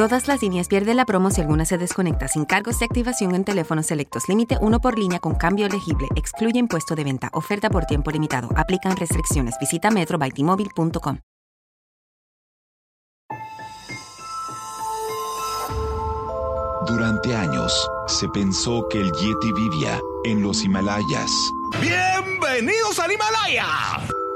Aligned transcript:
Todas 0.00 0.28
las 0.28 0.40
líneas 0.40 0.66
pierden 0.66 0.96
la 0.96 1.04
promo 1.04 1.30
si 1.30 1.42
alguna 1.42 1.66
se 1.66 1.76
desconecta 1.76 2.26
sin 2.26 2.46
cargos 2.46 2.78
de 2.78 2.86
activación 2.86 3.34
en 3.34 3.44
teléfonos 3.44 3.84
selectos. 3.84 4.30
Límite 4.30 4.56
uno 4.58 4.80
por 4.80 4.98
línea 4.98 5.18
con 5.18 5.34
cambio 5.34 5.66
elegible. 5.66 6.08
Excluye 6.16 6.58
impuesto 6.58 6.94
de 6.94 7.04
venta. 7.04 7.28
Oferta 7.34 7.68
por 7.68 7.84
tiempo 7.84 8.10
limitado. 8.10 8.48
Aplican 8.56 8.96
restricciones. 8.96 9.56
Visita 9.60 9.90
metrobytimóvil.com. 9.90 11.18
Durante 16.86 17.34
años 17.34 17.90
se 18.06 18.26
pensó 18.30 18.88
que 18.88 19.00
el 19.00 19.12
Yeti 19.12 19.52
vivía 19.52 20.00
en 20.24 20.42
los 20.42 20.64
Himalayas. 20.64 21.30
¡Bienvenidos 21.78 22.98
al 22.98 23.12
Himalaya! 23.12 23.66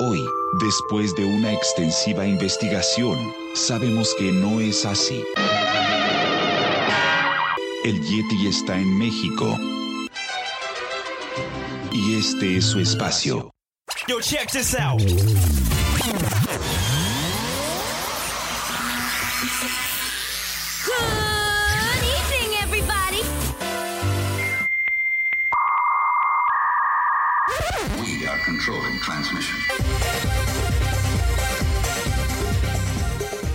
Hoy, 0.01 0.23
después 0.61 1.15
de 1.15 1.25
una 1.25 1.55
extensiva 1.55 2.27
investigación, 2.27 3.17
sabemos 3.55 4.15
que 4.19 4.33
no 4.33 4.61
es 4.61 4.85
así. 4.85 5.25
El 7.85 8.01
Yeti 8.03 8.47
está 8.47 8.77
en 8.77 8.99
México. 8.99 9.59
Y 11.93 12.17
este 12.17 12.57
es 12.57 12.65
su 12.67 12.81
espacio. 12.81 13.51
Yo, 14.09 14.21
check 14.21 14.51
this 14.51 14.75
out. 14.75 15.01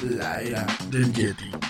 La 0.00 0.40
era 0.40 0.66
del 0.90 1.12
Yeti. 1.12 1.67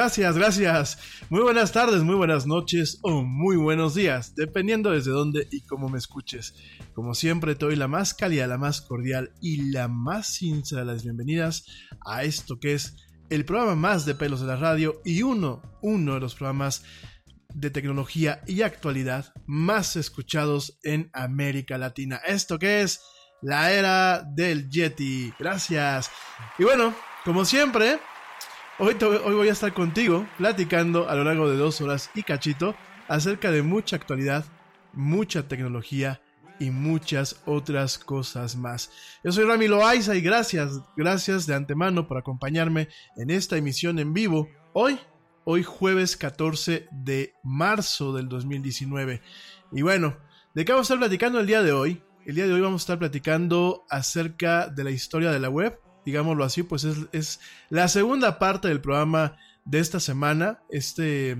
Gracias, 0.00 0.38
gracias. 0.38 0.98
Muy 1.28 1.42
buenas 1.42 1.72
tardes, 1.72 2.02
muy 2.02 2.14
buenas 2.14 2.46
noches 2.46 3.00
o 3.02 3.22
muy 3.22 3.56
buenos 3.56 3.94
días, 3.94 4.34
dependiendo 4.34 4.92
desde 4.92 5.10
dónde 5.10 5.46
y 5.50 5.60
cómo 5.60 5.90
me 5.90 5.98
escuches. 5.98 6.54
Como 6.94 7.12
siempre, 7.12 7.54
te 7.54 7.66
doy 7.66 7.76
la 7.76 7.86
más 7.86 8.14
cálida, 8.14 8.46
la 8.46 8.56
más 8.56 8.80
cordial 8.80 9.34
y 9.42 9.70
la 9.70 9.88
más 9.88 10.26
sincera 10.26 10.80
de 10.80 10.86
las 10.86 11.02
bienvenidas 11.04 11.66
a 12.06 12.24
esto 12.24 12.58
que 12.58 12.72
es 12.72 12.96
el 13.28 13.44
programa 13.44 13.74
más 13.74 14.06
de 14.06 14.14
pelos 14.14 14.40
de 14.40 14.46
la 14.46 14.56
radio 14.56 15.02
y 15.04 15.22
uno, 15.22 15.60
uno 15.82 16.14
de 16.14 16.20
los 16.20 16.34
programas 16.34 16.82
de 17.52 17.68
tecnología 17.68 18.40
y 18.46 18.62
actualidad 18.62 19.34
más 19.44 19.96
escuchados 19.96 20.78
en 20.82 21.10
América 21.12 21.76
Latina. 21.76 22.22
Esto 22.26 22.58
que 22.58 22.80
es 22.80 23.02
la 23.42 23.70
era 23.70 24.22
del 24.22 24.70
Yeti. 24.70 25.34
Gracias. 25.38 26.10
Y 26.58 26.64
bueno, 26.64 26.94
como 27.22 27.44
siempre, 27.44 28.00
Hoy, 28.82 28.94
voy 28.94 29.48
a 29.50 29.52
estar 29.52 29.74
contigo 29.74 30.26
platicando 30.38 31.06
a 31.06 31.14
lo 31.14 31.22
largo 31.22 31.50
de 31.50 31.58
dos 31.58 31.82
horas 31.82 32.10
y 32.14 32.22
cachito 32.22 32.74
acerca 33.08 33.50
de 33.50 33.60
mucha 33.60 33.96
actualidad, 33.96 34.46
mucha 34.94 35.46
tecnología 35.46 36.22
y 36.58 36.70
muchas 36.70 37.42
otras 37.44 37.98
cosas 37.98 38.56
más. 38.56 38.90
Yo 39.22 39.32
soy 39.32 39.44
Rami 39.44 39.68
Loaiza 39.68 40.16
y 40.16 40.22
gracias, 40.22 40.80
gracias 40.96 41.46
de 41.46 41.56
antemano 41.56 42.08
por 42.08 42.16
acompañarme 42.16 42.88
en 43.18 43.28
esta 43.28 43.58
emisión 43.58 43.98
en 43.98 44.14
vivo 44.14 44.48
hoy, 44.72 44.98
hoy 45.44 45.62
jueves 45.62 46.16
14 46.16 46.88
de 46.90 47.34
marzo 47.42 48.14
del 48.14 48.30
2019. 48.30 49.20
Y 49.72 49.82
bueno, 49.82 50.16
¿de 50.54 50.64
qué 50.64 50.72
vamos 50.72 50.90
a 50.90 50.94
estar 50.94 50.98
platicando 51.00 51.38
el 51.38 51.46
día 51.46 51.62
de 51.62 51.72
hoy? 51.72 52.02
El 52.24 52.34
día 52.34 52.46
de 52.46 52.54
hoy 52.54 52.62
vamos 52.62 52.80
a 52.80 52.84
estar 52.84 52.98
platicando 52.98 53.84
acerca 53.90 54.68
de 54.68 54.84
la 54.84 54.90
historia 54.90 55.30
de 55.32 55.40
la 55.40 55.50
web, 55.50 55.78
digámoslo 56.10 56.42
así, 56.42 56.64
pues 56.64 56.84
es, 56.84 57.40
la 57.68 57.86
segunda 57.86 58.40
parte 58.40 58.66
del 58.66 58.80
programa 58.80 59.36
de 59.64 59.78
esta 59.78 60.00
semana. 60.00 60.58
Este, 60.68 61.36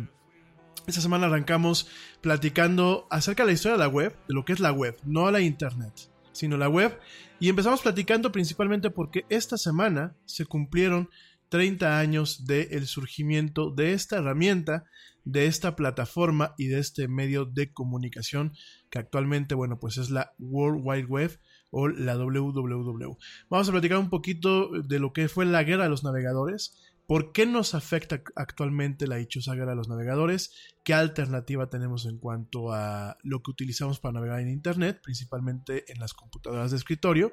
Esta 0.86 1.00
semana 1.00 1.26
arrancamos 1.26 1.88
platicando 2.20 3.08
acerca 3.10 3.42
de 3.42 3.48
la 3.48 3.52
historia 3.52 3.76
de 3.76 3.84
la 3.84 3.88
web, 3.88 4.16
de 4.28 4.34
lo 4.34 4.44
que 4.44 4.52
es 4.52 4.60
la 4.60 4.70
web, 4.72 4.96
no 5.04 5.28
la 5.30 5.40
internet, 5.40 5.92
sino 6.32 6.56
la 6.56 6.68
web. 6.68 6.98
Y 7.40 7.48
empezamos 7.48 7.80
platicando 7.82 8.30
principalmente 8.30 8.90
porque 8.90 9.24
esta 9.28 9.58
semana 9.58 10.14
se 10.24 10.46
cumplieron 10.46 11.10
30 11.48 11.98
años 11.98 12.46
del 12.46 12.86
surgimiento 12.86 13.70
de 13.70 13.92
esta 13.92 14.18
herramienta, 14.18 14.84
de 15.24 15.46
esta 15.46 15.74
plataforma 15.74 16.54
y 16.56 16.68
de 16.68 16.78
este 16.78 17.08
medio 17.08 17.44
de 17.44 17.72
comunicación 17.72 18.52
que 18.88 19.00
actualmente, 19.00 19.56
bueno, 19.56 19.80
pues 19.80 19.98
es 19.98 20.10
la 20.10 20.32
World 20.38 20.80
Wide 20.84 21.06
Web 21.06 21.40
o 21.70 21.88
la 21.88 22.16
WWW. 22.16 23.16
Vamos 23.48 23.68
a 23.68 23.72
platicar 23.72 23.98
un 23.98 24.10
poquito 24.10 24.70
de 24.70 24.98
lo 24.98 25.12
que 25.12 25.28
fue 25.28 25.46
la 25.46 25.62
guerra 25.62 25.84
de 25.84 25.90
los 25.90 26.04
navegadores, 26.04 26.76
por 27.10 27.32
qué 27.32 27.44
nos 27.44 27.74
afecta 27.74 28.22
actualmente 28.36 29.08
la 29.08 29.16
dichosa 29.16 29.56
guerra 29.56 29.70
de 29.70 29.76
los 29.76 29.88
navegadores, 29.88 30.52
qué 30.84 30.94
alternativa 30.94 31.68
tenemos 31.68 32.06
en 32.06 32.18
cuanto 32.18 32.72
a 32.72 33.18
lo 33.24 33.42
que 33.42 33.50
utilizamos 33.50 33.98
para 33.98 34.12
navegar 34.12 34.38
en 34.38 34.48
Internet, 34.48 35.00
principalmente 35.02 35.90
en 35.92 35.98
las 35.98 36.14
computadoras 36.14 36.70
de 36.70 36.76
escritorio. 36.76 37.32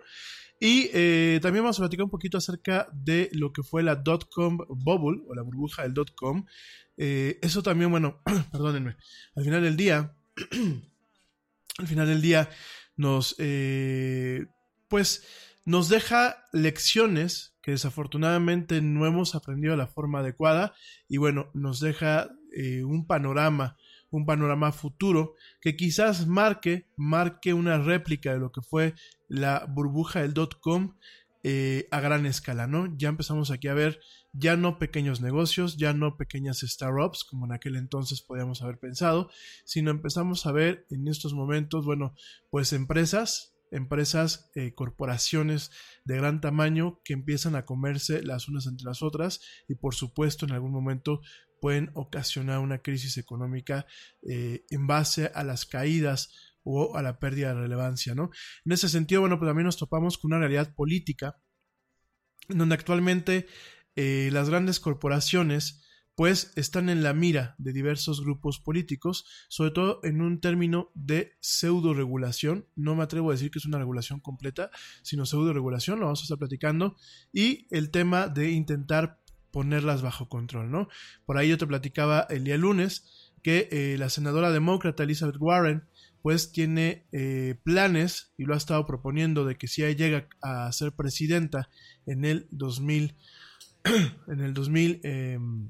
Y 0.60 0.90
eh, 0.94 1.40
también 1.44 1.64
vamos 1.64 1.78
a 1.78 1.84
platicar 1.84 2.06
un 2.06 2.10
poquito 2.10 2.40
acerca 2.40 2.88
de 2.92 3.30
lo 3.34 3.54
que 3.54 3.62
fue 3.62 3.84
la 3.84 3.96
dot-com 3.96 4.58
bubble 4.68 5.22
o 5.28 5.36
la 5.36 5.44
burbuja 5.44 5.84
del 5.84 5.94
dot-com. 5.94 6.46
Eh, 6.98 7.38
eso 7.44 7.62
también, 7.62 7.92
bueno, 7.92 8.24
perdónenme, 8.52 8.98
al 9.36 9.44
final 9.44 9.62
del 9.62 9.78
día, 9.78 10.16
al 11.78 11.88
final 11.88 12.08
del 12.08 12.24
día 12.24 12.50
nos, 12.98 13.36
eh, 13.38 14.48
pues, 14.90 15.26
nos 15.64 15.88
deja 15.88 16.44
lecciones 16.52 17.56
que 17.62 17.72
desafortunadamente 17.72 18.82
no 18.82 19.06
hemos 19.06 19.36
aprendido 19.36 19.72
de 19.72 19.78
la 19.78 19.88
forma 19.88 20.20
adecuada 20.20 20.74
y 21.08 21.18
bueno, 21.18 21.50
nos 21.54 21.80
deja 21.80 22.30
un 22.84 23.06
panorama 23.06 23.78
un 24.10 24.26
panorama 24.26 24.72
futuro 24.72 25.36
que 25.62 25.76
quizás 25.76 26.28
marque, 26.28 26.88
marque 26.96 27.54
una 27.54 27.78
réplica 27.78 28.34
de 28.34 28.40
lo 28.40 28.52
que 28.52 28.62
fue 28.62 28.94
la 29.28 29.66
burbuja 29.68 30.22
del 30.22 30.34
dot 30.34 30.60
com 30.60 30.96
eh, 31.44 31.88
a 31.92 32.00
gran 32.00 32.26
escala, 32.26 32.68
¿no? 32.68 32.94
Ya 32.98 33.10
empezamos 33.10 33.52
aquí 33.52 33.68
a 33.68 33.74
ver 33.74 34.00
ya 34.38 34.56
no 34.56 34.78
pequeños 34.78 35.22
negocios, 35.22 35.78
ya 35.78 35.94
no 35.94 36.18
pequeñas 36.18 36.60
startups 36.60 37.24
como 37.24 37.46
en 37.46 37.54
aquel 37.54 37.76
entonces 37.76 38.22
podíamos 38.22 38.62
haber 38.62 38.80
pensado, 38.80 39.30
sino 39.66 39.92
empezamos 39.92 40.46
a 40.46 40.52
ver 40.52 40.86
en 40.90 41.08
estos 41.08 41.34
momentos, 41.34 41.86
bueno, 41.86 42.14
pues 42.52 42.74
empresas, 42.74 43.56
empresas, 43.72 44.52
eh, 44.56 44.74
corporaciones 44.74 45.72
de 46.06 46.18
gran 46.18 46.40
tamaño 46.40 47.02
que 47.04 47.14
empiezan 47.14 47.56
a 47.56 47.66
comerse 47.66 48.22
las 48.24 48.48
unas 48.48 48.68
entre 48.68 48.86
las 48.86 49.02
otras 49.02 49.42
y 49.68 49.76
por 49.76 49.96
supuesto 49.96 50.46
en 50.46 50.54
algún 50.54 50.72
momento 50.72 51.22
pueden 51.60 51.90
ocasionar 51.96 52.60
una 52.60 52.80
crisis 52.80 53.18
económica 53.18 53.88
eh, 54.30 54.66
en 54.70 54.86
base 54.86 55.32
a 55.34 55.44
las 55.44 55.66
caídas 55.66 56.32
o 56.64 56.96
a 56.96 57.02
la 57.02 57.18
pérdida 57.18 57.54
de 57.54 57.62
relevancia, 57.62 58.14
¿no? 58.14 58.30
En 58.66 58.74
ese 58.74 58.90
sentido, 58.90 59.22
bueno, 59.22 59.40
pues 59.40 59.50
también 59.50 59.66
nos 59.66 59.78
topamos 59.78 60.18
con 60.18 60.32
una 60.34 60.40
realidad 60.40 60.76
política 60.76 61.38
en 62.50 62.58
donde 62.58 62.76
actualmente 62.76 63.48
eh, 63.98 64.30
las 64.32 64.50
grandes 64.50 64.80
corporaciones 64.80 65.84
pues 66.16 66.52
están 66.56 66.90
en 66.90 67.04
la 67.04 67.14
mira 67.14 67.56
de 67.58 67.74
diversos 67.74 68.22
grupos 68.22 68.60
políticos, 68.60 69.26
sobre 69.50 69.72
todo 69.72 70.00
en 70.04 70.22
un 70.22 70.40
término 70.40 70.90
de 70.96 71.34
pseudo 71.42 71.94
regulación. 71.94 72.66
No 72.76 72.96
me 72.96 73.04
atrevo 73.04 73.30
a 73.30 73.34
decir 73.34 73.52
que 73.52 73.60
es 73.60 73.66
una 73.66 73.78
regulación 73.78 74.20
completa, 74.20 74.72
sino 75.04 75.26
pseudo 75.26 75.54
regulación, 75.54 76.00
lo 76.00 76.06
vamos 76.06 76.22
a 76.22 76.24
estar 76.24 76.38
platicando. 76.38 76.96
Y 77.32 77.68
el 77.70 77.92
tema 77.92 78.28
de 78.30 78.52
intentar 78.52 79.20
ponerlas 79.52 80.02
bajo 80.02 80.30
control, 80.30 80.72
¿no? 80.72 80.88
Por 81.26 81.38
ahí 81.38 81.50
yo 81.50 81.58
te 81.58 81.68
platicaba 81.68 82.28
el 82.30 82.44
día 82.44 82.58
lunes 82.58 83.32
que 83.44 83.70
eh, 83.72 83.96
la 83.98 84.10
senadora 84.10 84.52
demócrata 84.52 85.04
Elizabeth 85.04 85.38
Warren 85.40 85.84
pues 86.22 86.52
tiene 86.52 87.06
eh, 87.12 87.60
planes 87.64 88.34
y 88.38 88.44
lo 88.44 88.54
ha 88.54 88.58
estado 88.58 88.86
proponiendo 88.86 89.46
de 89.46 89.56
que 89.56 89.68
si 89.68 89.84
ella 89.84 89.96
llega 89.98 90.30
a 90.42 90.72
ser 90.72 90.94
presidenta 90.94 91.70
en 92.06 92.26
el 92.26 92.48
2000 92.52 93.16
en 94.28 94.40
el 94.40 94.54
2000 94.54 95.02
em, 95.04 95.70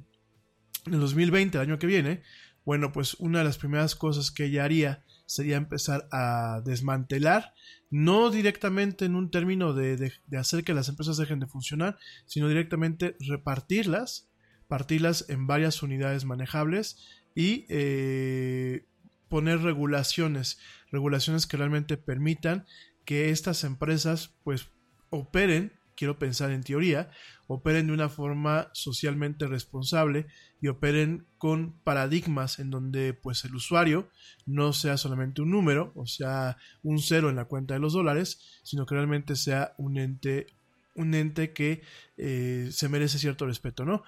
en 0.85 0.93
el 0.93 0.99
2020 0.99 1.57
el 1.57 1.61
año 1.61 1.79
que 1.79 1.87
viene 1.87 2.21
bueno 2.65 2.91
pues 2.91 3.15
una 3.15 3.39
de 3.39 3.45
las 3.45 3.57
primeras 3.57 3.95
cosas 3.95 4.31
que 4.31 4.45
ella 4.45 4.63
haría 4.63 5.03
sería 5.27 5.57
empezar 5.57 6.07
a 6.11 6.61
desmantelar, 6.65 7.53
no 7.91 8.31
directamente 8.31 9.05
en 9.05 9.15
un 9.15 9.29
término 9.29 9.73
de, 9.73 10.13
hacer 10.37 10.63
que 10.63 10.73
las 10.73 10.89
empresas 10.89 11.17
dejen 11.17 11.39
de 11.39 11.47
funcionar, 11.47 11.97
sino 12.25 12.47
directamente 12.47 13.15
repartirlas, 13.19 14.29
partirlas 14.67 15.29
en 15.29 15.45
varias 15.45 15.83
unidades 15.83 16.25
manejables 16.25 16.97
y 17.35 17.65
eh, 17.69 18.85
poner 19.29 19.61
regulaciones, 19.61 20.59
regulaciones 20.91 21.45
que 21.45 21.57
realmente 21.57 21.97
permitan 21.97 22.65
que 23.05 23.29
estas 23.29 23.63
empresas 23.63 24.33
pues 24.43 24.69
operen 25.09 25.73
quiero 25.97 26.19
pensar 26.19 26.51
en 26.51 26.63
teoría, 26.63 27.09
operen 27.47 27.87
de 27.87 27.93
una 27.93 28.09
forma 28.09 28.69
socialmente 28.73 29.47
responsable 29.47 30.27
y 30.61 30.67
operen 30.67 31.25
con 31.37 31.79
paradigmas 31.83 32.59
en 32.59 32.69
donde 32.69 33.13
pues 33.13 33.45
el 33.45 33.55
usuario 33.55 34.09
no 34.45 34.73
sea 34.73 34.97
solamente 34.97 35.41
un 35.41 35.51
número, 35.51 35.91
o 35.95 36.05
sea, 36.05 36.57
un 36.83 36.99
cero 36.99 37.29
en 37.29 37.37
la 37.37 37.45
cuenta 37.45 37.73
de 37.73 37.79
los 37.79 37.93
dólares, 37.93 38.61
sino 38.63 38.85
que 38.85 38.95
realmente 38.95 39.35
sea 39.35 39.73
un 39.77 39.97
ente, 39.97 40.47
un 40.93 41.13
ente 41.13 41.53
que 41.53 41.81
eh, 42.17 42.69
se 42.71 42.89
merece 42.89 43.17
cierto 43.17 43.45
respeto, 43.45 43.85
¿no? 43.85 44.03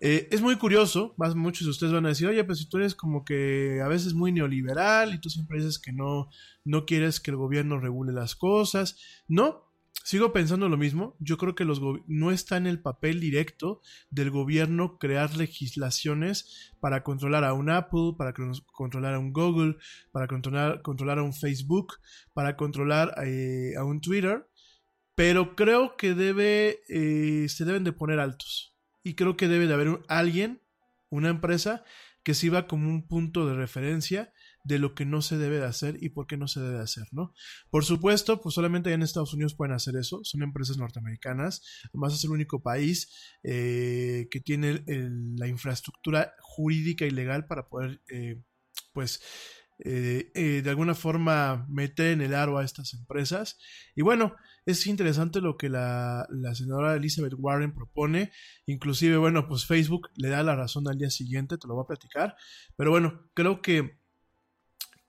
Eh, 0.00 0.28
es 0.30 0.40
muy 0.40 0.54
curioso, 0.56 1.14
más 1.16 1.34
muchos 1.34 1.64
de 1.64 1.70
ustedes 1.70 1.92
van 1.92 2.06
a 2.06 2.10
decir, 2.10 2.28
oye, 2.28 2.44
pues 2.44 2.58
si 2.60 2.68
tú 2.68 2.76
eres 2.76 2.94
como 2.94 3.24
que 3.24 3.80
a 3.82 3.88
veces 3.88 4.14
muy 4.14 4.30
neoliberal 4.30 5.12
y 5.12 5.20
tú 5.20 5.28
siempre 5.28 5.58
dices 5.58 5.80
que 5.80 5.92
no, 5.92 6.28
no 6.64 6.86
quieres 6.86 7.18
que 7.18 7.32
el 7.32 7.36
gobierno 7.36 7.80
regule 7.80 8.12
las 8.12 8.36
cosas. 8.36 8.96
No, 9.26 9.67
Sigo 10.08 10.32
pensando 10.32 10.70
lo 10.70 10.78
mismo. 10.78 11.14
Yo 11.18 11.36
creo 11.36 11.54
que 11.54 11.66
los 11.66 11.82
no 12.06 12.30
está 12.30 12.56
en 12.56 12.66
el 12.66 12.80
papel 12.80 13.20
directo 13.20 13.82
del 14.08 14.30
gobierno 14.30 14.98
crear 14.98 15.36
legislaciones 15.36 16.72
para 16.80 17.02
controlar 17.02 17.44
a 17.44 17.52
un 17.52 17.68
Apple, 17.68 18.14
para 18.16 18.32
controlar 18.72 19.12
a 19.12 19.18
un 19.18 19.34
Google, 19.34 19.76
para 20.10 20.26
controlar, 20.26 20.80
controlar 20.80 21.18
a 21.18 21.24
un 21.24 21.34
Facebook, 21.34 21.96
para 22.32 22.56
controlar 22.56 23.16
eh, 23.22 23.74
a 23.76 23.84
un 23.84 24.00
Twitter. 24.00 24.48
Pero 25.14 25.54
creo 25.54 25.98
que 25.98 26.14
debe, 26.14 26.80
eh, 26.88 27.46
se 27.50 27.66
deben 27.66 27.84
de 27.84 27.92
poner 27.92 28.18
altos. 28.18 28.74
Y 29.02 29.12
creo 29.12 29.36
que 29.36 29.46
debe 29.46 29.66
de 29.66 29.74
haber 29.74 30.00
alguien, 30.08 30.62
una 31.10 31.28
empresa, 31.28 31.84
que 32.22 32.32
sirva 32.32 32.66
como 32.66 32.88
un 32.88 33.06
punto 33.06 33.46
de 33.46 33.56
referencia 33.56 34.32
de 34.68 34.78
lo 34.78 34.94
que 34.94 35.06
no 35.06 35.22
se 35.22 35.38
debe 35.38 35.58
de 35.58 35.64
hacer 35.64 35.96
y 36.00 36.10
por 36.10 36.26
qué 36.26 36.36
no 36.36 36.46
se 36.46 36.60
debe 36.60 36.76
de 36.76 36.82
hacer, 36.82 37.06
¿no? 37.10 37.32
Por 37.70 37.86
supuesto, 37.86 38.42
pues 38.42 38.54
solamente 38.54 38.92
en 38.92 39.02
Estados 39.02 39.32
Unidos 39.32 39.54
pueden 39.54 39.74
hacer 39.74 39.96
eso, 39.96 40.20
son 40.24 40.42
empresas 40.42 40.76
norteamericanas, 40.76 41.62
además 41.88 42.14
es 42.14 42.22
el 42.24 42.30
único 42.30 42.62
país 42.62 43.10
eh, 43.42 44.28
que 44.30 44.40
tiene 44.40 44.84
la 44.86 45.48
infraestructura 45.48 46.34
jurídica 46.40 47.06
y 47.06 47.10
legal 47.10 47.46
para 47.46 47.68
poder, 47.68 48.02
eh, 48.12 48.42
pues, 48.92 49.22
eh, 49.84 50.60
de 50.62 50.70
alguna 50.70 50.94
forma 50.94 51.66
meter 51.70 52.12
en 52.12 52.20
el 52.20 52.34
aro 52.34 52.58
a 52.58 52.64
estas 52.64 52.92
empresas. 52.92 53.58
Y 53.94 54.02
bueno, 54.02 54.34
es 54.66 54.86
interesante 54.86 55.40
lo 55.40 55.56
que 55.56 55.70
la, 55.70 56.26
la, 56.30 56.54
senadora 56.54 56.94
Elizabeth 56.94 57.34
Warren 57.38 57.72
propone. 57.72 58.32
Inclusive, 58.66 59.16
bueno, 59.16 59.48
pues 59.48 59.64
Facebook 59.64 60.10
le 60.16 60.28
da 60.28 60.42
la 60.42 60.56
razón 60.56 60.88
al 60.88 60.98
día 60.98 61.10
siguiente, 61.10 61.56
te 61.56 61.68
lo 61.68 61.74
voy 61.74 61.84
a 61.84 61.86
platicar. 61.86 62.36
Pero 62.76 62.90
bueno, 62.90 63.30
creo 63.34 63.62
que 63.62 63.98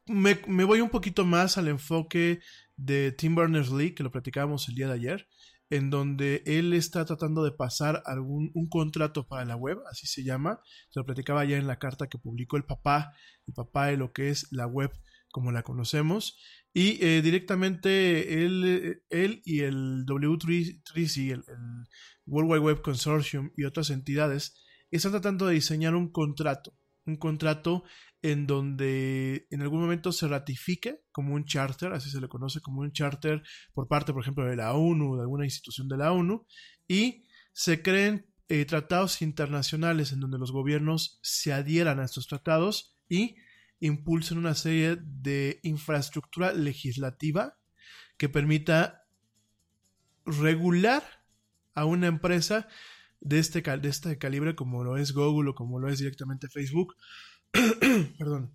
me, 0.09 0.63
voy 0.63 0.81
un 0.81 0.89
poquito 0.89 1.25
más 1.25 1.57
al 1.57 1.67
enfoque 1.67 2.41
de 2.75 3.11
Tim 3.11 3.35
Berners-Lee, 3.35 3.93
que 3.93 4.03
lo 4.03 4.11
platicábamos 4.11 4.67
el 4.67 4.75
día 4.75 4.87
de 4.87 4.93
ayer, 4.93 5.27
en 5.69 5.89
donde 5.89 6.43
él 6.45 6.73
está 6.73 7.05
tratando 7.05 7.43
de 7.43 7.51
pasar 7.51 8.01
algún 8.05 8.51
un 8.55 8.67
contrato 8.67 9.27
para 9.27 9.45
la 9.45 9.55
web, 9.55 9.79
así 9.89 10.07
se 10.07 10.23
llama. 10.23 10.59
Se 10.89 10.99
lo 10.99 11.05
platicaba 11.05 11.45
ya 11.45 11.57
en 11.57 11.67
la 11.67 11.79
carta 11.79 12.07
que 12.07 12.17
publicó 12.17 12.57
el 12.57 12.65
papá, 12.65 13.13
el 13.47 13.53
papá 13.53 13.87
de 13.87 13.97
lo 13.97 14.11
que 14.11 14.29
es 14.29 14.47
la 14.51 14.65
web 14.65 14.91
como 15.31 15.51
la 15.51 15.63
conocemos. 15.63 16.39
Y 16.73 17.03
eh, 17.05 17.21
directamente 17.21 18.43
él, 18.43 19.03
él, 19.09 19.41
y 19.45 19.61
el 19.61 20.05
W3C, 20.05 21.31
el, 21.31 21.43
el 21.47 21.87
World 22.25 22.51
Wide 22.51 22.61
Web 22.61 22.81
Consortium 22.81 23.51
y 23.55 23.65
otras 23.65 23.89
entidades 23.89 24.63
están 24.91 25.11
tratando 25.11 25.47
de 25.47 25.55
diseñar 25.55 25.95
un 25.95 26.11
contrato, 26.11 26.75
un 27.05 27.17
contrato 27.17 27.83
en 28.21 28.47
donde 28.47 29.47
en 29.49 29.61
algún 29.61 29.81
momento 29.81 30.11
se 30.11 30.27
ratifique 30.27 31.01
como 31.11 31.33
un 31.33 31.45
charter, 31.45 31.93
así 31.93 32.09
se 32.09 32.19
le 32.19 32.27
conoce 32.27 32.59
como 32.59 32.81
un 32.81 32.91
charter 32.91 33.41
por 33.73 33.87
parte, 33.87 34.11
por 34.11 34.21
ejemplo, 34.21 34.45
de 34.45 34.55
la 34.55 34.73
ONU, 34.73 35.15
de 35.15 35.21
alguna 35.21 35.45
institución 35.45 35.87
de 35.87 35.97
la 35.97 36.11
ONU, 36.11 36.45
y 36.87 37.25
se 37.53 37.81
creen 37.81 38.27
eh, 38.49 38.65
tratados 38.65 39.21
internacionales 39.21 40.11
en 40.11 40.19
donde 40.19 40.37
los 40.37 40.51
gobiernos 40.51 41.19
se 41.21 41.53
adhieran 41.53 41.99
a 41.99 42.05
estos 42.05 42.27
tratados 42.27 42.97
y 43.07 43.35
impulsen 43.79 44.37
una 44.37 44.55
serie 44.55 44.97
de 45.01 45.59
infraestructura 45.63 46.53
legislativa 46.53 47.57
que 48.17 48.27
permita 48.27 49.05
regular 50.25 51.03
a 51.73 51.85
una 51.85 52.07
empresa 52.07 52.67
de 53.21 53.39
este, 53.39 53.61
de 53.61 53.89
este 53.89 54.17
calibre 54.17 54.55
como 54.55 54.83
lo 54.83 54.97
es 54.97 55.13
Google 55.13 55.51
o 55.51 55.55
como 55.55 55.79
lo 55.79 55.89
es 55.89 55.99
directamente 55.99 56.49
Facebook 56.49 56.95
perdón, 58.17 58.53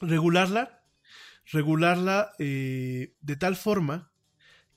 regularla, 0.00 0.84
regularla 1.52 2.32
eh, 2.38 3.14
de 3.20 3.36
tal 3.36 3.56
forma 3.56 4.12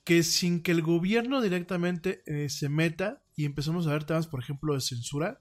que 0.04 0.22
sin 0.22 0.62
que 0.62 0.72
el 0.72 0.82
gobierno 0.82 1.40
directamente 1.40 2.22
eh, 2.26 2.48
se 2.48 2.68
meta 2.68 3.22
y 3.36 3.46
empezamos 3.46 3.86
a 3.86 3.92
ver 3.92 4.04
temas, 4.04 4.26
por 4.26 4.40
ejemplo, 4.40 4.74
de 4.74 4.80
censura, 4.80 5.40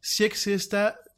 si 0.00 0.24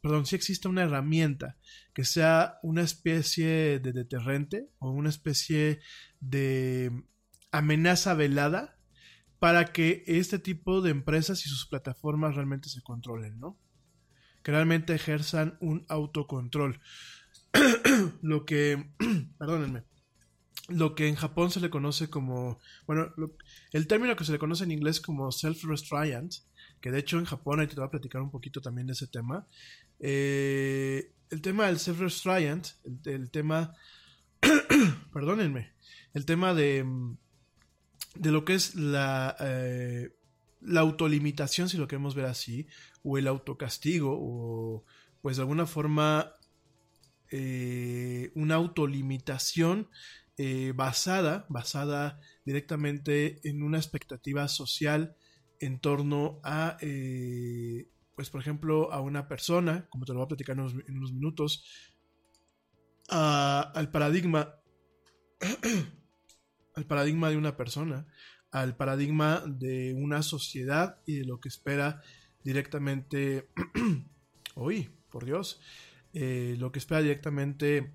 perdón, 0.01 0.25
si 0.25 0.35
existe 0.35 0.67
una 0.67 0.83
herramienta 0.83 1.57
que 1.93 2.05
sea 2.05 2.57
una 2.63 2.81
especie 2.81 3.79
de 3.79 3.93
deterrente 3.93 4.69
o 4.79 4.89
una 4.91 5.09
especie 5.09 5.79
de 6.19 6.91
amenaza 7.51 8.13
velada 8.13 8.77
para 9.37 9.65
que 9.71 10.03
este 10.07 10.39
tipo 10.39 10.81
de 10.81 10.91
empresas 10.91 11.45
y 11.45 11.49
sus 11.49 11.67
plataformas 11.67 12.35
realmente 12.35 12.69
se 12.69 12.81
controlen, 12.81 13.39
¿no? 13.39 13.57
Que 14.43 14.51
realmente 14.51 14.93
ejerzan 14.93 15.57
un 15.59 15.85
autocontrol. 15.89 16.79
lo 18.21 18.45
que, 18.45 18.91
perdónenme, 19.37 19.83
lo 20.69 20.95
que 20.95 21.07
en 21.07 21.15
Japón 21.15 21.51
se 21.51 21.59
le 21.59 21.69
conoce 21.69 22.09
como, 22.09 22.59
bueno, 22.85 23.11
el 23.71 23.87
término 23.87 24.15
que 24.15 24.23
se 24.23 24.31
le 24.31 24.39
conoce 24.39 24.63
en 24.63 24.71
inglés 24.71 25.01
como 25.01 25.31
self-restraint, 25.31 26.31
que 26.79 26.91
de 26.91 26.99
hecho 26.99 27.17
en 27.17 27.25
Japón, 27.25 27.59
ahí 27.59 27.67
te 27.67 27.75
voy 27.75 27.85
a 27.85 27.91
platicar 27.91 28.21
un 28.21 28.31
poquito 28.31 28.61
también 28.61 28.87
de 28.87 28.93
ese 28.93 29.07
tema, 29.07 29.47
eh, 29.99 31.11
el 31.29 31.41
tema 31.41 31.67
del 31.67 31.77
self-restraint, 31.77 32.67
el, 33.05 33.29
tema, 33.31 33.73
perdónenme, 35.13 35.73
el 36.13 36.25
tema 36.25 36.53
de, 36.53 36.85
de 38.15 38.31
lo 38.31 38.45
que 38.45 38.55
es 38.55 38.75
la, 38.75 39.35
eh, 39.39 40.15
la 40.61 40.81
autolimitación, 40.81 41.69
si 41.69 41.77
lo 41.77 41.87
queremos 41.87 42.15
ver 42.15 42.25
así, 42.25 42.67
o 43.03 43.17
el 43.17 43.27
autocastigo, 43.27 44.17
o 44.19 44.83
pues 45.21 45.37
de 45.37 45.43
alguna 45.43 45.65
forma 45.65 46.33
eh, 47.31 48.31
una 48.35 48.55
autolimitación 48.55 49.89
eh, 50.37 50.73
basada, 50.75 51.45
basada 51.49 52.19
directamente 52.45 53.39
en 53.47 53.61
una 53.61 53.77
expectativa 53.77 54.47
social 54.47 55.15
en 55.59 55.79
torno 55.79 56.39
a, 56.43 56.77
eh, 56.81 57.89
pues 58.15 58.29
por 58.29 58.41
ejemplo, 58.41 58.91
a 58.91 59.01
una 59.01 59.27
persona, 59.27 59.87
como 59.89 60.05
te 60.05 60.13
lo 60.13 60.19
voy 60.19 60.25
a 60.25 60.29
platicar 60.29 60.55
en 60.57 60.61
unos, 60.97 61.13
minutos, 61.13 61.63
al 63.09 63.91
paradigma, 63.91 64.55
al 66.75 66.85
paradigma 66.85 67.29
de 67.29 67.37
una 67.37 67.57
persona, 67.57 68.07
al 68.51 68.75
paradigma 68.75 69.43
de 69.45 69.93
una 69.93 70.23
sociedad 70.23 70.97
y 71.05 71.15
de 71.19 71.25
lo 71.25 71.39
que 71.39 71.49
espera 71.49 72.01
directamente, 72.43 73.47
uy, 74.55 74.89
por 75.09 75.25
Dios, 75.25 75.59
eh, 76.13 76.55
lo 76.57 76.71
que 76.71 76.79
espera 76.79 77.01
directamente 77.01 77.93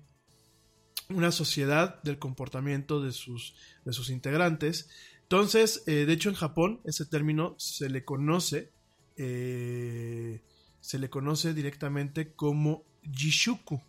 una 1.09 1.31
sociedad 1.31 2.01
del 2.03 2.17
comportamiento 2.17 3.01
de 3.01 3.11
sus, 3.11 3.55
de 3.83 3.93
sus 3.93 4.09
integrantes. 4.09 4.89
Entonces, 5.23 5.83
eh, 5.87 6.05
de 6.05 6.13
hecho 6.13 6.29
en 6.29 6.35
Japón 6.35 6.81
ese 6.85 7.05
término 7.05 7.55
se 7.57 7.89
le 7.89 8.05
conoce, 8.05 8.71
eh, 9.17 10.41
se 10.79 10.99
le 10.99 11.09
conoce 11.09 11.53
directamente 11.53 12.33
como 12.33 12.83
Jishuku, 13.03 13.81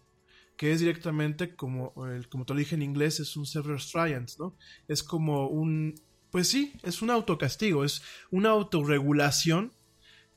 que 0.57 0.73
es 0.73 0.81
directamente 0.81 1.55
como, 1.55 1.95
como 2.31 2.47
te 2.47 2.55
lo 2.55 2.59
dije 2.59 2.75
en 2.75 2.83
inglés, 2.83 3.21
es 3.21 3.37
un 3.37 3.45
self-restraint, 3.45 4.39
¿no? 4.39 4.57
Es 4.89 5.03
como 5.03 5.49
un, 5.49 5.95
pues 6.37 6.49
sí, 6.49 6.75
es 6.83 7.01
un 7.01 7.09
autocastigo, 7.09 7.83
es 7.83 8.03
una 8.31 8.51
autorregulación 8.51 9.73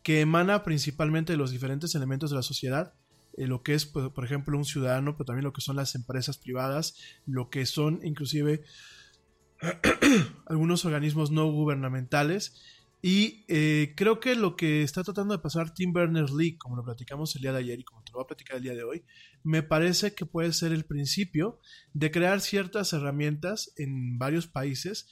que 0.02 0.22
emana 0.22 0.64
principalmente 0.64 1.34
de 1.34 1.38
los 1.38 1.52
diferentes 1.52 1.94
elementos 1.94 2.30
de 2.30 2.38
la 2.38 2.42
sociedad 2.42 2.94
eh, 3.36 3.48
lo 3.48 3.64
que 3.64 3.74
es, 3.74 3.86
pues, 3.86 4.10
por 4.12 4.24
ejemplo, 4.24 4.58
un 4.58 4.64
ciudadano, 4.64 5.18
pero 5.18 5.26
también 5.26 5.44
lo 5.44 5.52
que 5.52 5.60
son 5.60 5.76
las 5.76 5.96
empresas 5.96 6.38
privadas, 6.38 6.96
lo 7.26 7.50
que 7.50 7.66
son 7.66 8.00
inclusive 8.02 8.64
algunos 10.48 10.86
organismos 10.86 11.32
no 11.32 11.52
gubernamentales. 11.52 12.56
Y 13.02 13.44
eh, 13.50 13.94
creo 13.98 14.22
que 14.22 14.36
lo 14.36 14.56
que 14.56 14.84
está 14.84 15.04
tratando 15.04 15.34
de 15.34 15.44
pasar 15.44 15.74
Tim 15.74 15.92
Berners-Lee, 15.92 16.56
como 16.56 16.78
lo 16.78 16.86
platicamos 16.86 17.36
el 17.36 17.42
día 17.42 17.52
de 17.52 17.60
ayer 17.60 17.78
y 17.78 17.84
como 17.84 18.04
te 18.06 18.14
lo 18.14 18.20
voy 18.20 18.24
a 18.24 18.28
platicar 18.28 18.56
el 18.56 18.64
día 18.64 18.74
de 18.74 18.84
hoy, 18.84 19.04
me 19.44 19.64
parece 19.64 20.16
que 20.16 20.26
puede 20.26 20.54
ser 20.54 20.72
el 20.72 20.86
principio 20.86 21.60
de 21.94 22.10
crear 22.10 22.40
ciertas 22.40 22.94
herramientas 22.94 23.74
en 23.76 24.18
varios 24.18 24.48
países 24.48 25.10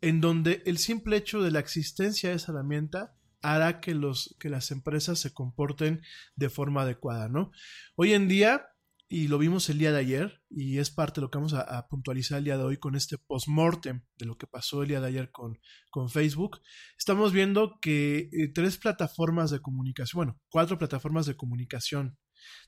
en 0.00 0.20
donde 0.20 0.62
el 0.66 0.78
simple 0.78 1.16
hecho 1.16 1.42
de 1.42 1.50
la 1.50 1.60
existencia 1.60 2.30
de 2.30 2.36
esa 2.36 2.52
herramienta 2.52 3.14
hará 3.42 3.80
que, 3.80 3.94
los, 3.94 4.36
que 4.38 4.48
las 4.48 4.70
empresas 4.70 5.18
se 5.18 5.32
comporten 5.32 6.02
de 6.36 6.50
forma 6.50 6.82
adecuada, 6.82 7.28
¿no? 7.28 7.52
Hoy 7.96 8.12
en 8.12 8.28
día, 8.28 8.66
y 9.08 9.28
lo 9.28 9.38
vimos 9.38 9.68
el 9.70 9.78
día 9.78 9.92
de 9.92 9.98
ayer, 9.98 10.42
y 10.50 10.78
es 10.78 10.90
parte 10.90 11.20
de 11.20 11.22
lo 11.22 11.30
que 11.30 11.38
vamos 11.38 11.54
a, 11.54 11.88
puntualizar 11.88 12.38
el 12.38 12.44
día 12.44 12.58
de 12.58 12.64
hoy 12.64 12.76
con 12.76 12.96
este 12.96 13.18
post-mortem 13.18 14.02
de 14.18 14.26
lo 14.26 14.36
que 14.36 14.46
pasó 14.46 14.82
el 14.82 14.88
día 14.88 15.00
de 15.00 15.08
ayer 15.08 15.30
con, 15.30 15.58
con 15.90 16.10
Facebook, 16.10 16.60
estamos 16.98 17.32
viendo 17.32 17.78
que 17.80 18.28
eh, 18.32 18.48
tres 18.54 18.76
plataformas 18.76 19.50
de 19.50 19.60
comunicación, 19.60 20.18
bueno, 20.18 20.40
cuatro 20.50 20.78
plataformas 20.78 21.26
de 21.26 21.36
comunicación 21.36 22.18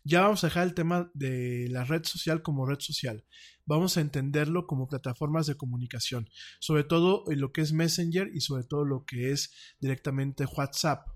ya 0.05 0.23
vamos 0.23 0.43
a 0.43 0.49
dejar 0.49 0.67
el 0.67 0.75
tema 0.75 1.11
de 1.15 1.69
la 1.71 1.85
red 1.85 2.05
social 2.05 2.43
como 2.43 2.67
red 2.67 2.81
social. 2.81 3.25
Vamos 3.65 3.97
a 3.97 4.01
entenderlo 4.01 4.67
como 4.67 4.89
plataformas 4.89 5.47
de 5.47 5.57
comunicación, 5.57 6.29
sobre 6.61 6.85
todo 6.85 7.25
en 7.31 7.41
lo 7.41 7.53
que 7.53 7.61
es 7.61 7.73
Messenger 7.73 8.31
y 8.35 8.41
sobre 8.41 8.65
todo 8.65 8.85
lo 8.85 9.05
que 9.05 9.31
es 9.31 9.53
directamente 9.81 10.47
WhatsApp. 10.47 11.07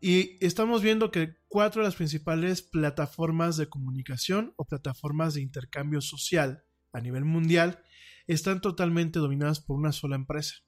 Y 0.00 0.36
estamos 0.44 0.82
viendo 0.82 1.10
que 1.10 1.36
cuatro 1.48 1.82
de 1.82 1.88
las 1.88 1.96
principales 1.96 2.62
plataformas 2.62 3.56
de 3.56 3.68
comunicación 3.68 4.52
o 4.56 4.66
plataformas 4.66 5.34
de 5.34 5.42
intercambio 5.42 6.00
social 6.00 6.64
a 6.92 7.00
nivel 7.00 7.24
mundial 7.24 7.82
están 8.26 8.60
totalmente 8.60 9.18
dominadas 9.18 9.60
por 9.60 9.78
una 9.78 9.92
sola 9.92 10.16
empresa. 10.16 10.63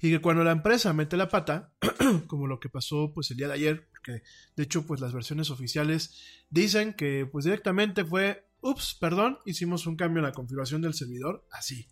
Y 0.00 0.10
que 0.10 0.20
cuando 0.20 0.44
la 0.44 0.52
empresa 0.52 0.92
mete 0.92 1.16
la 1.16 1.28
pata, 1.28 1.72
como 2.26 2.46
lo 2.46 2.60
que 2.60 2.68
pasó 2.68 3.12
pues 3.14 3.30
el 3.30 3.36
día 3.36 3.48
de 3.48 3.54
ayer, 3.54 3.88
porque 3.90 4.22
de 4.56 4.62
hecho 4.62 4.86
pues 4.86 5.00
las 5.00 5.12
versiones 5.12 5.50
oficiales 5.50 6.20
dicen 6.50 6.94
que 6.94 7.26
pues 7.30 7.44
directamente 7.44 8.04
fue, 8.04 8.46
ups, 8.60 8.96
perdón, 9.00 9.38
hicimos 9.44 9.86
un 9.86 9.96
cambio 9.96 10.20
en 10.20 10.26
la 10.26 10.32
configuración 10.32 10.82
del 10.82 10.94
servidor, 10.94 11.46
así. 11.50 11.88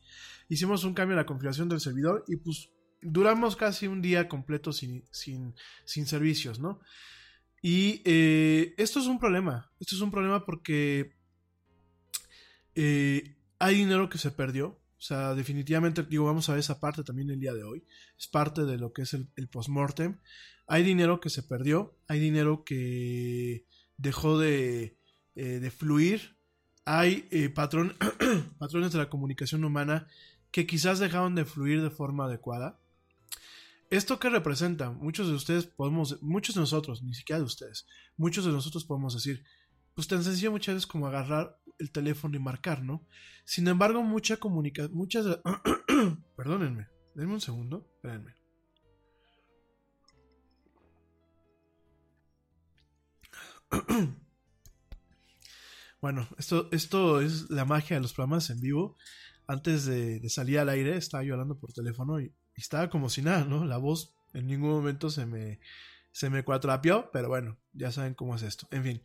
Hicimos 0.48 0.84
un 0.84 0.94
cambio 0.94 1.14
en 1.14 1.18
la 1.18 1.26
configuración 1.26 1.68
del 1.68 1.80
servidor 1.80 2.24
y 2.28 2.36
pues 2.36 2.70
duramos 3.02 3.56
casi 3.56 3.86
un 3.86 4.00
día 4.00 4.28
completo 4.28 4.72
sin, 4.72 5.04
sin, 5.10 5.54
sin 5.84 6.06
servicios, 6.06 6.60
¿no? 6.60 6.80
Y 7.60 8.02
eh, 8.04 8.74
esto 8.76 8.98
es 8.98 9.06
un 9.06 9.20
problema, 9.20 9.70
esto 9.78 9.94
es 9.94 10.00
un 10.00 10.10
problema 10.10 10.44
porque 10.44 11.14
eh, 12.74 13.36
hay 13.58 13.76
dinero 13.76 14.08
que 14.08 14.18
se 14.18 14.32
perdió, 14.32 14.81
o 15.02 15.04
sea, 15.04 15.34
definitivamente, 15.34 16.04
digo, 16.04 16.26
vamos 16.26 16.48
a 16.48 16.52
ver 16.52 16.60
esa 16.60 16.78
parte 16.78 17.02
también 17.02 17.28
el 17.28 17.40
día 17.40 17.52
de 17.54 17.64
hoy. 17.64 17.84
Es 18.16 18.28
parte 18.28 18.64
de 18.64 18.78
lo 18.78 18.92
que 18.92 19.02
es 19.02 19.14
el, 19.14 19.48
post-mortem. 19.50 20.20
Hay 20.68 20.84
dinero 20.84 21.18
que 21.18 21.28
se 21.28 21.42
perdió, 21.42 21.98
hay 22.06 22.20
dinero 22.20 22.62
que 22.62 23.66
dejó 23.96 24.38
de, 24.38 24.96
eh, 25.34 25.72
fluir, 25.76 26.36
hay 26.84 27.26
eh, 27.32 27.48
patrón, 27.48 27.96
patrones 28.60 28.92
de 28.92 28.98
la 28.98 29.10
comunicación 29.10 29.64
humana 29.64 30.06
que 30.52 30.68
quizás 30.68 31.00
dejaron 31.00 31.34
de 31.34 31.46
fluir 31.46 31.82
de 31.82 31.90
forma 31.90 32.26
adecuada. 32.26 32.78
¿Esto 33.90 34.20
qué 34.20 34.30
representa? 34.30 34.92
Muchos 34.92 35.26
de 35.26 35.34
ustedes 35.34 35.66
podemos, 35.66 36.22
muchos 36.22 36.54
de 36.54 36.60
nosotros, 36.60 37.02
ni 37.02 37.14
siquiera 37.14 37.40
de 37.40 37.46
ustedes, 37.46 37.88
muchos 38.16 38.44
de 38.44 38.52
nosotros 38.52 38.84
podemos 38.84 39.14
decir, 39.14 39.42
pues 39.94 40.08
tan 40.08 40.24
sencillo 40.24 40.50
muchas 40.50 40.76
veces 40.76 40.86
como 40.86 41.06
agarrar 41.06 41.58
el 41.78 41.90
teléfono 41.90 42.36
y 42.36 42.40
marcar, 42.40 42.82
¿no? 42.82 43.06
Sin 43.44 43.68
embargo, 43.68 44.02
mucha 44.02 44.36
comunicación, 44.36 44.94
muchas... 44.94 45.26
Perdónenme, 46.36 46.88
denme 47.14 47.34
un 47.34 47.40
segundo, 47.40 47.88
espérenme. 47.96 48.34
bueno, 56.00 56.28
esto, 56.38 56.68
esto 56.72 57.20
es 57.20 57.50
la 57.50 57.64
magia 57.64 57.96
de 57.96 58.02
los 58.02 58.12
programas 58.12 58.50
en 58.50 58.60
vivo. 58.60 58.96
Antes 59.46 59.86
de, 59.86 60.28
salir 60.28 60.58
al 60.58 60.68
aire, 60.68 60.96
estaba 60.96 61.24
yo 61.24 61.34
hablando 61.34 61.58
por 61.58 61.72
teléfono 61.72 62.20
y, 62.20 62.32
estaba 62.54 62.90
como 62.90 63.08
si 63.08 63.22
nada, 63.22 63.44
¿no? 63.44 63.64
La 63.64 63.78
voz 63.78 64.14
en 64.34 64.46
ningún 64.46 64.70
momento 64.70 65.08
se 65.08 65.24
me, 65.24 65.58
se 66.12 66.28
me 66.28 66.44
cuatrapió, 66.44 67.08
pero 67.10 67.28
bueno, 67.28 67.58
ya 67.72 67.90
saben 67.90 68.12
cómo 68.14 68.36
es 68.36 68.42
esto. 68.42 68.68
En 68.70 68.84
fin, 68.84 69.02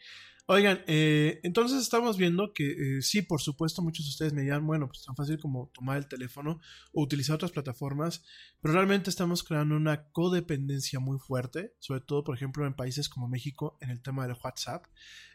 Oigan, 0.49 0.81
eh, 0.87 1.41
entonces 1.43 1.81
estamos 1.81 2.15
viendo 2.15 2.53
que 2.53 2.71
eh, 2.99 3.01
sí, 3.01 3.21
por 3.21 3.41
supuesto, 3.41 3.81
muchos 3.81 4.05
de 4.05 4.11
ustedes 4.11 4.31
me 4.31 4.43
dirán, 4.43 4.65
bueno, 4.65 4.87
pues 4.87 5.03
tan 5.03 5.13
fácil 5.13 5.37
como 5.39 5.69
tomar 5.73 5.97
el 5.97 6.07
teléfono 6.07 6.61
o 6.93 7.03
utilizar 7.03 7.35
otras 7.35 7.51
plataformas, 7.51 8.23
pero 8.61 8.73
realmente 8.73 9.09
estamos 9.09 9.43
creando 9.43 9.75
una 9.75 10.09
codependencia 10.13 11.01
muy 11.01 11.19
fuerte, 11.19 11.73
sobre 11.79 11.99
todo, 11.99 12.23
por 12.23 12.33
ejemplo, 12.33 12.65
en 12.65 12.75
países 12.75 13.09
como 13.09 13.27
México, 13.27 13.77
en 13.81 13.89
el 13.89 14.01
tema 14.01 14.25
del 14.25 14.37
WhatsApp. 14.41 14.85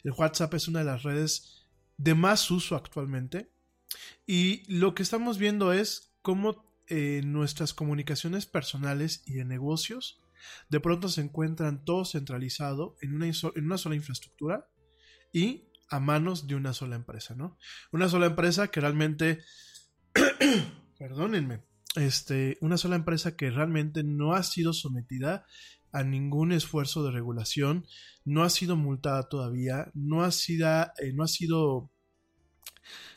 El 0.02 0.12
WhatsApp 0.12 0.54
es 0.54 0.66
una 0.66 0.78
de 0.78 0.86
las 0.86 1.02
redes 1.02 1.66
de 1.98 2.14
más 2.14 2.50
uso 2.50 2.74
actualmente 2.74 3.52
y 4.26 4.62
lo 4.66 4.94
que 4.94 5.02
estamos 5.02 5.36
viendo 5.36 5.74
es 5.74 6.14
cómo 6.22 6.64
eh, 6.88 7.20
nuestras 7.22 7.74
comunicaciones 7.74 8.46
personales 8.46 9.22
y 9.26 9.34
de 9.34 9.44
negocios 9.44 10.22
de 10.70 10.80
pronto 10.80 11.10
se 11.10 11.20
encuentran 11.20 11.84
todo 11.84 12.06
centralizado 12.06 12.96
en 13.02 13.14
una, 13.14 13.26
en 13.26 13.64
una 13.64 13.76
sola 13.76 13.94
infraestructura 13.94 14.71
y 15.32 15.68
a 15.88 16.00
manos 16.00 16.46
de 16.46 16.54
una 16.54 16.72
sola 16.72 16.96
empresa, 16.96 17.34
¿no? 17.34 17.58
Una 17.90 18.08
sola 18.08 18.26
empresa 18.26 18.68
que 18.68 18.80
realmente, 18.80 19.40
perdónenme, 20.98 21.62
este, 21.96 22.56
una 22.60 22.78
sola 22.78 22.96
empresa 22.96 23.36
que 23.36 23.50
realmente 23.50 24.02
no 24.02 24.34
ha 24.34 24.42
sido 24.42 24.72
sometida 24.72 25.46
a 25.92 26.02
ningún 26.02 26.52
esfuerzo 26.52 27.04
de 27.04 27.10
regulación, 27.10 27.86
no 28.24 28.44
ha 28.44 28.50
sido 28.50 28.76
multada 28.76 29.28
todavía, 29.28 29.90
no 29.94 30.22
ha 30.22 30.30
sido, 30.30 30.68
eh, 30.98 31.12
no 31.12 31.24
ha 31.24 31.28
sido 31.28 31.90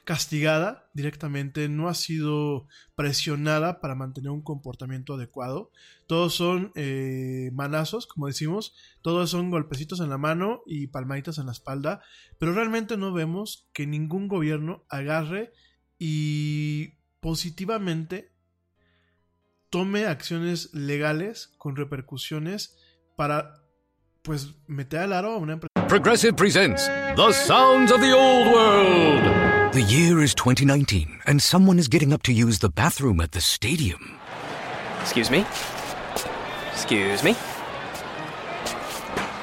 castigada 0.03 0.89
directamente, 0.93 1.67
no 1.69 1.87
ha 1.89 1.93
sido 1.93 2.67
presionada 2.95 3.81
para 3.81 3.95
mantener 3.95 4.31
un 4.31 4.41
comportamiento 4.41 5.15
adecuado. 5.15 5.71
Todos 6.07 6.33
son 6.33 6.71
eh, 6.75 7.49
manazos, 7.53 8.07
como 8.07 8.27
decimos, 8.27 8.75
todos 9.01 9.29
son 9.29 9.51
golpecitos 9.51 9.99
en 9.99 10.09
la 10.09 10.17
mano 10.17 10.61
y 10.65 10.87
palmaditas 10.87 11.37
en 11.37 11.47
la 11.47 11.51
espalda, 11.51 12.01
pero 12.37 12.53
realmente 12.53 12.97
no 12.97 13.13
vemos 13.13 13.67
que 13.73 13.87
ningún 13.87 14.27
gobierno 14.27 14.83
agarre 14.89 15.51
y 15.97 16.93
positivamente 17.19 18.31
tome 19.69 20.05
acciones 20.05 20.73
legales 20.73 21.53
con 21.57 21.75
repercusiones 21.75 22.77
para 23.15 23.61
pues 24.21 24.55
meter 24.67 25.01
al 25.01 25.13
aro 25.13 25.33
a 25.33 25.37
una 25.37 25.53
empresa. 25.53 25.87
Progressive 25.87 26.33
presents 26.33 26.87
The 27.15 27.31
Sounds 27.31 27.91
of 27.91 28.01
the 28.01 28.13
Old 28.13 28.47
World. 28.53 29.54
The 29.75 29.81
year 29.81 30.21
is 30.21 30.33
2019, 30.33 31.19
and 31.25 31.41
someone 31.41 31.77
is 31.79 31.89
getting 31.89 32.13
up 32.13 32.23
to 32.23 32.31
use 32.31 32.59
the 32.59 32.69
bathroom 32.69 33.19
at 33.19 33.33
the 33.33 33.41
stadium. 33.41 34.17
Excuse 35.01 35.29
me? 35.29 35.45
Excuse 36.71 37.21
me? 37.25 37.35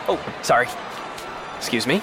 Oh, 0.09 0.19
sorry. 0.41 0.69
Excuse 1.59 1.87
me? 1.87 2.01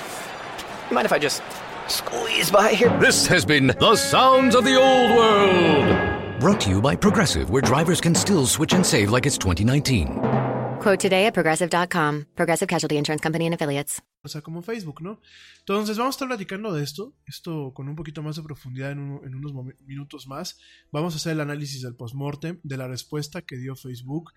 Mind 0.91 1.05
if 1.05 1.11
I 1.11 1.17
just 1.17 1.41
squeeze 1.87 2.51
by 2.51 2.71
here? 2.73 2.95
This 2.99 3.25
has 3.25 3.45
been 3.45 3.65
The 3.79 3.95
Sounds 3.95 4.53
of 4.53 4.63
the 4.63 4.75
Old 4.75 5.17
World. 5.17 6.39
Brought 6.39 6.61
to 6.61 6.69
you 6.69 6.83
by 6.83 6.95
Progressive, 6.95 7.49
where 7.49 7.63
drivers 7.63 7.99
can 7.99 8.13
still 8.13 8.45
switch 8.45 8.73
and 8.73 8.85
save 8.85 9.09
like 9.09 9.25
it's 9.25 9.39
2019. 9.39 10.58
Quote 10.81 10.97
today 11.09 11.25
at 11.25 11.33
progressive.com. 11.33 12.25
Progressive 12.35 12.67
Casualty 12.67 12.95
Insurance 12.97 13.21
Company 13.21 13.45
and 13.47 13.53
Affiliates. 13.55 14.01
O 14.23 14.27
sea, 14.29 14.41
como 14.41 14.61
Facebook, 14.61 15.01
¿no? 15.01 15.21
Entonces 15.59 15.97
vamos 15.97 16.13
a 16.13 16.15
estar 16.15 16.27
platicando 16.27 16.73
de 16.73 16.83
esto, 16.83 17.15
esto 17.25 17.73
con 17.73 17.89
un 17.89 17.95
poquito 17.95 18.23
más 18.23 18.37
de 18.37 18.43
profundidad 18.43 18.91
en, 18.91 18.99
un- 18.99 19.25
en 19.25 19.35
unos 19.35 19.53
minutos 19.85 20.27
más. 20.27 20.57
Vamos 20.91 21.13
a 21.13 21.17
hacer 21.17 21.33
el 21.33 21.41
análisis 21.41 21.81
del 21.81 21.95
postmortem, 21.95 22.59
de 22.63 22.77
la 22.77 22.87
respuesta 22.87 23.41
que 23.41 23.57
dio 23.57 23.75
Facebook, 23.75 24.31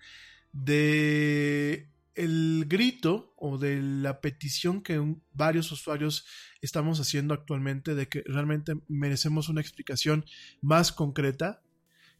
de 0.51 1.89
el 2.15 2.65
grito 2.67 3.33
o 3.37 3.57
de 3.57 3.81
la 3.81 4.19
petición 4.21 4.81
que 4.83 5.01
varios 5.33 5.71
usuarios 5.71 6.25
estamos 6.61 6.99
haciendo 6.99 7.33
actualmente 7.33 7.95
de 7.95 8.07
que 8.07 8.21
realmente 8.25 8.73
merecemos 8.87 9.49
una 9.49 9.61
explicación 9.61 10.25
más 10.61 10.91
concreta. 10.91 11.61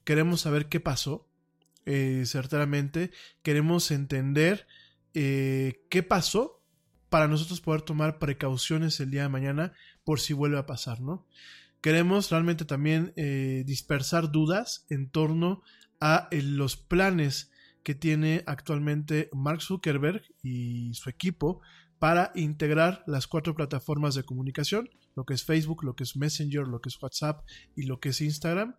Queremos 0.05 0.41
saber 0.41 0.67
qué 0.67 0.79
pasó, 0.79 1.29
eh, 1.85 2.23
certeramente. 2.25 3.11
Queremos 3.41 3.91
entender 3.91 4.67
eh, 5.13 5.85
qué 5.89 6.03
pasó 6.03 6.63
para 7.09 7.27
nosotros 7.27 7.61
poder 7.61 7.83
tomar 7.83 8.17
precauciones 8.17 8.99
el 8.99 9.11
día 9.11 9.21
de 9.21 9.29
mañana 9.29 9.73
por 10.03 10.19
si 10.19 10.33
vuelve 10.33 10.57
a 10.57 10.65
pasar, 10.65 10.99
¿no? 10.99 11.27
Queremos 11.83 12.31
realmente 12.31 12.65
también 12.65 13.13
eh, 13.17 13.63
dispersar 13.67 14.31
dudas 14.31 14.85
en 14.89 15.09
torno 15.09 15.63
a 15.99 16.29
eh, 16.31 16.41
los 16.41 16.77
planes 16.77 17.51
que 17.83 17.93
tiene 17.93 18.41
actualmente 18.47 19.29
Mark 19.33 19.61
Zuckerberg 19.61 20.23
y 20.41 20.93
su 20.93 21.09
equipo 21.09 21.61
para 21.99 22.31
integrar 22.35 23.03
las 23.05 23.27
cuatro 23.27 23.53
plataformas 23.53 24.15
de 24.15 24.23
comunicación, 24.23 24.89
lo 25.15 25.25
que 25.25 25.33
es 25.33 25.43
Facebook, 25.43 25.83
lo 25.83 25.95
que 25.95 26.05
es 26.05 26.15
Messenger, 26.15 26.67
lo 26.67 26.81
que 26.81 26.89
es 26.89 26.99
WhatsApp 27.01 27.45
y 27.75 27.83
lo 27.83 27.99
que 27.99 28.09
es 28.09 28.21
Instagram. 28.21 28.75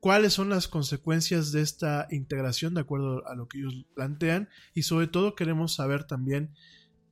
¿Cuáles 0.00 0.32
son 0.32 0.50
las 0.50 0.68
consecuencias 0.68 1.52
de 1.52 1.62
esta 1.62 2.06
integración 2.10 2.74
de 2.74 2.82
acuerdo 2.82 3.26
a 3.26 3.34
lo 3.34 3.48
que 3.48 3.58
ellos 3.58 3.86
plantean? 3.94 4.48
Y 4.74 4.82
sobre 4.82 5.06
todo 5.06 5.34
queremos 5.34 5.74
saber 5.74 6.04
también 6.04 6.54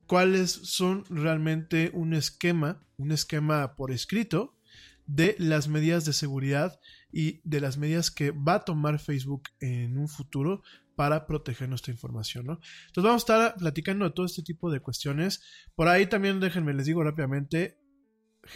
cuáles 0.06 0.50
son 0.50 1.04
realmente 1.08 1.90
un 1.94 2.14
esquema, 2.14 2.82
un 2.96 3.12
esquema 3.12 3.74
por 3.76 3.90
escrito 3.90 4.56
de 5.06 5.36
las 5.38 5.68
medidas 5.68 6.04
de 6.04 6.12
seguridad 6.12 6.80
y 7.12 7.40
de 7.44 7.60
las 7.60 7.76
medidas 7.76 8.10
que 8.10 8.30
va 8.30 8.54
a 8.54 8.64
tomar 8.64 8.98
Facebook 8.98 9.44
en 9.60 9.98
un 9.98 10.08
futuro 10.08 10.62
para 10.96 11.26
proteger 11.26 11.68
nuestra 11.68 11.92
información, 11.92 12.46
¿no? 12.46 12.60
Entonces 12.86 13.04
vamos 13.04 13.22
a 13.22 13.24
estar 13.24 13.56
platicando 13.56 14.04
de 14.04 14.12
todo 14.12 14.26
este 14.26 14.42
tipo 14.42 14.70
de 14.70 14.80
cuestiones. 14.80 15.42
Por 15.74 15.88
ahí 15.88 16.06
también 16.06 16.40
déjenme, 16.40 16.72
les 16.72 16.86
digo 16.86 17.02
rápidamente, 17.02 17.78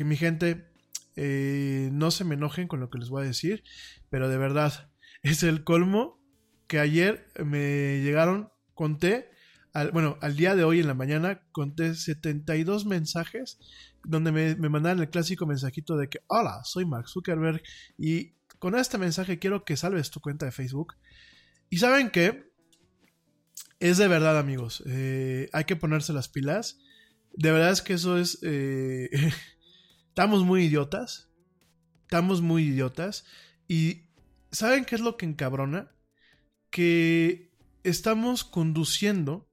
mi 0.01 0.17
gente, 0.17 0.71
eh, 1.17 1.91
no 1.93 2.11
se 2.11 2.25
me 2.25 2.35
enojen 2.35 2.69
con 2.69 2.81
lo 2.81 2.91
que 2.91 2.99
les 2.99 3.09
voy 3.09 3.25
a 3.25 3.27
decir, 3.27 3.65
pero 4.11 4.29
de 4.29 4.39
verdad, 4.39 4.91
es 5.23 5.43
el 5.43 5.65
colmo 5.65 6.21
que 6.67 6.79
ayer 6.79 7.27
me 7.45 8.01
llegaron, 8.03 8.51
conté, 8.75 9.31
al, 9.73 9.91
bueno, 9.91 10.19
al 10.21 10.37
día 10.37 10.55
de 10.55 10.65
hoy 10.65 10.81
en 10.81 10.87
la 10.87 10.95
mañana 10.95 11.43
conté 11.53 11.95
72 11.95 12.87
mensajes 12.87 13.59
donde 14.05 14.33
me, 14.33 14.55
me 14.57 14.69
mandaron 14.69 15.01
el 15.01 15.11
clásico 15.11 15.47
mensajito 15.47 15.97
de 15.97 16.09
que, 16.09 16.21
hola, 16.27 16.63
soy 16.65 16.85
Mark 16.85 17.09
Zuckerberg 17.09 17.63
y 17.97 18.35
con 18.59 18.75
este 18.75 18.99
mensaje 18.99 19.39
quiero 19.39 19.65
que 19.65 19.77
salves 19.77 20.11
tu 20.11 20.21
cuenta 20.21 20.47
de 20.47 20.53
Facebook. 20.53 20.95
Y 21.71 21.79
saben 21.79 22.11
qué, 22.11 22.51
es 23.81 23.99
de 23.99 24.09
verdad 24.09 24.39
amigos, 24.39 24.83
eh, 24.87 25.49
hay 25.53 25.65
que 25.65 25.77
ponerse 25.77 26.13
las 26.13 26.29
pilas. 26.29 26.79
De 27.33 27.53
verdad 27.53 27.71
es 27.71 27.83
que 27.83 27.95
eso 27.95 28.19
es... 28.19 28.39
eh, 28.43 29.11
estamos 30.09 30.45
muy 30.45 30.65
idiotas. 30.65 31.29
Estamos 32.03 32.41
muy 32.43 32.65
idiotas. 32.65 33.25
Y 33.69 34.09
¿saben 34.51 34.85
qué 34.85 34.95
es 34.95 35.01
lo 35.03 35.17
que 35.17 35.27
encabrona? 35.27 35.93
Que 36.71 37.53
estamos 37.85 38.45
conduciendo 38.45 39.49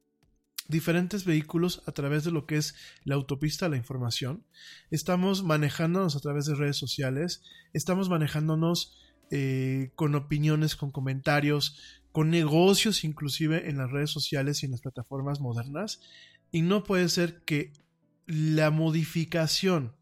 diferentes 0.67 1.25
vehículos 1.25 1.83
a 1.85 1.91
través 1.91 2.23
de 2.23 2.31
lo 2.31 2.45
que 2.45 2.57
es 2.57 2.75
la 3.03 3.15
autopista 3.15 3.65
de 3.65 3.71
la 3.71 3.77
información. 3.77 4.45
Estamos 4.89 5.43
manejándonos 5.43 6.15
a 6.15 6.19
través 6.19 6.45
de 6.45 6.55
redes 6.55 6.77
sociales. 6.77 7.43
Estamos 7.73 8.09
manejándonos 8.09 8.97
eh, 9.31 9.91
con 9.95 10.15
opiniones, 10.15 10.75
con 10.75 10.91
comentarios, 10.91 11.77
con 12.11 12.29
negocios 12.29 13.03
inclusive 13.03 13.69
en 13.69 13.77
las 13.77 13.91
redes 13.91 14.09
sociales 14.09 14.63
y 14.63 14.65
en 14.65 14.71
las 14.71 14.81
plataformas 14.81 15.39
modernas. 15.39 15.99
Y 16.51 16.61
no 16.61 16.83
puede 16.83 17.09
ser 17.09 17.43
que 17.43 17.73
la 18.25 18.71
modificación 18.71 19.95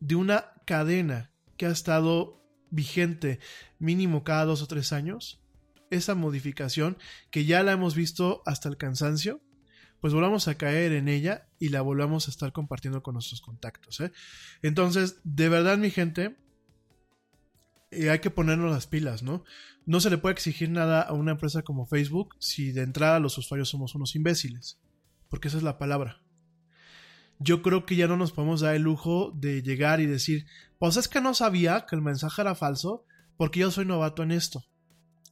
de 0.00 0.16
una 0.16 0.52
cadena 0.66 1.30
que 1.56 1.66
ha 1.66 1.70
estado 1.70 2.43
vigente 2.74 3.38
mínimo 3.78 4.24
cada 4.24 4.44
dos 4.44 4.62
o 4.62 4.66
tres 4.66 4.92
años, 4.92 5.40
esa 5.90 6.14
modificación 6.14 6.98
que 7.30 7.44
ya 7.44 7.62
la 7.62 7.72
hemos 7.72 7.94
visto 7.94 8.42
hasta 8.46 8.68
el 8.68 8.76
cansancio, 8.76 9.40
pues 10.00 10.12
volvamos 10.12 10.48
a 10.48 10.56
caer 10.56 10.92
en 10.92 11.08
ella 11.08 11.48
y 11.58 11.70
la 11.70 11.80
volvamos 11.80 12.28
a 12.28 12.30
estar 12.30 12.52
compartiendo 12.52 13.02
con 13.02 13.14
nuestros 13.14 13.40
contactos. 13.40 14.00
¿eh? 14.00 14.12
Entonces, 14.62 15.20
de 15.24 15.48
verdad, 15.48 15.78
mi 15.78 15.90
gente, 15.90 16.36
eh, 17.90 18.10
hay 18.10 18.18
que 18.18 18.30
ponernos 18.30 18.70
las 18.70 18.86
pilas, 18.86 19.22
¿no? 19.22 19.44
No 19.86 20.00
se 20.00 20.10
le 20.10 20.18
puede 20.18 20.34
exigir 20.34 20.68
nada 20.68 21.00
a 21.00 21.12
una 21.12 21.32
empresa 21.32 21.62
como 21.62 21.86
Facebook 21.86 22.34
si 22.38 22.72
de 22.72 22.82
entrada 22.82 23.20
los 23.20 23.38
usuarios 23.38 23.68
somos 23.68 23.94
unos 23.94 24.14
imbéciles, 24.14 24.78
porque 25.28 25.48
esa 25.48 25.58
es 25.58 25.62
la 25.62 25.78
palabra 25.78 26.23
yo 27.44 27.60
creo 27.60 27.84
que 27.84 27.94
ya 27.94 28.08
no 28.08 28.16
nos 28.16 28.32
podemos 28.32 28.62
dar 28.62 28.74
el 28.74 28.82
lujo 28.82 29.30
de 29.34 29.62
llegar 29.62 30.00
y 30.00 30.06
decir, 30.06 30.46
pues 30.78 30.96
es 30.96 31.08
que 31.08 31.20
no 31.20 31.34
sabía 31.34 31.84
que 31.86 31.94
el 31.94 32.00
mensaje 32.00 32.40
era 32.40 32.54
falso 32.54 33.04
porque 33.36 33.60
yo 33.60 33.70
soy 33.70 33.84
novato 33.84 34.22
en 34.22 34.32
esto. 34.32 34.64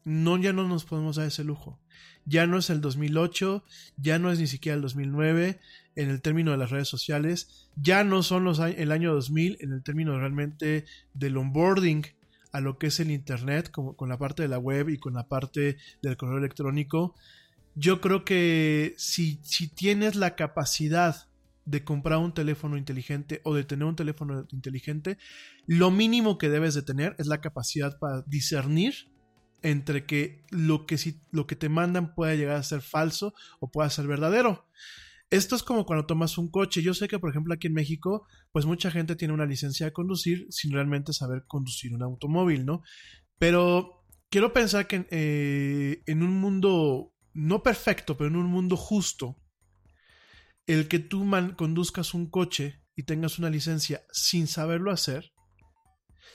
No, 0.04 0.36
ya 0.36 0.52
no 0.52 0.68
nos 0.68 0.84
podemos 0.84 1.16
dar 1.16 1.26
ese 1.26 1.42
lujo. 1.42 1.80
Ya 2.26 2.46
no 2.46 2.58
es 2.58 2.68
el 2.68 2.82
2008, 2.82 3.64
ya 3.96 4.18
no 4.18 4.30
es 4.30 4.38
ni 4.38 4.46
siquiera 4.46 4.76
el 4.76 4.82
2009 4.82 5.58
en 5.96 6.10
el 6.10 6.20
término 6.20 6.50
de 6.50 6.58
las 6.58 6.70
redes 6.70 6.88
sociales, 6.88 7.68
ya 7.76 8.04
no 8.04 8.22
son 8.22 8.44
los, 8.44 8.58
el 8.60 8.92
año 8.92 9.12
2000 9.14 9.58
en 9.60 9.72
el 9.72 9.82
término 9.82 10.18
realmente 10.18 10.84
del 11.14 11.36
onboarding 11.36 12.06
a 12.52 12.60
lo 12.60 12.78
que 12.78 12.88
es 12.88 13.00
el 13.00 13.10
Internet, 13.10 13.70
como, 13.70 13.96
con 13.96 14.08
la 14.08 14.18
parte 14.18 14.42
de 14.42 14.48
la 14.48 14.58
web 14.58 14.90
y 14.90 14.98
con 14.98 15.14
la 15.14 15.28
parte 15.28 15.78
del 16.02 16.16
correo 16.16 16.38
electrónico. 16.38 17.14
Yo 17.74 18.00
creo 18.00 18.24
que 18.24 18.94
si, 18.98 19.40
si 19.42 19.68
tienes 19.68 20.14
la 20.14 20.36
capacidad 20.36 21.26
de 21.64 21.84
comprar 21.84 22.18
un 22.18 22.34
teléfono 22.34 22.76
inteligente 22.76 23.40
o 23.44 23.54
de 23.54 23.64
tener 23.64 23.86
un 23.86 23.96
teléfono 23.96 24.46
inteligente, 24.50 25.18
lo 25.66 25.90
mínimo 25.90 26.38
que 26.38 26.48
debes 26.48 26.74
de 26.74 26.82
tener 26.82 27.14
es 27.18 27.26
la 27.26 27.40
capacidad 27.40 27.98
para 27.98 28.22
discernir 28.22 29.12
entre 29.62 30.06
que 30.06 30.44
lo 30.50 30.86
que, 30.86 30.98
si, 30.98 31.20
lo 31.30 31.46
que 31.46 31.56
te 31.56 31.68
mandan 31.68 32.14
pueda 32.14 32.34
llegar 32.34 32.56
a 32.56 32.62
ser 32.62 32.82
falso 32.82 33.34
o 33.60 33.70
pueda 33.70 33.88
ser 33.90 34.06
verdadero. 34.06 34.66
Esto 35.30 35.56
es 35.56 35.62
como 35.62 35.86
cuando 35.86 36.04
tomas 36.04 36.36
un 36.36 36.50
coche. 36.50 36.82
Yo 36.82 36.92
sé 36.92 37.08
que, 37.08 37.18
por 37.18 37.30
ejemplo, 37.30 37.54
aquí 37.54 37.68
en 37.68 37.72
México, 37.72 38.26
pues 38.52 38.66
mucha 38.66 38.90
gente 38.90 39.16
tiene 39.16 39.32
una 39.32 39.46
licencia 39.46 39.86
de 39.86 39.92
conducir 39.92 40.46
sin 40.50 40.72
realmente 40.72 41.14
saber 41.14 41.44
conducir 41.46 41.94
un 41.94 42.02
automóvil, 42.02 42.66
¿no? 42.66 42.82
Pero 43.38 44.04
quiero 44.28 44.52
pensar 44.52 44.86
que 44.86 45.06
eh, 45.10 46.02
en 46.06 46.22
un 46.22 46.38
mundo, 46.38 47.14
no 47.32 47.62
perfecto, 47.62 48.16
pero 48.16 48.28
en 48.28 48.36
un 48.36 48.46
mundo 48.46 48.76
justo, 48.76 49.38
el 50.66 50.88
que 50.88 50.98
tú 50.98 51.24
man 51.24 51.54
conduzcas 51.54 52.14
un 52.14 52.30
coche 52.30 52.82
y 52.94 53.04
tengas 53.04 53.38
una 53.38 53.50
licencia 53.50 54.02
sin 54.12 54.46
saberlo 54.46 54.90
hacer, 54.90 55.32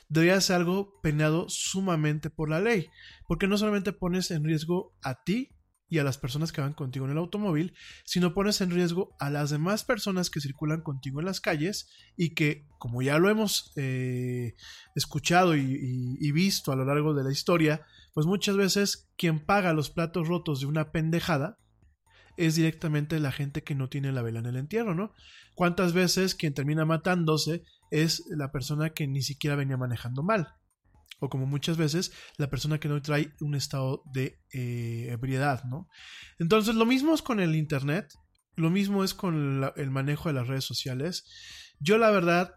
debería 0.10 0.40
ser 0.42 0.58
algo 0.58 1.00
penado 1.02 1.48
sumamente 1.50 2.30
por 2.30 2.50
la 2.50 2.60
ley, 2.60 2.88
porque 3.28 3.48
no 3.48 3.58
solamente 3.58 3.94
pones 3.94 4.32
en 4.32 4.44
riesgo 4.44 4.96
a 5.02 5.24
ti 5.24 5.50
y 5.90 6.00
a 6.00 6.04
las 6.04 6.18
personas 6.18 6.52
que 6.52 6.60
van 6.60 6.74
contigo 6.74 7.06
en 7.06 7.12
el 7.12 7.18
automóvil, 7.18 7.74
sino 8.04 8.34
pones 8.34 8.60
en 8.60 8.72
riesgo 8.72 9.16
a 9.20 9.30
las 9.30 9.52
demás 9.52 9.86
personas 9.86 10.30
que 10.30 10.42
circulan 10.42 10.82
contigo 10.82 11.20
en 11.20 11.26
las 11.26 11.40
calles 11.40 11.90
y 12.18 12.34
que, 12.34 12.68
como 12.78 13.02
ya 13.02 13.20
lo 13.20 13.30
hemos 13.30 13.72
eh, 13.78 14.56
escuchado 14.96 15.56
y, 15.56 16.18
y 16.20 16.32
visto 16.34 16.74
a 16.74 16.76
lo 16.76 16.84
largo 16.84 17.14
de 17.14 17.24
la 17.24 17.32
historia, 17.32 17.86
pues 18.14 18.26
muchas 18.26 18.58
veces 18.58 19.10
quien 19.18 19.46
paga 19.46 19.74
los 19.74 19.90
platos 19.90 20.28
rotos 20.28 20.60
de 20.60 20.66
una 20.66 20.92
pendejada 20.92 21.58
es 22.38 22.56
directamente 22.56 23.20
la 23.20 23.32
gente 23.32 23.64
que 23.64 23.76
no 23.76 23.90
tiene 23.90 24.12
la 24.12 24.22
vela 24.22 24.40
en 24.40 24.46
el 24.46 24.56
entierro, 24.56 24.96
¿no? 24.96 25.14
¿Cuántas 25.56 25.94
veces 25.94 26.36
quien 26.36 26.54
termina 26.54 26.86
matándose 26.86 27.64
es 27.92 28.24
la 28.30 28.52
persona 28.52 28.92
que 28.92 29.08
ni 29.08 29.22
siquiera 29.22 29.56
venía 29.56 29.78
manejando 29.78 30.24
mal? 30.24 30.48
o 31.20 31.30
como 31.30 31.46
muchas 31.46 31.78
veces 31.78 32.12
la 32.38 32.50
persona 32.50 32.80
que 32.80 32.88
no 32.88 33.02
trae 33.02 33.34
un 33.42 33.56
estado 33.56 34.04
de 34.14 34.40
eh, 34.54 35.08
ebriedad, 35.10 35.64
¿no? 35.64 35.88
Entonces 36.40 36.76
lo 36.76 36.86
mismo 36.86 37.14
es 37.14 37.22
con 37.22 37.40
el 37.40 37.56
Internet, 37.56 38.14
lo 38.56 38.70
mismo 38.70 39.04
es 39.04 39.14
con 39.14 39.64
el 39.76 39.92
manejo 39.92 40.30
de 40.30 40.34
las 40.34 40.48
redes 40.48 40.66
sociales. 40.66 41.26
Yo 41.80 41.98
la 41.98 42.12
verdad 42.12 42.56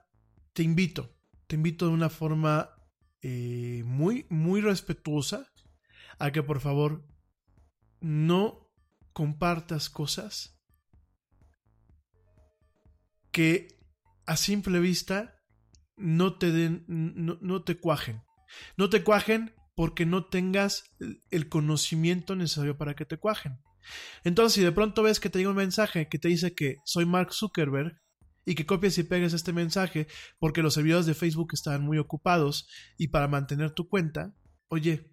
te 0.52 0.62
invito, 0.62 1.16
te 1.46 1.56
invito 1.56 1.86
de 1.86 1.92
una 1.92 2.10
forma 2.10 2.70
eh, 3.22 3.82
muy, 3.84 4.26
muy 4.30 4.60
respetuosa 4.60 5.46
a 6.18 6.32
que 6.32 6.42
por 6.42 6.60
favor 6.60 7.06
no 8.00 8.69
compartas 9.20 9.90
cosas 9.90 10.58
que 13.30 13.68
a 14.24 14.38
simple 14.38 14.80
vista 14.80 15.38
no 15.98 16.38
te 16.38 16.50
den, 16.50 16.86
no, 16.88 17.36
no 17.42 17.62
te 17.62 17.78
cuajen. 17.78 18.22
No 18.78 18.88
te 18.88 19.04
cuajen 19.04 19.54
porque 19.76 20.06
no 20.06 20.24
tengas 20.24 20.84
el- 21.30 21.50
conocimiento 21.50 22.34
necesario 22.34 22.78
para 22.78 22.94
que 22.94 23.04
te 23.04 23.18
cuajen. 23.18 23.58
Entonces, 24.24 24.54
si 24.54 24.62
de 24.62 24.72
pronto 24.72 25.02
ves 25.02 25.20
que 25.20 25.28
te 25.28 25.38
llega 25.38 25.50
un 25.50 25.56
mensaje 25.56 26.08
que 26.08 26.18
te 26.18 26.28
dice 26.28 26.54
que 26.54 26.76
soy 26.86 27.04
Mark 27.04 27.34
Zuckerberg 27.34 28.00
y 28.46 28.54
que 28.54 28.64
copies 28.64 28.96
y 28.96 29.02
pegues 29.02 29.34
este 29.34 29.52
mensaje 29.52 30.06
porque 30.38 30.62
los 30.62 30.72
servidores 30.72 31.04
de 31.04 31.12
Facebook 31.12 31.50
estaban 31.52 31.82
muy 31.82 31.98
ocupados 31.98 32.70
y 32.96 33.08
para 33.08 33.28
mantener 33.28 33.72
tu 33.72 33.86
cuenta, 33.86 34.32
oye, 34.68 35.12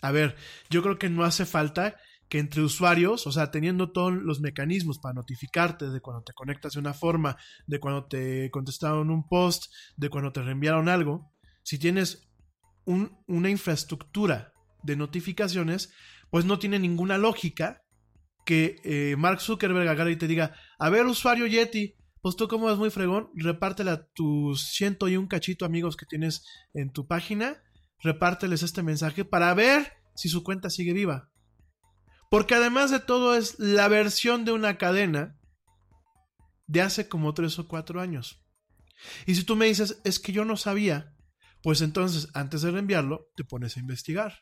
a 0.00 0.10
ver, 0.10 0.34
yo 0.70 0.82
creo 0.82 0.98
que 0.98 1.08
no 1.08 1.22
hace 1.22 1.46
falta 1.46 1.94
que 2.32 2.38
entre 2.38 2.62
usuarios, 2.62 3.26
o 3.26 3.30
sea, 3.30 3.50
teniendo 3.50 3.92
todos 3.92 4.14
los 4.14 4.40
mecanismos 4.40 4.98
para 4.98 5.12
notificarte 5.12 5.90
de 5.90 6.00
cuando 6.00 6.22
te 6.22 6.32
conectas 6.32 6.72
de 6.72 6.80
una 6.80 6.94
forma, 6.94 7.36
de 7.66 7.78
cuando 7.78 8.06
te 8.06 8.50
contestaron 8.50 9.10
un 9.10 9.28
post, 9.28 9.64
de 9.98 10.08
cuando 10.08 10.32
te 10.32 10.40
reenviaron 10.40 10.88
algo, 10.88 11.30
si 11.62 11.78
tienes 11.78 12.26
un- 12.86 13.18
una 13.28 13.50
infraestructura 13.50 14.54
de 14.82 14.96
notificaciones, 14.96 15.92
pues 16.30 16.46
no 16.46 16.58
tiene 16.58 16.78
ninguna 16.78 17.18
lógica 17.18 17.82
que 18.46 18.76
eh, 18.82 19.14
Mark 19.18 19.42
Zuckerberg 19.42 19.86
agarre 19.86 20.12
y 20.12 20.16
te 20.16 20.26
diga, 20.26 20.56
a 20.78 20.88
ver 20.88 21.04
usuario 21.04 21.46
Yeti, 21.46 21.96
pues 22.22 22.34
tú 22.36 22.48
como 22.48 22.70
es 22.70 22.78
muy 22.78 22.88
fregón, 22.88 23.28
repártela 23.34 23.92
a 23.92 24.06
tus 24.14 24.72
ciento 24.72 25.06
y 25.06 25.18
un 25.18 25.26
cachito 25.26 25.66
amigos 25.66 25.98
que 25.98 26.06
tienes 26.06 26.46
en 26.72 26.92
tu 26.92 27.06
página, 27.06 27.62
repárteles 28.02 28.62
este 28.62 28.82
mensaje 28.82 29.26
para 29.26 29.52
ver 29.52 29.92
si 30.14 30.30
su 30.30 30.42
cuenta 30.42 30.70
sigue 30.70 30.94
viva. 30.94 31.28
Porque 32.32 32.54
además 32.54 32.90
de 32.90 32.98
todo 32.98 33.36
es 33.36 33.58
la 33.58 33.88
versión 33.88 34.46
de 34.46 34.52
una 34.52 34.78
cadena 34.78 35.38
de 36.66 36.80
hace 36.80 37.06
como 37.06 37.34
tres 37.34 37.58
o 37.58 37.68
cuatro 37.68 38.00
años. 38.00 38.42
Y 39.26 39.34
si 39.34 39.44
tú 39.44 39.54
me 39.54 39.66
dices, 39.66 40.00
es 40.02 40.18
que 40.18 40.32
yo 40.32 40.46
no 40.46 40.56
sabía, 40.56 41.14
pues 41.62 41.82
entonces 41.82 42.30
antes 42.32 42.62
de 42.62 42.70
reenviarlo 42.70 43.26
te 43.36 43.44
pones 43.44 43.76
a 43.76 43.80
investigar. 43.80 44.32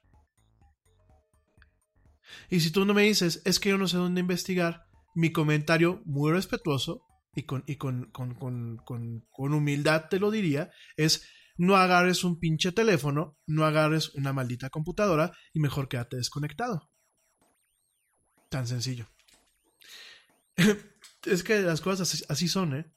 Y 2.48 2.60
si 2.60 2.70
tú 2.70 2.84
no 2.84 2.94
me 2.94 3.02
dices, 3.02 3.42
es 3.44 3.58
que 3.58 3.70
yo 3.70 3.76
no 3.76 3.88
sé 3.88 3.96
dónde 3.96 4.20
investigar, 4.20 4.86
mi 5.16 5.32
comentario 5.32 6.00
muy 6.04 6.30
respetuoso 6.30 7.02
y 7.34 7.42
con, 7.42 7.64
y 7.66 7.74
con, 7.74 8.12
con, 8.12 8.36
con, 8.36 8.76
con, 8.84 9.52
humildad 9.52 10.04
te 10.08 10.20
lo 10.20 10.30
diría, 10.30 10.70
es 10.96 11.26
no 11.56 11.74
agarres 11.74 12.22
un 12.22 12.38
pinche 12.38 12.70
teléfono, 12.70 13.36
no 13.48 13.64
agarres 13.64 14.14
una 14.14 14.32
maldita 14.32 14.70
computadora 14.70 15.32
y 15.52 15.58
mejor 15.58 15.88
quédate 15.88 16.18
desconectado. 16.18 16.89
Tan 18.50 18.66
sencillo. 18.66 19.06
es 21.24 21.42
que 21.42 21.62
las 21.62 21.80
cosas 21.80 22.26
así, 22.28 22.48
son, 22.48 22.74
¿eh? 22.74 22.92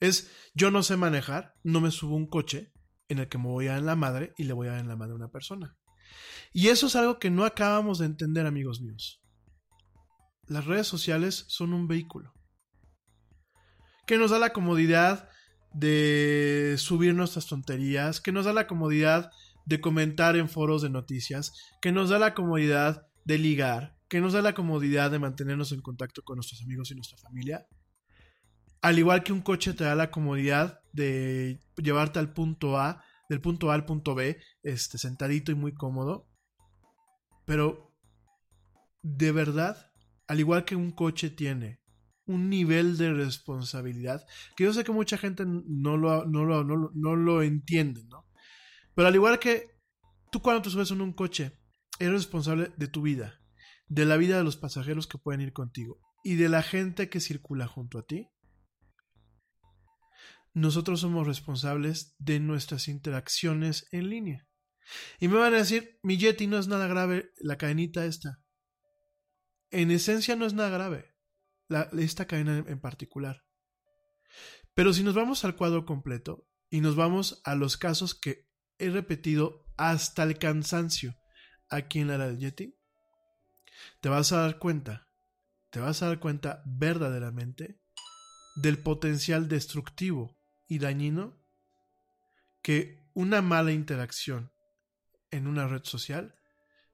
Es, 0.00 0.32
yo 0.54 0.72
no 0.72 0.82
sé 0.82 0.96
manejar, 0.96 1.54
no 1.62 1.80
me 1.80 1.92
subo 1.92 2.16
un 2.16 2.26
coche 2.26 2.72
en 3.08 3.20
el 3.20 3.28
que 3.28 3.38
me 3.38 3.46
voy 3.46 3.68
a 3.68 3.78
en 3.78 3.86
la 3.86 3.94
madre 3.94 4.34
y 4.36 4.44
le 4.44 4.52
voy 4.52 4.66
a 4.66 4.80
en 4.80 4.88
la 4.88 4.96
madre 4.96 5.12
a 5.12 5.16
una 5.16 5.30
persona. 5.30 5.76
Y 6.52 6.68
eso 6.68 6.88
es 6.88 6.96
algo 6.96 7.20
que 7.20 7.30
no 7.30 7.44
acabamos 7.44 8.00
de 8.00 8.06
entender, 8.06 8.46
amigos 8.46 8.80
míos. 8.80 9.22
Las 10.48 10.66
redes 10.66 10.88
sociales 10.88 11.44
son 11.46 11.72
un 11.72 11.86
vehículo 11.86 12.34
que 14.06 14.18
nos 14.18 14.30
da 14.30 14.38
la 14.38 14.52
comodidad 14.52 15.28
de 15.72 16.74
subir 16.78 17.14
nuestras 17.14 17.46
tonterías, 17.46 18.20
que 18.20 18.32
nos 18.32 18.44
da 18.44 18.52
la 18.52 18.66
comodidad 18.66 19.30
de 19.64 19.80
comentar 19.80 20.36
en 20.36 20.48
foros 20.48 20.82
de 20.82 20.90
noticias, 20.90 21.52
que 21.80 21.92
nos 21.92 22.10
da 22.10 22.18
la 22.18 22.34
comodidad 22.34 23.06
de 23.24 23.38
ligar, 23.38 23.96
que 24.12 24.20
nos 24.20 24.34
da 24.34 24.42
la 24.42 24.52
comodidad 24.52 25.10
de 25.10 25.18
mantenernos 25.18 25.72
en 25.72 25.80
contacto 25.80 26.20
con 26.22 26.36
nuestros 26.36 26.60
amigos 26.60 26.90
y 26.90 26.94
nuestra 26.94 27.16
familia. 27.16 27.66
Al 28.82 28.98
igual 28.98 29.22
que 29.22 29.32
un 29.32 29.40
coche 29.40 29.72
te 29.72 29.84
da 29.84 29.94
la 29.94 30.10
comodidad 30.10 30.80
de 30.92 31.60
llevarte 31.76 32.18
al 32.18 32.34
punto 32.34 32.78
A, 32.78 33.02
del 33.30 33.40
punto 33.40 33.70
A 33.70 33.74
al 33.74 33.86
punto 33.86 34.14
B, 34.14 34.38
este, 34.62 34.98
sentadito 34.98 35.50
y 35.50 35.54
muy 35.54 35.72
cómodo. 35.72 36.28
Pero, 37.46 37.96
de 39.00 39.32
verdad, 39.32 39.90
al 40.26 40.40
igual 40.40 40.66
que 40.66 40.76
un 40.76 40.90
coche 40.90 41.30
tiene 41.30 41.80
un 42.26 42.50
nivel 42.50 42.98
de 42.98 43.14
responsabilidad 43.14 44.26
que 44.56 44.64
yo 44.64 44.74
sé 44.74 44.84
que 44.84 44.92
mucha 44.92 45.16
gente 45.16 45.44
no 45.46 45.96
lo, 45.96 46.26
no 46.26 46.44
lo, 46.44 46.64
no 46.64 47.16
lo, 47.16 47.42
entiende, 47.42 48.04
¿no? 48.10 48.26
Pero 48.94 49.08
al 49.08 49.14
igual 49.14 49.38
que 49.38 49.70
tú 50.30 50.42
cuando 50.42 50.60
te 50.60 50.68
subes 50.68 50.90
en 50.90 51.00
un 51.00 51.14
coche, 51.14 51.58
eres 51.98 52.12
responsable 52.12 52.74
de 52.76 52.88
tu 52.88 53.00
vida, 53.00 53.41
de 53.86 54.04
la 54.04 54.16
vida 54.16 54.38
de 54.38 54.44
los 54.44 54.56
pasajeros 54.56 55.06
que 55.06 55.18
pueden 55.18 55.40
ir 55.40 55.52
contigo 55.52 56.00
y 56.24 56.36
de 56.36 56.48
la 56.48 56.62
gente 56.62 57.08
que 57.08 57.20
circula 57.20 57.66
junto 57.66 57.98
a 57.98 58.06
ti. 58.06 58.28
Nosotros 60.54 61.00
somos 61.00 61.26
responsables 61.26 62.14
de 62.18 62.40
nuestras 62.40 62.88
interacciones 62.88 63.86
en 63.90 64.10
línea. 64.10 64.46
Y 65.18 65.28
me 65.28 65.36
van 65.36 65.54
a 65.54 65.58
decir, 65.58 65.98
mi 66.02 66.18
Yeti 66.18 66.46
no 66.46 66.58
es 66.58 66.68
nada 66.68 66.86
grave, 66.86 67.32
la 67.38 67.56
cadenita 67.56 68.04
esta. 68.04 68.42
En 69.70 69.90
esencia 69.90 70.36
no 70.36 70.44
es 70.44 70.52
nada 70.52 70.68
grave, 70.68 71.14
la, 71.68 71.88
esta 71.98 72.26
cadena 72.26 72.64
en 72.66 72.80
particular. 72.80 73.42
Pero 74.74 74.92
si 74.92 75.02
nos 75.02 75.14
vamos 75.14 75.44
al 75.44 75.56
cuadro 75.56 75.84
completo 75.86 76.46
y 76.70 76.80
nos 76.80 76.96
vamos 76.96 77.40
a 77.44 77.54
los 77.54 77.76
casos 77.76 78.14
que 78.14 78.46
he 78.78 78.90
repetido 78.90 79.66
hasta 79.76 80.22
el 80.22 80.38
cansancio 80.38 81.14
aquí 81.68 82.00
en 82.00 82.08
la 82.08 82.14
era 82.14 82.26
del 82.26 82.38
Yeti, 82.38 82.76
te 84.00 84.08
vas 84.08 84.32
a 84.32 84.38
dar 84.38 84.58
cuenta, 84.58 85.08
te 85.70 85.80
vas 85.80 86.02
a 86.02 86.08
dar 86.08 86.20
cuenta 86.20 86.62
verdaderamente 86.66 87.80
del 88.56 88.78
potencial 88.78 89.48
destructivo 89.48 90.38
y 90.66 90.78
dañino 90.78 91.40
que 92.62 93.02
una 93.14 93.42
mala 93.42 93.72
interacción 93.72 94.52
en 95.30 95.46
una 95.46 95.66
red 95.66 95.84
social 95.84 96.34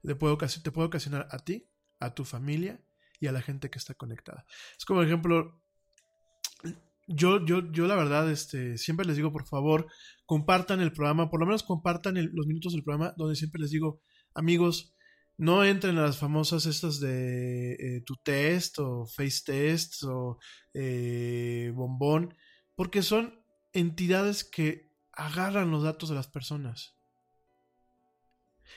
te 0.01 0.15
puede 0.15 0.33
ocasionar 0.33 1.27
a 1.31 1.39
ti, 1.39 1.69
a 1.99 2.13
tu 2.13 2.25
familia 2.25 2.83
y 3.19 3.27
a 3.27 3.31
la 3.31 3.41
gente 3.41 3.69
que 3.69 3.77
está 3.77 3.93
conectada. 3.93 4.45
Es 4.77 4.85
como, 4.85 5.03
ejemplo, 5.03 5.61
yo, 7.07 7.43
yo, 7.45 7.71
yo 7.71 7.87
la 7.87 7.95
verdad, 7.95 8.29
este, 8.31 8.77
siempre 8.77 9.05
les 9.05 9.15
digo, 9.15 9.31
por 9.31 9.45
favor, 9.45 9.87
compartan 10.25 10.79
el 10.79 10.93
programa, 10.93 11.29
por 11.29 11.39
lo 11.39 11.45
menos 11.45 11.63
compartan 11.63 12.15
los 12.33 12.47
minutos 12.47 12.73
del 12.73 12.83
programa, 12.83 13.13
donde 13.17 13.35
siempre 13.35 13.61
les 13.61 13.71
digo, 13.71 14.01
amigos, 14.33 14.93
no 15.39 15.63
entren 15.63 15.97
a 15.97 16.01
las 16.01 16.17
famosas 16.17 16.65
estas 16.65 16.99
de 16.99 17.71
eh, 17.71 18.01
tu 18.05 18.17
test 18.17 18.77
o 18.79 19.05
face 19.05 19.41
test 19.45 20.03
o 20.03 20.37
eh, 20.73 21.71
bombón, 21.73 22.35
porque 22.75 23.01
son 23.01 23.41
entidades 23.71 24.43
que 24.43 24.91
agarran 25.13 25.71
los 25.71 25.83
datos 25.83 26.09
de 26.09 26.15
las 26.15 26.27
personas. 26.27 26.97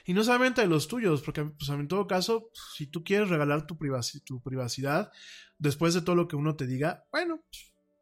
Y 0.06 0.14
no 0.14 0.22
solamente 0.22 0.60
de 0.60 0.68
los 0.68 0.86
tuyos, 0.86 1.22
porque 1.22 1.44
pues, 1.44 1.68
en 1.68 1.88
todo 1.88 2.06
caso, 2.06 2.48
si 2.76 2.86
tú 2.86 3.02
quieres 3.02 3.28
regalar 3.28 3.66
tu, 3.66 3.76
tu 4.24 4.40
privacidad, 4.40 5.10
después 5.58 5.94
de 5.94 6.02
todo 6.02 6.14
lo 6.14 6.28
que 6.28 6.36
uno 6.36 6.54
te 6.54 6.68
diga, 6.68 7.06
bueno, 7.10 7.42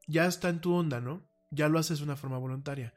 ya 0.07 0.27
está 0.27 0.51
en 0.51 0.61
tu 0.61 0.75
onda, 0.75 1.01
¿no? 1.01 1.27
Ya 1.51 1.71
lo 1.71 1.79
haces 1.79 2.01
de 2.01 2.05
una 2.05 2.17
forma 2.17 2.37
voluntaria. 2.37 2.93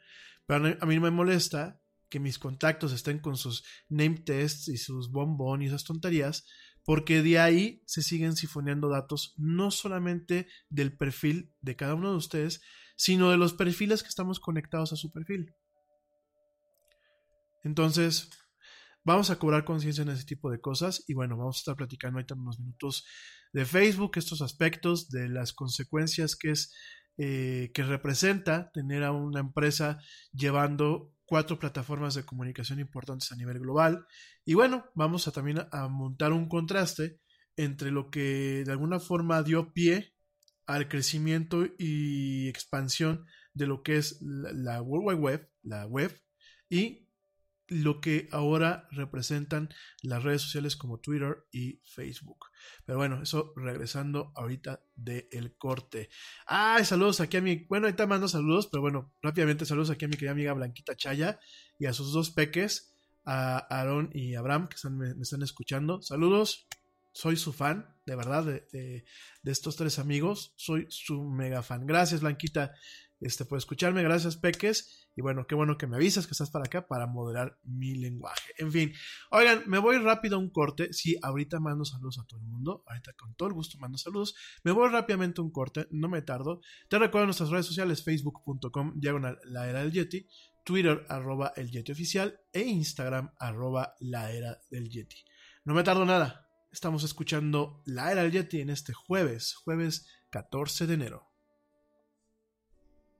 Pero 0.46 0.76
a 0.78 0.86
mí 0.86 1.00
me 1.00 1.10
molesta 1.10 1.80
que 2.14 2.20
mis 2.20 2.38
contactos 2.38 2.94
estén 2.94 3.18
con 3.18 3.38
sus 3.38 3.66
name 3.90 4.20
tests 4.20 4.68
y 4.68 4.78
sus 4.78 5.10
bombón 5.10 5.64
y 5.64 5.66
esas 5.66 5.84
tonterías, 5.84 6.46
porque 6.86 7.24
de 7.24 7.40
ahí 7.40 7.82
se 7.88 8.04
siguen 8.04 8.36
sifoneando 8.36 8.88
datos 8.88 9.34
no 9.36 9.72
solamente 9.72 10.48
del 10.70 10.96
perfil 10.96 11.52
de 11.62 11.76
cada 11.76 11.96
uno 11.96 12.12
de 12.12 12.18
ustedes, 12.18 12.62
sino 12.96 13.32
de 13.32 13.38
los 13.38 13.56
perfiles 13.56 14.04
que 14.04 14.10
estamos 14.10 14.40
conectados 14.40 14.94
a 14.94 14.96
su 14.96 15.12
perfil. 15.12 15.56
Entonces, 17.64 18.30
vamos 19.04 19.32
a 19.32 19.40
cobrar 19.40 19.66
conciencia 19.66 20.04
en 20.04 20.10
ese 20.10 20.26
tipo 20.26 20.52
de 20.52 20.62
cosas 20.62 21.04
y 21.08 21.16
bueno, 21.16 21.36
vamos 21.36 21.58
a 21.58 21.62
estar 21.62 21.76
platicando 21.76 22.20
ahorita 22.20 22.36
unos 22.36 22.60
minutos 22.60 23.08
de 23.54 23.66
Facebook, 23.66 24.12
estos 24.18 24.44
aspectos, 24.44 25.10
de 25.10 25.30
las 25.30 25.52
consecuencias 25.52 26.36
que 26.36 26.52
es 26.52 26.76
eh, 27.18 27.72
que 27.74 27.82
representa 27.82 28.70
tener 28.72 29.04
a 29.04 29.14
una 29.14 29.40
empresa 29.40 29.98
llevando 30.32 31.12
cuatro 31.34 31.58
plataformas 31.58 32.14
de 32.14 32.26
comunicación 32.26 32.80
importantes 32.80 33.32
a 33.32 33.36
nivel 33.36 33.58
global. 33.58 34.06
Y 34.46 34.54
bueno, 34.54 34.86
vamos 34.94 35.28
a 35.28 35.32
también 35.32 35.66
a 35.72 35.88
montar 35.88 36.32
un 36.32 36.48
contraste 36.48 37.18
entre 37.58 37.90
lo 37.90 38.12
que 38.12 38.64
de 38.64 38.72
alguna 38.72 39.00
forma 39.00 39.42
dio 39.42 39.74
pie 39.74 40.14
al 40.68 40.88
crecimiento 40.88 41.66
y 41.80 42.48
expansión 42.50 43.26
de 43.56 43.66
lo 43.66 43.82
que 43.82 43.98
es 43.98 44.22
la, 44.22 44.84
World 44.84 45.08
Wide 45.08 45.20
Web, 45.20 45.50
la 45.64 45.88
web, 45.88 46.22
y 46.70 47.03
lo 47.68 48.02
que 48.02 48.28
ahora 48.32 48.88
representan 48.92 49.70
las 50.02 50.24
redes 50.24 50.42
sociales 50.42 50.76
como 50.76 51.00
Twitter 51.00 51.46
y 51.52 51.80
Facebook. 51.86 52.48
Pero 52.86 52.98
bueno, 52.98 53.22
eso 53.24 53.54
regresando 53.56 54.32
ahorita 54.36 54.82
del 54.96 55.56
corte. 55.58 56.10
Ay, 56.46 56.86
saludos 56.86 57.22
aquí 57.22 57.38
a 57.38 57.42
mi. 57.42 57.66
Bueno, 57.70 57.88
ahorita 57.88 58.08
mando 58.08 58.28
saludos, 58.28 58.68
pero 58.68 58.82
bueno, 58.82 59.14
rápidamente 59.22 59.66
saludos 59.66 59.90
aquí 59.90 60.06
a 60.06 60.08
mi 60.08 60.16
querida 60.16 60.32
amiga 60.32 60.54
Blanquita 60.54 60.96
Chaya 60.96 61.40
y 61.80 61.86
a 61.86 61.94
sus 61.94 62.14
dos 62.14 62.32
peques, 62.32 62.96
a 63.26 63.58
Aaron 63.58 64.10
y 64.14 64.36
Abraham, 64.36 64.68
que 64.68 64.90
me, 64.90 65.12
están 65.22 65.42
escuchando. 65.42 66.02
Saludos, 66.02 66.68
soy 67.14 67.38
su 67.38 67.54
fan, 67.54 67.96
de 68.06 68.16
verdad, 68.16 68.44
de, 68.44 68.68
de 69.42 69.52
estos 69.52 69.78
tres 69.78 70.00
amigos. 70.00 70.54
Soy 70.58 70.86
su 70.90 71.24
mega 71.24 71.64
fan. 71.64 71.86
Gracias, 71.86 72.22
Blanquita 72.22 72.74
este, 73.20 73.46
por 73.46 73.58
escucharme. 73.58 74.04
Gracias, 74.04 74.38
Peques. 74.38 75.10
Y 75.16 75.22
bueno, 75.22 75.46
qué 75.48 75.56
bueno 75.56 75.78
que 75.78 75.88
me 75.88 75.96
avisas 75.96 76.26
que 76.26 76.32
estás 76.32 76.50
para 76.50 76.66
acá 76.66 76.88
para 76.88 77.08
moderar 77.08 77.60
mi 77.64 77.96
lenguaje. 77.96 78.54
En 78.58 78.72
fin, 78.72 78.94
oigan, 79.32 79.64
me 79.68 79.78
voy 79.78 79.98
rápido 79.98 80.36
a 80.36 80.40
un 80.40 80.50
corte. 80.50 80.92
Sí, 80.92 81.18
ahorita 81.22 81.60
mando 81.60 81.86
saludos 81.86 82.20
a 82.20 82.26
todo 82.26 82.40
el 82.40 82.48
mundo. 82.48 82.84
Ahorita 82.88 83.14
con 83.14 83.36
todo 83.36 83.50
el 83.50 83.54
gusto 83.54 83.78
mando 83.78 83.98
saludos. 83.98 84.36
Me 84.64 84.72
voy 84.72 84.90
rápidamente 84.90 85.42
a 85.42 85.44
un 85.44 85.52
corte, 85.52 85.88
no 85.92 86.10
me 86.10 86.22
tardo. 86.22 86.62
Te 86.90 86.98
recuerdo 86.98 87.28
nuestras 87.28 87.50
redes 87.50 87.66
sociales, 87.66 88.04
facebook.com, 88.04 88.94
diagonal 88.96 89.40
la 89.46 89.70
era 89.70 89.80
del 89.80 89.92
Yeti, 89.92 90.28
Twitter, 90.64 91.06
arroba 91.10 91.54
el 91.56 91.70
Yeti 91.70 91.92
oficial 91.92 92.40
e 92.52 92.62
Instagram, 92.62 93.34
arroba 93.38 93.96
la 94.00 94.32
era 94.32 94.60
del 94.72 94.90
Yeti. 94.90 95.18
No 95.66 95.74
me 95.74 95.84
tardo 95.84 96.06
nada. 96.06 96.50
Estamos 96.74 97.04
escuchando 97.04 97.84
La 97.86 98.12
Era 98.12 98.24
del 98.24 98.32
Yeti 98.32 98.60
en 98.60 98.72
este 98.72 98.94
jueves, 98.94 99.54
jueves 99.54 100.08
14 100.32 100.88
de 100.88 100.94
enero. 100.96 101.33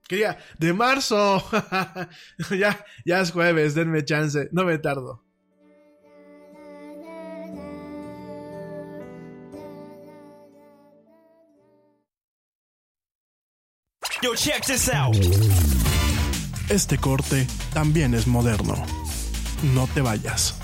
Quería, 0.08 0.38
de 0.58 0.72
marzo. 0.72 1.42
ya, 2.50 2.84
ya 3.04 3.20
es 3.20 3.32
jueves, 3.32 3.74
denme 3.74 4.04
chance, 4.04 4.48
no 4.52 4.64
me 4.64 4.78
tardo. 4.78 5.24
Yo, 14.22 14.34
check 14.34 14.64
this 14.64 14.88
out. 14.88 15.16
Este 16.70 16.96
corte 16.96 17.46
también 17.74 18.14
es 18.14 18.26
moderno. 18.26 18.74
No 19.74 19.86
te 19.88 20.00
vayas. 20.00 20.63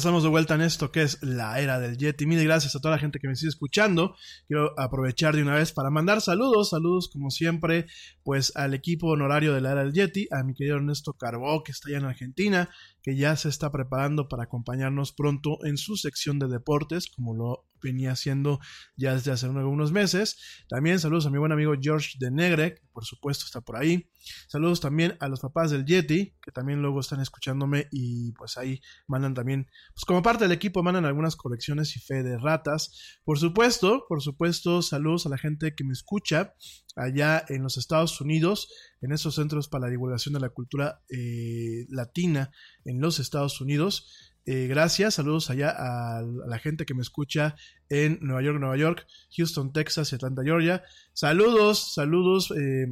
Estamos 0.00 0.22
de 0.22 0.30
vuelta 0.30 0.54
en 0.54 0.62
esto 0.62 0.90
que 0.90 1.02
es 1.02 1.22
la 1.22 1.60
era 1.60 1.78
del 1.78 1.98
Yeti. 1.98 2.24
Mil 2.24 2.42
gracias 2.42 2.74
a 2.74 2.80
toda 2.80 2.94
la 2.94 2.98
gente 2.98 3.18
que 3.18 3.28
me 3.28 3.36
sigue 3.36 3.50
escuchando. 3.50 4.16
Quiero 4.46 4.72
aprovechar 4.80 5.36
de 5.36 5.42
una 5.42 5.54
vez 5.54 5.72
para 5.72 5.90
mandar 5.90 6.22
saludos, 6.22 6.70
saludos 6.70 7.10
como 7.12 7.30
siempre, 7.30 7.84
pues 8.22 8.56
al 8.56 8.72
equipo 8.72 9.08
honorario 9.08 9.52
de 9.52 9.60
la 9.60 9.72
era 9.72 9.84
del 9.84 9.92
Yeti, 9.92 10.26
a 10.30 10.42
mi 10.42 10.54
querido 10.54 10.76
Ernesto 10.76 11.12
Carbó, 11.12 11.62
que 11.62 11.72
está 11.72 11.90
allá 11.90 11.98
en 11.98 12.04
Argentina, 12.06 12.70
que 13.02 13.14
ya 13.14 13.36
se 13.36 13.50
está 13.50 13.70
preparando 13.70 14.26
para 14.26 14.44
acompañarnos 14.44 15.12
pronto 15.12 15.58
en 15.66 15.76
su 15.76 15.96
sección 15.96 16.38
de 16.38 16.48
deportes, 16.48 17.10
como 17.10 17.34
lo 17.34 17.66
venía 17.82 18.12
haciendo 18.12 18.58
ya 18.96 19.12
desde 19.14 19.32
hace 19.32 19.48
unos 19.48 19.92
meses. 19.92 20.64
También 20.70 20.98
saludos 20.98 21.26
a 21.26 21.30
mi 21.30 21.38
buen 21.38 21.52
amigo 21.52 21.74
George 21.78 22.16
de 22.18 22.30
Negre, 22.30 22.74
que 22.76 22.86
por 22.92 23.04
supuesto 23.04 23.44
está 23.44 23.60
por 23.60 23.76
ahí. 23.76 24.08
Saludos 24.48 24.80
también 24.80 25.16
a 25.20 25.28
los 25.28 25.40
papás 25.40 25.70
del 25.70 25.84
Yeti, 25.84 26.34
que 26.42 26.52
también 26.52 26.82
luego 26.82 27.00
están 27.00 27.20
escuchándome 27.20 27.88
y 27.90 28.32
pues 28.32 28.56
ahí 28.56 28.80
mandan 29.06 29.34
también, 29.34 29.68
pues 29.94 30.04
como 30.04 30.22
parte 30.22 30.44
del 30.44 30.52
equipo, 30.52 30.82
mandan 30.82 31.04
algunas 31.04 31.36
colecciones 31.36 31.96
y 31.96 32.00
fe 32.00 32.22
de 32.22 32.38
ratas. 32.38 33.20
Por 33.24 33.38
supuesto, 33.38 34.04
por 34.08 34.22
supuesto, 34.22 34.82
saludos 34.82 35.26
a 35.26 35.28
la 35.28 35.38
gente 35.38 35.74
que 35.74 35.84
me 35.84 35.92
escucha 35.92 36.54
allá 36.96 37.44
en 37.48 37.62
los 37.62 37.76
Estados 37.76 38.20
Unidos, 38.20 38.68
en 39.00 39.12
esos 39.12 39.34
centros 39.34 39.68
para 39.68 39.86
la 39.86 39.90
divulgación 39.90 40.34
de 40.34 40.40
la 40.40 40.50
cultura 40.50 41.02
eh, 41.08 41.86
latina 41.88 42.50
en 42.84 43.00
los 43.00 43.18
Estados 43.18 43.60
Unidos. 43.60 44.30
Eh, 44.46 44.66
gracias, 44.66 45.14
saludos 45.14 45.50
allá 45.50 45.70
a, 45.70 46.18
a, 46.18 46.22
la 46.22 46.58
gente 46.58 46.86
que 46.86 46.94
me 46.94 47.02
escucha 47.02 47.56
en 47.88 48.18
Nueva 48.22 48.42
York, 48.42 48.58
Nueva 48.58 48.76
York, 48.76 49.06
Houston, 49.36 49.72
Texas 49.72 50.12
y 50.12 50.14
Atlanta, 50.14 50.42
Georgia. 50.42 50.82
Saludos, 51.12 51.94
saludos. 51.94 52.50
Eh, 52.52 52.86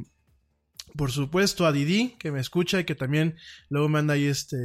por 0.95 1.11
supuesto 1.11 1.65
a 1.65 1.71
Didi, 1.71 2.15
que 2.17 2.31
me 2.31 2.39
escucha 2.39 2.79
y 2.79 2.83
que 2.83 2.95
también 2.95 3.35
luego 3.69 3.89
me 3.89 3.99
anda 3.99 4.13
ahí 4.15 4.25
este, 4.25 4.57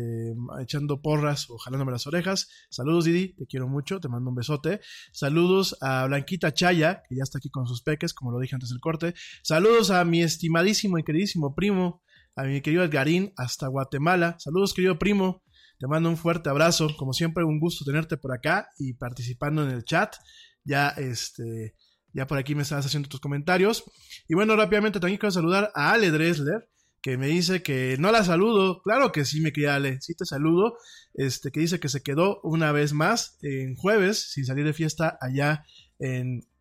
echando 0.61 1.01
porras 1.01 1.49
o 1.51 1.59
jalándome 1.59 1.93
las 1.93 2.07
orejas. 2.07 2.49
Saludos 2.71 3.05
Didi, 3.05 3.35
te 3.35 3.47
quiero 3.47 3.69
mucho, 3.69 4.01
te 4.01 4.09
mando 4.09 4.31
un 4.31 4.37
besote. 4.37 4.81
Saludos 5.13 5.77
a 5.81 6.07
Blanquita 6.07 6.53
Chaya, 6.53 7.03
que 7.09 7.17
ya 7.17 7.23
está 7.23 7.39
aquí 7.39 7.51
con 7.51 7.67
sus 7.67 7.83
peques, 7.83 8.15
como 8.15 8.33
lo 8.33 8.39
dije 8.39 8.55
antes 8.55 8.71
del 8.71 8.81
corte. 8.81 9.15
Saludos 9.43 9.91
a 9.91 10.05
mi 10.05 10.23
estimadísimo 10.23 10.99
y 10.99 11.05
queridísimo 11.05 11.55
primo, 11.55 12.03
a 12.37 12.45
mi 12.45 12.61
querido 12.61 12.85
Edgarín, 12.85 13.33
hasta 13.37 13.69
Guatemala. 13.69 14.37
Saludos 14.39 14.75
querido 14.75 14.99
primo, 14.99 15.43
te 15.79 15.87
mando 15.87 16.09
un 16.09 16.17
fuerte 16.17 16.51
abrazo. 16.51 16.89
Como 16.97 17.13
siempre, 17.13 17.45
un 17.45 17.61
gusto 17.61 17.85
tenerte 17.85 18.17
por 18.17 18.33
acá 18.33 18.69
y 18.79 18.95
participando 18.95 19.63
en 19.65 19.71
el 19.71 19.85
chat. 19.85 20.17
Ya 20.65 20.89
este 20.89 21.75
ya 22.15 22.27
por 22.27 22.39
aquí 22.39 22.55
me 22.55 22.63
estabas 22.63 22.87
haciendo 22.87 23.09
tus 23.09 23.21
comentarios. 23.21 23.85
Y 24.29 24.35
bueno, 24.35 24.57
rápidamente 24.57 25.01
también 25.01 25.19
quiero 25.19 25.33
saludar 25.33 25.71
a 25.75 25.93
Ale 25.93 26.11
Dresler, 26.11 26.71
que 27.03 27.19
me 27.19 27.27
dice 27.27 27.63
que 27.63 27.97
no 27.99 28.13
la 28.13 28.25
saludo. 28.25 28.81
Claro 28.83 29.13
que 29.13 29.25
sí, 29.25 29.41
me 29.41 29.53
querida 29.53 29.75
Ale, 29.75 30.01
sí 30.01 30.15
te 30.15 30.25
saludo. 30.25 30.79
Este, 31.13 31.51
que 31.51 31.61
dice 31.61 31.81
que 31.81 31.89
se 31.89 32.03
quedó 32.03 32.41
una 32.43 32.73
vez 32.73 32.93
más 32.93 33.37
en 33.43 33.75
jueves 33.75 34.31
sin 34.33 34.47
salir 34.47 34.65
de 34.65 34.73
fiesta 34.73 35.19
allá 35.21 35.65
en. 35.99 36.47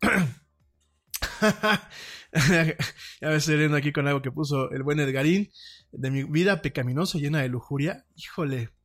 ya 3.20 3.28
me 3.28 3.36
estoy 3.36 3.56
riendo 3.56 3.76
aquí 3.76 3.92
con 3.92 4.08
algo 4.08 4.22
que 4.22 4.32
puso 4.32 4.70
el 4.72 4.82
buen 4.82 5.00
Edgarín. 5.00 5.50
De 5.92 6.10
mi 6.10 6.24
vida 6.24 6.60
pecaminosa 6.60 7.18
llena 7.18 7.40
de 7.40 7.48
lujuria. 7.48 8.04
Híjole, 8.16 8.70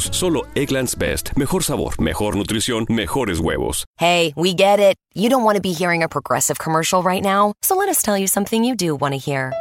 Solo 0.00 0.42
Egglands 0.54 0.94
Best. 0.94 1.36
Mejor 1.36 1.62
sabor, 1.62 1.94
mejor 2.00 2.34
nutrición, 2.34 2.86
mejores 2.88 3.38
huevos. 3.38 3.84
Hey, 3.98 4.32
we 4.36 4.54
get 4.54 4.80
it. 4.80 4.96
You 5.14 5.28
don't 5.28 5.44
want 5.44 5.56
to 5.56 5.62
be 5.62 5.72
hearing 5.72 6.02
a 6.02 6.08
progressive 6.08 6.58
commercial 6.58 7.02
right 7.02 7.22
now, 7.22 7.54
so 7.62 7.76
let 7.76 7.88
us 7.88 8.02
tell 8.02 8.18
you 8.18 8.26
something 8.26 8.64
you 8.64 8.74
do 8.74 8.96
want 8.96 9.12
to 9.12 9.18
hear. 9.18 9.52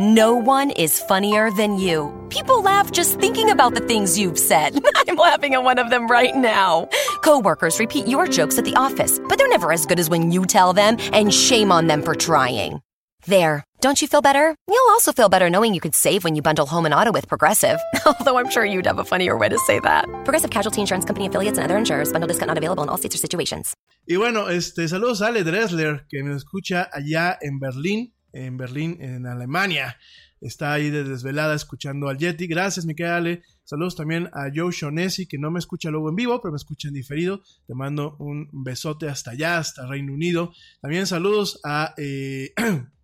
No 0.00 0.34
one 0.34 0.70
is 0.70 1.00
funnier 1.00 1.50
than 1.50 1.76
you. 1.76 2.12
People 2.28 2.62
laugh 2.62 2.92
just 2.92 3.18
thinking 3.18 3.50
about 3.50 3.74
the 3.74 3.80
things 3.80 4.16
you've 4.16 4.38
said. 4.38 4.78
I'm 5.08 5.16
laughing 5.16 5.54
at 5.54 5.64
one 5.64 5.78
of 5.78 5.90
them 5.90 6.06
right 6.06 6.36
now. 6.36 6.88
Coworkers 7.24 7.80
repeat 7.80 8.06
your 8.06 8.28
jokes 8.28 8.58
at 8.58 8.64
the 8.64 8.76
office, 8.76 9.18
but 9.28 9.38
they're 9.38 9.48
never 9.48 9.72
as 9.72 9.86
good 9.86 9.98
as 9.98 10.08
when 10.08 10.30
you 10.30 10.44
tell 10.44 10.72
them, 10.72 10.98
and 11.12 11.34
shame 11.34 11.72
on 11.72 11.88
them 11.88 12.02
for 12.02 12.14
trying. 12.14 12.80
There. 13.26 13.64
Don't 13.80 14.02
you 14.02 14.08
feel 14.08 14.20
better? 14.20 14.56
You'll 14.66 14.90
also 14.90 15.12
feel 15.12 15.28
better 15.28 15.48
knowing 15.48 15.72
you 15.72 15.80
could 15.80 15.94
save 15.94 16.24
when 16.24 16.34
you 16.34 16.42
bundle 16.42 16.66
home 16.66 16.84
and 16.84 16.92
auto 16.92 17.12
with 17.12 17.28
Progressive. 17.28 17.78
Although 18.06 18.36
I'm 18.36 18.50
sure 18.50 18.64
you'd 18.64 18.86
have 18.86 18.98
a 18.98 19.04
funnier 19.04 19.38
way 19.38 19.48
to 19.48 19.58
say 19.68 19.78
that. 19.80 20.04
Progressive 20.24 20.50
Casualty 20.50 20.80
Insurance 20.80 21.04
Company 21.04 21.28
affiliates 21.28 21.58
and 21.58 21.64
other 21.64 21.78
insurers. 21.78 22.10
Bundle 22.10 22.26
discount 22.26 22.48
not 22.48 22.58
available 22.58 22.82
in 22.82 22.88
all 22.88 22.96
states 22.96 23.14
or 23.14 23.18
situations. 23.18 23.74
Y 24.04 24.16
bueno, 24.16 24.48
este, 24.48 24.88
saludos 24.88 25.22
a 25.22 25.28
Ale 25.28 25.44
Dressler, 25.44 26.06
que 26.08 26.24
me 26.24 26.34
escucha 26.34 26.88
allá 26.92 27.38
en 27.40 27.60
Berlín, 27.60 28.14
en 28.32 28.56
Berlín, 28.56 28.98
en 29.00 29.26
Alemania. 29.26 29.96
Está 30.40 30.72
ahí 30.72 30.90
de 30.90 31.04
desvelada 31.04 31.54
escuchando 31.54 32.08
al 32.08 32.18
Yeti. 32.18 32.48
Gracias, 32.48 32.84
mi 32.84 32.96
querida 32.96 33.18
Ale. 33.18 33.42
Saludos 33.62 33.94
también 33.94 34.28
a 34.32 34.48
Joe 34.52 34.72
Shonesi, 34.72 35.26
que 35.26 35.38
no 35.38 35.52
me 35.52 35.60
escucha 35.60 35.90
luego 35.90 36.08
en 36.08 36.16
vivo, 36.16 36.40
pero 36.42 36.50
me 36.50 36.56
escucha 36.56 36.88
en 36.88 36.94
diferido. 36.94 37.42
Te 37.68 37.74
mando 37.74 38.16
un 38.18 38.48
besote 38.50 39.08
hasta 39.08 39.32
allá, 39.32 39.58
hasta 39.58 39.86
Reino 39.86 40.12
Unido. 40.12 40.52
También 40.80 41.06
saludos 41.06 41.60
a... 41.62 41.94
Eh, 41.96 42.54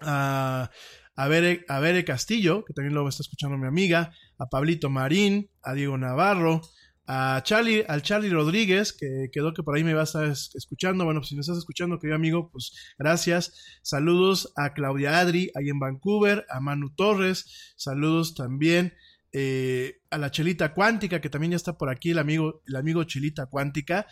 a, 0.00 0.70
a, 1.16 1.28
Bere, 1.28 1.64
a 1.68 2.04
Castillo, 2.04 2.64
que 2.64 2.74
también 2.74 2.94
lo 2.94 3.08
está 3.08 3.22
escuchando 3.22 3.56
mi 3.58 3.66
amiga, 3.66 4.12
a 4.38 4.46
Pablito 4.48 4.90
Marín, 4.90 5.50
a 5.62 5.74
Diego 5.74 5.98
Navarro, 5.98 6.62
a 7.06 7.40
Charlie, 7.42 7.84
al 7.88 8.02
Charlie 8.02 8.28
Rodríguez, 8.28 8.92
que 8.92 9.30
quedó 9.32 9.54
que 9.54 9.62
por 9.62 9.74
ahí 9.74 9.82
me 9.82 9.94
va 9.94 10.02
a 10.02 10.04
estar 10.04 10.28
escuchando. 10.28 11.06
Bueno, 11.06 11.20
pues 11.20 11.30
si 11.30 11.34
me 11.34 11.40
estás 11.40 11.56
escuchando, 11.56 11.98
querido 11.98 12.16
amigo, 12.16 12.50
pues 12.50 12.72
gracias. 12.98 13.80
Saludos 13.82 14.52
a 14.56 14.74
Claudia 14.74 15.18
Adri, 15.18 15.50
ahí 15.54 15.70
en 15.70 15.78
Vancouver, 15.78 16.44
a 16.50 16.60
Manu 16.60 16.90
Torres, 16.94 17.74
saludos 17.76 18.34
también 18.34 18.92
eh, 19.32 20.00
a 20.10 20.18
la 20.18 20.30
Chelita 20.30 20.74
Cuántica, 20.74 21.20
que 21.20 21.30
también 21.30 21.52
ya 21.52 21.56
está 21.56 21.78
por 21.78 21.90
aquí, 21.90 22.10
el 22.10 22.18
amigo, 22.18 22.62
el 22.66 22.76
amigo 22.76 23.04
Chelita 23.04 23.46
Cuántica, 23.46 24.06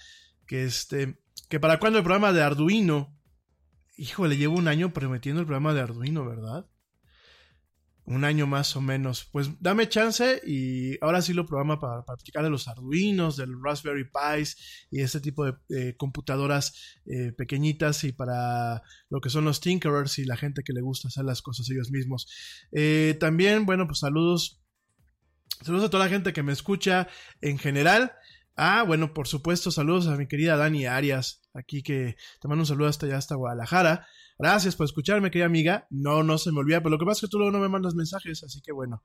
que 0.47 0.65
este, 0.65 1.19
que 1.49 1.61
para 1.61 1.79
cuando 1.79 1.99
el 1.99 2.05
programa 2.05 2.33
de 2.33 2.43
Arduino, 2.43 3.16
híjole, 3.97 4.37
llevo 4.37 4.57
un 4.57 4.69
año 4.69 4.93
prometiendo 4.93 5.41
el 5.41 5.47
programa 5.47 5.75
de 5.75 5.81
Arduino, 5.81 6.25
¿verdad? 6.27 6.67
Un 8.05 8.25
año 8.25 8.47
más 8.47 8.77
o 8.77 8.81
menos. 8.81 9.29
Pues 9.33 9.51
dame 9.61 9.89
chance 9.89 10.41
y 10.47 10.97
ahora 11.03 11.23
sí 11.23 11.33
lo 11.33 11.47
programa 11.47 11.81
para, 11.81 12.05
practicar 12.05 12.45
de 12.45 12.51
los 12.51 12.69
Arduinos, 12.69 13.37
del 13.37 13.61
Raspberry 13.61 14.05
Pis 14.05 14.87
y 14.91 15.01
este 15.01 15.21
tipo 15.21 15.45
de 15.45 15.97
computadoras 15.97 17.01
eh, 17.07 17.33
pequeñitas 17.33 18.05
y 18.05 18.13
para 18.13 18.83
lo 19.11 19.21
que 19.21 19.31
son 19.31 19.45
los 19.45 19.61
Tinkerers 19.61 20.19
y 20.19 20.25
la 20.25 20.37
gente 20.37 20.63
que 20.63 20.73
le 20.73 20.83
gusta 20.83 21.09
hacer 21.09 21.25
las 21.25 21.43
cosas 21.43 21.69
ellos 21.69 21.91
mismos. 21.91 22.29
Eh, 22.71 23.17
también, 23.19 23.67
bueno, 23.67 23.87
pues 23.87 23.99
saludos. 24.01 24.63
Saludos 25.63 25.87
a 25.87 25.91
toda 25.91 26.05
la 26.05 26.11
gente 26.11 26.33
que 26.33 26.43
me 26.43 26.53
escucha 26.53 27.09
en 27.41 27.59
general. 27.59 28.13
Ah, 28.57 28.85
bueno, 28.85 29.13
por 29.13 29.29
supuesto, 29.29 29.71
saludos 29.71 30.07
a 30.07 30.17
mi 30.17 30.27
querida 30.27 30.57
Dani 30.57 30.87
Arias, 30.87 31.43
aquí 31.53 31.83
que 31.83 32.17
te 32.41 32.49
mando 32.49 32.63
un 32.63 32.67
saludo 32.67 32.89
hasta 32.89 33.05
allá, 33.05 33.19
hasta 33.19 33.35
Guadalajara. 33.35 34.07
Gracias 34.39 34.77
por 34.77 34.87
escucharme, 34.87 35.31
querida 35.31 35.45
amiga. 35.45 35.87
No, 35.91 36.23
no 36.23 36.39
se 36.39 36.53
me 36.53 36.61
olvida, 36.61 36.81
pero 36.81 36.91
lo 36.91 36.99
que 36.99 37.05
pasa 37.05 37.19
es 37.19 37.21
que 37.23 37.29
tú 37.29 37.39
luego 37.39 37.53
no 37.53 37.61
me 37.61 37.69
mandas 37.69 37.95
mensajes, 37.95 38.43
así 38.45 38.63
que 38.63 38.73
bueno. 38.73 39.05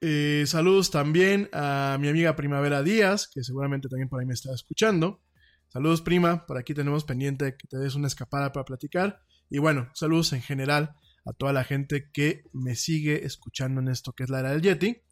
Eh, 0.00 0.44
saludos 0.46 0.90
también 0.90 1.48
a 1.52 1.96
mi 2.00 2.08
amiga 2.08 2.36
Primavera 2.36 2.82
Díaz, 2.82 3.26
que 3.26 3.42
seguramente 3.42 3.88
también 3.88 4.08
por 4.08 4.20
ahí 4.20 4.26
me 4.26 4.34
está 4.34 4.54
escuchando. 4.54 5.22
Saludos, 5.68 6.02
prima. 6.02 6.46
Por 6.46 6.56
aquí 6.56 6.72
tenemos 6.72 7.04
pendiente 7.04 7.56
que 7.56 7.66
te 7.66 7.78
des 7.78 7.96
una 7.96 8.06
escapada 8.06 8.52
para 8.52 8.64
platicar. 8.64 9.22
Y 9.50 9.58
bueno, 9.58 9.90
saludos 9.94 10.32
en 10.32 10.42
general 10.42 10.94
a 11.24 11.32
toda 11.32 11.52
la 11.52 11.64
gente 11.64 12.10
que 12.12 12.44
me 12.52 12.76
sigue 12.76 13.24
escuchando 13.24 13.80
en 13.80 13.88
esto 13.88 14.12
que 14.12 14.24
es 14.24 14.30
la 14.30 14.40
era 14.40 14.50
del 14.52 14.62
Yeti. 14.62 15.03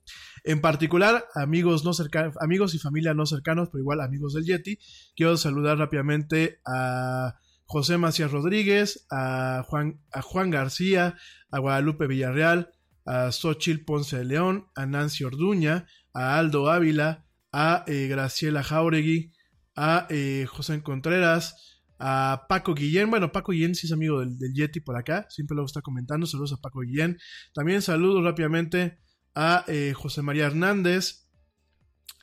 En 0.44 0.60
particular, 0.60 1.24
amigos, 1.34 1.84
no 1.84 1.92
cercanos, 1.94 2.34
amigos 2.40 2.74
y 2.74 2.78
familia 2.78 3.14
no 3.14 3.26
cercanos, 3.26 3.68
pero 3.70 3.80
igual 3.82 4.00
amigos 4.00 4.34
del 4.34 4.44
Yeti. 4.44 4.78
Quiero 5.14 5.36
saludar 5.36 5.78
rápidamente 5.78 6.60
a 6.66 7.36
José 7.64 7.96
Macías 7.96 8.32
Rodríguez, 8.32 9.06
a 9.10 9.64
Juan, 9.68 10.00
a 10.12 10.20
Juan 10.20 10.50
García, 10.50 11.16
a 11.50 11.58
Guadalupe 11.58 12.06
Villarreal, 12.06 12.70
a 13.06 13.30
Xochil 13.30 13.84
Ponce 13.84 14.18
de 14.18 14.24
León, 14.24 14.66
a 14.74 14.84
Nancy 14.86 15.24
Orduña, 15.24 15.86
a 16.12 16.38
Aldo 16.38 16.70
Ávila, 16.70 17.26
a 17.52 17.84
eh, 17.86 18.08
Graciela 18.08 18.62
Jauregui, 18.62 19.32
a 19.76 20.06
eh, 20.10 20.46
José 20.48 20.82
Contreras, 20.82 21.80
a 21.98 22.46
Paco 22.48 22.74
Guillén. 22.74 23.10
Bueno, 23.10 23.30
Paco 23.30 23.52
Guillén 23.52 23.74
sí 23.74 23.86
es 23.86 23.92
amigo 23.92 24.20
del, 24.20 24.36
del, 24.38 24.52
Yeti 24.54 24.80
por 24.80 24.96
acá, 24.96 25.26
siempre 25.30 25.56
lo 25.56 25.64
está 25.64 25.82
comentando. 25.82 26.26
Saludos 26.26 26.52
a 26.52 26.60
Paco 26.60 26.80
Guillén. 26.80 27.18
También 27.54 27.80
saludos 27.80 28.24
rápidamente 28.24 28.98
a 29.34 29.64
eh, 29.68 29.92
José 29.94 30.22
María 30.22 30.46
Hernández, 30.46 31.22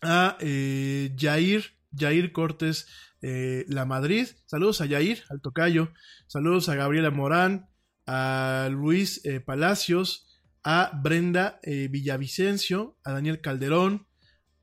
a 0.01 0.38
eh, 0.39 1.16
Jair, 1.18 1.78
Jair 1.95 2.32
Cortés 2.32 2.88
eh, 3.22 3.66
La 3.68 3.86
Madrid, 3.86 4.28
saludos 4.45 4.82
a 4.82 4.88
Jair, 4.88 5.24
al 5.30 5.41
Tocayo, 5.41 5.91
saludos 6.28 6.70
a 6.70 6.76
Gabriela 6.76 7.12
Morán, 7.12 7.70
a 8.05 8.70
Luis 8.72 9.22
eh, 9.26 9.39
Palacios, 9.39 10.28
a 10.64 10.91
Brenda 11.01 11.60
Villavicencio, 11.64 12.97
a 13.05 13.14
Daniel 13.14 13.39
Calderón, 13.39 14.07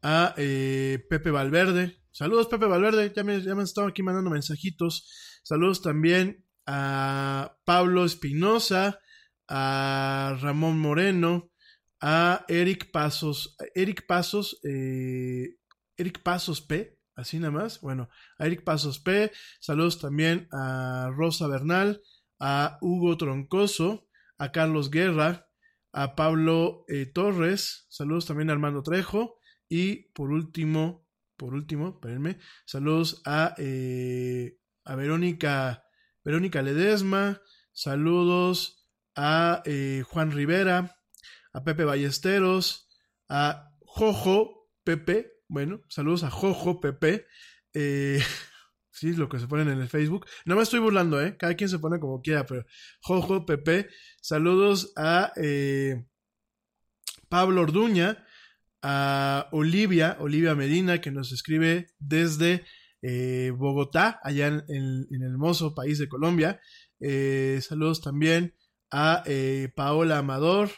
a 0.02 0.34
Pepe 0.36 1.30
Valverde, 1.30 2.02
saludos 2.12 2.48
Pepe 2.48 2.66
Valverde, 2.66 3.12
ya 3.16 3.24
me, 3.24 3.40
ya 3.40 3.54
me 3.54 3.62
han 3.62 3.66
estado 3.66 3.86
aquí 3.86 4.02
mandando 4.02 4.30
mensajitos, 4.30 5.40
saludos 5.42 5.80
también 5.80 6.44
a 6.66 7.56
Pablo 7.64 8.04
Espinosa, 8.04 9.00
a 9.48 10.36
Ramón 10.42 10.78
Moreno, 10.78 11.50
a 12.00 12.44
Eric 12.48 12.90
Pasos, 12.90 13.56
Eric 13.74 14.06
Pasos, 14.06 14.60
eh, 14.64 15.56
Eric 15.96 16.22
Pasos 16.22 16.60
P, 16.60 16.98
así 17.14 17.38
nada 17.38 17.52
más, 17.52 17.80
bueno, 17.80 18.08
a 18.38 18.46
Eric 18.46 18.64
Pasos 18.64 18.98
P, 19.00 19.32
saludos 19.60 19.98
también 19.98 20.48
a 20.52 21.10
Rosa 21.14 21.48
Bernal, 21.48 22.02
a 22.38 22.78
Hugo 22.82 23.16
Troncoso, 23.16 24.08
a 24.38 24.52
Carlos 24.52 24.90
Guerra, 24.90 25.48
a 25.92 26.14
Pablo 26.14 26.84
eh, 26.88 27.06
Torres, 27.06 27.86
saludos 27.88 28.26
también 28.26 28.50
a 28.50 28.52
Armando 28.52 28.82
Trejo, 28.82 29.38
y 29.68 30.10
por 30.12 30.30
último, 30.30 31.06
por 31.36 31.54
último, 31.54 31.88
espérenme, 31.88 32.38
saludos 32.66 33.22
a, 33.24 33.54
eh, 33.56 34.58
a 34.84 34.94
Verónica, 34.94 35.84
Verónica 36.22 36.60
Ledesma, 36.60 37.40
saludos 37.72 38.86
a 39.14 39.62
Juan 40.10 40.30
Rivera, 40.30 40.96
a 41.56 41.64
Pepe 41.64 41.84
Ballesteros, 41.84 42.86
a 43.30 43.72
Jojo 43.80 44.68
Pepe, 44.84 45.32
bueno, 45.48 45.80
saludos 45.88 46.22
a 46.22 46.30
Jojo 46.30 46.82
Pepe, 46.82 47.26
eh, 47.72 48.20
sí, 48.90 49.14
lo 49.14 49.30
que 49.30 49.38
se 49.38 49.48
ponen 49.48 49.70
en 49.70 49.80
el 49.80 49.88
Facebook, 49.88 50.26
no 50.44 50.54
me 50.54 50.62
estoy 50.62 50.80
burlando, 50.80 51.18
eh, 51.18 51.38
cada 51.38 51.54
quien 51.54 51.70
se 51.70 51.78
pone 51.78 51.98
como 51.98 52.20
quiera, 52.20 52.44
pero 52.44 52.66
Jojo 53.00 53.46
Pepe, 53.46 53.88
saludos 54.20 54.92
a 54.96 55.32
eh, 55.36 56.04
Pablo 57.30 57.62
Orduña, 57.62 58.22
a 58.82 59.48
Olivia, 59.50 60.18
Olivia 60.20 60.54
Medina, 60.54 61.00
que 61.00 61.10
nos 61.10 61.32
escribe 61.32 61.86
desde 61.98 62.66
eh, 63.00 63.50
Bogotá, 63.56 64.20
allá 64.22 64.48
en, 64.48 65.06
el 65.10 65.22
hermoso 65.22 65.74
país 65.74 65.98
de 65.98 66.06
Colombia. 66.08 66.60
Eh, 67.00 67.60
saludos 67.62 68.02
también 68.02 68.54
a 68.90 69.24
Paola 69.74 70.18
Amador, 70.18 70.70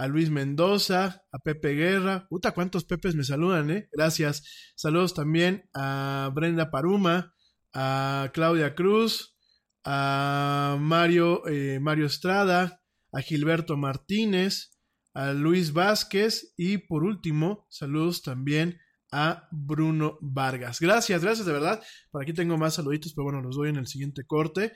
a 0.00 0.08
Luis 0.08 0.30
Mendoza, 0.30 1.26
a 1.30 1.38
Pepe 1.40 1.74
Guerra. 1.74 2.26
Puta, 2.30 2.52
cuántos 2.52 2.84
Pepes 2.84 3.14
me 3.14 3.22
saludan, 3.22 3.70
¿eh? 3.70 3.90
Gracias. 3.92 4.72
Saludos 4.74 5.12
también 5.12 5.68
a 5.74 6.30
Brenda 6.34 6.70
Paruma, 6.70 7.34
a 7.74 8.30
Claudia 8.32 8.74
Cruz, 8.74 9.36
a 9.84 10.78
Mario, 10.80 11.46
eh, 11.46 11.80
Mario 11.80 12.06
Estrada, 12.06 12.80
a 13.12 13.20
Gilberto 13.20 13.76
Martínez, 13.76 14.70
a 15.12 15.34
Luis 15.34 15.74
Vázquez 15.74 16.54
y 16.56 16.78
por 16.78 17.04
último, 17.04 17.66
saludos 17.68 18.22
también 18.22 18.78
a 19.12 19.48
Bruno 19.50 20.16
Vargas. 20.22 20.80
Gracias, 20.80 21.22
gracias 21.22 21.46
de 21.46 21.52
verdad. 21.52 21.82
Por 22.10 22.22
aquí 22.22 22.32
tengo 22.32 22.56
más 22.56 22.72
saluditos, 22.72 23.12
pero 23.12 23.24
bueno, 23.24 23.42
los 23.42 23.54
doy 23.54 23.68
en 23.68 23.76
el 23.76 23.86
siguiente 23.86 24.24
corte. 24.24 24.72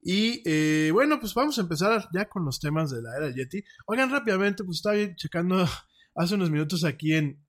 Y 0.00 0.42
eh, 0.44 0.90
bueno, 0.92 1.18
pues 1.20 1.34
vamos 1.34 1.58
a 1.58 1.62
empezar 1.62 2.08
ya 2.14 2.28
con 2.28 2.44
los 2.44 2.60
temas 2.60 2.90
de 2.90 3.02
la 3.02 3.16
era 3.16 3.34
Yeti. 3.34 3.62
Oigan, 3.86 4.10
rápidamente, 4.10 4.64
pues 4.64 4.78
estaba 4.78 4.96
checando 5.16 5.66
hace 6.14 6.34
unos 6.34 6.50
minutos 6.50 6.84
aquí 6.84 7.14
en, 7.14 7.44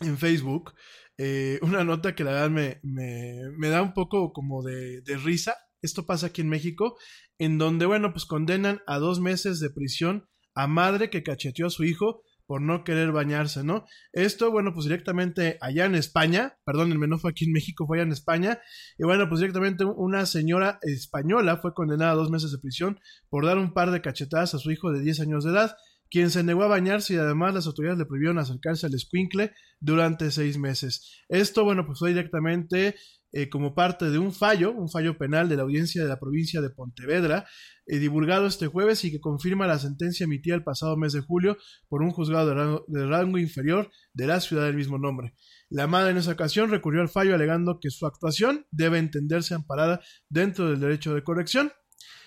en 0.00 0.18
Facebook 0.18 0.72
eh, 1.18 1.58
una 1.62 1.82
nota 1.82 2.14
que 2.14 2.24
la 2.24 2.32
verdad 2.32 2.50
me, 2.50 2.80
me, 2.82 3.68
da 3.68 3.80
un 3.80 3.94
poco 3.94 4.32
como 4.32 4.62
de, 4.62 5.00
de, 5.02 5.16
risa. 5.16 5.56
Esto 5.80 6.04
pasa 6.04 6.28
aquí 6.28 6.42
en 6.42 6.48
México, 6.48 6.98
en 7.38 7.58
donde, 7.58 7.86
bueno, 7.86 8.12
pues 8.12 8.26
condenan 8.26 8.82
a 8.86 8.98
dos 8.98 9.20
meses 9.20 9.60
de 9.60 9.70
prisión 9.70 10.28
a 10.54 10.66
madre 10.66 11.10
que 11.10 11.22
cacheteó 11.22 11.66
a 11.66 11.70
su 11.70 11.84
hijo 11.84 12.22
por 12.46 12.60
no 12.62 12.84
querer 12.84 13.12
bañarse, 13.12 13.64
¿no? 13.64 13.86
Esto, 14.12 14.50
bueno, 14.50 14.72
pues 14.72 14.84
directamente 14.84 15.58
allá 15.60 15.84
en 15.84 15.94
España, 15.94 16.58
perdón, 16.64 16.92
el 16.92 16.98
menú 16.98 17.18
fue 17.18 17.30
aquí 17.30 17.44
en 17.44 17.52
México, 17.52 17.86
fue 17.86 17.98
allá 17.98 18.06
en 18.06 18.12
España, 18.12 18.60
y 18.98 19.04
bueno, 19.04 19.28
pues 19.28 19.40
directamente 19.40 19.84
una 19.84 20.26
señora 20.26 20.78
española 20.82 21.58
fue 21.58 21.74
condenada 21.74 22.12
a 22.12 22.16
dos 22.16 22.30
meses 22.30 22.52
de 22.52 22.58
prisión 22.58 23.00
por 23.28 23.44
dar 23.44 23.58
un 23.58 23.74
par 23.74 23.90
de 23.90 24.00
cachetadas 24.00 24.54
a 24.54 24.58
su 24.58 24.70
hijo 24.70 24.92
de 24.92 25.00
10 25.00 25.20
años 25.20 25.44
de 25.44 25.50
edad, 25.50 25.76
quien 26.10 26.30
se 26.30 26.44
negó 26.44 26.62
a 26.62 26.68
bañarse 26.68 27.14
y 27.14 27.16
además 27.16 27.54
las 27.54 27.66
autoridades 27.66 27.98
le 27.98 28.06
prohibieron 28.06 28.38
acercarse 28.38 28.86
al 28.86 28.94
escuincle 28.94 29.52
durante 29.80 30.30
seis 30.30 30.58
meses. 30.58 31.24
Esto, 31.28 31.64
bueno, 31.64 31.84
pues 31.84 31.98
fue 31.98 32.10
directamente 32.10 32.94
eh, 33.32 33.48
como 33.48 33.74
parte 33.74 34.10
de 34.10 34.18
un 34.18 34.32
fallo, 34.32 34.72
un 34.72 34.88
fallo 34.88 35.18
penal 35.18 35.48
de 35.48 35.56
la 35.56 35.62
audiencia 35.62 36.02
de 36.02 36.08
la 36.08 36.18
provincia 36.18 36.60
de 36.60 36.70
Pontevedra, 36.70 37.46
eh, 37.86 37.98
divulgado 37.98 38.46
este 38.46 38.66
jueves 38.66 39.04
y 39.04 39.10
que 39.10 39.20
confirma 39.20 39.66
la 39.66 39.78
sentencia 39.78 40.24
emitida 40.24 40.54
el 40.54 40.64
pasado 40.64 40.96
mes 40.96 41.12
de 41.12 41.20
julio 41.20 41.56
por 41.88 42.02
un 42.02 42.10
juzgado 42.10 42.48
de 42.48 42.54
rango, 42.54 42.84
de 42.88 43.06
rango 43.06 43.38
inferior 43.38 43.90
de 44.12 44.26
la 44.26 44.40
ciudad 44.40 44.64
del 44.64 44.76
mismo 44.76 44.98
nombre. 44.98 45.34
La 45.68 45.86
madre 45.86 46.12
en 46.12 46.18
esa 46.18 46.32
ocasión 46.32 46.70
recurrió 46.70 47.02
al 47.02 47.08
fallo 47.08 47.34
alegando 47.34 47.78
que 47.80 47.90
su 47.90 48.06
actuación 48.06 48.66
debe 48.70 48.98
entenderse 48.98 49.54
amparada 49.54 50.00
dentro 50.28 50.70
del 50.70 50.80
derecho 50.80 51.14
de 51.14 51.24
corrección. 51.24 51.72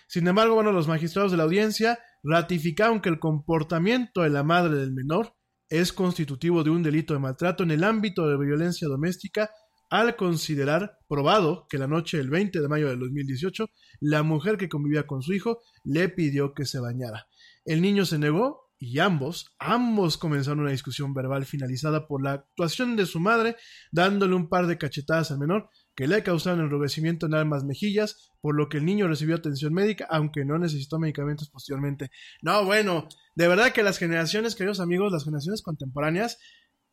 Sin 0.08 0.28
embargo, 0.28 0.56
bueno, 0.56 0.72
los 0.72 0.88
magistrados 0.88 1.32
de 1.32 1.38
la 1.38 1.43
audiencia 1.43 2.00
ratificaron 2.24 3.02
que 3.02 3.10
el 3.10 3.20
comportamiento 3.20 4.24
de 4.24 4.30
la 4.30 4.43
madre 4.43 4.76
del 4.76 4.91
menor 4.91 5.36
es 5.70 5.93
constitutivo 5.93 6.64
de 6.64 6.72
un 6.72 6.84
delito 6.84 7.14
de 7.14 7.20
maltrato 7.20 7.64
en 7.64 7.72
el 7.72 7.84
ámbito 7.84 8.28
de 8.28 8.38
violencia 8.38 8.88
doméstica 8.88 9.52
al 9.90 10.16
considerar 10.16 11.00
probado 11.08 11.68
que 11.70 11.78
la 11.78 11.88
noche 11.88 12.18
del 12.18 12.30
20 12.30 12.62
de 12.62 12.68
mayo 12.68 12.90
del 12.90 13.00
2018 13.00 13.70
la 14.00 14.24
mujer 14.24 14.58
que 14.58 14.70
convivía 14.70 15.08
con 15.08 15.22
su 15.22 15.34
hijo 15.34 15.62
le 15.84 16.10
pidió 16.10 16.54
que 16.54 16.66
se 16.66 16.80
bañara. 16.80 17.28
El 17.66 17.82
niño 17.82 18.06
se 18.06 18.18
negó 18.18 18.70
y 18.82 19.00
ambos, 19.00 19.54
ambos 19.60 20.18
comenzaron 20.18 20.62
una 20.62 20.72
discusión 20.72 21.14
verbal 21.14 21.46
finalizada 21.46 22.08
por 22.08 22.24
la 22.24 22.32
actuación 22.32 22.96
de 22.96 23.06
su 23.06 23.20
madre, 23.20 23.58
dándole 23.92 24.36
un 24.36 24.48
par 24.48 24.68
de 24.68 24.78
cachetadas 24.78 25.32
al 25.32 25.40
menor 25.40 25.70
que 25.96 26.08
le 26.08 26.24
causaron 26.24 26.62
enrojecimiento 26.62 27.26
en 27.26 27.36
ambas 27.36 27.66
mejillas, 27.66 28.32
por 28.40 28.56
lo 28.56 28.70
que 28.70 28.78
el 28.78 28.86
niño 28.86 29.10
recibió 29.10 29.36
atención 29.36 29.74
médica, 29.74 30.08
aunque 30.10 30.46
no 30.46 30.58
necesitó 30.58 30.98
medicamentos 30.98 31.50
posteriormente. 31.50 32.10
No, 32.42 32.64
bueno, 32.64 33.10
de 33.36 33.50
verdad 33.50 33.74
que 33.74 33.84
las 33.84 33.98
generaciones, 33.98 34.56
queridos 34.56 34.80
amigos, 34.80 35.12
las 35.12 35.26
generaciones 35.26 35.62
contemporáneas, 35.62 36.40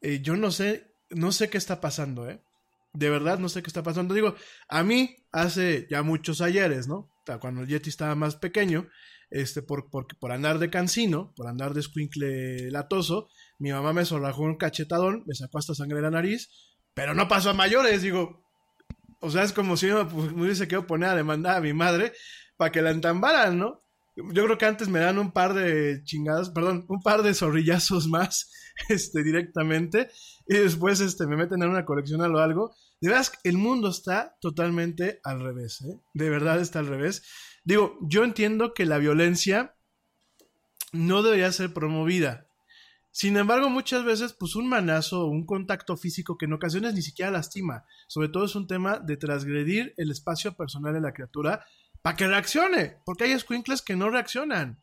eh, 0.01 0.21
yo 0.23 0.37
no 0.37 0.51
sé, 0.51 0.93
no 1.11 1.31
sé 1.31 1.49
qué 1.49 1.57
está 1.57 1.81
pasando, 1.81 2.29
¿eh? 2.29 2.43
De 2.97 3.11
verdad 3.11 3.39
no 3.39 3.49
sé 3.49 3.63
qué 3.63 3.69
está 3.69 3.83
pasando. 3.83 4.15
Digo, 4.15 4.35
a 4.69 4.83
mí 4.83 5.17
hace 5.33 5.87
ya 5.91 6.03
muchos 6.03 6.41
ayeres, 6.41 6.89
¿no? 6.89 7.11
Cuando 7.41 7.63
el 7.63 7.69
Yeti 7.69 7.91
estaba 7.91 8.15
más 8.15 8.37
pequeño, 8.37 8.89
este, 9.31 9.63
por, 9.63 9.91
por, 9.91 10.07
por 10.19 10.33
andar 10.33 10.59
de 10.59 10.71
cansino, 10.71 11.33
por 11.37 11.49
andar 11.49 11.75
de 11.75 11.81
escuincle 11.81 12.71
latoso, 12.71 13.29
mi 13.59 13.73
mamá 13.73 13.93
me 13.93 14.05
zorrajó 14.05 14.43
un 14.43 14.57
cachetadón, 14.57 15.25
me 15.27 15.35
sacó 15.35 15.59
hasta 15.59 15.75
sangre 15.75 15.97
de 15.97 16.03
la 16.03 16.11
nariz, 16.11 16.51
pero 16.95 17.15
no 17.15 17.29
pasó 17.29 17.51
a 17.51 17.55
mayores, 17.55 18.03
digo. 18.03 18.45
O 19.21 19.31
sea, 19.31 19.43
es 19.43 19.53
como 19.53 19.77
si 19.77 19.89
yo 19.89 20.05
me 20.07 20.43
hubiese 20.43 20.69
quedado 20.69 20.87
poner 20.87 21.11
a 21.11 21.17
demandar 21.17 21.57
a 21.57 21.61
mi 21.61 21.73
madre 21.73 22.13
para 22.57 22.71
que 22.71 22.83
la 22.83 22.91
entambaran, 22.91 23.59
¿no? 23.59 23.83
Yo 24.17 24.45
creo 24.45 24.57
que 24.57 24.65
antes 24.65 24.89
me 24.89 25.01
dan 25.01 25.19
un 25.19 25.33
par 25.33 25.53
de 25.53 26.03
chingadas, 26.05 26.51
perdón, 26.51 26.87
un 26.89 27.03
par 27.03 27.23
de 27.23 27.35
zorrillazos 27.35 28.09
más, 28.09 28.51
este, 28.89 29.23
directamente, 29.23 30.09
y 30.49 30.57
después, 30.57 31.01
este, 31.01 31.27
me 31.27 31.37
meten 31.37 31.63
en 31.63 31.71
una 31.71 31.85
colección 31.85 32.21
o 32.21 32.39
algo. 32.39 32.75
De 33.01 33.11
verdad, 33.11 33.27
el 33.45 33.59
mundo 33.59 33.89
está 33.89 34.37
totalmente 34.41 35.21
al 35.23 35.41
revés, 35.41 35.83
¿eh? 35.83 36.01
De 36.15 36.31
verdad 36.31 36.61
está 36.61 36.79
al 36.79 36.87
revés. 36.87 37.23
Digo, 37.65 37.99
yo 38.03 38.25
entiendo 38.25 38.73
que 38.75 38.87
la 38.87 38.99
violencia 38.99 39.77
no 40.93 41.23
debería 41.23 41.53
ser 41.53 41.75
promovida. 41.75 42.47
Sin 43.11 43.37
embargo, 43.37 43.71
muchas 43.71 44.05
veces, 44.05 44.35
pues 44.39 44.57
un 44.57 44.69
manazo, 44.69 45.27
un 45.27 45.47
contacto 45.47 45.97
físico 45.97 46.37
que 46.37 46.45
en 46.45 46.53
ocasiones 46.53 46.95
ni 46.95 47.03
siquiera 47.03 47.31
lastima. 47.31 47.85
Sobre 48.09 48.29
todo 48.29 48.45
es 48.45 48.55
un 48.55 48.67
tema 48.67 48.99
de 48.99 49.17
transgredir 49.17 49.95
el 49.97 50.11
espacio 50.11 50.55
personal 50.55 50.93
de 50.93 51.01
la 51.01 51.13
criatura 51.13 51.65
para 52.03 52.17
que 52.17 52.27
reaccione, 52.27 52.99
porque 53.05 53.25
hay 53.25 53.39
squinkles 53.39 53.83
que 53.83 53.97
no 53.97 54.11
reaccionan. 54.11 54.83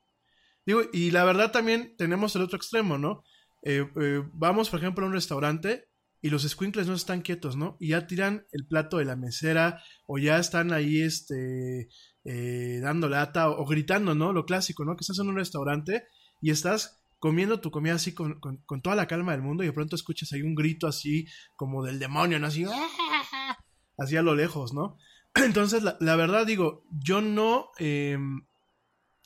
Digo, 0.65 0.81
y 0.91 1.11
la 1.11 1.23
verdad 1.25 1.51
también 1.51 1.95
tenemos 1.97 2.35
el 2.35 2.41
otro 2.41 2.57
extremo, 2.57 2.97
¿no? 2.97 3.23
Eh, 3.61 3.87
eh, 4.01 4.23
vamos, 4.33 4.69
por 4.69 4.79
ejemplo, 4.79 5.05
a 5.05 5.09
un 5.09 5.13
restaurante 5.13 5.89
y 6.23 6.29
los 6.29 6.43
squinkles 6.43 6.87
no 6.87 6.93
están 6.93 7.21
quietos, 7.21 7.57
¿no? 7.57 7.75
Y 7.81 7.89
ya 7.89 8.07
tiran 8.07 8.47
el 8.53 8.65
plato 8.65 8.97
de 8.97 9.03
la 9.03 9.17
mesera 9.17 9.83
o 10.07 10.17
ya 10.17 10.39
están 10.39 10.71
ahí, 10.71 11.01
este, 11.01 11.89
eh, 12.23 12.79
dando 12.81 13.09
lata 13.09 13.49
o, 13.49 13.65
gritando, 13.65 14.15
¿no? 14.15 14.31
Lo 14.31 14.45
clásico, 14.45 14.85
¿no? 14.85 14.95
Que 14.95 15.01
estás 15.01 15.19
en 15.19 15.27
un 15.27 15.35
restaurante 15.35 16.05
y 16.41 16.51
estás 16.51 17.03
comiendo 17.19 17.59
tu 17.59 17.71
comida 17.71 17.95
así 17.95 18.13
con, 18.13 18.39
toda 18.81 18.95
la 18.95 19.05
calma 19.05 19.33
del 19.33 19.41
mundo 19.41 19.63
y 19.63 19.67
de 19.67 19.73
pronto 19.73 19.97
escuchas 19.97 20.31
ahí 20.31 20.43
un 20.43 20.55
grito 20.55 20.87
así 20.87 21.27
como 21.57 21.83
del 21.83 21.99
demonio, 21.99 22.39
¿no? 22.39 22.47
Así, 22.47 22.65
así 23.97 24.15
a 24.15 24.21
lo 24.21 24.33
lejos, 24.33 24.73
¿no? 24.73 24.97
Entonces, 25.35 25.83
la, 25.83 26.15
verdad 26.15 26.45
digo, 26.45 26.85
yo 26.89 27.19
no, 27.19 27.71
em, 27.79 28.45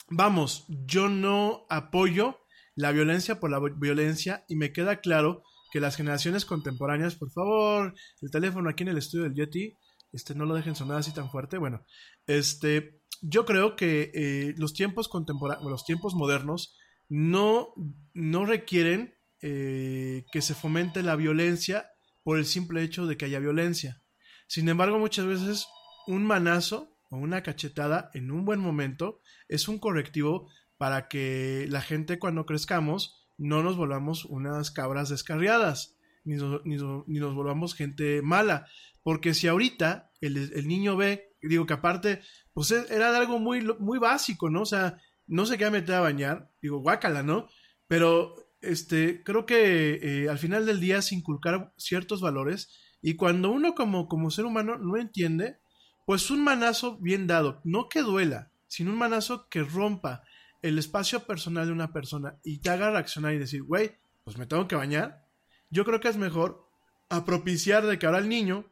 vamos, 0.10 0.66
yo 0.68 1.10
no 1.10 1.68
apoyo 1.70 2.40
la 2.74 2.92
violencia 2.92 3.40
por 3.40 3.52
la 3.52 3.60
violencia 3.60 4.46
y 4.48 4.56
me 4.56 4.74
queda 4.74 5.00
claro 5.00 5.44
que 5.72 5.80
las 5.80 5.96
generaciones 5.96 6.46
contemporáneas, 6.46 7.16
por 7.16 7.32
favor, 7.32 7.94
el 8.22 8.32
teléfono 8.32 8.70
aquí 8.70 8.84
en 8.84 8.90
el 8.90 8.98
estudio 8.98 9.24
del 9.26 9.36
Yeti, 9.36 9.74
este, 10.12 10.36
no 10.36 10.46
lo 10.46 10.56
dejen 10.56 10.76
sonar 10.76 10.98
así 10.98 11.14
tan 11.14 11.30
fuerte. 11.30 11.58
Bueno, 11.58 11.86
este, 12.26 13.02
yo 13.22 13.46
creo 13.46 13.76
que 13.76 14.12
eh, 14.14 14.54
los 14.58 14.74
tiempos 14.74 15.08
contemporáneos, 15.08 15.70
los 15.70 15.86
tiempos 15.86 16.16
modernos, 16.16 16.76
no, 17.10 17.74
no 18.14 18.46
requieren 18.46 19.16
eh, 19.42 20.26
que 20.32 20.42
se 20.42 20.56
fomente 20.56 21.04
la 21.04 21.16
violencia 21.16 21.90
por 22.24 22.38
el 22.38 22.46
simple 22.46 22.84
hecho 22.84 23.06
de 23.06 23.18
que 23.18 23.26
haya 23.26 23.40
violencia. 23.40 24.02
Sin 24.48 24.68
embargo, 24.70 25.00
muchas 25.00 25.26
veces 25.26 25.68
un 26.08 26.26
manazo 26.26 26.98
o 27.10 27.18
una 27.18 27.44
cachetada 27.44 28.10
en 28.14 28.32
un 28.32 28.46
buen 28.46 28.60
momento 28.60 29.22
es 29.48 29.68
un 29.68 29.80
correctivo 29.80 30.50
para 30.78 31.08
que 31.08 31.66
la 31.70 31.82
gente 31.82 32.20
cuando 32.20 32.46
crezcamos 32.46 33.27
no 33.38 33.64
nos 33.64 33.78
volvamos 33.78 34.26
unas 34.26 34.72
cabras 34.72 35.10
descarriadas, 35.10 35.96
ni, 36.24 36.36
nos 36.36 37.36
volvamos 37.36 37.76
gente 37.76 38.22
mala. 38.22 38.68
Porque 39.04 39.34
si 39.34 39.48
ahorita 39.48 40.12
el, 40.20 40.68
niño 40.68 40.98
ve, 40.98 41.36
digo 41.42 41.66
que 41.66 41.74
aparte, 41.74 42.22
pues 42.54 42.72
e, 42.72 42.86
era 42.90 43.16
algo 43.16 43.40
muy, 43.40 43.66
muy 43.80 44.00
básico, 44.00 44.50
¿no? 44.50 44.64
O 44.64 44.66
sea, 44.66 44.98
no 45.28 45.46
se 45.46 45.58
queda 45.58 45.72
meter 45.72 45.96
a 45.96 46.02
bañar, 46.02 46.52
digo, 46.62 46.80
guácala, 46.80 47.24
¿no? 47.24 47.48
Pero 47.88 48.36
este, 48.62 49.24
creo 49.24 49.46
que 49.46 50.00
eh, 50.02 50.30
al 50.30 50.40
final 50.40 50.66
del 50.66 50.80
día 50.80 50.98
es 50.98 51.12
inculcar 51.12 51.74
ciertos 51.78 52.22
valores 52.22 52.70
y 53.02 53.16
cuando 53.16 53.52
uno 53.52 53.76
como, 53.76 54.08
como 54.08 54.32
ser 54.32 54.46
humano 54.46 54.78
no 54.78 54.98
entiende, 54.98 55.60
pues 56.06 56.32
un 56.32 56.44
manazo 56.44 56.98
bien 56.98 57.28
dado, 57.28 57.62
no 57.64 57.90
que 57.90 58.02
duela, 58.02 58.52
sino 58.68 58.92
un 58.92 58.98
manazo 58.98 59.48
que 59.50 59.64
rompa 59.64 60.24
el 60.68 60.80
espacio 60.80 61.26
personal 61.26 61.68
de 61.68 61.72
una 61.72 61.94
persona 61.94 62.38
y 62.44 62.60
te 62.60 62.70
haga 62.70 62.92
reaccionar 62.92 63.34
y 63.34 63.40
decir, 63.40 63.64
güey, 63.64 63.98
pues 64.24 64.38
me 64.38 64.46
tengo 64.46 64.68
que 64.68 64.76
bañar, 64.76 65.26
yo 65.70 65.86
creo 65.86 66.00
que 66.00 66.10
es 66.10 66.18
mejor 66.18 66.68
a 67.10 67.26
propiciar 67.26 67.86
de 67.86 67.98
que 67.98 68.06
ahora 68.06 68.20
el 68.20 68.30
niño, 68.30 68.66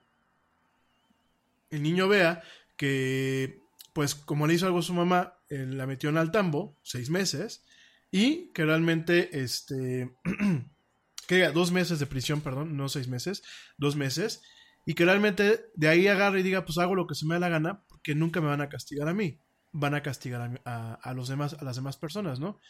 el 1.69 1.83
niño 1.83 2.07
vea 2.07 2.43
que, 2.77 3.61
pues 3.93 4.15
como 4.15 4.47
le 4.47 4.55
hizo 4.55 4.65
algo 4.65 4.79
a 4.79 4.83
su 4.83 4.93
mamá, 4.93 5.39
la 5.49 5.87
metió 5.87 6.09
en 6.09 6.17
altambo, 6.17 6.77
seis 6.83 7.09
meses, 7.09 7.63
y 8.11 8.51
que 8.53 8.65
realmente, 8.65 9.41
este, 9.41 10.15
que 11.27 11.47
dos 11.49 11.71
meses 11.71 11.99
de 11.99 12.05
prisión, 12.05 12.41
perdón, 12.41 12.75
no 12.75 12.89
seis 12.89 13.07
meses, 13.07 13.43
dos 13.77 13.95
meses, 13.95 14.41
y 14.85 14.93
que 14.93 15.05
realmente 15.05 15.65
de 15.75 15.87
ahí 15.87 16.07
agarre 16.07 16.41
y 16.41 16.43
diga, 16.43 16.65
pues 16.65 16.77
hago 16.77 16.95
lo 16.95 17.07
que 17.07 17.15
se 17.15 17.25
me 17.25 17.35
da 17.35 17.39
la 17.39 17.49
gana, 17.49 17.85
porque 17.87 18.15
nunca 18.15 18.41
me 18.41 18.47
van 18.47 18.61
a 18.61 18.69
castigar 18.69 19.07
a 19.07 19.13
mí, 19.13 19.39
van 19.78 19.93
a 19.93 20.01
castigar 20.01 20.61
a, 20.63 21.13
los 21.13 21.28
demás, 21.28 21.55
a 21.59 21.65
las 21.65 21.76
demás 21.76 21.97
personas, 21.97 22.39
¿no? 22.39 22.61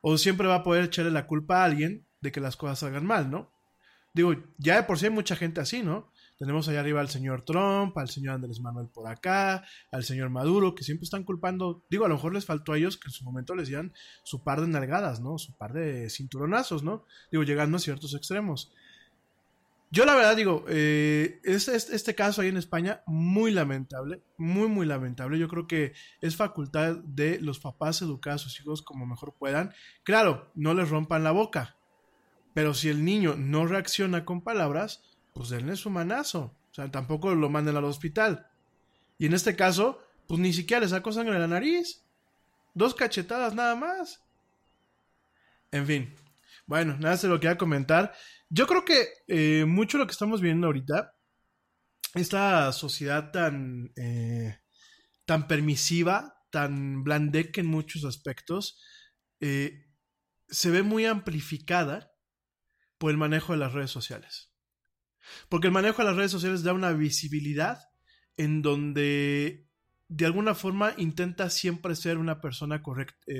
O 0.00 0.18
siempre 0.18 0.48
va 0.48 0.56
a 0.56 0.62
poder 0.64 0.84
echarle 0.84 1.12
la 1.12 1.26
culpa 1.26 1.60
a 1.60 1.64
alguien 1.64 2.04
de 2.20 2.32
que 2.32 2.40
las 2.40 2.56
cosas 2.56 2.80
salgan 2.80 3.06
mal, 3.06 3.30
¿no? 3.30 3.52
Digo, 4.12 4.34
ya 4.58 4.76
de 4.76 4.82
por 4.82 4.98
sí 4.98 5.06
hay 5.06 5.12
mucha 5.12 5.36
gente 5.36 5.60
así, 5.60 5.82
¿no? 5.84 6.10
Tenemos 6.36 6.68
allá 6.68 6.80
arriba 6.80 7.00
al 7.00 7.08
señor 7.08 7.42
Trump, 7.42 7.96
al 7.96 8.08
señor 8.08 8.34
Andrés 8.34 8.60
Manuel 8.60 8.88
por 8.88 9.08
acá, 9.08 9.64
al 9.92 10.02
señor 10.02 10.30
Maduro, 10.30 10.74
que 10.74 10.82
siempre 10.82 11.04
están 11.04 11.22
culpando, 11.22 11.84
digo, 11.90 12.04
a 12.04 12.08
lo 12.08 12.16
mejor 12.16 12.34
les 12.34 12.44
faltó 12.44 12.72
a 12.72 12.78
ellos 12.78 12.96
que 12.96 13.06
en 13.08 13.12
su 13.12 13.24
momento 13.24 13.54
les 13.54 13.68
dieran 13.68 13.92
su 14.24 14.42
par 14.42 14.60
de 14.60 14.66
nalgadas, 14.66 15.20
¿no? 15.20 15.38
Su 15.38 15.56
par 15.56 15.72
de 15.72 16.10
cinturonazos, 16.10 16.82
¿no? 16.82 17.06
Digo, 17.30 17.44
llegando 17.44 17.76
a 17.76 17.80
ciertos 17.80 18.14
extremos. 18.14 18.72
Yo 19.90 20.04
la 20.04 20.14
verdad 20.14 20.36
digo, 20.36 20.66
eh, 20.68 21.40
este, 21.44 21.74
este, 21.74 22.14
caso 22.14 22.42
ahí 22.42 22.48
en 22.48 22.58
España, 22.58 23.02
muy 23.06 23.50
lamentable, 23.50 24.22
muy, 24.36 24.68
muy 24.68 24.84
lamentable. 24.84 25.38
Yo 25.38 25.48
creo 25.48 25.66
que 25.66 25.94
es 26.20 26.36
facultad 26.36 26.96
de 26.96 27.40
los 27.40 27.58
papás 27.58 28.02
educar 28.02 28.34
a 28.34 28.38
sus 28.38 28.60
hijos 28.60 28.82
como 28.82 29.06
mejor 29.06 29.34
puedan. 29.38 29.72
Claro, 30.04 30.50
no 30.54 30.74
les 30.74 30.90
rompan 30.90 31.24
la 31.24 31.30
boca, 31.30 31.76
pero 32.52 32.74
si 32.74 32.90
el 32.90 33.02
niño 33.02 33.34
no 33.36 33.66
reacciona 33.66 34.26
con 34.26 34.42
palabras, 34.42 35.02
pues 35.32 35.48
denle 35.48 35.74
su 35.76 35.88
manazo. 35.88 36.54
O 36.70 36.74
sea, 36.74 36.90
tampoco 36.90 37.34
lo 37.34 37.48
manden 37.48 37.76
al 37.76 37.84
hospital. 37.84 38.46
Y 39.16 39.24
en 39.24 39.32
este 39.32 39.56
caso, 39.56 40.02
pues 40.26 40.38
ni 40.38 40.52
siquiera 40.52 40.80
le 40.80 40.88
sacó 40.88 41.12
sangre 41.12 41.34
en 41.34 41.40
la 41.40 41.48
nariz. 41.48 42.04
Dos 42.74 42.94
cachetadas 42.94 43.54
nada 43.54 43.74
más. 43.74 44.22
En 45.70 45.86
fin. 45.86 46.14
Bueno, 46.66 46.96
nada 46.98 47.16
se 47.16 47.28
lo 47.28 47.40
quería 47.40 47.56
comentar. 47.56 48.14
Yo 48.50 48.66
creo 48.66 48.84
que 48.84 49.08
eh, 49.26 49.64
mucho 49.66 49.98
lo 49.98 50.06
que 50.06 50.12
estamos 50.12 50.40
viendo 50.40 50.66
ahorita, 50.66 51.14
esta 52.14 52.72
sociedad 52.72 53.30
tan, 53.30 53.92
eh, 53.96 54.58
tan 55.26 55.46
permisiva, 55.46 56.34
tan 56.50 57.04
blandeque 57.04 57.60
en 57.60 57.66
muchos 57.66 58.04
aspectos, 58.04 58.82
eh, 59.40 59.84
se 60.48 60.70
ve 60.70 60.82
muy 60.82 61.04
amplificada 61.04 62.10
por 62.96 63.10
el 63.10 63.18
manejo 63.18 63.52
de 63.52 63.58
las 63.58 63.74
redes 63.74 63.90
sociales. 63.90 64.50
Porque 65.50 65.66
el 65.66 65.74
manejo 65.74 65.98
de 65.98 66.08
las 66.08 66.16
redes 66.16 66.30
sociales 66.30 66.62
da 66.62 66.72
una 66.72 66.92
visibilidad 66.92 67.78
en 68.38 68.62
donde 68.62 69.68
de 70.08 70.24
alguna 70.24 70.54
forma 70.54 70.94
intenta 70.96 71.50
siempre 71.50 71.94
ser 71.94 72.16
una 72.16 72.40
persona 72.40 72.82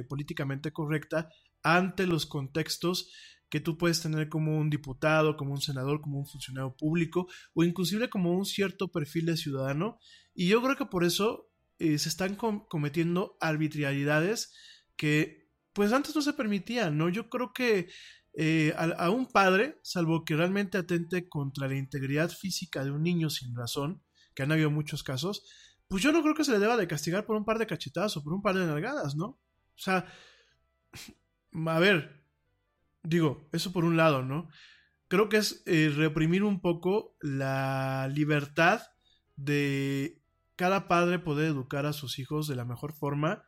políticamente 0.07 0.71
correcta 0.71 1.31
ante 1.63 2.07
los 2.07 2.27
contextos 2.27 3.11
que 3.49 3.61
tú 3.61 3.79
puedes 3.79 4.01
tener 4.03 4.29
como 4.29 4.59
un 4.59 4.71
diputado, 4.71 5.37
como 5.37 5.53
un 5.53 5.61
senador, 5.61 6.01
como 6.01 6.19
un 6.19 6.27
funcionario 6.27 6.77
público 6.77 7.29
o 7.55 7.65
inclusive 7.65 8.11
como 8.11 8.33
un 8.33 8.45
cierto 8.45 8.89
perfil 8.89 9.27
de 9.27 9.37
ciudadano. 9.37 9.99
Y 10.35 10.49
yo 10.49 10.63
creo 10.63 10.77
que 10.77 10.87
por 10.87 11.05
eso 11.05 11.51
eh, 11.79 11.99
se 11.99 12.09
están 12.09 12.37
cometiendo 12.37 13.37
arbitrariedades 13.41 14.53
que 14.97 15.49
pues 15.73 15.93
antes 15.93 16.15
no 16.15 16.23
se 16.23 16.33
permitían, 16.33 16.99
¿no? 16.99 17.09
Yo 17.09 17.31
creo 17.31 17.53
que 17.53 17.89
eh, 18.35 18.75
a, 18.77 19.11
un 19.11 19.27
padre, 19.27 19.79
salvo 19.83 20.25
que 20.25 20.37
realmente 20.37 20.79
atente 20.79 21.29
contra 21.29 21.69
la 21.69 21.77
integridad 21.77 22.31
física 22.31 22.85
de 22.85 22.91
un 22.91 23.03
niño 23.03 23.31
sin 23.31 23.55
razón, 23.57 24.03
que 24.35 24.43
han 24.43 24.53
habido 24.53 24.71
muchos 24.71 25.03
casos, 25.03 25.45
pues 25.89 26.03
yo 26.03 26.13
no 26.13 26.23
creo 26.23 26.35
que 26.35 26.45
se 26.45 26.53
le 26.53 26.59
deba 26.59 26.77
de 26.77 26.87
castigar 26.87 27.27
por 27.27 27.37
un 27.37 27.45
par 27.45 27.59
de 27.59 27.67
cachetadas 27.67 28.17
o 28.17 28.23
por 28.23 28.33
un 28.33 28.43
par 28.43 28.57
de 28.57 28.67
nalgadas, 28.67 29.17
¿no? 29.17 29.27
O 29.27 29.41
sea, 29.77 30.07
a 31.67 31.79
ver, 31.79 32.18
Digo, 33.03 33.49
eso 33.53 33.73
por 33.73 33.85
un 33.85 33.97
lado, 33.97 34.23
¿no? 34.23 34.49
Creo 35.09 35.29
que 35.29 35.39
es 35.39 35.63
eh, 35.67 35.93
reprimir 35.95 36.43
un 36.45 36.61
poco 36.61 37.17
la 37.21 38.09
libertad 38.13 38.83
de 39.37 40.21
cada 40.57 40.89
padre 40.89 41.19
poder 41.19 41.47
educar 41.47 41.87
a 41.87 41.93
sus 41.93 42.19
hijos 42.19 42.49
de 42.49 42.57
la 42.57 42.65
mejor 42.65 42.93
forma. 42.93 43.45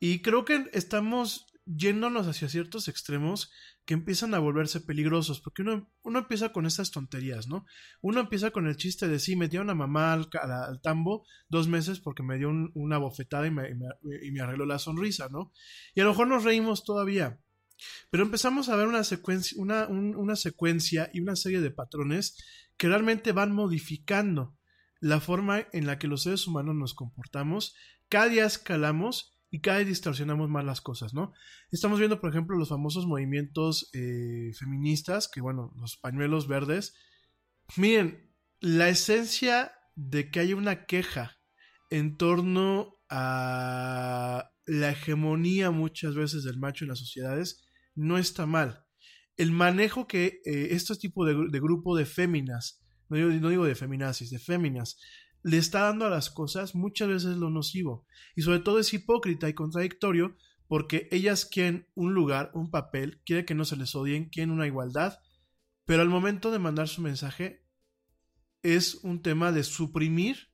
Y 0.00 0.22
creo 0.22 0.44
que 0.44 0.64
estamos 0.72 1.46
yéndonos 1.66 2.26
hacia 2.26 2.48
ciertos 2.48 2.88
extremos 2.88 3.52
que 3.84 3.94
empiezan 3.94 4.34
a 4.34 4.38
volverse 4.38 4.80
peligrosos, 4.80 5.40
porque 5.40 5.62
uno, 5.62 5.90
uno 6.02 6.18
empieza 6.20 6.52
con 6.52 6.66
estas 6.66 6.90
tonterías, 6.90 7.48
¿no? 7.48 7.66
Uno 8.00 8.20
empieza 8.20 8.50
con 8.50 8.66
el 8.66 8.76
chiste 8.76 9.08
de 9.08 9.18
sí, 9.18 9.36
metí 9.36 9.56
a 9.56 9.62
una 9.62 9.74
mamá 9.74 10.12
al, 10.12 10.28
al, 10.40 10.80
tambo 10.80 11.26
dos 11.48 11.68
meses 11.68 12.00
porque 12.00 12.22
me 12.22 12.38
dio 12.38 12.50
una 12.74 12.98
bofetada 12.98 13.46
y 13.46 13.50
me, 13.50 13.68
y 14.22 14.30
me 14.30 14.40
arregló 14.40 14.64
la 14.64 14.78
sonrisa, 14.78 15.28
¿no? 15.28 15.52
Y 15.94 16.00
a 16.00 16.04
lo 16.04 16.10
mejor 16.10 16.28
nos 16.28 16.44
reímos 16.44 16.84
todavía, 16.84 17.40
pero 18.10 18.24
empezamos 18.24 18.68
a 18.68 18.76
ver 18.76 18.86
una 18.86 19.04
secuencia, 19.04 19.56
una, 19.58 20.36
secuencia 20.36 21.10
y 21.12 21.20
una 21.20 21.36
serie 21.36 21.60
de 21.60 21.70
patrones 21.70 22.36
que 22.76 22.88
realmente 22.88 23.32
van 23.32 23.52
modificando 23.52 24.56
la 25.00 25.20
forma 25.20 25.66
en 25.72 25.86
la 25.86 25.98
que 25.98 26.08
los 26.08 26.22
seres 26.22 26.46
humanos 26.46 26.74
nos 26.74 26.94
comportamos. 26.94 27.74
Cada 28.08 28.28
día 28.28 28.44
escalamos 28.44 29.38
y 29.50 29.60
cada 29.60 29.78
día 29.78 29.88
distorsionamos 29.88 30.48
más 30.48 30.64
las 30.64 30.80
cosas, 30.80 31.14
¿no? 31.14 31.32
Estamos 31.70 31.98
viendo, 31.98 32.20
por 32.20 32.30
ejemplo, 32.30 32.56
los 32.56 32.68
famosos 32.68 33.06
movimientos 33.06 33.90
eh, 33.92 34.52
feministas, 34.58 35.28
que 35.28 35.40
bueno, 35.40 35.72
los 35.76 35.96
pañuelos 35.96 36.48
verdes. 36.48 36.94
Miren, 37.76 38.30
la 38.60 38.88
esencia 38.88 39.72
de 39.94 40.30
que 40.30 40.40
haya 40.40 40.56
una 40.56 40.86
queja 40.86 41.38
en 41.90 42.16
torno 42.16 42.98
a 43.08 44.52
la 44.66 44.90
hegemonía 44.90 45.70
muchas 45.70 46.14
veces 46.14 46.44
del 46.44 46.58
macho 46.58 46.84
en 46.84 46.90
las 46.90 47.00
sociedades 47.00 47.64
no 47.94 48.18
está 48.18 48.46
mal. 48.46 48.84
El 49.36 49.52
manejo 49.52 50.06
que 50.06 50.40
eh, 50.44 50.68
este 50.70 50.96
tipo 50.96 51.24
de, 51.24 51.60
grupo 51.60 51.96
de 51.96 52.06
féminas, 52.06 52.82
no, 53.08 53.16
digo 53.16 53.64
de 53.64 53.74
feminazis, 53.74 54.30
de 54.30 54.38
féminas, 54.38 54.98
le 55.42 55.56
está 55.56 55.82
dando 55.82 56.06
a 56.06 56.10
las 56.10 56.30
cosas 56.30 56.74
muchas 56.74 57.08
veces 57.08 57.36
lo 57.36 57.50
nocivo. 57.50 58.06
Y 58.36 58.42
sobre 58.42 58.60
todo 58.60 58.78
es 58.78 58.92
hipócrita 58.92 59.48
y 59.48 59.54
contradictorio 59.54 60.36
porque 60.68 61.08
ellas 61.10 61.46
quieren 61.46 61.88
un 61.94 62.14
lugar, 62.14 62.50
un 62.54 62.70
papel, 62.70 63.20
quieren 63.24 63.44
que 63.44 63.54
no 63.54 63.64
se 63.64 63.76
les 63.76 63.94
odien, 63.94 64.28
quieren 64.28 64.52
una 64.52 64.66
igualdad, 64.66 65.18
pero 65.84 66.02
al 66.02 66.08
momento 66.08 66.52
de 66.52 66.60
mandar 66.60 66.86
su 66.86 67.02
mensaje 67.02 67.66
es 68.62 68.96
un 69.02 69.22
tema 69.22 69.50
de 69.50 69.64
suprimir 69.64 70.50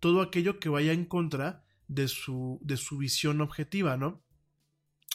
todo 0.00 0.22
aquello 0.22 0.58
que 0.58 0.70
vaya 0.70 0.92
en 0.92 1.04
contra 1.04 1.64
de 1.86 2.08
su, 2.08 2.58
de 2.62 2.76
su 2.76 2.98
visión 2.98 3.40
objetiva, 3.40 3.96
¿no? 3.96 4.24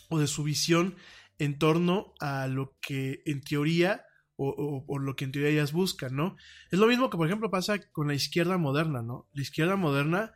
O 0.10 0.20
de 0.20 0.28
su 0.28 0.44
visión 0.44 0.96
en 1.40 1.58
torno 1.58 2.14
a 2.20 2.48
lo 2.48 2.78
que 2.82 3.22
en 3.26 3.42
teoría 3.42 4.06
o, 4.38 5.00
lo 5.00 5.16
que 5.16 5.26
en 5.26 5.32
teoría 5.32 5.50
ellas 5.50 5.72
buscan, 5.72 6.16
¿no? 6.16 6.36
Es 6.70 6.80
lo 6.80 6.88
mismo 6.88 7.10
que, 7.10 7.18
por 7.18 7.28
ejemplo, 7.28 7.50
pasa 7.50 7.80
con 7.92 8.08
la 8.08 8.16
izquierda 8.16 8.58
moderna, 8.58 9.02
¿no? 9.02 9.30
La 9.34 9.42
izquierda 9.42 9.78
moderna, 9.78 10.34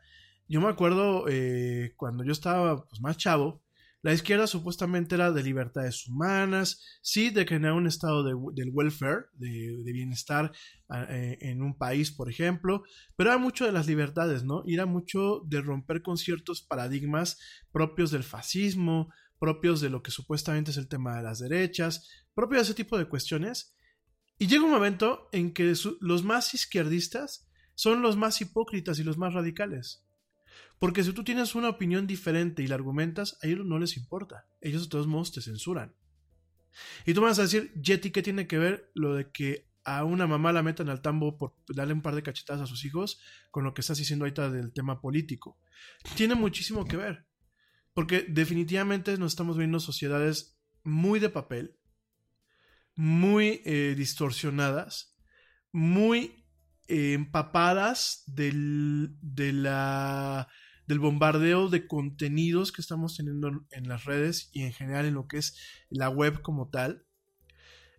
yo 0.47 0.61
me 0.61 0.69
acuerdo 0.69 1.25
eh, 1.27 1.93
cuando 1.97 2.23
yo 2.23 2.31
estaba 2.31 2.85
pues, 2.85 3.01
más 3.01 3.17
chavo, 3.17 3.61
la 4.01 4.13
izquierda 4.13 4.47
supuestamente 4.47 5.15
era 5.15 5.31
de 5.31 5.43
libertades 5.43 6.07
humanas, 6.07 6.81
sí, 7.01 7.31
de 7.31 7.45
crear 7.45 7.73
un 7.73 7.85
estado 7.85 8.23
de, 8.23 8.33
del 8.53 8.71
welfare, 8.71 9.25
de, 9.33 9.91
bienestar 9.91 10.53
eh, 11.09 11.37
en 11.41 11.61
un 11.61 11.77
país, 11.77 12.09
por 12.09 12.29
ejemplo, 12.29 12.83
pero 13.17 13.31
era 13.31 13.37
mucho 13.37 13.65
de 13.65 13.73
las 13.73 13.87
libertades, 13.87 14.45
¿no? 14.45 14.63
Y 14.65 14.75
era 14.75 14.85
mucho 14.85 15.41
de 15.45 15.59
romper 15.59 16.01
con 16.01 16.17
ciertos 16.17 16.61
paradigmas 16.61 17.37
propios 17.73 18.09
del 18.11 18.23
fascismo, 18.23 19.09
propios 19.39 19.81
de 19.81 19.89
lo 19.89 20.03
que 20.03 20.11
supuestamente 20.11 20.71
es 20.71 20.77
el 20.77 20.87
tema 20.87 21.15
de 21.17 21.23
las 21.23 21.39
derechas, 21.39 22.07
propios 22.33 22.59
de 22.59 22.63
ese 22.63 22.73
tipo 22.75 22.97
de 22.97 23.05
cuestiones. 23.05 23.75
Y 24.37 24.47
llega 24.47 24.63
un 24.63 24.71
momento 24.71 25.29
en 25.31 25.53
que 25.53 25.73
los 26.01 26.23
más 26.23 26.53
izquierdistas 26.53 27.49
son 27.75 28.01
los 28.01 28.17
más 28.17 28.41
hipócritas 28.41 28.99
y 28.99 29.03
los 29.03 29.17
más 29.17 29.33
radicales. 29.33 30.05
Porque 30.79 31.03
si 31.03 31.11
tú 31.13 31.23
tienes 31.23 31.55
una 31.55 31.69
opinión 31.69 32.07
diferente 32.07 32.63
y 32.63 32.67
la 32.67 32.75
argumentas, 32.75 33.37
a 33.41 33.47
ellos 33.47 33.65
no 33.65 33.79
les 33.79 33.97
importa. 33.97 34.47
Ellos 34.61 34.83
de 34.83 34.89
todos 34.89 35.07
modos 35.07 35.31
te 35.31 35.41
censuran. 35.41 35.93
Y 37.05 37.13
tú 37.13 37.21
me 37.21 37.27
vas 37.27 37.39
a 37.39 37.43
decir, 37.43 37.73
Jetty, 37.81 38.11
¿qué 38.11 38.21
tiene 38.21 38.47
que 38.47 38.57
ver 38.57 38.91
lo 38.93 39.15
de 39.15 39.29
que 39.31 39.67
a 39.83 40.03
una 40.03 40.27
mamá 40.27 40.53
la 40.53 40.63
metan 40.63 40.89
al 40.89 41.01
tambo 41.01 41.37
por 41.37 41.55
darle 41.67 41.93
un 41.93 42.01
par 42.01 42.15
de 42.15 42.23
cachetadas 42.23 42.61
a 42.61 42.67
sus 42.67 42.85
hijos 42.85 43.19
con 43.51 43.63
lo 43.63 43.73
que 43.73 43.81
estás 43.81 43.97
diciendo 43.97 44.23
ahorita 44.23 44.49
del 44.49 44.71
tema 44.71 45.01
político? 45.01 45.57
Tiene 46.15 46.35
muchísimo 46.35 46.85
que 46.85 46.97
ver. 46.97 47.28
Porque 47.93 48.25
definitivamente 48.27 49.17
nos 49.17 49.33
estamos 49.33 49.57
viendo 49.57 49.79
sociedades 49.79 50.59
muy 50.83 51.19
de 51.19 51.29
papel, 51.29 51.77
muy 52.95 53.61
eh, 53.65 53.95
distorsionadas, 53.97 55.17
muy 55.71 56.45
eh, 56.87 57.13
empapadas 57.13 58.23
del, 58.27 59.15
de 59.21 59.53
la, 59.53 60.47
del 60.87 60.99
bombardeo 60.99 61.69
de 61.69 61.87
contenidos 61.87 62.71
que 62.71 62.81
estamos 62.81 63.15
teniendo 63.15 63.65
en 63.71 63.87
las 63.87 64.05
redes 64.05 64.49
y 64.53 64.63
en 64.63 64.73
general 64.73 65.05
en 65.05 65.13
lo 65.13 65.27
que 65.27 65.37
es 65.37 65.55
la 65.89 66.09
web 66.09 66.41
como 66.41 66.69
tal. 66.69 67.05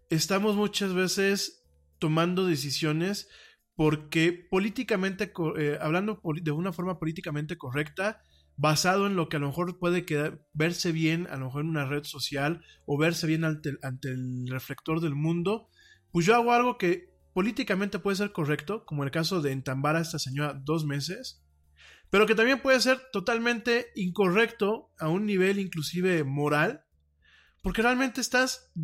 Estamos 0.09 0.57
muchas 0.57 0.93
veces 0.93 1.65
tomando 2.01 2.47
decisiones 2.47 3.29
porque 3.77 4.33
políticamente, 4.33 5.33
eh, 5.57 5.79
hablando 5.81 6.21
de 6.43 6.51
una 6.51 6.73
forma 6.73 6.99
políticamente 6.99 7.57
correcta, 7.57 8.23
basado 8.61 9.07
en 9.07 9.17
lo 9.17 9.31
que 9.31 9.39
a 9.39 9.41
lo 9.41 9.47
mejor 9.47 9.79
puede 9.79 10.05
quedar, 10.05 10.45
verse 10.53 10.93
bien, 10.93 11.27
a 11.31 11.37
lo 11.39 11.47
mejor 11.47 11.63
en 11.63 11.71
una 11.71 11.87
red 11.87 12.05
social 12.05 12.63
o 12.85 12.99
verse 12.99 13.27
bien 13.27 13.43
ante, 13.45 13.71
el 13.71 14.49
reflector 14.49 15.01
del 15.01 15.15
mundo, 15.15 15.71
pues 16.13 16.27
yo 16.27 16.35
hago 16.35 16.53
algo 16.53 16.77
que 16.77 17.09
políticamente 17.33 17.99
puede 17.99 18.19
ser 18.19 18.33
correcto, 18.33 18.85
como 18.85 19.03
el 19.03 19.11
caso 19.11 19.41
de 19.41 19.53
entambar 19.53 19.97
a 19.97 20.03
esta 20.03 20.19
señora 20.19 20.53
dos 20.53 20.85
meses, 20.85 21.43
pero 22.11 22.27
que 22.27 22.35
también 22.35 22.61
puede 22.61 22.81
ser 22.81 23.01
totalmente 23.13 23.87
incorrecto 23.95 24.93
a 24.99 25.09
un 25.09 25.25
nivel 25.25 25.59
inclusive 25.59 26.23
moral, 26.25 26.85
porque 27.63 27.81
realmente 27.81 28.21
estás, 28.21 28.75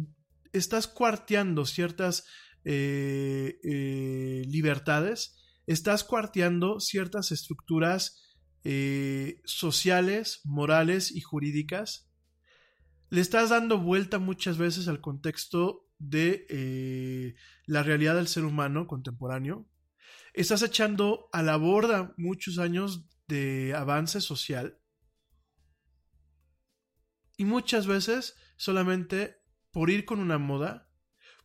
estás 0.54 0.86
cuarteando 0.86 1.66
ciertas 1.66 2.24
eh, 2.64 3.58
eh, 3.62 4.42
libertades, 4.46 5.36
estás 5.66 6.02
cuarteando 6.02 6.80
ciertas 6.80 7.30
estructuras 7.30 8.22
eh, 8.64 9.40
sociales, 9.44 10.40
morales 10.44 11.10
y 11.12 11.20
jurídicas. 11.20 12.10
Le 13.10 13.20
estás 13.20 13.50
dando 13.50 13.78
vuelta 13.78 14.18
muchas 14.18 14.58
veces 14.58 14.88
al 14.88 15.00
contexto 15.00 15.88
de 15.98 16.46
eh, 16.48 17.34
la 17.66 17.82
realidad 17.82 18.16
del 18.16 18.28
ser 18.28 18.44
humano 18.44 18.86
contemporáneo. 18.86 19.68
Estás 20.32 20.62
echando 20.62 21.28
a 21.32 21.42
la 21.42 21.56
borda 21.56 22.14
muchos 22.16 22.58
años 22.58 23.06
de 23.28 23.74
avance 23.74 24.20
social. 24.20 24.78
Y 27.36 27.44
muchas 27.44 27.86
veces 27.86 28.34
solamente 28.56 29.36
por 29.70 29.90
ir 29.90 30.04
con 30.04 30.20
una 30.20 30.38
moda, 30.38 30.90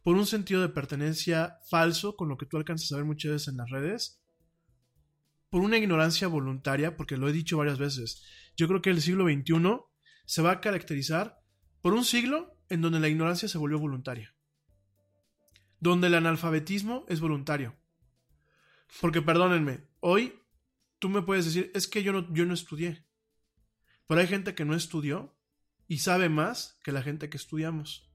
por 0.04 0.16
un 0.16 0.26
sentido 0.26 0.62
de 0.62 0.70
pertenencia 0.70 1.58
falso, 1.70 2.16
con 2.16 2.30
lo 2.30 2.38
que 2.38 2.46
tú 2.46 2.58
alcanzas 2.58 2.92
a 2.92 2.96
ver 2.96 3.06
muchas 3.06 3.32
veces 3.32 3.48
en 3.50 3.58
las 3.58 3.70
redes, 3.70 4.21
por 5.52 5.62
una 5.62 5.78
ignorancia 5.78 6.30
voluntaria, 6.30 6.96
porque 6.96 7.18
lo 7.18 7.28
he 7.28 7.34
dicho 7.34 7.58
varias 7.58 7.78
veces. 7.78 8.24
Yo 8.56 8.70
creo 8.70 8.82
que 8.82 8.90
el 8.90 9.02
siglo 9.02 9.26
XXI 9.26 9.82
se 10.26 10.42
va 10.42 10.52
a 10.52 10.62
caracterizar 10.62 11.40
por 11.82 11.94
un 11.94 12.06
siglo 12.06 12.58
en 12.70 12.80
donde 12.82 13.02
la 13.02 13.10
ignorancia 13.10 13.50
se 13.50 13.58
volvió 13.58 13.78
voluntaria, 13.78 14.34
donde 15.82 16.08
el 16.08 16.16
analfabetismo 16.16 17.06
es 17.10 17.20
voluntario. 17.20 17.78
Porque 19.02 19.22
perdónenme, 19.22 19.90
hoy 20.00 20.40
tú 21.00 21.10
me 21.10 21.22
puedes 21.22 21.44
decir, 21.44 21.70
es 21.76 21.86
que 21.86 22.02
yo 22.02 22.14
no, 22.14 22.34
yo 22.34 22.46
no 22.46 22.54
estudié. 22.54 23.06
Pero 24.08 24.22
hay 24.22 24.28
gente 24.28 24.56
que 24.56 24.64
no 24.64 24.74
estudió 24.74 25.38
y 25.86 25.98
sabe 25.98 26.30
más 26.30 26.80
que 26.82 26.94
la 26.94 27.04
gente 27.04 27.30
que 27.30 27.36
estudiamos. 27.36 28.10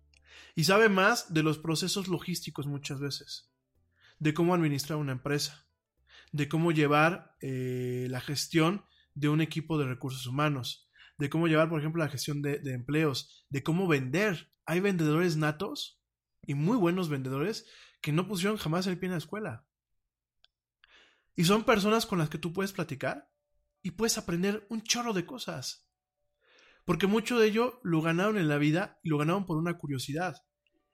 Y 0.54 0.64
sabe 0.64 0.88
más 0.88 1.34
de 1.34 1.42
los 1.42 1.58
procesos 1.58 2.08
logísticos 2.08 2.66
muchas 2.66 2.98
veces, 2.98 3.52
de 4.18 4.32
cómo 4.32 4.54
administrar 4.54 4.98
una 4.98 5.12
empresa, 5.12 5.65
de 6.36 6.48
cómo 6.50 6.70
llevar 6.70 7.34
eh, 7.40 8.08
la 8.10 8.20
gestión 8.20 8.84
de 9.14 9.30
un 9.30 9.40
equipo 9.40 9.78
de 9.78 9.86
recursos 9.86 10.26
humanos, 10.26 10.90
de 11.16 11.30
cómo 11.30 11.48
llevar, 11.48 11.70
por 11.70 11.80
ejemplo, 11.80 12.04
la 12.04 12.10
gestión 12.10 12.42
de, 12.42 12.58
de 12.58 12.74
empleos, 12.74 13.46
de 13.48 13.62
cómo 13.62 13.88
vender. 13.88 14.50
Hay 14.66 14.80
vendedores 14.80 15.38
natos 15.38 16.02
y 16.42 16.52
muy 16.52 16.76
buenos 16.76 17.08
vendedores 17.08 17.66
que 18.02 18.12
no 18.12 18.28
pusieron 18.28 18.58
jamás 18.58 18.86
el 18.86 18.98
pie 18.98 19.06
en 19.06 19.12
la 19.12 19.18
escuela. 19.18 19.66
Y 21.34 21.44
son 21.44 21.64
personas 21.64 22.04
con 22.04 22.18
las 22.18 22.28
que 22.28 22.38
tú 22.38 22.52
puedes 22.52 22.72
platicar 22.72 23.30
y 23.82 23.92
puedes 23.92 24.18
aprender 24.18 24.66
un 24.68 24.82
chorro 24.82 25.14
de 25.14 25.24
cosas. 25.24 25.88
Porque 26.84 27.06
mucho 27.06 27.38
de 27.38 27.48
ello 27.48 27.80
lo 27.82 28.02
ganaron 28.02 28.36
en 28.36 28.48
la 28.48 28.58
vida 28.58 29.00
y 29.02 29.08
lo 29.08 29.16
ganaron 29.16 29.46
por 29.46 29.56
una 29.56 29.78
curiosidad. 29.78 30.36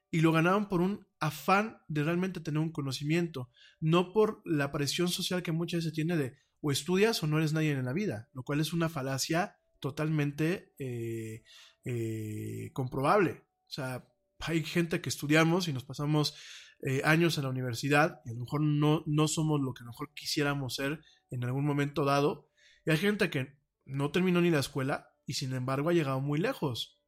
Y 0.08 0.20
lo 0.20 0.30
ganaron 0.30 0.68
por 0.68 0.80
un 0.80 1.06
afán 1.22 1.78
de 1.86 2.02
realmente 2.02 2.40
tener 2.40 2.58
un 2.58 2.72
conocimiento, 2.72 3.48
no 3.78 4.12
por 4.12 4.42
la 4.44 4.72
presión 4.72 5.08
social 5.08 5.44
que 5.44 5.52
muchas 5.52 5.78
veces 5.78 5.92
tiene 5.92 6.16
de 6.16 6.36
o 6.60 6.72
estudias 6.72 7.22
o 7.22 7.28
no 7.28 7.38
eres 7.38 7.52
nadie 7.52 7.70
en 7.70 7.84
la 7.84 7.92
vida, 7.92 8.28
lo 8.32 8.42
cual 8.42 8.58
es 8.58 8.72
una 8.72 8.88
falacia 8.88 9.56
totalmente 9.78 10.74
eh, 10.80 11.44
eh, 11.84 12.70
comprobable. 12.72 13.44
O 13.68 13.70
sea, 13.70 14.04
hay 14.40 14.64
gente 14.64 15.00
que 15.00 15.08
estudiamos 15.08 15.68
y 15.68 15.72
nos 15.72 15.84
pasamos 15.84 16.34
eh, 16.82 17.02
años 17.04 17.38
en 17.38 17.44
la 17.44 17.50
universidad 17.50 18.20
y 18.24 18.30
a 18.30 18.32
lo 18.32 18.40
mejor 18.40 18.60
no, 18.60 19.04
no 19.06 19.28
somos 19.28 19.60
lo 19.60 19.74
que 19.74 19.82
a 19.82 19.86
lo 19.86 19.92
mejor 19.92 20.12
quisiéramos 20.14 20.74
ser 20.74 21.04
en 21.30 21.44
algún 21.44 21.64
momento 21.64 22.04
dado. 22.04 22.48
Y 22.84 22.90
hay 22.90 22.96
gente 22.96 23.30
que 23.30 23.56
no 23.84 24.10
terminó 24.10 24.40
ni 24.40 24.50
la 24.50 24.58
escuela 24.58 25.14
y 25.24 25.34
sin 25.34 25.54
embargo 25.54 25.90
ha 25.90 25.94
llegado 25.94 26.20
muy 26.20 26.40
lejos. 26.40 27.00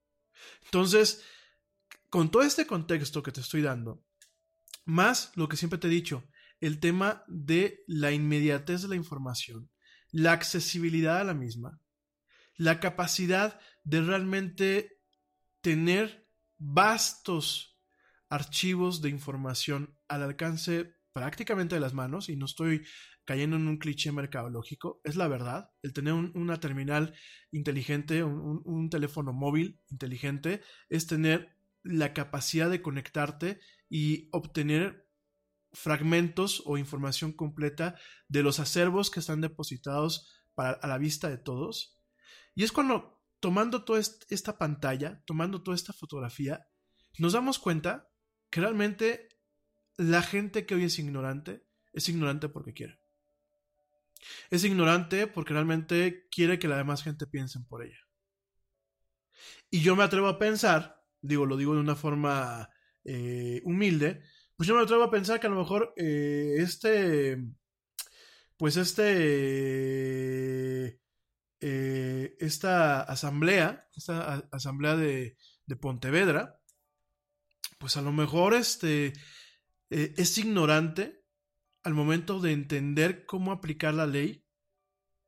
Entonces, 0.66 1.24
con 2.14 2.30
todo 2.30 2.42
este 2.42 2.64
contexto 2.64 3.24
que 3.24 3.32
te 3.32 3.40
estoy 3.40 3.60
dando, 3.60 4.04
más 4.84 5.32
lo 5.34 5.48
que 5.48 5.56
siempre 5.56 5.80
te 5.80 5.88
he 5.88 5.90
dicho, 5.90 6.22
el 6.60 6.78
tema 6.78 7.24
de 7.26 7.82
la 7.88 8.12
inmediatez 8.12 8.82
de 8.82 8.88
la 8.88 8.94
información, 8.94 9.68
la 10.12 10.30
accesibilidad 10.30 11.18
a 11.18 11.24
la 11.24 11.34
misma, 11.34 11.80
la 12.56 12.78
capacidad 12.78 13.58
de 13.82 14.00
realmente 14.00 15.00
tener 15.60 16.28
vastos 16.56 17.80
archivos 18.28 19.02
de 19.02 19.08
información 19.08 19.98
al 20.06 20.22
alcance 20.22 20.94
prácticamente 21.12 21.74
de 21.74 21.80
las 21.80 21.94
manos, 21.94 22.28
y 22.28 22.36
no 22.36 22.46
estoy 22.46 22.86
cayendo 23.24 23.56
en 23.56 23.66
un 23.66 23.78
cliché 23.78 24.12
mercadológico, 24.12 25.00
es 25.02 25.16
la 25.16 25.26
verdad. 25.26 25.72
El 25.82 25.92
tener 25.92 26.12
una 26.12 26.60
terminal 26.60 27.12
inteligente, 27.50 28.22
un, 28.22 28.88
teléfono 28.88 29.32
móvil 29.32 29.80
inteligente, 29.90 30.62
es 30.88 31.08
tener 31.08 31.56
la 31.84 32.12
capacidad 32.12 32.68
de 32.68 32.82
conectarte 32.82 33.60
y 33.88 34.28
obtener 34.32 35.08
fragmentos 35.72 36.62
o 36.66 36.78
información 36.78 37.32
completa 37.32 37.96
de 38.28 38.42
los 38.42 38.58
acervos 38.58 39.10
que 39.10 39.20
están 39.20 39.40
depositados 39.40 40.28
para, 40.54 40.72
a 40.72 40.88
la 40.88 40.98
vista 40.98 41.28
de 41.28 41.38
todos. 41.38 42.00
Y 42.54 42.64
es 42.64 42.72
cuando, 42.72 43.22
tomando 43.38 43.84
toda 43.84 44.00
esta 44.00 44.58
pantalla, 44.58 45.22
tomando 45.26 45.62
toda 45.62 45.76
esta 45.76 45.92
fotografía, 45.92 46.66
nos 47.18 47.34
damos 47.34 47.58
cuenta 47.58 48.08
que 48.50 48.60
realmente 48.60 49.28
la 49.96 50.22
gente 50.22 50.66
que 50.66 50.74
hoy 50.74 50.84
es 50.84 50.98
ignorante 50.98 51.64
es 51.94 52.08
ignorante 52.08 52.48
porque 52.48 52.74
quiere. 52.74 52.98
Es 54.50 54.64
ignorante 54.64 55.26
porque 55.26 55.52
realmente 55.52 56.26
quiere 56.30 56.58
que 56.58 56.68
la 56.68 56.76
demás 56.76 57.02
gente 57.02 57.26
piensen 57.26 57.64
por 57.64 57.84
ella. 57.84 57.98
Y 59.70 59.80
yo 59.80 59.96
me 59.96 60.02
atrevo 60.02 60.28
a 60.28 60.38
pensar, 60.38 61.03
digo, 61.24 61.46
lo 61.46 61.56
digo 61.56 61.74
de 61.74 61.80
una 61.80 61.96
forma 61.96 62.68
eh, 63.04 63.62
humilde, 63.64 64.22
pues 64.56 64.68
yo 64.68 64.76
me 64.76 64.82
atrevo 64.82 65.02
a 65.04 65.10
pensar 65.10 65.40
que 65.40 65.46
a 65.46 65.50
lo 65.50 65.56
mejor 65.56 65.94
eh, 65.96 66.56
este, 66.58 67.42
pues 68.56 68.76
este, 68.76 69.10
eh, 71.60 72.36
esta 72.38 73.00
asamblea, 73.02 73.88
esta 73.96 74.46
asamblea 74.52 74.96
de, 74.96 75.36
de, 75.66 75.76
Pontevedra, 75.76 76.60
pues 77.78 77.96
a 77.96 78.02
lo 78.02 78.12
mejor 78.12 78.54
este, 78.54 79.14
es 79.90 80.38
ignorante 80.38 81.24
al 81.82 81.94
momento 81.94 82.38
de 82.40 82.52
entender 82.52 83.24
cómo 83.26 83.50
aplicar 83.50 83.94
la 83.94 84.06
ley 84.06 84.46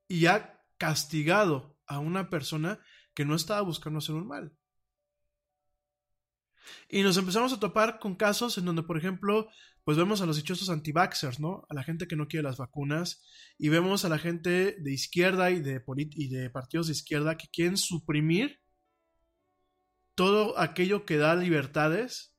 y 0.09 0.27
ha 0.27 0.63
castigado 0.79 1.79
a 1.87 1.99
una 1.99 2.29
persona 2.31 2.81
que 3.15 3.25
no 3.25 3.35
estaba 3.35 3.63
buscando 3.63 3.99
hacer 3.99 4.15
un 4.15 4.29
mal. 4.29 4.57
Y 6.89 7.03
nos 7.03 7.17
empezamos 7.17 7.53
a 7.53 7.61
topar 7.61 7.99
con 7.99 8.15
casos 8.15 8.59
en 8.59 8.65
donde, 8.65 8.83
por 8.83 8.97
ejemplo, 8.97 9.49
pues 9.85 9.97
vemos 9.97 10.21
a 10.21 10.27
los 10.27 10.37
dichosos 10.37 10.69
anti-vaxxers, 10.69 11.39
¿no? 11.39 11.65
A 11.69 11.75
la 11.75 11.85
gente 11.85 12.09
que 12.09 12.17
no 12.17 12.27
quiere 12.27 12.43
las 12.43 12.57
vacunas, 12.57 13.25
y 13.57 13.69
vemos 13.69 14.05
a 14.05 14.09
la 14.09 14.19
gente 14.19 14.77
de 14.79 14.93
izquierda 14.93 15.51
y 15.51 15.61
de, 15.61 15.83
y 15.97 16.29
de 16.29 16.51
partidos 16.51 16.89
de 16.89 16.93
izquierda 16.95 17.37
que 17.37 17.49
quieren 17.53 17.77
suprimir 17.77 18.61
todo 20.17 20.59
aquello 20.59 21.05
que 21.05 21.19
da 21.19 21.37
libertades 21.37 22.35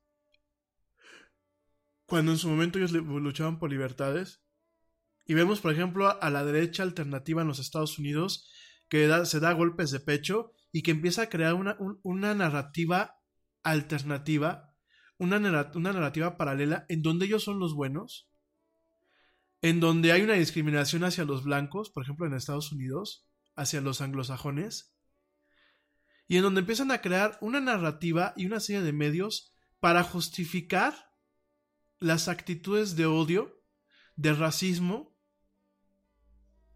cuando 2.05 2.32
en 2.32 2.38
su 2.38 2.49
momento 2.49 2.80
ellos 2.80 2.91
luchaban 2.91 3.59
por 3.59 3.69
libertades. 3.69 4.41
Y 5.25 5.34
vemos, 5.34 5.59
por 5.59 5.73
ejemplo, 5.73 6.21
a 6.21 6.30
la 6.30 6.43
derecha 6.45 6.84
alternativa 6.84 7.41
en 7.41 7.49
los 7.49 7.59
Estados 7.59 7.99
Unidos 7.99 8.49
que 8.89 9.09
se 9.25 9.39
da 9.39 9.51
golpes 9.51 9.91
de 9.91 9.99
pecho 9.99 10.53
y 10.71 10.82
que 10.82 10.91
empieza 10.91 11.23
a 11.23 11.30
crear 11.30 11.53
una, 11.53 11.78
una 12.03 12.34
narrativa 12.34 13.16
alternativa, 13.72 14.76
una, 15.18 15.38
una 15.38 15.93
narrativa 15.93 16.38
paralela 16.38 16.86
en 16.89 17.01
donde 17.01 17.26
ellos 17.26 17.43
son 17.43 17.59
los 17.59 17.74
buenos, 17.74 18.30
en 19.61 19.80
donde 19.80 20.11
hay 20.11 20.22
una 20.22 20.34
discriminación 20.34 21.03
hacia 21.03 21.26
los 21.26 21.43
blancos, 21.43 21.89
por 21.89 22.03
ejemplo 22.03 22.26
en 22.26 22.34
Estados 22.34 22.72
Unidos, 22.72 23.28
hacia 23.55 23.82
los 23.82 24.01
anglosajones, 24.01 24.93
y 26.28 26.38
en 26.38 26.43
donde 26.43 26.61
empiezan 26.61 26.91
a 26.91 27.01
crear 27.01 27.38
una 27.41 27.59
narrativa 27.59 28.34
y 28.36 28.45
una 28.45 28.59
serie 28.59 28.82
de 28.82 28.93
medios 28.93 29.53
para 29.80 30.03
justificar 30.03 30.93
las 31.99 32.28
actitudes 32.28 32.95
de 32.95 33.05
odio, 33.05 33.63
de 34.15 34.34
racismo, 34.34 35.15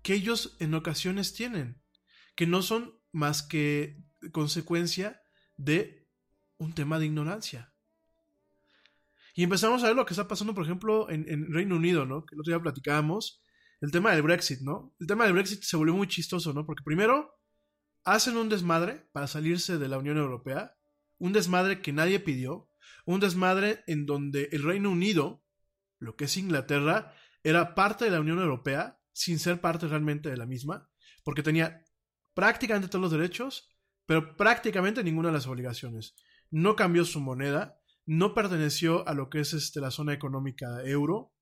que 0.02 0.14
ellos 0.14 0.56
en 0.60 0.74
ocasiones 0.74 1.34
tienen, 1.34 1.82
que 2.36 2.48
no 2.48 2.62
son 2.62 3.00
más 3.12 3.44
que 3.44 4.04
consecuencia 4.32 5.22
de 5.58 6.01
un 6.62 6.74
tema 6.74 7.00
de 7.00 7.08
ignorancia. 7.08 7.74
Y 9.34 9.44
empezamos 9.44 9.84
a 9.84 9.88
ver 9.88 9.96
lo 9.96 10.06
que 10.06 10.14
está 10.14 10.28
pasando, 10.28 10.54
por 10.54 10.64
ejemplo, 10.64 11.10
en, 11.10 11.52
Reino 11.52 11.76
Unido, 11.76 12.06
¿no? 12.06 12.24
Que 12.24 12.36
el 12.36 12.42
otro 12.42 12.54
día 12.54 12.62
platicábamos, 12.62 13.42
el 13.80 13.92
tema 13.92 14.12
del 14.12 14.22
Brexit, 14.22 14.62
¿no? 14.62 14.94
El 15.00 15.08
tema 15.08 15.24
del 15.24 15.34
Brexit 15.34 15.64
se 15.64 15.76
volvió 15.76 15.96
muy 15.96 16.08
chistoso, 16.08 16.54
¿no? 16.54 16.66
Porque 16.66 16.84
primero 16.84 17.34
hacen 18.04 18.38
un 18.38 18.48
desmadre 18.48 19.08
para 19.12 19.28
salirse 19.28 19.80
de 19.80 19.88
la 19.88 19.98
Unión 19.98 20.18
Europea, 20.18 20.76
un 21.18 21.34
desmadre 21.34 21.82
que 21.82 21.94
nadie 21.94 22.20
pidió, 22.20 22.70
un 23.06 23.20
desmadre 23.20 23.84
en 23.88 24.06
donde 24.06 24.50
el 24.52 24.62
Reino 24.62 24.92
Unido, 24.92 25.44
lo 25.98 26.16
que 26.16 26.26
es 26.26 26.38
Inglaterra, 26.38 27.16
era 27.44 27.74
parte 27.74 28.06
de 28.06 28.12
la 28.12 28.20
Unión 28.20 28.40
Europea 28.40 29.00
sin 29.14 29.40
ser 29.40 29.62
parte 29.62 29.88
realmente 29.88 30.30
de 30.30 30.38
la 30.38 30.46
misma, 30.46 30.90
porque 31.24 31.42
tenía 31.42 31.84
prácticamente 32.36 32.88
todos 32.88 33.02
los 33.02 33.12
derechos, 33.12 33.70
pero 34.06 34.36
prácticamente 34.38 35.04
ninguna 35.04 35.30
de 35.30 35.34
las 35.34 35.48
obligaciones. 35.48 36.16
No 36.52 36.76
cambió 36.76 37.06
su 37.06 37.20
moneda, 37.20 37.80
no 38.06 38.34
perteneció 38.34 39.08
a 39.08 39.14
lo 39.14 39.30
que 39.30 39.40
es 39.40 39.54
este, 39.54 39.80
la 39.80 39.92
zona 39.92 40.14
económica 40.14 40.84
euro, 40.84 41.34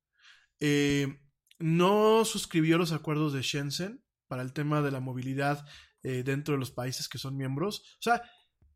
eh, 0.59 1.19
no 1.57 2.23
suscribió 2.25 2.77
los 2.77 2.91
acuerdos 2.91 3.33
de 3.33 3.41
Shenzhen 3.41 4.03
para 4.27 4.41
el 4.41 4.53
tema 4.53 4.81
de 4.81 4.91
la 4.91 4.99
movilidad 4.99 5.65
eh, 6.03 6.23
dentro 6.23 6.53
de 6.53 6.59
los 6.59 6.71
países 6.71 7.09
que 7.09 7.17
son 7.17 7.35
miembros. 7.35 7.81
O 7.99 8.01
sea, 8.01 8.21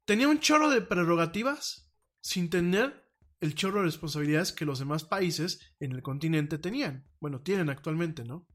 tenía 0.06 0.28
un 0.28 0.40
chorro 0.40 0.70
de 0.70 0.82
prerrogativas 0.82 1.90
sin 2.22 2.50
tener 2.50 3.04
el 3.40 3.56
chorro 3.56 3.80
de 3.80 3.86
responsabilidades 3.86 4.52
que 4.52 4.66
los 4.66 4.80
demás 4.80 5.04
países 5.04 5.76
en 5.80 5.92
el 5.92 6.02
continente 6.02 6.58
tenían. 6.58 7.08
Bueno, 7.20 7.42
tienen 7.42 7.70
actualmente, 7.70 8.24
¿no? 8.24 8.48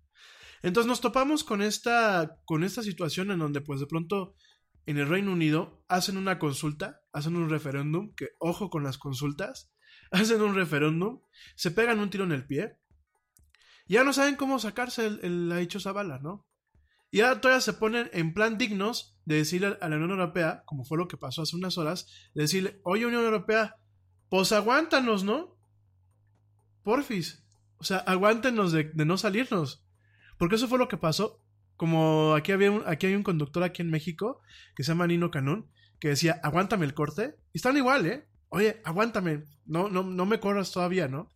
Entonces 0.63 0.89
nos 0.89 1.01
topamos 1.01 1.45
con 1.45 1.63
esta, 1.63 2.39
con 2.45 2.65
esta 2.65 2.83
situación 2.83 3.31
en 3.31 3.39
donde 3.39 3.61
pues 3.61 3.81
de 3.81 3.87
pronto 3.87 4.35
en 4.89 4.97
el 4.97 5.09
Reino 5.09 5.33
Unido 5.33 5.85
hacen 5.87 6.17
una 6.17 6.39
consulta, 6.39 7.03
hacen 7.13 7.37
un 7.37 7.51
referéndum, 7.51 8.15
que 8.15 8.31
ojo 8.39 8.71
con 8.71 8.83
las 8.83 8.97
consultas, 8.97 9.71
hacen 10.11 10.41
un 10.41 10.55
referéndum, 10.55 11.21
se 11.57 11.71
pegan 11.71 11.99
un 11.99 12.09
tiro 12.09 12.25
en 12.25 12.33
el 12.33 12.47
pie, 12.47 12.79
ya 13.87 14.03
no 14.03 14.13
saben 14.13 14.37
cómo 14.37 14.59
sacarse 14.59 15.07
el, 15.07 15.49
la 15.51 15.57
dichosa 15.59 15.93
bala, 15.93 16.19
¿no? 16.19 16.47
Y 17.11 17.21
ahora 17.21 17.41
todavía 17.41 17.61
se 17.61 17.75
ponen 17.75 18.09
en 18.13 18.33
plan 18.33 18.57
dignos 18.57 19.19
de 19.27 19.37
decirle 19.37 19.77
a 19.81 19.89
la 19.89 19.97
Unión 19.97 20.13
Europea, 20.13 20.63
como 20.65 20.85
fue 20.85 20.97
lo 20.97 21.07
que 21.07 21.17
pasó 21.17 21.43
hace 21.43 21.57
unas 21.57 21.77
horas, 21.77 22.07
de 22.35 22.43
decirle, 22.43 22.81
oye 22.83 23.07
Unión 23.07 23.25
Europea, 23.25 23.77
pues 24.31 24.53
aguántanos, 24.53 25.23
¿no? 25.23 25.59
Porfis. 26.83 27.45
O 27.77 27.85
sea, 27.85 27.99
aguántenos 27.99 28.73
de, 28.73 28.91
no 28.95 29.19
salirnos. 29.19 29.85
Porque 30.39 30.57
eso 30.57 30.69
fue 30.69 30.79
lo 30.79 30.89
que 30.89 30.97
pasó. 30.97 31.43
Como 31.79 32.35
aquí, 32.35 32.53
había 32.53 32.73
un, 32.73 32.83
aquí 32.87 33.07
hay 33.07 33.15
un 33.15 33.23
conductor 33.23 33.63
aquí 33.63 33.83
en 33.83 33.91
México 33.91 34.43
que 34.75 34.83
se 34.83 34.89
llama 34.89 35.07
Nino 35.07 35.31
Canún, 35.31 35.71
que 36.01 36.09
decía, 36.09 36.41
aguántame 36.43 36.85
el 36.85 36.93
corte. 36.93 37.37
Y 37.55 37.59
están 37.59 37.77
igual, 37.77 38.05
¿eh? 38.05 38.27
Oye, 38.51 38.83
aguántame. 38.85 39.45
No, 39.65 39.89
no, 39.89 40.03
no 40.03 40.27
me 40.27 40.41
corras 40.41 40.73
todavía, 40.73 41.07
¿no? 41.09 41.31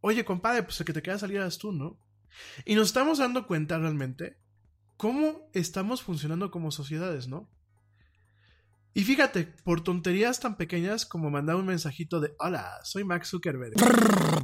Oye, 0.00 0.24
compadre, 0.24 0.62
pues 0.62 0.80
el 0.80 0.86
que 0.86 0.94
te 0.94 1.02
queda 1.02 1.18
salir 1.18 1.36
eres 1.36 1.58
tú, 1.58 1.72
¿no? 1.72 2.00
Y 2.64 2.74
nos 2.74 2.88
estamos 2.88 3.18
dando 3.18 3.46
cuenta 3.46 3.78
realmente 3.78 4.38
cómo 4.96 5.50
estamos 5.52 6.02
funcionando 6.02 6.50
como 6.50 6.70
sociedades, 6.70 7.28
¿no? 7.28 7.50
Y 8.94 9.04
fíjate, 9.04 9.44
por 9.64 9.82
tonterías 9.82 10.40
tan 10.40 10.56
pequeñas 10.56 11.04
como 11.04 11.30
mandar 11.30 11.56
un 11.56 11.66
mensajito 11.66 12.18
de 12.20 12.34
Hola, 12.38 12.80
soy 12.82 13.04
Max 13.04 13.28
Zuckerberg. 13.28 13.74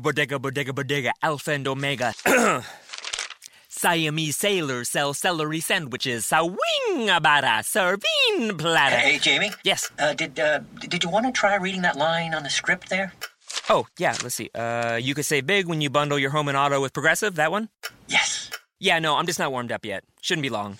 bodega, 0.01 0.36
bodega, 0.36 0.72
bodega, 0.72 1.12
alpha 1.22 1.55
and 1.55 1.68
omega. 1.68 2.12
Siamese 3.78 4.36
sailors 4.36 4.88
sell 4.88 5.14
celery 5.14 5.60
sandwiches. 5.60 6.26
Sawing 6.26 7.08
abara, 7.10 7.62
serving 7.62 8.58
platter. 8.58 8.96
Hey, 8.96 9.18
Jamie. 9.18 9.52
Yes. 9.62 9.90
Uh, 9.98 10.14
did 10.14 10.38
uh, 10.38 10.60
did 10.80 11.04
you 11.04 11.10
want 11.10 11.26
to 11.26 11.32
try 11.32 11.54
reading 11.56 11.82
that 11.82 11.96
line 11.96 12.34
on 12.34 12.42
the 12.42 12.50
script 12.50 12.90
there? 12.90 13.12
Oh, 13.70 13.86
yeah, 13.98 14.16
let's 14.22 14.34
see. 14.34 14.50
Uh, 14.54 14.98
you 15.00 15.14
could 15.14 15.24
say 15.24 15.40
big 15.40 15.68
when 15.68 15.80
you 15.80 15.90
bundle 15.90 16.18
your 16.18 16.30
home 16.30 16.48
and 16.48 16.56
auto 16.56 16.80
with 16.80 16.92
Progressive, 16.92 17.36
that 17.36 17.50
one? 17.50 17.68
Yes. 18.08 18.50
Yeah, 18.80 18.98
no, 18.98 19.16
I'm 19.16 19.26
just 19.26 19.38
not 19.38 19.52
warmed 19.52 19.72
up 19.72 19.84
yet. 19.84 20.04
Shouldn't 20.20 20.42
be 20.42 20.50
long. 20.50 20.78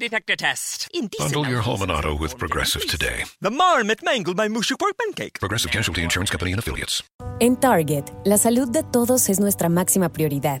Detector 0.00 0.36
test. 0.36 0.88
Indecent 0.94 1.32
Bundle 1.32 1.50
your 1.50 1.60
home 1.60 1.82
and 1.82 1.92
auto 1.92 2.16
with 2.16 2.36
Progressive 2.36 2.86
today. 2.86 3.24
The 3.40 3.50
marmot 3.50 4.02
mangled 4.02 4.36
my 4.36 4.48
mushy 4.48 4.74
pork 4.74 4.96
pancake. 4.98 5.38
Progressive 5.38 5.70
Casualty 5.70 6.02
Insurance 6.02 6.30
Company 6.30 6.52
and 6.52 6.58
Affiliates. 6.58 7.02
En 7.40 7.56
Target, 7.56 8.12
la 8.24 8.36
salud 8.36 8.68
de 8.70 8.82
todos 8.82 9.28
es 9.28 9.38
nuestra 9.38 9.68
máxima 9.68 10.08
prioridad. 10.08 10.60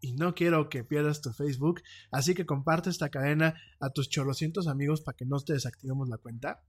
Y 0.00 0.12
no 0.12 0.34
quiero 0.34 0.68
que 0.68 0.82
pierdas 0.82 1.20
tu 1.20 1.32
Facebook, 1.32 1.82
así 2.10 2.34
que 2.34 2.46
comparte 2.46 2.88
esta 2.88 3.10
cadena 3.10 3.54
a 3.80 3.90
tus 3.90 4.08
chorrocientos 4.08 4.66
amigos 4.66 5.02
para 5.02 5.16
que 5.16 5.26
no 5.26 5.38
te 5.40 5.52
desactivemos 5.52 6.08
la 6.08 6.18
cuenta. 6.18 6.62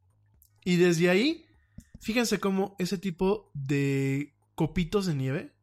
Y 0.64 0.76
desde 0.76 1.10
ahí, 1.10 1.46
fíjense 2.02 2.40
cómo 2.40 2.76
ese 2.78 2.98
tipo 2.98 3.50
de 3.54 4.36
copitos 4.56 5.06
de 5.06 5.16
nieve 5.16 5.56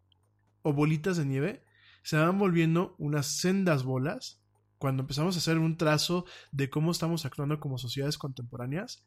o 0.62 0.72
bolitas 0.72 1.16
de 1.16 1.26
nieve 1.26 1.64
se 2.02 2.16
van 2.16 2.38
volviendo 2.38 2.94
unas 2.98 3.26
sendas 3.26 3.82
bolas 3.82 4.42
cuando 4.78 5.02
empezamos 5.02 5.36
a 5.36 5.38
hacer 5.38 5.58
un 5.58 5.76
trazo 5.76 6.24
de 6.52 6.70
cómo 6.70 6.92
estamos 6.92 7.26
actuando 7.26 7.60
como 7.60 7.78
sociedades 7.78 8.16
contemporáneas 8.16 9.04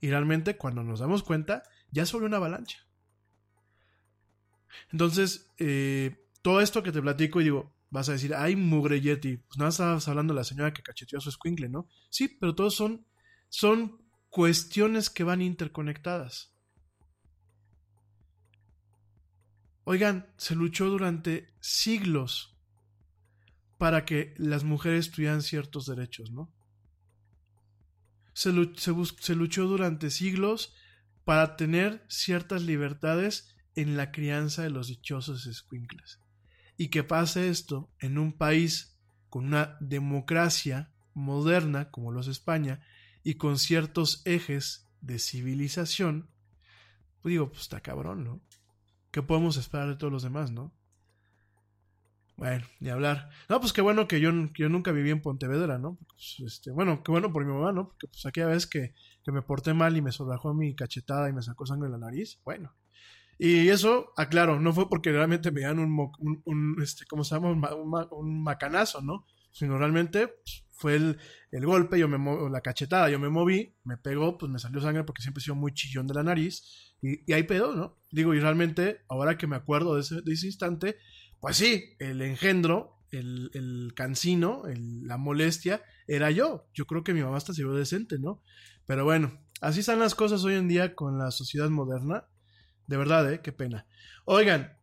y 0.00 0.10
realmente 0.10 0.56
cuando 0.56 0.82
nos 0.82 1.00
damos 1.00 1.22
cuenta 1.22 1.62
ya 1.90 2.06
sobre 2.06 2.26
una 2.26 2.36
avalancha. 2.36 2.78
Entonces, 4.92 5.50
eh, 5.58 6.28
todo 6.42 6.60
esto 6.60 6.82
que 6.82 6.92
te 6.92 7.02
platico 7.02 7.40
y 7.40 7.44
digo, 7.44 7.75
vas 7.90 8.08
a 8.08 8.12
decir, 8.12 8.34
ay, 8.34 8.56
mugre 8.56 9.00
Yeti, 9.00 9.36
pues 9.36 9.58
nada, 9.58 9.70
estabas 9.70 10.08
hablando 10.08 10.34
de 10.34 10.40
la 10.40 10.44
señora 10.44 10.72
que 10.72 10.82
cacheteó 10.82 11.18
a 11.18 11.22
su 11.22 11.28
escuincle, 11.28 11.68
¿no? 11.68 11.88
Sí, 12.10 12.28
pero 12.28 12.54
todos 12.54 12.74
son, 12.74 13.06
son 13.48 14.02
cuestiones 14.30 15.10
que 15.10 15.24
van 15.24 15.42
interconectadas. 15.42 16.52
Oigan, 19.84 20.26
se 20.36 20.56
luchó 20.56 20.86
durante 20.86 21.54
siglos 21.60 22.56
para 23.78 24.04
que 24.04 24.34
las 24.36 24.64
mujeres 24.64 25.10
tuvieran 25.10 25.42
ciertos 25.42 25.86
derechos, 25.86 26.32
¿no? 26.32 26.52
Se, 28.32 28.52
luchó 28.52 29.64
durante 29.64 30.10
siglos 30.10 30.74
para 31.24 31.56
tener 31.56 32.04
ciertas 32.08 32.62
libertades 32.62 33.56
en 33.74 33.96
la 33.96 34.12
crianza 34.12 34.62
de 34.62 34.70
los 34.70 34.88
dichosos 34.88 35.46
escuincles. 35.46 36.20
Y 36.76 36.88
que 36.88 37.04
pase 37.04 37.48
esto 37.48 37.90
en 38.00 38.18
un 38.18 38.32
país 38.32 38.98
con 39.28 39.46
una 39.46 39.76
democracia 39.80 40.92
moderna 41.14 41.90
como 41.90 42.12
los 42.12 42.28
España 42.28 42.80
y 43.22 43.34
con 43.34 43.58
ciertos 43.58 44.22
ejes 44.24 44.86
de 45.00 45.18
civilización, 45.18 46.30
pues 47.22 47.32
digo, 47.32 47.48
pues 47.48 47.62
está 47.62 47.80
cabrón, 47.80 48.24
¿no? 48.24 48.40
¿Qué 49.10 49.22
podemos 49.22 49.56
esperar 49.56 49.88
de 49.88 49.96
todos 49.96 50.12
los 50.12 50.22
demás, 50.22 50.50
no? 50.50 50.72
Bueno, 52.36 52.66
ni 52.80 52.90
hablar. 52.90 53.30
No, 53.48 53.60
pues 53.60 53.72
qué 53.72 53.80
bueno 53.80 54.06
que 54.06 54.20
yo, 54.20 54.30
yo 54.54 54.68
nunca 54.68 54.92
viví 54.92 55.10
en 55.10 55.22
Pontevedra, 55.22 55.78
¿no? 55.78 55.98
Pues, 56.06 56.36
este, 56.44 56.70
bueno, 56.70 57.02
qué 57.02 57.10
bueno 57.10 57.32
por 57.32 57.44
mi 57.44 57.52
mamá, 57.52 57.72
¿no? 57.72 57.88
Porque 57.88 58.08
pues 58.08 58.26
aquella 58.26 58.48
vez 58.48 58.66
que, 58.66 58.94
que 59.24 59.32
me 59.32 59.40
porté 59.40 59.72
mal 59.72 59.96
y 59.96 60.02
me 60.02 60.12
sobrajó 60.12 60.52
mi 60.52 60.74
cachetada 60.74 61.30
y 61.30 61.32
me 61.32 61.42
sacó 61.42 61.64
sangre 61.64 61.86
en 61.86 61.92
la 61.92 61.98
nariz, 61.98 62.38
bueno. 62.44 62.74
Y 63.38 63.68
eso, 63.68 64.12
aclaro, 64.16 64.60
no 64.60 64.72
fue 64.72 64.88
porque 64.88 65.12
realmente 65.12 65.50
me 65.50 65.60
dieron 65.60 65.80
un, 65.80 66.42
un, 66.44 66.82
este, 66.82 67.04
¿cómo 67.06 67.22
se 67.22 67.34
llama? 67.34 67.50
Un, 67.50 68.42
macanazo, 68.42 69.02
¿no? 69.02 69.26
Sino 69.52 69.78
realmente 69.78 70.28
pues, 70.28 70.64
fue 70.70 70.96
el, 70.96 71.18
el, 71.50 71.66
golpe, 71.66 71.98
yo 71.98 72.08
me 72.08 72.50
la 72.50 72.60
cachetada, 72.62 73.10
yo 73.10 73.18
me 73.18 73.28
moví, 73.28 73.74
me 73.84 73.96
pegó, 73.98 74.38
pues 74.38 74.50
me 74.50 74.58
salió 74.58 74.80
sangre 74.80 75.04
porque 75.04 75.22
siempre 75.22 75.40
he 75.40 75.44
sido 75.44 75.54
muy 75.54 75.72
chillón 75.74 76.06
de 76.06 76.14
la 76.14 76.22
nariz 76.22 76.94
y, 77.02 77.30
ahí 77.32 77.42
pedo, 77.42 77.74
¿no? 77.74 77.98
Digo, 78.10 78.34
y 78.34 78.40
realmente, 78.40 79.02
ahora 79.08 79.36
que 79.36 79.46
me 79.46 79.56
acuerdo 79.56 79.94
de 79.94 80.00
ese, 80.00 80.22
de 80.22 80.32
ese 80.32 80.46
instante, 80.46 80.96
pues 81.40 81.56
sí, 81.58 81.96
el 81.98 82.22
engendro, 82.22 83.02
el, 83.10 83.50
el 83.52 83.92
cancino, 83.94 84.62
la 84.66 85.18
molestia, 85.18 85.82
era 86.06 86.30
yo. 86.30 86.68
Yo 86.72 86.86
creo 86.86 87.04
que 87.04 87.12
mi 87.12 87.22
mamá 87.22 87.36
hasta 87.36 87.52
se 87.52 87.62
vio 87.62 87.74
decente, 87.74 88.18
¿no? 88.18 88.42
Pero 88.86 89.04
bueno, 89.04 89.38
así 89.60 89.80
están 89.80 89.98
las 89.98 90.14
cosas 90.14 90.44
hoy 90.44 90.54
en 90.54 90.68
día 90.68 90.94
con 90.94 91.18
la 91.18 91.30
sociedad 91.30 91.68
moderna. 91.68 92.24
De 92.86 92.96
verdad, 92.96 93.32
¿eh? 93.32 93.40
Qué 93.42 93.52
pena. 93.52 93.86
Oigan, 94.24 94.76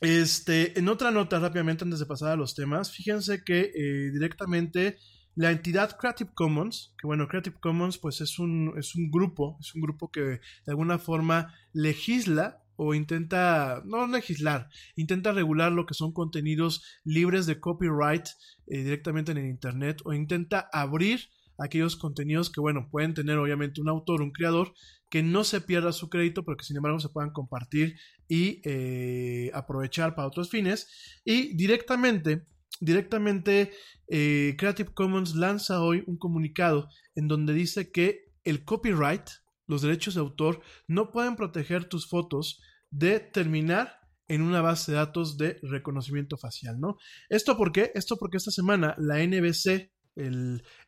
este, 0.00 0.78
en 0.78 0.88
otra 0.88 1.10
nota 1.10 1.38
rápidamente 1.38 1.84
antes 1.84 2.00
de 2.00 2.06
pasar 2.06 2.32
a 2.32 2.36
los 2.36 2.54
temas, 2.54 2.90
fíjense 2.90 3.42
que 3.44 3.72
eh, 3.74 4.10
directamente 4.12 4.98
la 5.36 5.50
entidad 5.50 5.96
Creative 5.96 6.30
Commons, 6.34 6.94
que 6.98 7.06
bueno, 7.06 7.26
Creative 7.26 7.56
Commons 7.60 7.98
pues 7.98 8.20
es 8.20 8.38
un, 8.38 8.74
es 8.76 8.94
un 8.94 9.10
grupo, 9.10 9.56
es 9.60 9.74
un 9.74 9.80
grupo 9.82 10.10
que 10.10 10.20
de 10.20 10.40
alguna 10.66 10.98
forma 10.98 11.54
legisla 11.72 12.62
o 12.76 12.94
intenta, 12.94 13.82
no 13.84 14.06
legislar, 14.06 14.68
intenta 14.96 15.32
regular 15.32 15.72
lo 15.72 15.86
que 15.86 15.94
son 15.94 16.12
contenidos 16.12 16.82
libres 17.04 17.46
de 17.46 17.60
copyright 17.60 18.26
eh, 18.66 18.82
directamente 18.82 19.32
en 19.32 19.38
el 19.38 19.46
Internet 19.46 20.02
o 20.04 20.12
intenta 20.12 20.68
abrir 20.72 21.28
aquellos 21.58 21.96
contenidos 21.96 22.50
que, 22.50 22.60
bueno, 22.60 22.88
pueden 22.90 23.14
tener 23.14 23.38
obviamente 23.38 23.80
un 23.80 23.88
autor, 23.88 24.22
un 24.22 24.32
creador, 24.32 24.74
que 25.14 25.22
no 25.22 25.44
se 25.44 25.60
pierda 25.60 25.92
su 25.92 26.08
crédito, 26.08 26.44
pero 26.44 26.56
que 26.56 26.64
sin 26.64 26.76
embargo 26.76 26.98
se 26.98 27.08
puedan 27.08 27.30
compartir 27.30 27.94
y 28.26 28.60
eh, 28.64 29.48
aprovechar 29.54 30.16
para 30.16 30.26
otros 30.26 30.50
fines. 30.50 30.88
Y 31.24 31.56
directamente 31.56 32.48
directamente 32.80 33.70
eh, 34.08 34.56
Creative 34.58 34.92
Commons 34.92 35.36
lanza 35.36 35.80
hoy 35.82 36.02
un 36.08 36.18
comunicado 36.18 36.88
en 37.14 37.28
donde 37.28 37.52
dice 37.54 37.92
que 37.92 38.32
el 38.42 38.64
copyright, 38.64 39.22
los 39.68 39.82
derechos 39.82 40.14
de 40.14 40.20
autor, 40.20 40.62
no 40.88 41.12
pueden 41.12 41.36
proteger 41.36 41.84
tus 41.84 42.08
fotos 42.08 42.60
de 42.90 43.20
terminar 43.20 44.00
en 44.26 44.42
una 44.42 44.62
base 44.62 44.90
de 44.90 44.98
datos 44.98 45.38
de 45.38 45.60
reconocimiento 45.62 46.36
facial, 46.38 46.80
¿no? 46.80 46.96
¿Esto 47.28 47.56
por 47.56 47.70
qué? 47.70 47.92
Esto 47.94 48.16
porque 48.16 48.38
esta 48.38 48.50
semana 48.50 48.96
la 48.98 49.24
NBC, 49.24 49.92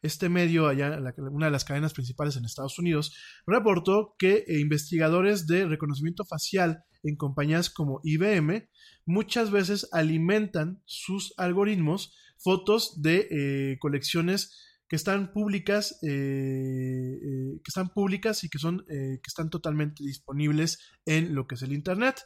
este 0.02 0.28
medio 0.28 0.68
allá, 0.68 0.98
una 1.30 1.46
de 1.46 1.52
las 1.52 1.64
cadenas 1.64 1.92
principales 1.92 2.36
en 2.36 2.44
Estados 2.44 2.78
Unidos, 2.78 3.14
reportó 3.46 4.14
que 4.18 4.44
eh, 4.46 4.60
investigadores 4.60 5.46
de 5.46 5.66
reconocimiento 5.66 6.24
facial 6.24 6.84
en 7.02 7.16
compañías 7.16 7.70
como 7.70 8.00
IBM 8.02 8.68
muchas 9.06 9.50
veces 9.50 9.88
alimentan 9.92 10.82
sus 10.84 11.34
algoritmos 11.36 12.14
fotos 12.38 13.00
de 13.02 13.28
eh, 13.30 13.78
colecciones 13.78 14.62
que 14.88 14.96
están 14.96 15.32
públicas, 15.32 15.98
eh, 16.02 16.08
eh, 16.08 17.60
que 17.64 17.68
están 17.68 17.88
públicas 17.88 18.44
y 18.44 18.48
que 18.48 18.58
son, 18.58 18.84
que 18.86 19.18
están 19.26 19.50
totalmente 19.50 20.04
disponibles 20.04 20.78
en 21.04 21.34
lo 21.34 21.46
que 21.48 21.56
es 21.56 21.62
el 21.62 21.72
Internet. 21.72 22.22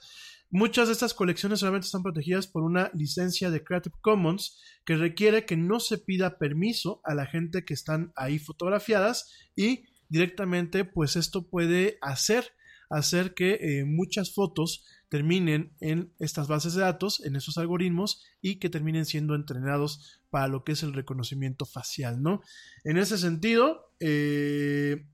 Muchas 0.51 0.89
de 0.89 0.93
estas 0.93 1.15
colecciones 1.15 1.61
solamente 1.61 1.87
están 1.87 2.03
protegidas 2.03 2.47
por 2.47 2.63
una 2.63 2.91
licencia 2.93 3.51
de 3.51 3.63
Creative 3.63 3.95
Commons 4.01 4.61
que 4.85 4.97
requiere 4.97 5.45
que 5.45 5.57
no 5.57 5.79
se 5.81 5.99
pida 5.99 6.39
permiso 6.39 7.01
a 7.05 7.15
la 7.15 7.27
gente 7.27 7.65
que 7.65 7.75
están 7.75 8.13
ahí 8.17 8.39
fotografiadas 8.39 9.33
y 9.55 9.85
directamente 10.09 10.85
pues 10.85 11.15
esto 11.17 11.49
puede 11.49 11.99
hacer 12.01 12.53
hacer 12.91 13.35
que 13.35 13.85
muchas 13.87 14.35
fotos 14.35 14.85
terminen 15.09 15.73
en 15.81 16.13
estas 16.19 16.49
bases 16.49 16.75
de 16.75 16.83
datos, 16.83 17.25
en 17.25 17.37
esos 17.37 17.57
algoritmos 17.57 18.23
y 18.43 18.57
que 18.57 18.69
terminen 18.69 19.07
siendo 19.07 19.35
entrenados 19.35 20.21
para 20.29 20.49
lo 20.49 20.65
que 20.65 20.73
es 20.73 20.83
el 20.83 20.93
reconocimiento 20.93 21.67
facial, 21.67 22.21
¿no? 22.23 22.43
En 22.85 22.99
ese 22.99 23.17
sentido, 23.17 23.93
eh, 24.01 25.07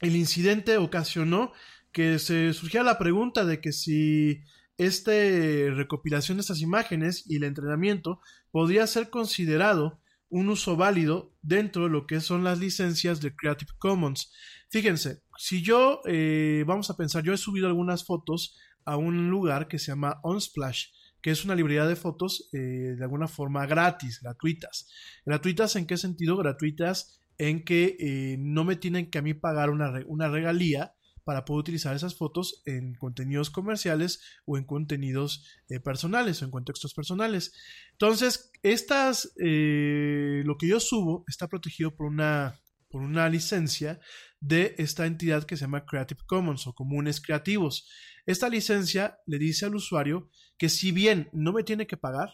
el 0.00 0.16
incidente 0.16 0.78
ocasionó 0.78 1.52
que 1.92 2.18
se 2.18 2.52
surgiera 2.52 2.84
la 2.84 2.98
pregunta 2.98 3.44
de 3.44 3.60
que 3.60 3.72
si 3.72 4.42
esta 4.76 5.12
recopilación 5.12 6.38
de 6.38 6.42
estas 6.42 6.60
imágenes 6.60 7.24
y 7.28 7.36
el 7.36 7.44
entrenamiento 7.44 8.20
podría 8.50 8.86
ser 8.86 9.10
considerado 9.10 10.00
un 10.30 10.48
uso 10.48 10.76
válido 10.76 11.34
dentro 11.42 11.84
de 11.84 11.90
lo 11.90 12.06
que 12.06 12.20
son 12.20 12.44
las 12.44 12.58
licencias 12.58 13.20
de 13.20 13.34
Creative 13.34 13.72
Commons. 13.78 14.32
Fíjense, 14.70 15.22
si 15.36 15.62
yo, 15.62 16.00
eh, 16.06 16.64
vamos 16.66 16.88
a 16.88 16.96
pensar, 16.96 17.24
yo 17.24 17.34
he 17.34 17.36
subido 17.36 17.66
algunas 17.66 18.06
fotos 18.06 18.56
a 18.84 18.96
un 18.96 19.28
lugar 19.28 19.68
que 19.68 19.78
se 19.78 19.88
llama 19.88 20.20
Unsplash, 20.22 20.86
que 21.20 21.30
es 21.30 21.44
una 21.44 21.54
librería 21.54 21.86
de 21.86 21.96
fotos 21.96 22.48
eh, 22.52 22.94
de 22.96 23.02
alguna 23.02 23.28
forma 23.28 23.66
gratis, 23.66 24.20
gratuitas. 24.22 24.88
¿Gratuitas 25.26 25.76
en 25.76 25.86
qué 25.86 25.96
sentido? 25.96 26.36
Gratuitas 26.36 27.20
en 27.36 27.64
que 27.64 27.96
eh, 27.98 28.36
no 28.38 28.64
me 28.64 28.76
tienen 28.76 29.10
que 29.10 29.18
a 29.18 29.22
mí 29.22 29.34
pagar 29.34 29.70
una, 29.70 29.92
una 30.06 30.28
regalía 30.28 30.94
para 31.24 31.44
poder 31.44 31.60
utilizar 31.60 31.94
esas 31.94 32.16
fotos 32.16 32.62
en 32.66 32.94
contenidos 32.94 33.50
comerciales 33.50 34.20
o 34.46 34.56
en 34.56 34.64
contenidos 34.64 35.46
eh, 35.68 35.80
personales 35.80 36.42
o 36.42 36.44
en 36.44 36.50
contextos 36.50 36.94
personales. 36.94 37.52
Entonces, 37.92 38.50
estas, 38.62 39.32
lo 39.36 40.56
que 40.58 40.68
yo 40.68 40.80
subo 40.80 41.24
está 41.28 41.48
protegido 41.48 41.94
por 41.94 42.06
una, 42.06 42.60
por 42.88 43.02
una 43.02 43.28
licencia 43.28 44.00
de 44.40 44.74
esta 44.78 45.06
entidad 45.06 45.44
que 45.44 45.56
se 45.56 45.62
llama 45.62 45.84
Creative 45.84 46.20
Commons 46.26 46.66
o 46.66 46.74
Comunes 46.74 47.20
Creativos. 47.20 47.88
Esta 48.26 48.48
licencia 48.48 49.18
le 49.26 49.38
dice 49.38 49.66
al 49.66 49.74
usuario 49.74 50.30
que 50.58 50.68
si 50.68 50.92
bien 50.92 51.28
no 51.32 51.52
me 51.52 51.62
tiene 51.62 51.86
que 51.86 51.96
pagar, 51.96 52.30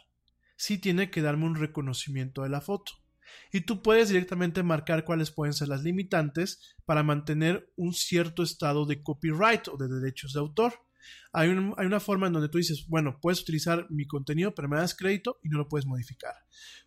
sí 0.57 0.79
tiene 0.79 1.11
que 1.11 1.23
darme 1.23 1.47
un 1.47 1.57
reconocimiento 1.57 2.43
de 2.43 2.49
la 2.49 2.61
foto. 2.61 2.93
Y 3.53 3.63
tú 3.63 3.83
puedes 3.83 4.09
directamente 4.09 4.63
marcar 4.63 5.05
cuáles 5.05 5.31
pueden 5.31 5.53
ser 5.55 5.69
las 5.69 5.83
limitantes 5.83 6.77
para 6.85 7.03
mantener 7.03 7.73
un 7.77 7.93
cierto 7.93 8.43
estado 8.43 8.87
de 8.87 9.03
copyright 9.03 9.69
o 9.69 9.77
de 9.77 9.89
derechos 9.89 10.33
de 10.33 10.41
autor. 10.41 10.75
Hay, 11.33 11.49
una 11.51 12.01
forma 12.01 12.27
en 12.27 12.33
donde 12.33 12.49
tú 12.49 12.59
dices, 12.59 12.87
bueno, 12.89 13.19
puedes 13.21 13.43
utilizar 13.43 13.87
mi 13.91 14.07
contenido, 14.07 14.55
pero 14.55 14.69
me 14.69 14.79
das 14.79 14.95
crédito 14.95 15.39
y 15.43 15.49
no 15.49 15.59
lo 15.59 15.69
puedes 15.69 15.87
modificar. 15.87 16.35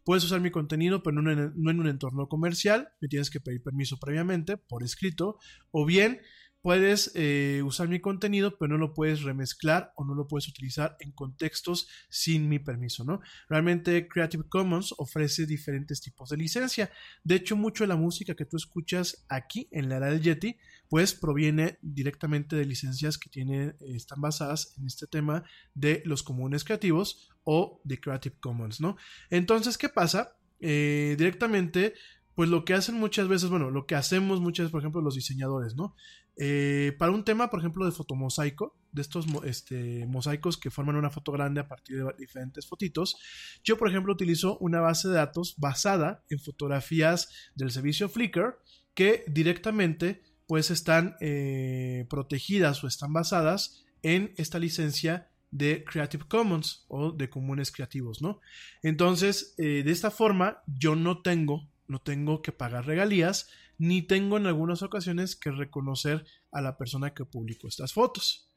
Puedes 0.03 0.23
usar 0.23 0.41
mi 0.41 0.51
contenido, 0.51 1.03
pero 1.03 1.21
no 1.21 1.31
en, 1.31 1.53
no 1.55 1.71
en 1.71 1.79
un 1.79 1.87
entorno 1.87 2.27
comercial, 2.27 2.89
me 2.99 3.07
tienes 3.07 3.29
que 3.29 3.39
pedir 3.39 3.61
permiso 3.61 3.97
previamente, 3.97 4.57
por 4.57 4.83
escrito, 4.83 5.37
o 5.71 5.85
bien 5.85 6.21
puedes 6.61 7.11
eh, 7.15 7.61
usar 7.63 7.87
mi 7.87 7.99
contenido, 7.99 8.57
pero 8.57 8.69
no 8.69 8.77
lo 8.77 8.93
puedes 8.93 9.23
remezclar 9.23 9.93
o 9.95 10.03
no 10.03 10.13
lo 10.13 10.27
puedes 10.27 10.47
utilizar 10.47 10.97
en 10.99 11.11
contextos 11.11 11.87
sin 12.09 12.49
mi 12.49 12.59
permiso, 12.59 13.03
¿no? 13.05 13.21
Realmente 13.47 14.07
Creative 14.07 14.43
Commons 14.49 14.93
ofrece 14.97 15.45
diferentes 15.45 16.01
tipos 16.01 16.29
de 16.29 16.37
licencia. 16.37 16.91
De 17.23 17.35
hecho, 17.35 17.55
mucho 17.55 17.83
de 17.83 17.89
la 17.89 17.95
música 17.95 18.35
que 18.35 18.45
tú 18.45 18.57
escuchas 18.57 19.25
aquí 19.29 19.67
en 19.71 19.89
la 19.89 19.97
era 19.97 20.07
del 20.07 20.21
Yeti, 20.21 20.57
pues 20.89 21.13
proviene 21.13 21.77
directamente 21.81 22.55
de 22.55 22.65
licencias 22.65 23.17
que 23.17 23.29
tiene, 23.29 23.75
están 23.81 24.19
basadas 24.19 24.75
en 24.77 24.85
este 24.85 25.07
tema 25.07 25.43
de 25.73 26.01
los 26.05 26.23
comunes 26.23 26.63
creativos 26.63 27.29
o 27.43 27.79
de 27.83 27.99
Creative 27.99 28.35
Commons, 28.39 28.81
¿no? 28.81 28.97
Entonces, 29.29 29.77
¿qué 29.77 29.87
pasa? 29.87 30.35
Eh, 30.59 31.15
directamente 31.17 31.93
pues 32.39 32.49
lo 32.49 32.63
que 32.63 32.73
hacen 32.73 32.95
muchas 32.95 33.27
veces, 33.27 33.49
bueno, 33.49 33.69
lo 33.69 33.85
que 33.85 33.95
hacemos 33.95 34.39
muchas 34.39 34.63
veces, 34.63 34.71
por 34.71 34.79
ejemplo, 34.79 35.01
los 35.01 35.15
diseñadores, 35.15 35.75
¿no? 35.75 35.93
Eh, 36.41 36.95
para 36.97 37.11
un 37.11 37.25
tema, 37.25 37.49
por 37.49 37.59
ejemplo, 37.59 37.85
de 37.85 37.91
fotomosaico, 37.91 38.73
de 38.93 39.01
estos 39.01 39.25
este, 39.43 40.05
mosaicos 40.07 40.57
que 40.57 40.71
forman 40.71 40.95
una 40.95 41.09
foto 41.09 41.33
grande 41.33 41.59
a 41.59 41.67
partir 41.67 41.97
de 41.97 42.13
diferentes 42.17 42.65
fotitos, 42.65 43.17
yo, 43.61 43.77
por 43.77 43.89
ejemplo, 43.89 44.13
utilizo 44.13 44.57
una 44.59 44.79
base 44.79 45.09
de 45.09 45.15
datos 45.15 45.55
basada 45.57 46.23
en 46.29 46.39
fotografías 46.39 47.27
del 47.55 47.71
servicio 47.71 48.07
Flickr 48.07 48.57
que 48.93 49.25
directamente 49.27 50.23
pues 50.47 50.71
están 50.71 51.17
eh, 51.19 52.07
protegidas 52.09 52.83
o 52.85 52.87
están 52.87 53.11
basadas 53.11 53.83
en 54.01 54.33
esta 54.37 54.59
licencia 54.59 55.29
de 55.51 55.83
Creative 55.83 56.23
Commons 56.25 56.85
o 56.87 57.11
de 57.11 57.29
comunes 57.29 57.69
creativos, 57.69 58.21
¿no? 58.21 58.39
Entonces, 58.81 59.55
eh, 59.57 59.83
de 59.83 59.91
esta 59.91 60.09
forma, 60.09 60.63
yo 60.67 60.95
no 60.95 61.21
tengo 61.21 61.67
no 61.89 61.99
tengo 61.99 62.41
que 62.41 62.51
pagar 62.51 62.85
regalías, 62.85 63.49
ni 63.79 64.01
tengo 64.01 64.37
en 64.37 64.45
algunas 64.45 64.83
ocasiones 64.83 65.35
que 65.35 65.51
reconocer 65.51 66.25
a 66.51 66.61
la 66.61 66.77
persona 66.77 67.13
que 67.13 67.25
publicó 67.25 67.67
estas 67.67 67.93
fotos. 67.93 68.51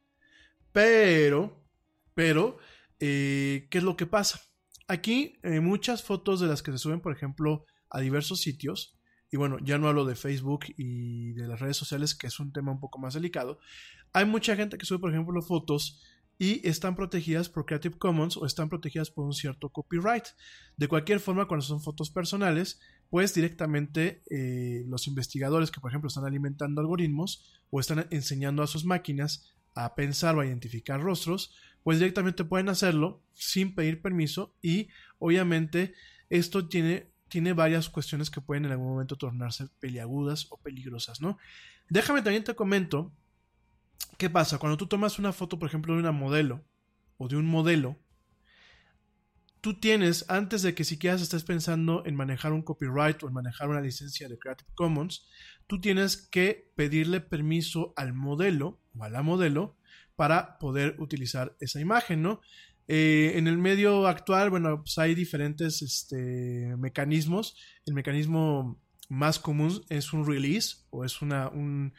Pero, 0.72 1.64
pero, 2.14 2.58
eh, 2.98 3.68
¿qué 3.70 3.78
es 3.78 3.84
lo 3.84 3.96
que 3.96 4.06
pasa? 4.06 4.40
Aquí 4.88 5.38
eh, 5.44 5.60
muchas 5.60 6.02
fotos 6.02 6.40
de 6.40 6.48
las 6.48 6.62
que 6.62 6.72
se 6.72 6.78
suben, 6.78 7.00
por 7.00 7.14
ejemplo, 7.14 7.64
a 7.88 8.00
diversos 8.00 8.40
sitios, 8.40 8.98
y 9.30 9.36
bueno, 9.36 9.58
ya 9.62 9.78
no 9.78 9.88
hablo 9.88 10.04
de 10.04 10.16
Facebook 10.16 10.66
y 10.76 11.32
de 11.32 11.46
las 11.46 11.60
redes 11.60 11.76
sociales, 11.76 12.14
que 12.14 12.26
es 12.26 12.40
un 12.40 12.52
tema 12.52 12.72
un 12.72 12.80
poco 12.80 12.98
más 12.98 13.14
delicado, 13.14 13.60
hay 14.12 14.26
mucha 14.26 14.56
gente 14.56 14.76
que 14.76 14.84
sube, 14.84 14.98
por 14.98 15.10
ejemplo, 15.10 15.40
fotos 15.40 16.02
y 16.38 16.66
están 16.68 16.96
protegidas 16.96 17.48
por 17.48 17.64
Creative 17.64 17.96
Commons 17.96 18.36
o 18.36 18.44
están 18.44 18.68
protegidas 18.68 19.10
por 19.10 19.24
un 19.24 19.32
cierto 19.32 19.68
copyright. 19.68 20.24
De 20.76 20.88
cualquier 20.88 21.20
forma, 21.20 21.46
cuando 21.46 21.64
son 21.64 21.80
fotos 21.80 22.10
personales, 22.10 22.80
pues 23.12 23.34
directamente 23.34 24.22
eh, 24.30 24.84
los 24.88 25.06
investigadores 25.06 25.70
que 25.70 25.82
por 25.82 25.90
ejemplo 25.90 26.08
están 26.08 26.24
alimentando 26.24 26.80
algoritmos 26.80 27.60
o 27.68 27.78
están 27.78 28.06
enseñando 28.08 28.62
a 28.62 28.66
sus 28.66 28.86
máquinas 28.86 29.52
a 29.74 29.94
pensar 29.94 30.34
o 30.34 30.40
a 30.40 30.46
identificar 30.46 30.98
rostros, 30.98 31.54
pues 31.82 31.98
directamente 31.98 32.42
pueden 32.42 32.70
hacerlo 32.70 33.22
sin 33.34 33.74
pedir 33.74 34.00
permiso 34.00 34.56
y 34.62 34.88
obviamente 35.18 35.92
esto 36.30 36.68
tiene, 36.68 37.12
tiene 37.28 37.52
varias 37.52 37.90
cuestiones 37.90 38.30
que 38.30 38.40
pueden 38.40 38.64
en 38.64 38.72
algún 38.72 38.88
momento 38.88 39.16
tornarse 39.16 39.68
peliagudas 39.78 40.46
o 40.48 40.56
peligrosas, 40.56 41.20
¿no? 41.20 41.36
Déjame 41.90 42.22
también 42.22 42.44
te 42.44 42.54
comento 42.54 43.12
qué 44.16 44.30
pasa 44.30 44.56
cuando 44.56 44.78
tú 44.78 44.86
tomas 44.86 45.18
una 45.18 45.34
foto, 45.34 45.58
por 45.58 45.68
ejemplo, 45.68 45.92
de 45.92 46.00
una 46.00 46.12
modelo 46.12 46.64
o 47.18 47.28
de 47.28 47.36
un 47.36 47.44
modelo 47.44 47.98
tú 49.62 49.78
tienes, 49.78 50.26
antes 50.28 50.62
de 50.62 50.74
que 50.74 50.84
siquiera 50.84 51.16
estés 51.16 51.44
pensando 51.44 52.02
en 52.04 52.16
manejar 52.16 52.52
un 52.52 52.62
copyright 52.62 53.22
o 53.22 53.28
en 53.28 53.32
manejar 53.32 53.68
una 53.70 53.80
licencia 53.80 54.28
de 54.28 54.36
Creative 54.38 54.68
Commons, 54.74 55.26
tú 55.68 55.80
tienes 55.80 56.16
que 56.16 56.72
pedirle 56.74 57.20
permiso 57.20 57.94
al 57.96 58.12
modelo 58.12 58.80
o 58.98 59.04
a 59.04 59.08
la 59.08 59.22
modelo 59.22 59.76
para 60.16 60.58
poder 60.58 60.96
utilizar 60.98 61.56
esa 61.60 61.80
imagen, 61.80 62.22
¿no? 62.22 62.40
Eh, 62.88 63.34
en 63.36 63.46
el 63.46 63.56
medio 63.56 64.08
actual, 64.08 64.50
bueno, 64.50 64.82
pues 64.82 64.98
hay 64.98 65.14
diferentes 65.14 65.80
este, 65.80 66.74
mecanismos. 66.76 67.56
El 67.86 67.94
mecanismo 67.94 68.82
más 69.12 69.38
común 69.38 69.84
es 69.90 70.14
un 70.14 70.26
release 70.26 70.86
o 70.88 71.04
es 71.04 71.20
una, 71.20 71.50
un, 71.50 71.92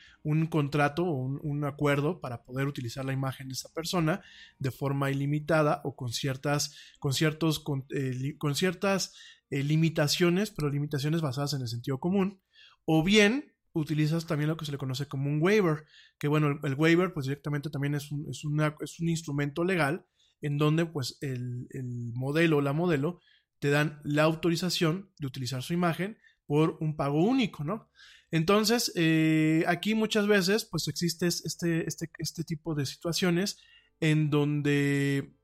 contrato 0.49 1.05
o 1.05 1.13
un, 1.13 1.63
acuerdo 1.63 2.19
para 2.19 2.43
poder 2.43 2.65
utilizar 2.65 3.05
la 3.05 3.13
imagen 3.13 3.49
de 3.49 3.53
esa 3.53 3.69
persona 3.71 4.21
de 4.57 4.71
forma 4.71 5.11
ilimitada 5.11 5.81
o 5.83 5.95
con 5.95 6.11
ciertas, 6.11 6.75
con 6.97 7.13
ciertos, 7.13 7.59
con, 7.59 7.85
eh, 7.95 8.35
ciertas 8.55 9.13
eh, 9.51 9.61
limitaciones, 9.61 10.49
pero 10.49 10.71
limitaciones 10.71 11.21
basadas 11.21 11.53
en 11.53 11.61
el 11.61 11.67
sentido 11.67 11.99
común. 11.99 12.41
O 12.85 13.03
bien 13.03 13.53
utilizas 13.73 14.25
también 14.25 14.49
lo 14.49 14.57
que 14.57 14.65
se 14.65 14.71
le 14.71 14.79
conoce 14.79 15.05
como 15.07 15.29
un 15.29 15.39
waiver, 15.39 15.85
que 16.17 16.27
bueno, 16.27 16.59
el, 16.63 16.73
waiver 16.73 17.13
pues 17.13 17.27
directamente 17.27 17.69
también 17.69 17.93
es 17.93 18.11
un, 18.11 18.27
es, 18.27 18.43
es 18.79 18.99
un 18.99 19.09
instrumento 19.09 19.63
legal 19.63 20.07
en 20.41 20.57
donde 20.57 20.87
pues 20.87 21.19
el, 21.21 21.67
el 21.69 22.11
modelo 22.15 22.57
o 22.57 22.61
la 22.61 22.73
modelo 22.73 23.19
te 23.59 23.69
dan 23.69 24.01
la 24.03 24.23
autorización 24.23 25.11
de 25.19 25.27
utilizar 25.27 25.61
su 25.61 25.73
imagen 25.73 26.17
por 26.45 26.77
un 26.79 26.95
pago 26.95 27.23
único, 27.23 27.63
¿no? 27.63 27.89
Entonces, 28.31 28.91
eh, 28.95 29.63
aquí 29.67 29.93
muchas 29.93 30.25
veces, 30.25 30.65
pues 30.65 30.87
existe 30.87 31.27
este, 31.27 31.87
este, 31.87 32.09
este 32.17 32.43
tipo 32.43 32.73
de 32.73 32.85
situaciones 32.85 33.59
en 33.99 34.31
donde 34.31 35.35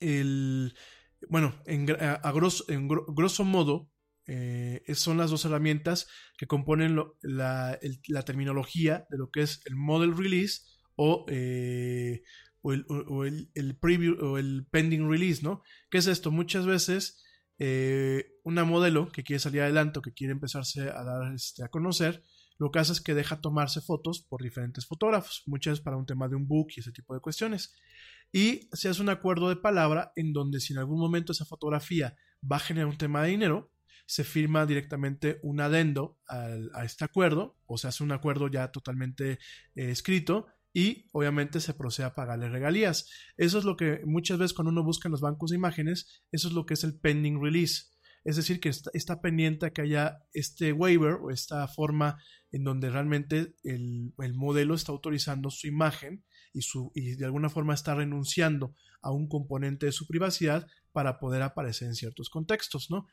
el, 0.00 0.74
bueno, 1.28 1.54
en, 1.64 1.86
grosso, 1.86 3.44
modo, 3.44 3.90
eh, 4.26 4.82
son 4.94 5.18
las 5.18 5.30
dos 5.30 5.44
herramientas 5.44 6.08
que 6.36 6.46
componen 6.46 7.00
la, 7.22 7.78
terminología 8.24 9.06
de 9.08 9.18
lo 9.18 9.30
que 9.30 9.42
es 9.42 9.62
el 9.66 9.76
model 9.76 10.16
release 10.16 10.62
o, 10.96 11.24
eh, 11.28 12.22
el, 12.64 13.76
preview 13.80 14.16
o 14.20 14.38
el 14.38 14.66
pending 14.70 15.08
release, 15.08 15.42
¿no? 15.42 15.62
¿Qué 15.88 15.98
es 15.98 16.08
esto? 16.08 16.30
Muchas 16.30 16.66
veces 16.66 17.22
eh, 17.58 18.32
una 18.44 18.64
modelo 18.64 19.10
que 19.10 19.24
quiere 19.24 19.40
salir 19.40 19.62
adelante 19.62 19.98
o 19.98 20.02
que 20.02 20.12
quiere 20.12 20.32
empezarse 20.32 20.90
a 20.90 21.02
dar 21.04 21.34
este, 21.34 21.64
a 21.64 21.68
conocer, 21.68 22.22
lo 22.58 22.70
que 22.70 22.78
hace 22.78 22.92
es 22.92 23.00
que 23.00 23.14
deja 23.14 23.40
tomarse 23.40 23.80
fotos 23.80 24.20
por 24.20 24.42
diferentes 24.42 24.86
fotógrafos, 24.86 25.42
muchas 25.46 25.80
para 25.80 25.96
un 25.96 26.06
tema 26.06 26.28
de 26.28 26.36
un 26.36 26.46
book 26.46 26.68
y 26.76 26.80
ese 26.80 26.92
tipo 26.92 27.14
de 27.14 27.20
cuestiones. 27.20 27.74
Y 28.32 28.68
se 28.72 28.88
hace 28.88 29.02
un 29.02 29.08
acuerdo 29.08 29.48
de 29.48 29.56
palabra 29.56 30.12
en 30.16 30.32
donde 30.32 30.60
si 30.60 30.72
en 30.72 30.78
algún 30.78 30.98
momento 30.98 31.32
esa 31.32 31.44
fotografía 31.44 32.16
va 32.50 32.56
a 32.56 32.60
generar 32.60 32.88
un 32.88 32.98
tema 32.98 33.22
de 33.22 33.30
dinero, 33.30 33.70
se 34.06 34.24
firma 34.24 34.66
directamente 34.66 35.40
un 35.42 35.60
adendo 35.60 36.18
a 36.28 36.84
este 36.84 37.04
acuerdo, 37.04 37.56
o 37.66 37.76
se 37.76 37.88
hace 37.88 38.04
un 38.04 38.12
acuerdo 38.12 38.48
ya 38.48 38.70
totalmente 38.70 39.32
eh, 39.74 39.90
escrito 39.90 40.46
y 40.76 41.08
obviamente 41.12 41.60
se 41.60 41.72
procede 41.72 42.04
a 42.04 42.14
pagarle 42.14 42.50
regalías. 42.50 43.08
Eso 43.38 43.58
es 43.58 43.64
lo 43.64 43.78
que 43.78 44.02
muchas 44.04 44.36
veces 44.36 44.52
cuando 44.52 44.70
uno 44.70 44.84
busca 44.84 45.08
en 45.08 45.12
los 45.12 45.22
bancos 45.22 45.48
de 45.48 45.56
imágenes, 45.56 46.22
eso 46.32 46.48
es 46.48 46.54
lo 46.54 46.66
que 46.66 46.74
es 46.74 46.84
el 46.84 47.00
pending 47.00 47.42
release. 47.42 47.84
Es 48.24 48.36
decir, 48.36 48.60
que 48.60 48.68
está, 48.68 49.22
pendiente 49.22 49.72
que 49.72 49.80
haya 49.80 50.18
este 50.34 50.74
waiver 50.74 51.14
o 51.14 51.30
esta 51.30 51.66
forma 51.66 52.22
en 52.50 52.62
donde 52.64 52.90
realmente 52.90 53.54
el, 53.62 54.12
modelo 54.34 54.74
está 54.74 54.92
autorizando 54.92 55.48
su 55.48 55.66
imagen 55.66 56.26
y, 56.52 56.60
su, 56.60 56.92
y 56.94 57.14
de 57.14 57.24
alguna 57.24 57.48
forma 57.48 57.72
está 57.72 57.94
renunciando 57.94 58.74
a 59.00 59.12
un 59.12 59.28
componente 59.28 59.86
de 59.86 59.92
su 59.92 60.06
privacidad 60.06 60.66
para 60.92 61.18
poder 61.18 61.40
aparecer 61.40 61.88
en 61.88 61.94
ciertos 61.94 62.28
contextos, 62.28 62.90
¿no? 62.90 63.06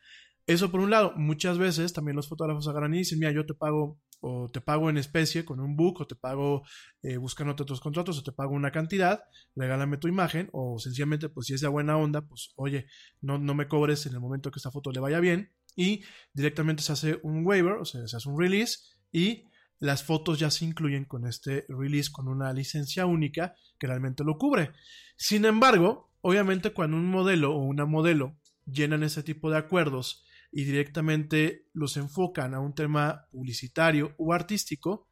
Eso 0.45 0.69
por 0.71 0.81
un 0.81 0.89
lado, 0.89 1.13
muchas 1.15 1.57
veces 1.57 1.93
también 1.93 2.17
los 2.17 2.27
fotógrafos 2.27 2.67
agarran 2.67 2.93
y 2.93 2.99
dicen, 2.99 3.19
mira, 3.19 3.31
yo 3.31 3.45
te 3.45 3.53
pago 3.53 3.97
o 4.19 4.49
te 4.49 4.61
pago 4.61 4.89
en 4.89 4.97
especie 4.97 5.43
con 5.43 5.59
un 5.59 5.75
book 5.75 6.01
o 6.01 6.07
te 6.07 6.15
pago 6.15 6.63
eh, 7.01 7.17
buscando 7.17 7.51
otros 7.51 7.81
contratos 7.81 8.17
o 8.17 8.23
te 8.23 8.31
pago 8.31 8.53
una 8.53 8.71
cantidad, 8.71 9.23
regálame 9.55 9.97
tu 9.97 10.07
imagen 10.07 10.49
o 10.53 10.79
sencillamente 10.79 11.27
pues 11.27 11.47
si 11.47 11.53
es 11.53 11.61
de 11.61 11.67
buena 11.67 11.97
onda, 11.97 12.21
pues 12.21 12.53
oye, 12.55 12.87
no, 13.21 13.37
no 13.37 13.53
me 13.53 13.67
cobres 13.67 14.05
en 14.05 14.13
el 14.13 14.21
momento 14.21 14.49
que 14.49 14.59
esta 14.59 14.71
foto 14.71 14.91
le 14.91 15.01
vaya 15.01 15.19
bien 15.19 15.51
y 15.75 16.03
directamente 16.33 16.83
se 16.83 16.93
hace 16.93 17.19
un 17.23 17.45
waiver, 17.45 17.73
o 17.73 17.85
sea, 17.85 18.07
se 18.07 18.15
hace 18.15 18.29
un 18.29 18.39
release 18.39 18.79
y 19.11 19.49
las 19.79 20.03
fotos 20.03 20.39
ya 20.39 20.49
se 20.51 20.63
incluyen 20.63 21.03
con 21.03 21.27
este 21.27 21.65
release 21.67 22.09
con 22.09 22.29
una 22.29 22.53
licencia 22.53 23.05
única 23.05 23.55
que 23.77 23.87
realmente 23.87 24.23
lo 24.23 24.37
cubre. 24.37 24.71
Sin 25.17 25.43
embargo, 25.43 26.11
obviamente 26.21 26.71
cuando 26.71 26.95
un 26.95 27.09
modelo 27.09 27.53
o 27.53 27.59
una 27.59 27.85
modelo 27.85 28.37
llenan 28.65 29.03
ese 29.03 29.23
tipo 29.23 29.51
de 29.51 29.57
acuerdos 29.57 30.23
y 30.53 30.65
directamente 30.65 31.67
los 31.73 31.97
enfocan 31.97 32.53
a 32.53 32.59
un 32.59 32.75
tema 32.75 33.25
publicitario 33.31 34.13
o 34.19 34.33
artístico, 34.33 35.09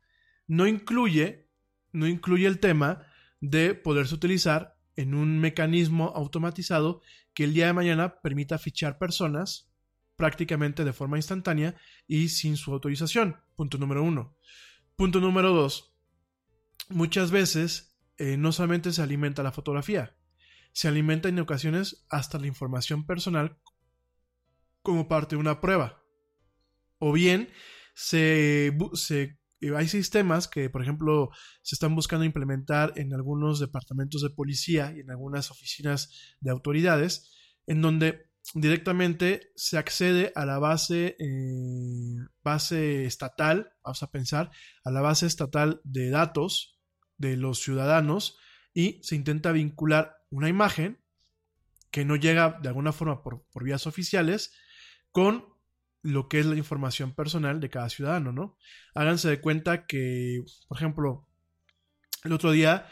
no 0.48 0.68
incluye, 0.68 1.50
no 1.92 2.08
incluye 2.08 2.46
el 2.46 2.60
tema 2.60 3.08
de 3.40 3.74
poderse 3.74 4.14
utilizar 4.14 4.78
en 4.96 5.16
un 5.16 5.40
mecanismo 5.40 6.14
automatizado 6.16 7.02
que 7.34 7.44
el 7.44 7.56
día 7.56 7.66
de 7.66 7.74
mañana 7.74 8.22
permita 8.22 8.60
fichar 8.60 9.00
personas 9.00 9.74
prácticamente 10.16 10.86
de 10.86 10.94
forma 10.94 11.18
instantánea 11.18 11.76
y 12.08 12.30
sin 12.30 12.56
su 12.56 12.72
autorización. 12.72 13.38
Punto 13.56 13.80
número 13.80 14.04
uno. 14.04 14.38
Punto 14.96 15.20
número 15.20 15.54
dos. 15.54 15.96
Muchas 16.90 17.32
veces 17.32 17.98
eh, 18.18 18.38
no 18.38 18.52
solamente 18.52 18.94
se 18.94 19.02
alimenta 19.02 19.42
la 19.42 19.52
fotografía, 19.52 20.16
se 20.72 20.88
alimenta 20.88 21.30
en 21.30 21.40
ocasiones 21.40 22.06
hasta 22.10 22.38
la 22.38 22.46
información 22.46 23.08
personal 23.08 23.58
como 24.82 25.08
parte 25.08 25.36
de 25.36 25.40
una 25.42 25.62
prueba. 25.62 26.04
O 27.00 27.12
bien 27.12 27.50
se, 27.94 28.72
hay 29.76 29.88
sistemas 29.88 30.48
que, 30.48 30.70
por 30.70 30.82
ejemplo, 30.82 31.30
se 31.62 31.76
están 31.76 31.96
buscando 31.96 32.26
implementar 32.26 32.94
en 32.96 33.14
algunos 33.14 33.60
departamentos 33.60 34.22
de 34.22 34.30
policía 34.30 34.94
y 34.96 35.02
en 35.02 35.12
algunas 35.12 35.52
oficinas 35.52 36.38
de 36.40 36.52
autoridades, 36.52 37.32
en 37.68 37.82
donde 37.82 38.30
directamente 38.56 39.52
se 39.56 39.78
accede 39.78 40.32
a 40.36 40.46
la 40.46 40.58
base, 40.58 41.16
eh, 41.20 42.18
base 42.44 43.06
estatal, 43.06 43.74
vamos 43.84 44.04
a 44.04 44.12
pensar, 44.12 44.52
a 44.84 44.92
la 44.92 45.02
base 45.02 45.28
estatal 45.28 45.80
de 45.84 46.10
datos 46.10 46.80
de 47.18 47.38
los 47.38 47.60
ciudadanos 47.60 48.38
y 48.74 49.00
se 49.04 49.16
intenta 49.16 49.52
vincular 49.52 50.18
una 50.32 50.50
imagen 50.50 51.00
que 51.92 52.06
no 52.06 52.16
llega 52.16 52.58
de 52.62 52.70
alguna 52.70 52.94
forma 52.94 53.22
por, 53.22 53.46
por 53.52 53.64
vías 53.64 53.86
oficiales 53.86 54.54
con 55.12 55.46
lo 56.04 56.28
que 56.28 56.40
es 56.40 56.46
la 56.46 56.56
información 56.56 57.14
personal 57.14 57.60
de 57.60 57.70
cada 57.70 57.90
ciudadano, 57.90 58.32
¿no? 58.32 58.58
Háganse 58.96 59.30
de 59.30 59.42
cuenta 59.42 59.86
que, 59.86 60.44
por 60.68 60.78
ejemplo, 60.78 61.28
el 62.24 62.34
otro 62.34 62.52
día 62.52 62.88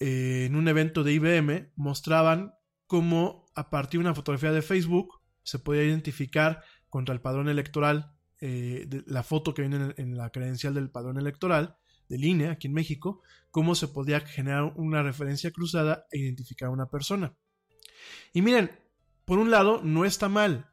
eh, 0.00 0.44
en 0.46 0.56
un 0.56 0.68
evento 0.68 1.04
de 1.04 1.12
IBM 1.12 1.72
mostraban 1.76 2.54
cómo 2.86 3.46
a 3.54 3.70
partir 3.70 3.98
de 3.98 4.06
una 4.06 4.14
fotografía 4.14 4.52
de 4.52 4.62
Facebook 4.62 5.20
se 5.42 5.58
podía 5.58 5.84
identificar 5.84 6.62
contra 6.88 7.14
el 7.14 7.20
padrón 7.20 7.48
electoral, 7.48 8.12
eh, 8.40 8.88
la 9.06 9.22
foto 9.22 9.52
que 9.52 9.62
viene 9.62 9.94
en, 9.96 10.16
la 10.16 10.30
credencial 10.30 10.74
del 10.74 10.90
padrón 10.90 11.18
electoral 11.18 11.76
de 12.08 12.18
línea 12.18 12.52
aquí 12.52 12.68
en 12.68 12.74
México, 12.74 13.22
cómo 13.50 13.74
se 13.74 13.88
podía 13.88 14.20
generar 14.20 14.72
una 14.76 15.02
referencia 15.02 15.50
cruzada 15.50 16.06
e 16.10 16.18
identificar 16.18 16.68
a 16.68 16.72
una 16.72 16.88
persona. 16.88 17.34
Y 18.32 18.40
miren, 18.40 18.70
por 19.24 19.38
un 19.38 19.50
lado, 19.50 19.82
no 19.82 20.04
está 20.04 20.28
mal, 20.28 20.67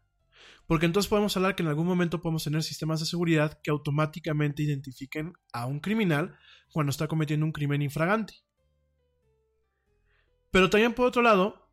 porque 0.68 0.86
entonces 0.86 1.10
podemos 1.10 1.36
hablar 1.38 1.56
que 1.56 1.64
en 1.64 1.70
algún 1.70 1.86
momento 1.86 2.22
podemos 2.22 2.44
tener 2.44 2.64
sistemas 2.64 3.00
de 3.00 3.06
seguridad 3.06 3.60
que 3.62 3.72
automáticamente 3.72 4.64
identifiquen 4.64 5.34
a 5.54 5.68
un 5.68 5.80
criminal 5.80 6.36
cuando 6.72 6.90
está 6.90 7.08
cometiendo 7.08 7.46
un 7.46 7.52
crimen 7.52 7.82
infragante. 7.82 8.34
Pero 10.52 10.70
también 10.70 10.94
por 10.94 11.06
otro 11.06 11.22
lado, 11.22 11.70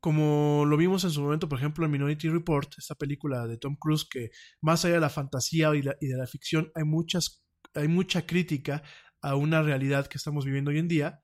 como 0.00 0.64
lo 0.66 0.76
vimos 0.76 1.04
en 1.04 1.10
su 1.10 1.22
momento, 1.22 1.48
por 1.48 1.58
ejemplo, 1.58 1.84
en 1.84 1.90
Minority 1.90 2.28
Report, 2.28 2.72
esta 2.78 2.94
película 2.94 3.46
de 3.46 3.56
Tom 3.56 3.76
Cruise, 3.76 4.04
que 4.04 4.30
más 4.60 4.84
allá 4.84 4.94
de 4.94 5.00
la 5.00 5.10
fantasía 5.10 5.74
y, 5.74 5.82
de 5.82 6.16
la 6.16 6.26
ficción, 6.26 6.70
hay, 6.74 6.84
muchas, 6.84 7.44
hay 7.74 7.88
mucha 7.88 8.26
crítica 8.26 8.82
a 9.22 9.34
una 9.34 9.62
realidad 9.62 10.06
que 10.06 10.18
estamos 10.18 10.44
viviendo 10.44 10.70
hoy 10.70 10.78
en 10.78 10.88
día. 10.88 11.22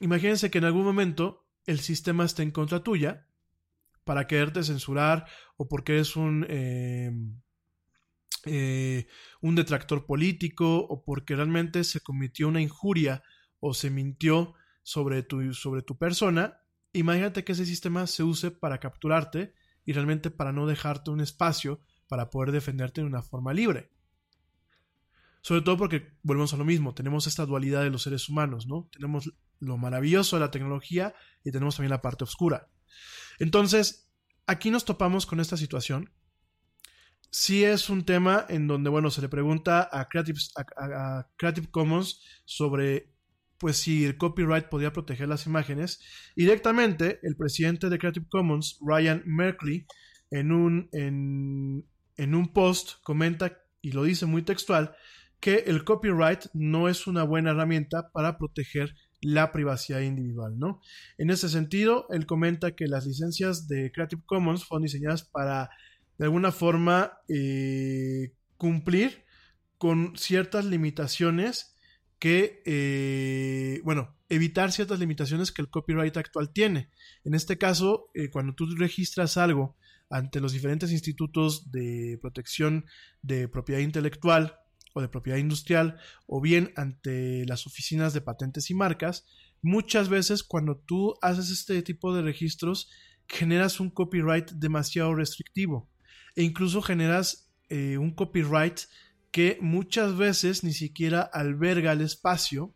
Imagínense 0.00 0.50
que 0.50 0.58
en 0.58 0.64
algún 0.64 0.84
momento 0.84 1.46
el 1.66 1.80
sistema 1.80 2.24
esté 2.24 2.42
en 2.42 2.50
contra 2.50 2.82
tuya 2.82 3.28
para 4.04 4.26
quererte 4.26 4.62
censurar 4.62 5.26
o 5.56 5.68
porque 5.68 5.92
eres 5.92 6.16
un, 6.16 6.46
em, 6.48 7.40
eh, 8.44 9.06
un 9.40 9.54
detractor 9.54 10.06
político 10.06 10.78
o 10.78 11.04
porque 11.04 11.36
realmente 11.36 11.84
se 11.84 12.00
cometió 12.00 12.48
una 12.48 12.60
injuria 12.60 13.22
o 13.60 13.74
se 13.74 13.90
mintió 13.90 14.54
sobre 14.82 15.22
tu, 15.22 15.54
sobre 15.54 15.82
tu 15.82 15.96
persona, 15.96 16.60
imagínate 16.92 17.44
que 17.44 17.52
ese 17.52 17.66
sistema 17.66 18.06
se 18.06 18.24
use 18.24 18.50
para 18.50 18.78
capturarte 18.78 19.54
y 19.84 19.92
realmente 19.92 20.30
para 20.30 20.52
no 20.52 20.66
dejarte 20.66 21.10
un 21.10 21.20
espacio 21.20 21.80
para 22.08 22.30
poder 22.30 22.52
defenderte 22.52 23.00
de 23.00 23.06
una 23.06 23.22
forma 23.22 23.54
libre. 23.54 23.90
Sobre 25.40 25.62
todo 25.62 25.76
porque 25.76 26.12
volvemos 26.22 26.52
a 26.54 26.56
lo 26.56 26.64
mismo, 26.64 26.94
tenemos 26.94 27.26
esta 27.26 27.46
dualidad 27.46 27.82
de 27.82 27.90
los 27.90 28.02
seres 28.02 28.28
humanos, 28.28 28.66
¿no? 28.66 28.88
Tenemos 28.92 29.32
lo 29.58 29.76
maravilloso 29.76 30.36
de 30.36 30.40
la 30.40 30.50
tecnología 30.50 31.14
y 31.44 31.50
tenemos 31.50 31.76
también 31.76 31.90
la 31.90 32.02
parte 32.02 32.24
oscura. 32.24 32.68
Entonces, 33.38 34.10
aquí 34.46 34.70
nos 34.70 34.84
topamos 34.84 35.26
con 35.26 35.40
esta 35.40 35.56
situación. 35.56 36.10
Sí 37.30 37.64
es 37.64 37.88
un 37.88 38.04
tema 38.04 38.44
en 38.48 38.66
donde, 38.66 38.90
bueno, 38.90 39.10
se 39.10 39.22
le 39.22 39.28
pregunta 39.28 39.88
a 39.90 40.08
Creative, 40.08 41.70
Commons 41.70 42.22
sobre 42.44 43.10
pues 43.56 43.76
si 43.76 44.04
el 44.04 44.16
copyright 44.16 44.66
podía 44.66 44.92
proteger 44.92 45.28
las 45.28 45.46
imágenes. 45.46 46.00
Y 46.34 46.42
directamente 46.42 47.20
el 47.22 47.36
presidente 47.36 47.88
de 47.88 47.98
Creative 47.98 48.26
Commons, 48.28 48.78
Ryan 48.80 49.22
Merkley, 49.24 49.86
en 50.30 50.50
un, 50.50 50.88
en, 50.92 51.86
en 52.16 52.34
un 52.34 52.52
post 52.52 53.02
comenta, 53.02 53.62
y 53.80 53.92
lo 53.92 54.02
dice 54.02 54.26
muy 54.26 54.42
textual, 54.42 54.96
que 55.38 55.64
el 55.66 55.84
copyright 55.84 56.46
no 56.52 56.88
es 56.88 57.06
una 57.06 57.22
buena 57.22 57.50
herramienta 57.50 58.10
para 58.12 58.36
proteger 58.36 58.94
la 59.22 59.52
privacidad 59.52 60.00
individual, 60.00 60.58
¿no? 60.58 60.80
En 61.16 61.30
ese 61.30 61.48
sentido, 61.48 62.06
él 62.10 62.26
comenta 62.26 62.74
que 62.74 62.88
las 62.88 63.06
licencias 63.06 63.68
de 63.68 63.90
Creative 63.92 64.22
Commons 64.26 64.64
fueron 64.64 64.82
diseñadas 64.82 65.24
para, 65.24 65.70
de 66.18 66.24
alguna 66.24 66.52
forma, 66.52 67.18
eh, 67.28 68.34
cumplir 68.56 69.24
con 69.78 70.16
ciertas 70.16 70.64
limitaciones 70.64 71.76
que, 72.18 72.62
eh, 72.66 73.80
bueno, 73.84 74.16
evitar 74.28 74.70
ciertas 74.72 74.98
limitaciones 74.98 75.52
que 75.52 75.62
el 75.62 75.70
copyright 75.70 76.16
actual 76.16 76.52
tiene. 76.52 76.90
En 77.24 77.34
este 77.34 77.58
caso, 77.58 78.10
eh, 78.14 78.30
cuando 78.30 78.54
tú 78.54 78.66
registras 78.76 79.36
algo 79.36 79.76
ante 80.08 80.40
los 80.40 80.52
diferentes 80.52 80.92
institutos 80.92 81.70
de 81.72 82.18
protección 82.20 82.86
de 83.22 83.48
propiedad 83.48 83.80
intelectual, 83.80 84.61
o 84.94 85.00
de 85.00 85.08
propiedad 85.08 85.38
industrial 85.38 85.98
o 86.26 86.40
bien 86.40 86.72
ante 86.76 87.44
las 87.46 87.66
oficinas 87.66 88.12
de 88.12 88.20
patentes 88.20 88.70
y 88.70 88.74
marcas, 88.74 89.26
muchas 89.62 90.08
veces 90.08 90.42
cuando 90.42 90.76
tú 90.76 91.14
haces 91.22 91.50
este 91.50 91.82
tipo 91.82 92.14
de 92.14 92.22
registros, 92.22 92.90
generas 93.28 93.80
un 93.80 93.90
copyright 93.90 94.50
demasiado 94.52 95.14
restrictivo 95.14 95.88
e 96.36 96.42
incluso 96.42 96.82
generas 96.82 97.50
eh, 97.68 97.96
un 97.98 98.10
copyright 98.14 98.80
que 99.30 99.58
muchas 99.60 100.16
veces 100.16 100.62
ni 100.62 100.72
siquiera 100.72 101.22
alberga 101.22 101.92
el 101.92 102.02
espacio 102.02 102.74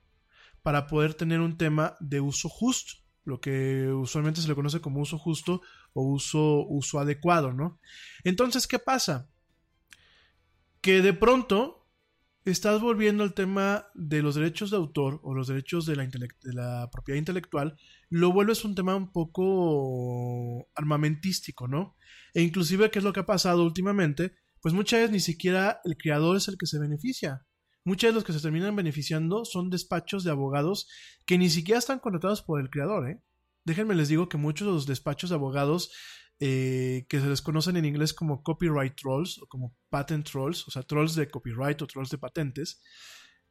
para 0.63 0.87
poder 0.87 1.15
tener 1.15 1.41
un 1.41 1.59
tema 1.59 1.97
de 2.01 2.21
uso 2.21 2.49
justo, 2.49 2.95
lo 3.25 3.41
que 3.41 3.89
usualmente 3.89 4.41
se 4.41 4.49
le 4.49 4.55
conoce 4.55 4.81
como 4.81 5.01
uso 5.01 5.19
justo 5.19 5.61
o 5.93 6.03
uso, 6.03 6.67
uso 6.67 6.99
adecuado, 6.99 7.53
¿no? 7.53 7.79
Entonces, 8.25 8.67
¿qué 8.67 8.79
pasa? 8.79 9.29
Que 10.81 11.03
de 11.03 11.13
pronto 11.13 11.86
estás 12.51 12.81
volviendo 12.81 13.25
al 13.25 13.35
tema 13.35 13.89
de 13.95 14.23
los 14.23 14.37
derechos 14.37 14.71
de 14.71 14.77
autor 14.77 15.21
o 15.25 15.35
los 15.35 15.49
derechos 15.49 15.85
de 15.85 15.97
la, 15.97 16.07
de 16.07 16.53
la, 16.53 16.89
propiedad 16.93 17.19
intelectual, 17.19 17.77
lo 18.09 18.33
vuelves 18.33 18.65
un 18.65 18.75
tema 18.75 18.95
un 18.95 19.11
poco 19.11 20.69
armamentístico, 20.77 21.67
¿no? 21.67 21.97
E 22.35 22.43
inclusive, 22.43 22.91
¿qué 22.91 23.01
es 23.01 23.05
lo 23.05 23.13
que 23.13 23.21
ha 23.21 23.27
pasado 23.27 23.65
últimamente? 23.65 24.37
Pues 24.61 24.75
muchas 24.75 25.01
veces 25.01 25.13
ni 25.13 25.21
siquiera 25.21 25.81
el 25.85 25.97
creador 25.97 26.37
es 26.37 26.47
el 26.49 26.57
que 26.57 26.67
se 26.67 26.79
beneficia. 26.79 27.45
Muchas 27.85 28.11
de 28.11 28.15
los 28.15 28.25
que 28.25 28.33
se 28.33 28.41
terminan 28.41 28.77
beneficiando 28.77 29.45
son 29.45 29.69
despachos 29.71 30.23
de 30.23 30.31
abogados 30.31 30.89
que 31.25 31.39
ni 31.39 31.51
siquiera 31.51 31.79
están 31.79 31.99
contratados 31.99 32.43
por 32.43 32.61
el 32.61 32.71
creador, 32.71 33.11
¿eh? 33.11 33.23
Déjenme 33.65 33.97
les 33.97 34.09
digo 34.09 34.29
que 34.29 34.37
muchos 34.37 34.69
de 34.69 34.73
los 34.73 34.87
despachos 34.87 35.31
de 35.31 35.37
abogados 35.37 35.91
eh, 36.39 37.07
que 37.09 37.21
se 37.21 37.29
les 37.29 37.43
conocen 37.43 37.77
en 37.77 37.85
inglés 37.85 38.13
como 38.13 38.43
copyright 38.43 38.95
trolls 38.95 39.41
o 39.43 39.47
como 39.47 39.75
patent 39.89 40.29
trolls, 40.29 40.67
o 40.69 40.71
sea, 40.71 40.83
trolls 40.83 41.15
de 41.15 41.29
copyright 41.29 41.81
o 41.83 41.87
trolls 41.87 42.11
de 42.11 42.19
patentes. 42.19 42.83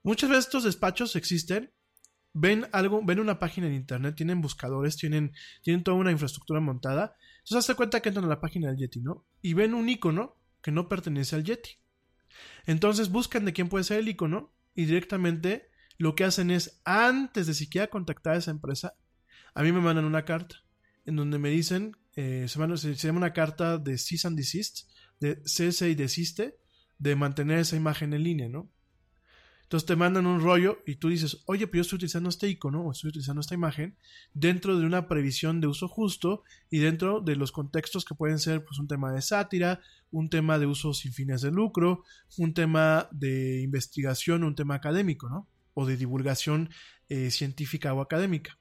Muchas 0.03 0.29
veces 0.29 0.45
estos 0.45 0.63
despachos 0.63 1.15
existen, 1.15 1.73
ven 2.33 2.67
algo, 2.73 3.01
ven 3.03 3.19
una 3.19 3.39
página 3.39 3.67
en 3.67 3.73
internet, 3.73 4.15
tienen 4.15 4.41
buscadores, 4.41 4.97
tienen, 4.97 5.33
tienen 5.63 5.83
toda 5.83 5.97
una 5.97 6.11
infraestructura 6.11 6.59
montada. 6.59 7.15
Entonces, 7.39 7.57
hazte 7.57 7.75
cuenta 7.75 8.01
que 8.01 8.09
entran 8.09 8.25
a 8.25 8.29
la 8.29 8.41
página 8.41 8.67
del 8.67 8.77
Yeti, 8.77 9.01
¿no? 9.01 9.25
Y 9.41 9.53
ven 9.53 9.73
un 9.73 9.89
icono 9.89 10.37
que 10.61 10.71
no 10.71 10.89
pertenece 10.89 11.35
al 11.35 11.43
Yeti. 11.43 11.79
Entonces 12.65 13.09
buscan 13.09 13.45
de 13.45 13.53
quién 13.53 13.69
puede 13.69 13.83
ser 13.83 13.99
el 13.99 14.09
icono 14.09 14.53
y 14.73 14.85
directamente 14.85 15.69
lo 15.97 16.15
que 16.15 16.25
hacen 16.25 16.51
es, 16.51 16.81
antes 16.83 17.47
de 17.47 17.53
siquiera 17.53 17.87
contactar 17.87 18.33
a 18.33 18.37
esa 18.37 18.51
empresa, 18.51 18.95
a 19.53 19.63
mí 19.63 19.71
me 19.71 19.79
mandan 19.79 20.05
una 20.05 20.25
carta 20.25 20.57
en 21.05 21.15
donde 21.15 21.39
me 21.39 21.49
dicen 21.49 21.95
eh, 22.15 22.47
se, 22.47 22.95
llama 22.95 23.17
una 23.17 23.33
carta 23.33 23.77
de 23.77 23.97
cease 23.97 24.27
and 24.27 24.37
desist, 24.37 24.89
de 25.19 25.41
cese 25.45 25.89
y 25.89 25.95
desiste, 25.95 26.57
de 26.97 27.15
mantener 27.15 27.59
esa 27.59 27.75
imagen 27.75 28.13
en 28.13 28.23
línea, 28.23 28.49
¿no? 28.49 28.69
Entonces 29.63 29.87
te 29.87 29.95
mandan 29.95 30.27
un 30.27 30.41
rollo 30.41 30.83
y 30.85 30.97
tú 30.97 31.09
dices, 31.09 31.41
oye, 31.47 31.65
pero 31.65 31.77
yo 31.77 31.81
estoy 31.81 31.97
utilizando 31.97 32.29
este 32.29 32.47
icono 32.47 32.83
o 32.83 32.91
estoy 32.91 33.09
utilizando 33.09 33.41
esta 33.41 33.55
imagen 33.55 33.97
dentro 34.33 34.77
de 34.77 34.85
una 34.85 35.07
previsión 35.07 35.59
de 35.59 35.65
uso 35.65 35.87
justo 35.87 36.43
y 36.69 36.77
dentro 36.77 37.19
de 37.19 37.35
los 37.35 37.51
contextos 37.51 38.05
que 38.05 38.13
pueden 38.13 38.37
ser 38.37 38.63
pues, 38.63 38.77
un 38.77 38.87
tema 38.87 39.11
de 39.11 39.23
sátira, 39.23 39.81
un 40.11 40.29
tema 40.29 40.59
de 40.59 40.67
uso 40.67 40.93
sin 40.93 41.13
fines 41.13 41.41
de 41.41 41.51
lucro, 41.51 42.03
un 42.37 42.53
tema 42.53 43.09
de 43.11 43.63
investigación, 43.63 44.43
un 44.43 44.53
tema 44.53 44.75
académico, 44.75 45.29
¿no? 45.29 45.49
O 45.73 45.87
de 45.87 45.97
divulgación 45.97 46.69
eh, 47.09 47.31
científica 47.31 47.91
o 47.95 48.01
académica. 48.01 48.59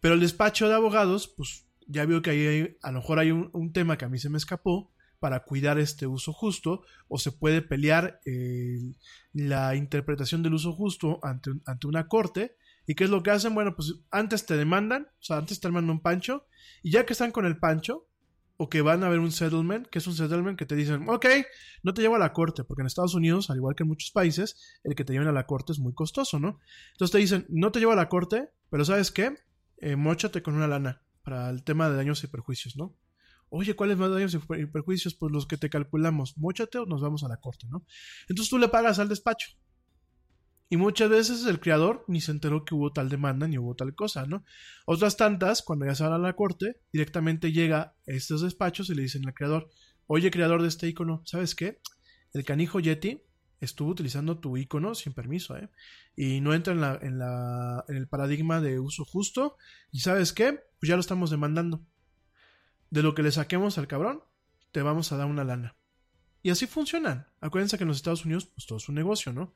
Pero 0.00 0.14
el 0.14 0.20
despacho 0.20 0.68
de 0.68 0.74
abogados, 0.74 1.34
pues 1.36 1.66
ya 1.86 2.04
veo 2.06 2.22
que 2.22 2.30
ahí 2.30 2.76
a 2.82 2.92
lo 2.92 3.00
mejor 3.00 3.18
hay 3.18 3.30
un, 3.30 3.72
tema 3.72 3.96
que 3.96 4.04
a 4.04 4.08
mí 4.08 4.18
se 4.18 4.30
me 4.30 4.38
escapó 4.38 4.92
para 5.18 5.44
cuidar 5.44 5.78
este 5.78 6.06
uso 6.06 6.32
justo 6.32 6.82
o 7.08 7.18
se 7.18 7.32
puede 7.32 7.62
pelear 7.62 8.20
eh, 8.24 8.92
la 9.32 9.76
interpretación 9.76 10.42
del 10.42 10.54
uso 10.54 10.72
justo 10.72 11.20
ante, 11.22 11.50
ante 11.66 11.86
una 11.86 12.08
corte 12.08 12.56
¿Y 12.86 12.94
qué 12.94 13.04
es 13.04 13.10
lo 13.10 13.22
que 13.22 13.30
hacen? 13.30 13.54
Bueno, 13.54 13.74
pues 13.76 13.94
antes 14.10 14.46
te 14.46 14.56
demandan, 14.56 15.04
o 15.04 15.22
sea, 15.22 15.36
antes 15.38 15.60
te 15.60 15.66
arman 15.66 15.88
un 15.88 16.00
pancho, 16.00 16.46
y 16.82 16.90
ya 16.90 17.06
que 17.06 17.12
están 17.12 17.30
con 17.30 17.46
el 17.46 17.58
pancho, 17.58 18.08
o 18.56 18.68
que 18.68 18.82
van 18.82 19.02
a 19.02 19.08
ver 19.08 19.18
un 19.18 19.32
settlement, 19.32 19.86
que 19.86 19.98
es 19.98 20.06
un 20.06 20.14
settlement 20.14 20.58
que 20.58 20.66
te 20.66 20.76
dicen, 20.76 21.08
ok, 21.08 21.26
no 21.82 21.94
te 21.94 22.02
llevo 22.02 22.16
a 22.16 22.18
la 22.18 22.32
corte, 22.32 22.64
porque 22.64 22.82
en 22.82 22.86
Estados 22.86 23.14
Unidos, 23.14 23.50
al 23.50 23.56
igual 23.56 23.74
que 23.74 23.84
en 23.84 23.88
muchos 23.88 24.10
países, 24.10 24.80
el 24.84 24.94
que 24.94 25.04
te 25.04 25.12
lleven 25.12 25.28
a 25.28 25.32
la 25.32 25.46
corte 25.46 25.72
es 25.72 25.78
muy 25.78 25.94
costoso, 25.94 26.38
¿no? 26.38 26.60
Entonces 26.92 27.12
te 27.12 27.18
dicen, 27.18 27.46
no 27.48 27.72
te 27.72 27.80
llevo 27.80 27.92
a 27.92 27.96
la 27.96 28.08
corte, 28.08 28.50
pero 28.70 28.84
¿sabes 28.84 29.10
qué? 29.10 29.34
Eh, 29.78 29.96
mochate 29.96 30.42
con 30.42 30.54
una 30.54 30.68
lana 30.68 31.02
para 31.22 31.50
el 31.50 31.62
tema 31.62 31.88
de 31.88 31.96
daños 31.96 32.22
y 32.24 32.26
perjuicios, 32.26 32.76
¿no? 32.76 32.96
Oye, 33.48 33.74
¿cuáles 33.76 33.98
más 33.98 34.10
daños 34.10 34.34
y 34.34 34.66
perjuicios? 34.66 35.14
Pues 35.14 35.30
los 35.30 35.46
que 35.46 35.58
te 35.58 35.68
calculamos. 35.68 36.38
Móchate 36.38 36.78
o 36.78 36.86
nos 36.86 37.02
vamos 37.02 37.22
a 37.22 37.28
la 37.28 37.36
corte, 37.36 37.66
¿no? 37.68 37.84
Entonces 38.28 38.48
tú 38.48 38.58
le 38.58 38.68
pagas 38.68 38.98
al 38.98 39.10
despacho. 39.10 39.48
Y 40.70 40.78
muchas 40.78 41.10
veces 41.10 41.44
el 41.44 41.60
creador 41.60 42.02
ni 42.08 42.22
se 42.22 42.30
enteró 42.30 42.64
que 42.64 42.74
hubo 42.74 42.92
tal 42.94 43.10
demanda 43.10 43.46
ni 43.46 43.58
hubo 43.58 43.74
tal 43.74 43.94
cosa, 43.94 44.24
¿no? 44.24 44.42
Otras 44.86 45.18
tantas, 45.18 45.60
cuando 45.60 45.84
ya 45.84 45.94
se 45.94 46.02
a 46.02 46.16
la 46.16 46.32
corte, 46.34 46.80
directamente 46.90 47.52
llega 47.52 47.80
a 47.80 47.94
estos 48.06 48.40
despachos 48.40 48.88
y 48.88 48.94
le 48.94 49.02
dicen 49.02 49.26
al 49.26 49.34
creador, 49.34 49.68
oye, 50.06 50.30
creador 50.30 50.62
de 50.62 50.68
este 50.68 50.88
icono, 50.88 51.20
¿sabes 51.26 51.54
qué? 51.54 51.82
El 52.32 52.46
canijo 52.46 52.80
Yeti 52.80 53.22
estuvo 53.60 53.90
utilizando 53.90 54.38
tu 54.40 54.56
icono 54.56 54.94
sin 54.94 55.12
permiso, 55.12 55.58
¿eh? 55.58 55.68
Y 56.16 56.40
no 56.40 56.54
entra 56.54 56.72
en, 56.72 56.80
la, 56.80 56.98
en, 57.02 57.18
la, 57.18 57.84
en 57.88 57.96
el 57.96 58.08
paradigma 58.08 58.62
de 58.62 58.80
uso 58.80 59.04
justo. 59.04 59.58
¿Y 59.90 60.00
sabes 60.00 60.32
qué? 60.32 60.60
Pues 60.82 60.88
ya 60.88 60.96
lo 60.96 61.00
estamos 61.00 61.30
demandando. 61.30 61.86
De 62.90 63.04
lo 63.04 63.14
que 63.14 63.22
le 63.22 63.30
saquemos 63.30 63.78
al 63.78 63.86
cabrón, 63.86 64.24
te 64.72 64.82
vamos 64.82 65.12
a 65.12 65.16
dar 65.16 65.28
una 65.28 65.44
lana. 65.44 65.76
Y 66.42 66.50
así 66.50 66.66
funcionan. 66.66 67.28
Acuérdense 67.40 67.78
que 67.78 67.84
en 67.84 67.88
los 67.88 67.98
Estados 67.98 68.24
Unidos, 68.24 68.46
pues 68.46 68.66
todo 68.66 68.78
es 68.78 68.88
un 68.88 68.96
negocio, 68.96 69.32
¿no? 69.32 69.54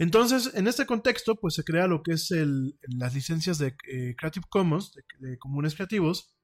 Entonces, 0.00 0.50
en 0.54 0.66
este 0.66 0.84
contexto, 0.84 1.36
pues 1.36 1.54
se 1.54 1.62
crea 1.62 1.86
lo 1.86 2.02
que 2.02 2.14
es 2.14 2.32
el, 2.32 2.76
las 2.88 3.14
licencias 3.14 3.58
de 3.58 3.76
eh, 3.88 4.16
Creative 4.18 4.46
Commons, 4.50 4.90
de, 5.20 5.38
comunes 5.38 5.76
creativos. 5.76 6.34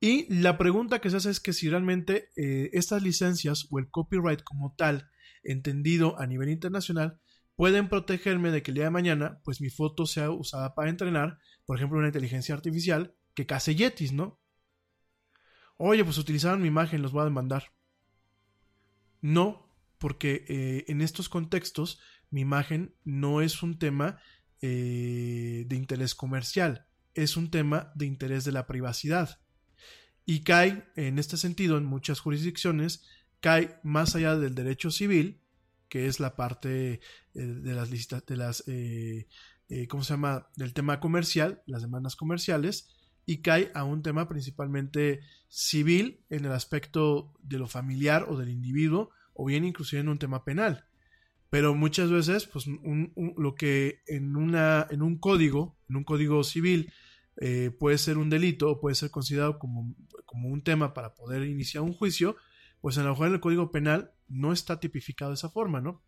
Y 0.00 0.26
la 0.34 0.58
pregunta 0.58 1.00
que 1.00 1.10
se 1.10 1.18
hace 1.18 1.30
es 1.30 1.38
que 1.38 1.52
si 1.52 1.68
realmente 1.68 2.30
eh, 2.34 2.70
estas 2.72 3.04
licencias 3.04 3.68
o 3.70 3.78
el 3.78 3.88
copyright 3.88 4.42
como 4.42 4.74
tal 4.76 5.08
entendido 5.44 6.18
a 6.18 6.26
nivel 6.26 6.48
internacional, 6.48 7.20
pueden 7.54 7.88
protegerme 7.88 8.50
de 8.50 8.64
que 8.64 8.72
el 8.72 8.74
día 8.74 8.84
de 8.86 8.90
mañana, 8.90 9.38
pues 9.44 9.60
mi 9.60 9.70
foto 9.70 10.06
sea 10.06 10.32
usada 10.32 10.74
para 10.74 10.90
entrenar, 10.90 11.38
por 11.66 11.76
ejemplo, 11.76 11.98
una 11.98 12.08
inteligencia 12.08 12.52
artificial 12.52 13.14
que 13.34 13.46
case 13.46 13.74
yetis, 13.74 14.12
¿no? 14.12 14.40
Oye, 15.76 16.04
pues 16.04 16.18
utilizaron 16.18 16.62
mi 16.62 16.68
imagen, 16.68 17.02
los 17.02 17.12
voy 17.12 17.22
a 17.22 17.24
demandar. 17.24 17.72
No, 19.20 19.74
porque 19.98 20.44
eh, 20.48 20.84
en 20.88 21.00
estos 21.00 21.28
contextos 21.28 22.00
mi 22.30 22.42
imagen 22.42 22.94
no 23.04 23.40
es 23.40 23.62
un 23.62 23.78
tema 23.78 24.20
eh, 24.60 25.64
de 25.66 25.76
interés 25.76 26.14
comercial, 26.14 26.86
es 27.14 27.36
un 27.36 27.50
tema 27.50 27.92
de 27.94 28.06
interés 28.06 28.44
de 28.44 28.52
la 28.52 28.66
privacidad. 28.66 29.40
Y 30.26 30.42
cae, 30.42 30.84
en 30.96 31.18
este 31.18 31.36
sentido, 31.36 31.76
en 31.76 31.84
muchas 31.84 32.20
jurisdicciones, 32.20 33.06
cae 33.40 33.78
más 33.82 34.14
allá 34.14 34.36
del 34.36 34.54
derecho 34.54 34.90
civil, 34.90 35.42
que 35.88 36.06
es 36.06 36.18
la 36.18 36.34
parte 36.34 36.94
eh, 36.94 37.00
de 37.34 37.74
las 37.74 37.90
listas, 37.90 38.24
de 38.26 38.36
las, 38.36 38.64
¿cómo 39.88 40.04
se 40.04 40.12
llama? 40.12 40.48
Del 40.56 40.72
tema 40.72 41.00
comercial, 41.00 41.62
las 41.66 41.82
demandas 41.82 42.16
comerciales, 42.16 42.93
y 43.26 43.38
cae 43.38 43.70
a 43.74 43.84
un 43.84 44.02
tema 44.02 44.28
principalmente 44.28 45.20
civil 45.48 46.20
en 46.30 46.44
el 46.44 46.52
aspecto 46.52 47.32
de 47.42 47.58
lo 47.58 47.66
familiar 47.66 48.26
o 48.28 48.36
del 48.36 48.50
individuo, 48.50 49.10
o 49.32 49.46
bien 49.46 49.64
inclusive 49.64 50.00
en 50.00 50.08
un 50.08 50.18
tema 50.18 50.44
penal. 50.44 50.86
Pero 51.50 51.74
muchas 51.74 52.10
veces, 52.10 52.46
pues, 52.46 52.66
lo 52.66 53.54
que 53.54 54.02
en, 54.06 54.36
una, 54.36 54.86
en 54.90 55.02
un 55.02 55.18
código, 55.18 55.76
en 55.88 55.96
un 55.96 56.04
código 56.04 56.42
civil, 56.42 56.92
puede 57.78 57.98
ser 57.98 58.18
un 58.18 58.30
delito 58.30 58.70
o 58.70 58.80
puede 58.80 58.94
ser 58.94 59.10
considerado 59.10 59.58
como, 59.58 59.94
como 60.24 60.48
un 60.48 60.62
tema 60.62 60.94
para 60.94 61.14
poder 61.14 61.44
iniciar 61.44 61.82
un 61.82 61.92
juicio, 61.92 62.36
pues 62.80 62.98
a 62.98 63.02
lo 63.02 63.10
mejor 63.10 63.28
en 63.28 63.34
el 63.34 63.40
Código 63.40 63.70
Penal 63.70 64.12
no 64.28 64.52
está 64.52 64.80
tipificado 64.80 65.30
de 65.30 65.36
esa 65.36 65.48
forma, 65.48 65.80
¿no? 65.80 66.02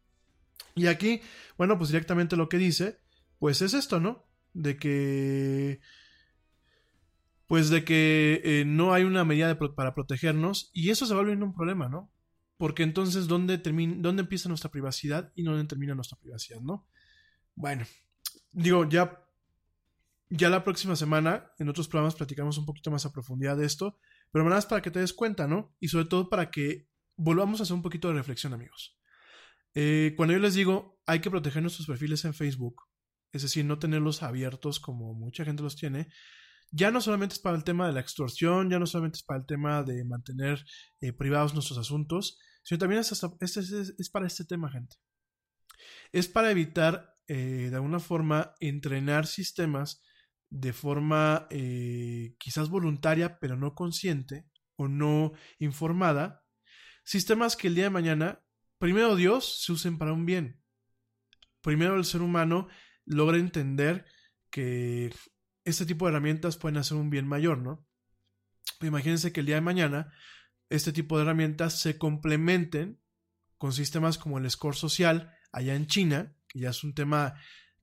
Y 0.75 0.89
aquí, 0.89 1.23
bueno, 1.57 1.79
pues 1.79 1.91
directamente 1.91 2.37
lo 2.37 2.49
que 2.49 2.59
dice, 2.59 2.99
pues 3.39 3.63
es 3.63 3.73
esto, 3.73 4.01
¿no? 4.01 4.27
De 4.53 4.77
que, 4.77 5.81
pues 7.47 7.71
de 7.71 7.85
que 7.85 8.41
eh, 8.45 8.65
no 8.67 8.93
hay 8.93 9.05
una 9.05 9.25
medida 9.25 9.57
para 9.59 9.95
protegernos 9.95 10.71
y 10.73 10.91
eso 10.91 11.07
se 11.07 11.15
va 11.15 11.21
volviendo 11.21 11.47
un 11.47 11.55
problema, 11.55 11.89
¿no? 11.89 12.11
Porque 12.57 12.83
entonces, 12.83 13.29
¿dónde, 13.29 13.59
¿dónde 13.59 14.23
empieza 14.23 14.49
nuestra 14.49 14.71
privacidad 14.71 15.33
y 15.35 15.43
dónde 15.43 15.65
termina 15.65 15.95
nuestra 15.95 16.19
privacidad, 16.19 16.61
¿no? 16.61 16.87
Bueno, 17.55 17.85
digo, 18.53 18.89
ya, 18.89 19.23
ya 20.31 20.49
la 20.49 20.65
próxima 20.65 20.97
semana 20.97 21.53
en 21.59 21.69
otros 21.69 21.89
programas 21.89 22.15
platicamos 22.15 22.59
un 22.59 22.67
poquito 22.67 22.91
más 22.91 23.07
a 23.07 23.13
profundidad 23.13 23.57
de 23.57 23.67
esto, 23.67 23.99
pero 24.33 24.45
nada 24.45 24.57
más 24.57 24.67
para 24.67 24.83
que 24.83 24.91
te 24.91 25.01
des 25.01 25.13
cuenta, 25.13 25.47
¿no? 25.47 25.75
Y 25.79 25.89
sobre 25.89 26.07
todo 26.07 26.29
para 26.29 26.51
que 26.51 26.89
volvamos 27.17 27.61
a 27.61 27.63
hacer 27.63 27.75
un 27.75 27.83
poquito 27.83 28.09
de 28.09 28.15
reflexión, 28.15 28.55
amigos. 28.55 28.99
Eh, 29.75 30.15
cuando 30.17 30.33
yo 30.33 30.41
les 30.41 30.55
digo, 30.55 30.99
hay 31.07 31.21
que 31.21 31.31
proteger 31.31 31.63
nuestros 31.63 31.87
perfiles 31.87 32.25
en 32.25 32.35
Facebook, 32.35 32.83
es 33.33 33.43
decir, 33.43 33.65
no 33.65 33.79
tenerlos 33.79 34.23
abiertos 34.23 34.81
como 34.81 35.13
mucha 35.15 35.45
gente 35.45 35.63
los 35.63 35.77
tiene, 35.77 36.09
ya 36.71 36.91
no 36.91 37.01
solamente 37.01 37.35
es 37.35 37.39
para 37.39 37.57
el 37.57 37.65
tema 37.65 37.87
de 37.87 37.93
la 37.93 38.01
extorsión, 38.01 38.71
ya 38.71 38.79
no 38.79 38.87
solamente 38.87 39.17
es 39.17 39.23
para 39.23 39.41
el 39.41 39.47
tema 39.47 39.83
de 39.83 40.05
mantener 40.05 40.65
eh, 41.01 41.13
privados 41.13 41.55
nuestros 41.55 41.79
asuntos, 41.79 42.39
sino 42.63 42.79
también 42.79 43.01
es, 43.01 44.11
para 44.11 44.27
este 44.27 44.45
tema, 44.45 44.71
gente. 44.71 44.97
Es 46.13 46.29
para 46.29 46.51
evitar, 46.51 47.15
eh, 47.29 47.69
de 47.71 47.77
alguna 47.77 48.01
forma, 48.01 48.55
entrenar 48.61 49.27
sistemas 49.27 50.03
de 50.51 50.73
forma 50.73 51.47
eh, 51.51 52.35
quizás 52.39 52.69
voluntaria, 52.69 53.39
pero 53.39 53.57
no 53.57 53.75
consciente 53.75 54.47
o 54.77 54.89
no 54.89 55.33
informada, 55.59 56.45
sistemas 57.05 57.57
que 57.57 57.69
el 57.69 57.75
día 57.75 57.85
de 57.85 57.91
mañana, 57.91 58.43
primero 58.79 59.17
Dios, 59.17 59.63
se 59.65 59.73
usen 59.73 59.99
para 59.99 60.13
un 60.13 60.27
bien. 60.27 60.63
Primero 61.61 61.97
el 61.97 62.05
ser 62.05 62.23
humano 62.23 62.69
logra 63.05 63.39
entender 63.39 64.07
que 64.51 65.13
este 65.67 65.85
tipo 65.85 66.07
de 66.07 66.13
herramientas 66.13 66.57
pueden 66.57 66.79
hacer 66.79 66.97
un 66.97 67.11
bien 67.11 67.27
mayor, 67.27 67.59
¿no? 67.59 67.87
Imagínense 68.81 69.33
que 69.33 69.41
el 69.41 69.47
día 69.47 69.57
de 69.57 69.61
mañana 69.61 70.13
este 70.71 70.93
tipo 70.93 71.17
de 71.17 71.25
herramientas 71.25 71.81
se 71.81 71.99
complementen 71.99 73.01
con 73.59 73.73
sistemas 73.73 74.17
como 74.17 74.39
el 74.39 74.51
score 74.51 74.77
social 74.77 75.33
allá 75.53 75.75
en 75.75 75.87
China, 75.87 76.37
que 76.49 76.61
ya 76.61 76.71
es 76.71 76.85
un 76.85 76.95
tema 76.95 77.35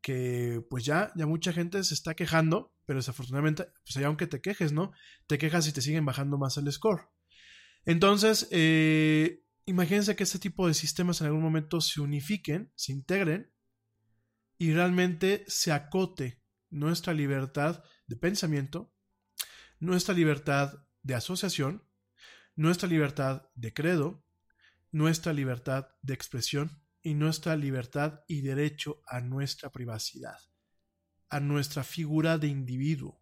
que 0.02 0.62
pues 0.70 0.86
ya, 0.86 1.12
ya 1.16 1.26
mucha 1.26 1.54
gente 1.54 1.84
se 1.84 1.94
está 1.94 2.14
quejando, 2.14 2.74
pero 2.86 3.00
desafortunadamente, 3.00 3.68
pues 3.84 3.98
allá 3.98 4.08
aunque 4.08 4.28
te 4.28 4.42
quejes, 4.42 4.72
¿no? 4.72 4.92
Te 5.28 5.38
quejas 5.38 5.68
y 5.68 5.74
te 5.74 5.82
siguen 5.82 6.06
bajando 6.06 6.38
más 6.38 6.58
el 6.58 6.72
score. 6.72 7.10
Entonces, 7.86 8.48
eh, 8.52 9.44
imagínense 9.66 10.16
que 10.16 10.24
este 10.24 10.40
tipo 10.40 10.68
de 10.68 10.74
sistemas 10.74 11.20
en 11.20 11.28
algún 11.28 11.42
momento 11.42 11.82
se 11.82 12.02
unifiquen, 12.02 12.72
se 12.76 12.94
integren 12.94 13.52
y 14.58 14.74
realmente 14.74 15.44
se 15.48 15.72
acote 15.72 16.43
nuestra 16.74 17.14
libertad 17.14 17.84
de 18.08 18.16
pensamiento, 18.16 18.94
nuestra 19.80 20.14
libertad 20.14 20.74
de 21.04 21.16
asociación, 21.16 21.88
nuestra 22.56 22.90
libertad 22.90 23.50
de 23.56 23.74
credo, 23.74 24.26
nuestra 24.92 25.34
libertad 25.34 25.88
de 26.02 26.14
expresión 26.14 26.84
y 27.02 27.14
nuestra 27.14 27.56
libertad 27.56 28.22
y 28.28 28.42
derecho 28.42 29.02
a 29.08 29.22
nuestra 29.22 29.72
privacidad, 29.72 30.38
a 31.30 31.40
nuestra 31.40 31.84
figura 31.84 32.38
de 32.38 32.48
individuo. 32.48 33.22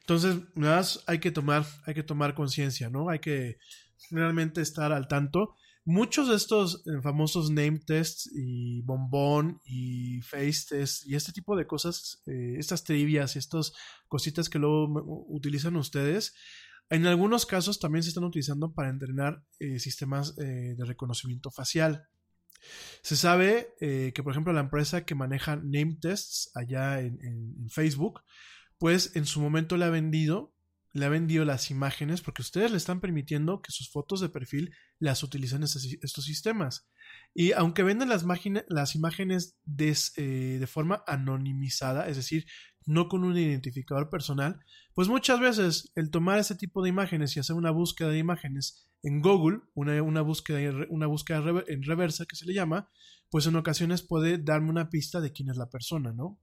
Entonces, 0.00 0.36
más 0.54 1.02
hay 1.06 1.18
que 1.18 1.30
tomar, 1.30 1.64
hay 1.86 1.94
que 1.94 2.02
tomar 2.02 2.34
conciencia, 2.34 2.90
¿no? 2.90 3.08
Hay 3.08 3.20
que 3.20 3.58
realmente 4.10 4.60
estar 4.60 4.92
al 4.92 5.08
tanto. 5.08 5.56
Muchos 5.84 6.28
de 6.28 6.36
estos 6.36 6.86
eh, 6.86 7.02
famosos 7.02 7.50
name 7.50 7.80
tests 7.84 8.30
y 8.32 8.82
bombón 8.82 9.60
y 9.64 10.20
face 10.20 10.66
tests 10.68 11.04
y 11.04 11.16
este 11.16 11.32
tipo 11.32 11.56
de 11.56 11.66
cosas, 11.66 12.22
eh, 12.26 12.54
estas 12.56 12.84
trivias 12.84 13.34
y 13.34 13.40
estas 13.40 13.72
cositas 14.06 14.48
que 14.48 14.60
luego 14.60 15.26
utilizan 15.28 15.74
ustedes, 15.74 16.34
en 16.88 17.04
algunos 17.06 17.46
casos 17.46 17.80
también 17.80 18.04
se 18.04 18.10
están 18.10 18.22
utilizando 18.22 18.72
para 18.72 18.90
entrenar 18.90 19.42
eh, 19.58 19.80
sistemas 19.80 20.36
de 20.36 20.76
reconocimiento 20.84 21.50
facial. 21.50 22.06
Se 23.02 23.16
sabe 23.16 23.74
que, 23.80 24.22
por 24.22 24.32
ejemplo, 24.32 24.52
la 24.52 24.60
empresa 24.60 25.04
que 25.04 25.16
maneja 25.16 25.56
name 25.56 25.96
tests 26.00 26.50
allá 26.54 27.00
en, 27.00 27.18
en 27.22 27.70
Facebook, 27.70 28.20
pues 28.78 29.16
en 29.16 29.26
su 29.26 29.40
momento 29.40 29.76
le 29.76 29.86
ha 29.86 29.90
vendido 29.90 30.51
le 30.92 31.06
ha 31.06 31.08
vendido 31.08 31.44
las 31.44 31.70
imágenes 31.70 32.20
porque 32.20 32.42
ustedes 32.42 32.70
le 32.70 32.76
están 32.76 33.00
permitiendo 33.00 33.62
que 33.62 33.72
sus 33.72 33.90
fotos 33.90 34.20
de 34.20 34.28
perfil 34.28 34.74
las 34.98 35.22
utilicen 35.22 35.62
estos 35.62 36.24
sistemas. 36.24 36.88
Y 37.34 37.52
aunque 37.52 37.82
venden 37.82 38.08
las, 38.08 38.24
las 38.68 38.94
imágenes 38.94 39.56
eh, 40.16 40.56
de 40.60 40.66
forma 40.66 41.02
anonimizada, 41.06 42.08
es 42.08 42.16
decir, 42.16 42.46
no 42.84 43.08
con 43.08 43.24
un 43.24 43.36
identificador 43.36 44.10
personal, 44.10 44.60
pues 44.94 45.08
muchas 45.08 45.40
veces 45.40 45.92
el 45.94 46.10
tomar 46.10 46.38
ese 46.38 46.56
tipo 46.56 46.82
de 46.82 46.90
imágenes 46.90 47.36
y 47.36 47.40
hacer 47.40 47.56
una 47.56 47.70
búsqueda 47.70 48.10
de 48.10 48.18
imágenes 48.18 48.90
en 49.02 49.20
Google, 49.20 49.60
una, 49.74 50.22
búsqueda, 50.22 50.86
una 50.90 51.06
búsqueda 51.06 51.64
en 51.66 51.82
reversa 51.82 52.26
que 52.26 52.36
se 52.36 52.46
le 52.46 52.54
llama, 52.54 52.90
pues 53.30 53.46
en 53.46 53.56
ocasiones 53.56 54.02
puede 54.02 54.38
darme 54.38 54.70
una 54.70 54.90
pista 54.90 55.20
de 55.20 55.32
quién 55.32 55.48
es 55.48 55.56
la 55.56 55.70
persona, 55.70 56.12
¿no? 56.12 56.38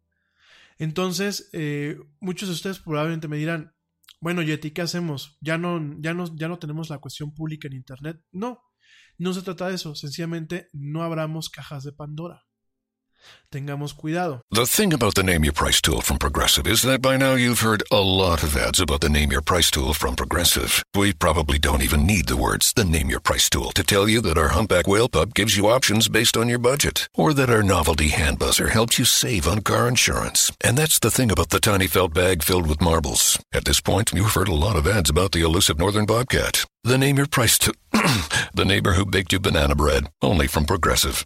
Entonces, 0.78 1.50
eh, 1.54 1.98
muchos 2.20 2.50
de 2.50 2.56
ustedes 2.56 2.80
probablemente 2.80 3.28
me 3.28 3.38
dirán, 3.38 3.74
bueno, 4.22 4.42
Yeti, 4.42 4.72
¿qué 4.72 4.82
hacemos? 4.82 5.38
¿Ya 5.42 5.58
no, 5.58 5.80
ya, 6.00 6.14
no, 6.14 6.26
¿Ya 6.36 6.48
no 6.48 6.60
tenemos 6.60 6.90
la 6.90 7.00
cuestión 7.00 7.34
pública 7.34 7.68
en 7.68 7.76
Internet? 7.76 8.22
No, 8.32 8.62
no 9.18 9.34
se 9.34 9.42
trata 9.42 9.68
de 9.68 9.76
eso. 9.76 9.96
Sencillamente 9.96 10.70
no 10.74 11.04
abramos 11.04 11.50
cajas 11.50 11.84
de 11.84 11.94
Pandora. 11.94 12.44
Tengamos 13.52 13.96
cuidado. 13.96 14.42
The 14.52 14.68
thing 14.68 14.94
about 14.94 15.16
the 15.16 15.24
Name 15.24 15.44
Your 15.44 15.54
Price 15.54 15.82
tool 15.82 16.02
from 16.02 16.20
Progressive 16.20 16.68
is 16.68 16.84
that 16.84 17.02
by 17.02 17.18
now 17.18 17.34
you've 17.34 17.62
heard 17.62 17.82
a 17.92 18.00
lot 18.00 18.44
of 18.44 18.56
ads 18.56 18.80
about 18.80 19.02
the 19.02 19.10
Name 19.10 19.32
Your 19.32 19.42
Price 19.42 19.72
tool 19.72 19.96
from 19.96 20.16
Progressive. 20.16 20.84
We 20.96 21.14
probably 21.14 21.58
don't 21.58 21.82
even 21.82 22.06
need 22.06 22.28
the 22.28 22.38
words 22.38 22.74
the 22.74 22.86
Name 22.86 23.10
Your 23.10 23.20
Price 23.20 23.50
tool 23.50 23.72
to 23.72 23.84
tell 23.84 24.08
you 24.08 24.22
that 24.22 24.38
our 24.38 24.50
humpback 24.50 24.86
whale 24.86 25.10
pup 25.10 25.34
gives 25.34 25.58
you 25.58 25.68
options 25.68 26.08
based 26.08 26.38
on 26.38 26.48
your 26.48 26.60
budget, 26.60 27.08
or 27.16 27.34
that 27.34 27.50
our 27.50 27.64
novelty 27.64 28.10
hand 28.10 28.38
buzzer 28.38 28.68
helps 28.68 29.00
you 29.00 29.06
save 29.06 29.48
on 29.48 29.62
car 29.62 29.88
insurance. 29.88 30.52
And 30.62 30.78
that's 30.78 31.00
the 31.00 31.12
thing 31.12 31.32
about 31.32 31.50
the 31.50 31.60
tiny 31.60 31.88
felt 31.88 32.14
bag 32.14 32.44
filled 32.44 32.68
with 32.68 32.82
marbles. 32.82 33.40
At 33.52 33.66
this 33.66 33.82
point, 33.82 34.14
you've 34.14 34.34
heard 34.34 34.48
a 34.48 34.54
lot 34.54 34.76
of 34.76 34.86
ads 34.86 35.10
about 35.10 35.32
the 35.32 35.42
elusive 35.42 35.80
northern 35.80 36.06
bobcat. 36.06 36.66
The 36.84 37.00
Name 37.00 37.18
Your 37.18 37.28
Price 37.28 37.58
tool. 37.58 37.74
the 38.54 38.66
neighbor 38.66 38.94
who 38.94 39.06
baked 39.06 39.34
you 39.34 39.40
banana 39.40 39.74
bread. 39.74 40.08
Only 40.22 40.46
from 40.46 40.66
Progressive. 40.66 41.26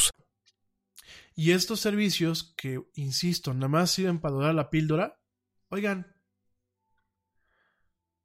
Y 1.41 1.53
estos 1.53 1.79
servicios 1.79 2.53
que, 2.55 2.79
insisto, 2.93 3.51
nada 3.55 3.67
más 3.67 3.89
sirven 3.89 4.21
para 4.21 4.35
dorar 4.35 4.53
la 4.53 4.69
píldora, 4.69 5.19
oigan, 5.69 6.15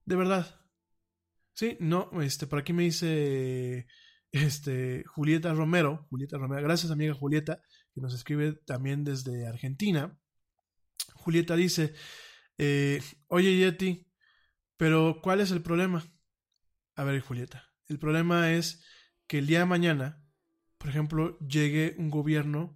de 0.04 0.16
verdad. 0.16 0.60
Sí, 1.54 1.78
no, 1.80 2.10
este, 2.20 2.46
por 2.46 2.58
aquí 2.58 2.74
me 2.74 2.82
dice 2.82 3.86
este, 4.32 5.02
Julieta 5.06 5.54
Romero, 5.54 6.06
Julieta 6.10 6.36
Romero, 6.36 6.62
gracias 6.62 6.92
amiga 6.92 7.14
Julieta, 7.14 7.62
que 7.94 8.02
nos 8.02 8.12
escribe 8.12 8.52
también 8.66 9.02
desde 9.02 9.46
Argentina. 9.46 10.20
Julieta 11.14 11.56
dice, 11.56 11.94
eh, 12.58 13.00
oye 13.28 13.56
Yeti, 13.56 14.12
pero 14.76 15.20
¿cuál 15.22 15.40
es 15.40 15.52
el 15.52 15.62
problema? 15.62 16.04
A 16.96 17.04
ver, 17.04 17.18
Julieta, 17.20 17.64
el 17.86 17.98
problema 17.98 18.52
es 18.52 18.84
que 19.26 19.38
el 19.38 19.46
día 19.46 19.60
de 19.60 19.64
mañana, 19.64 20.22
por 20.76 20.90
ejemplo, 20.90 21.38
llegue 21.38 21.94
un 21.96 22.10
gobierno 22.10 22.75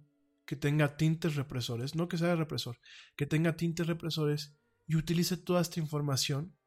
que 0.51 0.57
tenga 0.57 0.97
tintes 0.97 1.35
represores, 1.35 1.95
no 1.95 2.09
que 2.09 2.17
sea 2.17 2.35
represor, 2.35 2.77
que 3.15 3.25
tenga 3.25 3.55
tintes 3.55 3.87
represores 3.87 4.59
y 4.85 4.97
utilice 4.97 5.37
toda 5.37 5.61
esta 5.61 5.79
información 5.79 6.57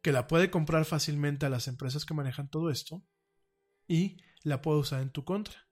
que 0.00 0.12
la 0.12 0.28
puede 0.28 0.48
comprar 0.48 0.84
fácilmente 0.84 1.44
a 1.44 1.48
las 1.48 1.66
empresas 1.66 2.04
que 2.04 2.14
manejan 2.14 2.48
todo 2.48 2.70
esto 2.70 3.04
y 3.88 4.18
la 4.44 4.62
puede 4.62 4.78
usar 4.78 5.02
en 5.02 5.10
tu 5.10 5.24
contra. 5.24 5.66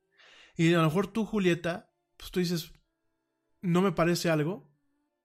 Y 0.56 0.74
a 0.74 0.78
lo 0.78 0.82
mejor 0.86 1.06
tú, 1.06 1.24
Julieta, 1.24 1.94
pues 2.16 2.32
tú 2.32 2.40
dices, 2.40 2.72
no 3.62 3.80
me 3.80 3.92
parece 3.92 4.28
algo 4.28 4.68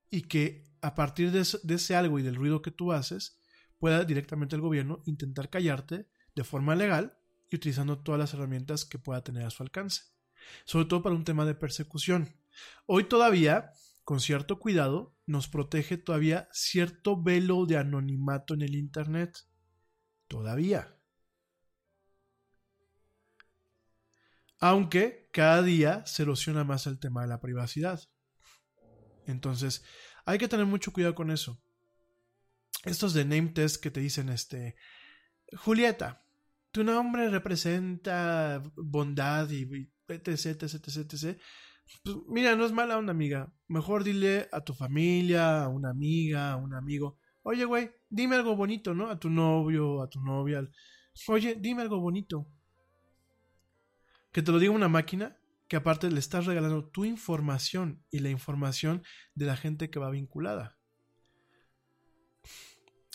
y 0.08 0.22
que 0.22 0.72
a 0.82 0.94
partir 0.94 1.32
de 1.32 1.40
ese, 1.40 1.96
algo 1.96 2.20
y 2.20 2.22
del 2.22 2.36
ruido 2.36 2.62
que 2.62 2.70
tú 2.70 2.92
haces, 2.92 3.40
pueda 3.76 4.04
directamente 4.04 4.54
el 4.54 4.62
gobierno 4.62 5.02
intentar 5.04 5.50
callarte 5.50 6.08
de 6.36 6.44
forma 6.44 6.76
legal 6.76 7.18
y 7.50 7.56
utilizando 7.56 7.98
todas 7.98 8.20
las 8.20 8.34
herramientas 8.34 8.84
que 8.84 9.00
pueda 9.00 9.24
tener 9.24 9.44
a 9.44 9.50
su 9.50 9.64
alcance 9.64 10.04
sobre 10.64 10.86
todo 10.86 11.02
para 11.02 11.14
un 11.14 11.24
tema 11.24 11.44
de 11.44 11.54
persecución. 11.54 12.34
Hoy 12.86 13.04
todavía, 13.04 13.72
con 14.04 14.20
cierto 14.20 14.58
cuidado, 14.58 15.14
nos 15.26 15.48
protege 15.48 15.96
todavía 15.96 16.48
cierto 16.52 17.20
velo 17.20 17.66
de 17.66 17.76
anonimato 17.76 18.54
en 18.54 18.62
el 18.62 18.74
Internet. 18.74 19.38
Todavía. 20.28 20.96
Aunque 24.58 25.28
cada 25.32 25.62
día 25.62 26.04
se 26.06 26.22
erosiona 26.22 26.64
más 26.64 26.86
el 26.86 26.98
tema 26.98 27.22
de 27.22 27.28
la 27.28 27.40
privacidad. 27.40 28.00
Entonces, 29.26 29.84
hay 30.24 30.38
que 30.38 30.48
tener 30.48 30.66
mucho 30.66 30.92
cuidado 30.92 31.14
con 31.14 31.30
eso. 31.30 31.62
Estos 32.84 33.14
de 33.14 33.24
name 33.24 33.48
test 33.48 33.82
que 33.82 33.90
te 33.90 34.00
dicen 34.00 34.28
este 34.28 34.76
Julieta, 35.56 36.24
tu 36.70 36.84
nombre 36.84 37.28
representa 37.28 38.62
bondad 38.76 39.50
y 39.50 39.90
etc, 40.12 40.62
etc, 40.62 40.86
etc, 40.86 41.40
Pues 42.04 42.16
mira, 42.28 42.56
no 42.56 42.64
es 42.64 42.72
mala 42.72 42.98
onda, 42.98 43.12
amiga. 43.12 43.52
Mejor 43.68 44.04
dile 44.04 44.48
a 44.52 44.60
tu 44.62 44.74
familia, 44.74 45.64
a 45.64 45.68
una 45.68 45.90
amiga, 45.90 46.52
a 46.52 46.56
un 46.56 46.74
amigo. 46.74 47.18
Oye, 47.42 47.64
güey, 47.64 47.90
dime 48.08 48.36
algo 48.36 48.54
bonito, 48.56 48.94
¿no? 48.94 49.08
A 49.08 49.18
tu 49.18 49.30
novio, 49.30 50.02
a 50.02 50.08
tu 50.08 50.20
novia. 50.20 50.68
Oye, 51.28 51.56
dime 51.58 51.82
algo 51.82 52.00
bonito. 52.00 52.46
Que 54.32 54.42
te 54.42 54.52
lo 54.52 54.58
diga 54.58 54.72
una 54.72 54.88
máquina. 54.88 55.36
que 55.68 55.76
aparte 55.76 56.10
le 56.10 56.18
estás 56.18 56.46
regalando 56.46 56.88
tu 56.90 57.04
información 57.04 58.04
y 58.10 58.18
la 58.18 58.28
información 58.28 59.04
de 59.36 59.46
la 59.46 59.56
gente 59.56 59.88
que 59.88 60.00
va 60.00 60.10
vinculada. 60.10 60.76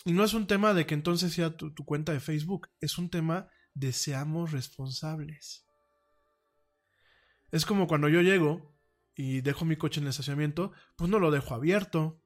Y 0.06 0.12
no 0.12 0.24
es 0.24 0.32
un 0.32 0.46
tema 0.46 0.72
de 0.72 0.86
que 0.86 0.94
entonces 0.94 1.34
sea 1.34 1.54
tu, 1.54 1.74
tu 1.74 1.84
cuenta 1.84 2.12
de 2.12 2.20
Facebook, 2.20 2.68
es 2.80 2.96
un 2.96 3.10
tema 3.10 3.50
de 3.74 3.92
seamos 3.92 4.52
responsables. 4.52 5.65
Es 7.56 7.64
como 7.64 7.86
cuando 7.86 8.10
yo 8.10 8.20
llego 8.20 8.76
y 9.14 9.40
dejo 9.40 9.64
mi 9.64 9.76
coche 9.76 9.98
en 9.98 10.04
el 10.04 10.10
estacionamiento, 10.10 10.72
pues 10.94 11.10
no 11.10 11.18
lo 11.18 11.30
dejo 11.30 11.54
abierto. 11.54 12.20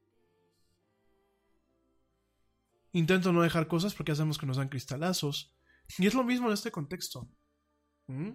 Intento 2.90 3.32
no 3.32 3.42
dejar 3.42 3.68
cosas 3.68 3.94
porque 3.94 4.10
hacemos 4.10 4.38
que 4.38 4.46
nos 4.46 4.56
dan 4.56 4.68
cristalazos. 4.68 5.56
Y 5.98 6.08
es 6.08 6.14
lo 6.14 6.24
mismo 6.24 6.48
en 6.48 6.54
este 6.54 6.72
contexto. 6.72 7.30
¿Mm? 8.08 8.30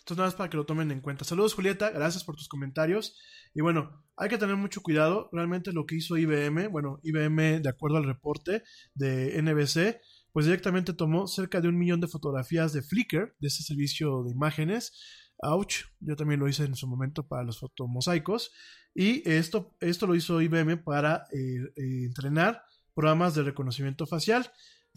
Entonces, 0.00 0.18
nada 0.18 0.26
más 0.26 0.34
para 0.34 0.50
que 0.50 0.58
lo 0.58 0.66
tomen 0.66 0.90
en 0.90 1.00
cuenta. 1.00 1.24
Saludos, 1.24 1.54
Julieta. 1.54 1.88
Gracias 1.88 2.24
por 2.24 2.36
tus 2.36 2.46
comentarios. 2.46 3.18
Y 3.54 3.62
bueno, 3.62 4.04
hay 4.14 4.28
que 4.28 4.36
tener 4.36 4.56
mucho 4.56 4.82
cuidado. 4.82 5.30
Realmente 5.32 5.72
lo 5.72 5.86
que 5.86 5.96
hizo 5.96 6.18
IBM, 6.18 6.68
bueno, 6.68 7.00
IBM, 7.04 7.62
de 7.62 7.68
acuerdo 7.70 7.96
al 7.96 8.04
reporte 8.04 8.64
de 8.92 9.40
NBC, 9.40 9.98
pues 10.30 10.44
directamente 10.44 10.92
tomó 10.92 11.26
cerca 11.26 11.62
de 11.62 11.68
un 11.68 11.78
millón 11.78 12.02
de 12.02 12.08
fotografías 12.08 12.74
de 12.74 12.82
Flickr, 12.82 13.34
de 13.38 13.48
ese 13.48 13.62
servicio 13.62 14.24
de 14.24 14.32
imágenes. 14.32 14.92
Ouch, 15.38 15.84
yo 16.00 16.16
también 16.16 16.40
lo 16.40 16.48
hice 16.48 16.64
en 16.64 16.76
su 16.76 16.86
momento 16.86 17.26
para 17.26 17.44
los 17.44 17.58
fotomosaicos. 17.58 18.52
Y 18.94 19.28
esto, 19.28 19.76
esto 19.80 20.06
lo 20.06 20.14
hizo 20.14 20.40
IBM 20.40 20.82
para 20.82 21.26
eh, 21.32 21.56
eh, 21.76 22.04
entrenar 22.04 22.62
programas 22.94 23.34
de 23.34 23.42
reconocimiento 23.42 24.06
facial. 24.06 24.50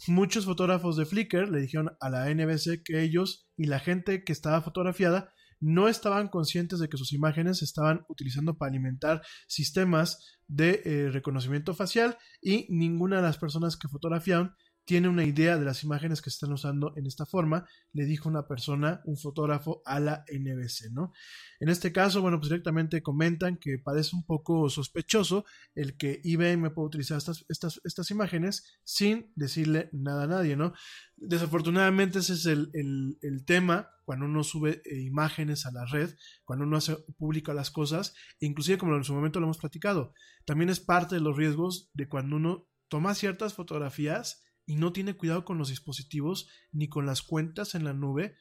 Muchos 0.06 0.44
fotógrafos 0.44 0.96
de 0.96 1.06
Flickr 1.06 1.48
le 1.48 1.60
dijeron 1.60 1.96
a 2.00 2.08
la 2.08 2.32
NBC 2.32 2.82
que 2.84 3.02
ellos 3.02 3.48
y 3.56 3.64
la 3.64 3.80
gente 3.80 4.22
que 4.22 4.32
estaba 4.32 4.62
fotografiada 4.62 5.32
no 5.60 5.88
estaban 5.88 6.28
conscientes 6.28 6.78
de 6.78 6.88
que 6.88 6.96
sus 6.96 7.12
imágenes 7.12 7.58
se 7.58 7.64
estaban 7.64 8.04
utilizando 8.08 8.56
para 8.56 8.70
alimentar 8.70 9.22
sistemas 9.48 10.38
de 10.46 10.82
eh, 10.84 11.10
reconocimiento 11.10 11.74
facial 11.74 12.16
y 12.40 12.66
ninguna 12.70 13.16
de 13.16 13.22
las 13.22 13.38
personas 13.38 13.76
que 13.76 13.88
fotografiaron 13.88 14.54
tiene 14.88 15.10
una 15.10 15.24
idea 15.24 15.58
de 15.58 15.66
las 15.66 15.84
imágenes 15.84 16.22
que 16.22 16.30
están 16.30 16.50
usando 16.50 16.94
en 16.96 17.04
esta 17.04 17.26
forma, 17.26 17.68
le 17.92 18.06
dijo 18.06 18.26
una 18.26 18.48
persona, 18.48 19.02
un 19.04 19.18
fotógrafo 19.18 19.82
a 19.84 20.00
la 20.00 20.24
NBC, 20.32 20.92
¿no? 20.92 21.12
En 21.60 21.68
este 21.68 21.92
caso, 21.92 22.22
bueno, 22.22 22.38
pues 22.38 22.48
directamente 22.48 23.02
comentan 23.02 23.58
que 23.58 23.78
parece 23.78 24.16
un 24.16 24.24
poco 24.24 24.70
sospechoso 24.70 25.44
el 25.74 25.98
que 25.98 26.22
IBM 26.24 26.72
pueda 26.72 26.86
utilizar 26.86 27.18
estas, 27.18 27.44
estas, 27.50 27.82
estas 27.84 28.10
imágenes 28.10 28.80
sin 28.82 29.30
decirle 29.36 29.90
nada 29.92 30.22
a 30.22 30.26
nadie, 30.26 30.56
¿no? 30.56 30.72
Desafortunadamente 31.16 32.20
ese 32.20 32.32
es 32.32 32.46
el, 32.46 32.70
el, 32.72 33.44
tema 33.44 33.90
cuando 34.06 34.24
uno 34.24 34.42
sube 34.42 34.80
eh, 34.86 35.02
imágenes 35.02 35.66
a 35.66 35.70
la 35.70 35.84
red, 35.84 36.14
cuando 36.46 36.64
uno 36.64 36.78
hace 36.78 36.96
público 37.18 37.52
las 37.52 37.70
cosas, 37.70 38.14
inclusive 38.40 38.78
como 38.78 38.96
en 38.96 39.04
su 39.04 39.12
momento 39.12 39.38
lo 39.38 39.44
hemos 39.44 39.58
platicado, 39.58 40.14
también 40.46 40.70
es 40.70 40.80
parte 40.80 41.16
de 41.16 41.20
los 41.20 41.36
riesgos 41.36 41.90
de 41.92 42.08
cuando 42.08 42.36
uno 42.36 42.66
toma 42.88 43.14
ciertas 43.14 43.52
fotografías 43.52 44.46
y 44.68 44.76
no 44.76 44.92
tiene 44.92 45.14
cuidado 45.14 45.46
con 45.46 45.56
los 45.56 45.70
dispositivos 45.70 46.46
ni 46.72 46.90
con 46.90 47.06
las 47.06 47.22
cuentas 47.22 47.74
en 47.74 47.84
la 47.84 47.94
nube 47.94 48.36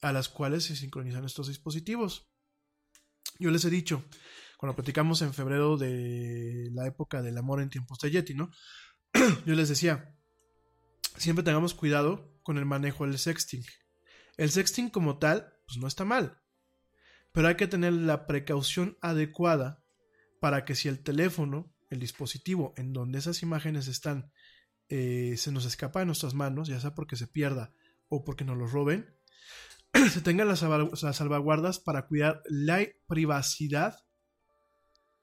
a 0.00 0.12
las 0.12 0.28
cuales 0.28 0.62
se 0.62 0.76
sincronizan 0.76 1.24
estos 1.24 1.48
dispositivos. 1.48 2.30
Yo 3.40 3.50
les 3.50 3.64
he 3.64 3.70
dicho, 3.70 4.04
cuando 4.58 4.76
platicamos 4.76 5.22
en 5.22 5.34
febrero 5.34 5.76
de 5.76 6.70
la 6.72 6.86
época 6.86 7.20
del 7.20 7.36
amor 7.36 7.60
en 7.60 7.68
tiempos 7.68 7.98
de 7.98 8.12
Yeti, 8.12 8.32
¿no? 8.32 8.52
Yo 9.44 9.56
les 9.56 9.68
decía, 9.68 10.16
siempre 11.16 11.44
tengamos 11.44 11.74
cuidado 11.74 12.32
con 12.44 12.58
el 12.58 12.64
manejo 12.64 13.04
del 13.04 13.18
sexting. 13.18 13.64
El 14.36 14.52
sexting 14.52 14.88
como 14.88 15.18
tal, 15.18 15.52
pues 15.66 15.78
no 15.78 15.88
está 15.88 16.04
mal, 16.04 16.40
pero 17.32 17.48
hay 17.48 17.56
que 17.56 17.66
tener 17.66 17.92
la 17.92 18.28
precaución 18.28 18.96
adecuada 19.00 19.82
para 20.40 20.64
que 20.64 20.76
si 20.76 20.86
el 20.86 21.02
teléfono, 21.02 21.74
el 21.90 21.98
dispositivo 21.98 22.72
en 22.76 22.92
donde 22.92 23.18
esas 23.18 23.42
imágenes 23.42 23.88
están, 23.88 24.30
eh, 24.94 25.38
se 25.38 25.52
nos 25.52 25.64
escapa 25.64 26.00
de 26.00 26.04
nuestras 26.04 26.34
manos, 26.34 26.68
ya 26.68 26.78
sea 26.78 26.94
porque 26.94 27.16
se 27.16 27.26
pierda 27.26 27.72
o 28.10 28.24
porque 28.24 28.44
nos 28.44 28.58
lo 28.58 28.66
roben, 28.66 29.16
se 30.10 30.20
tengan 30.20 30.48
las, 30.48 30.58
salvaguardas 30.58 31.80
para 31.80 32.06
cuidar 32.06 32.42
la 32.44 32.86
privacidad 33.06 34.04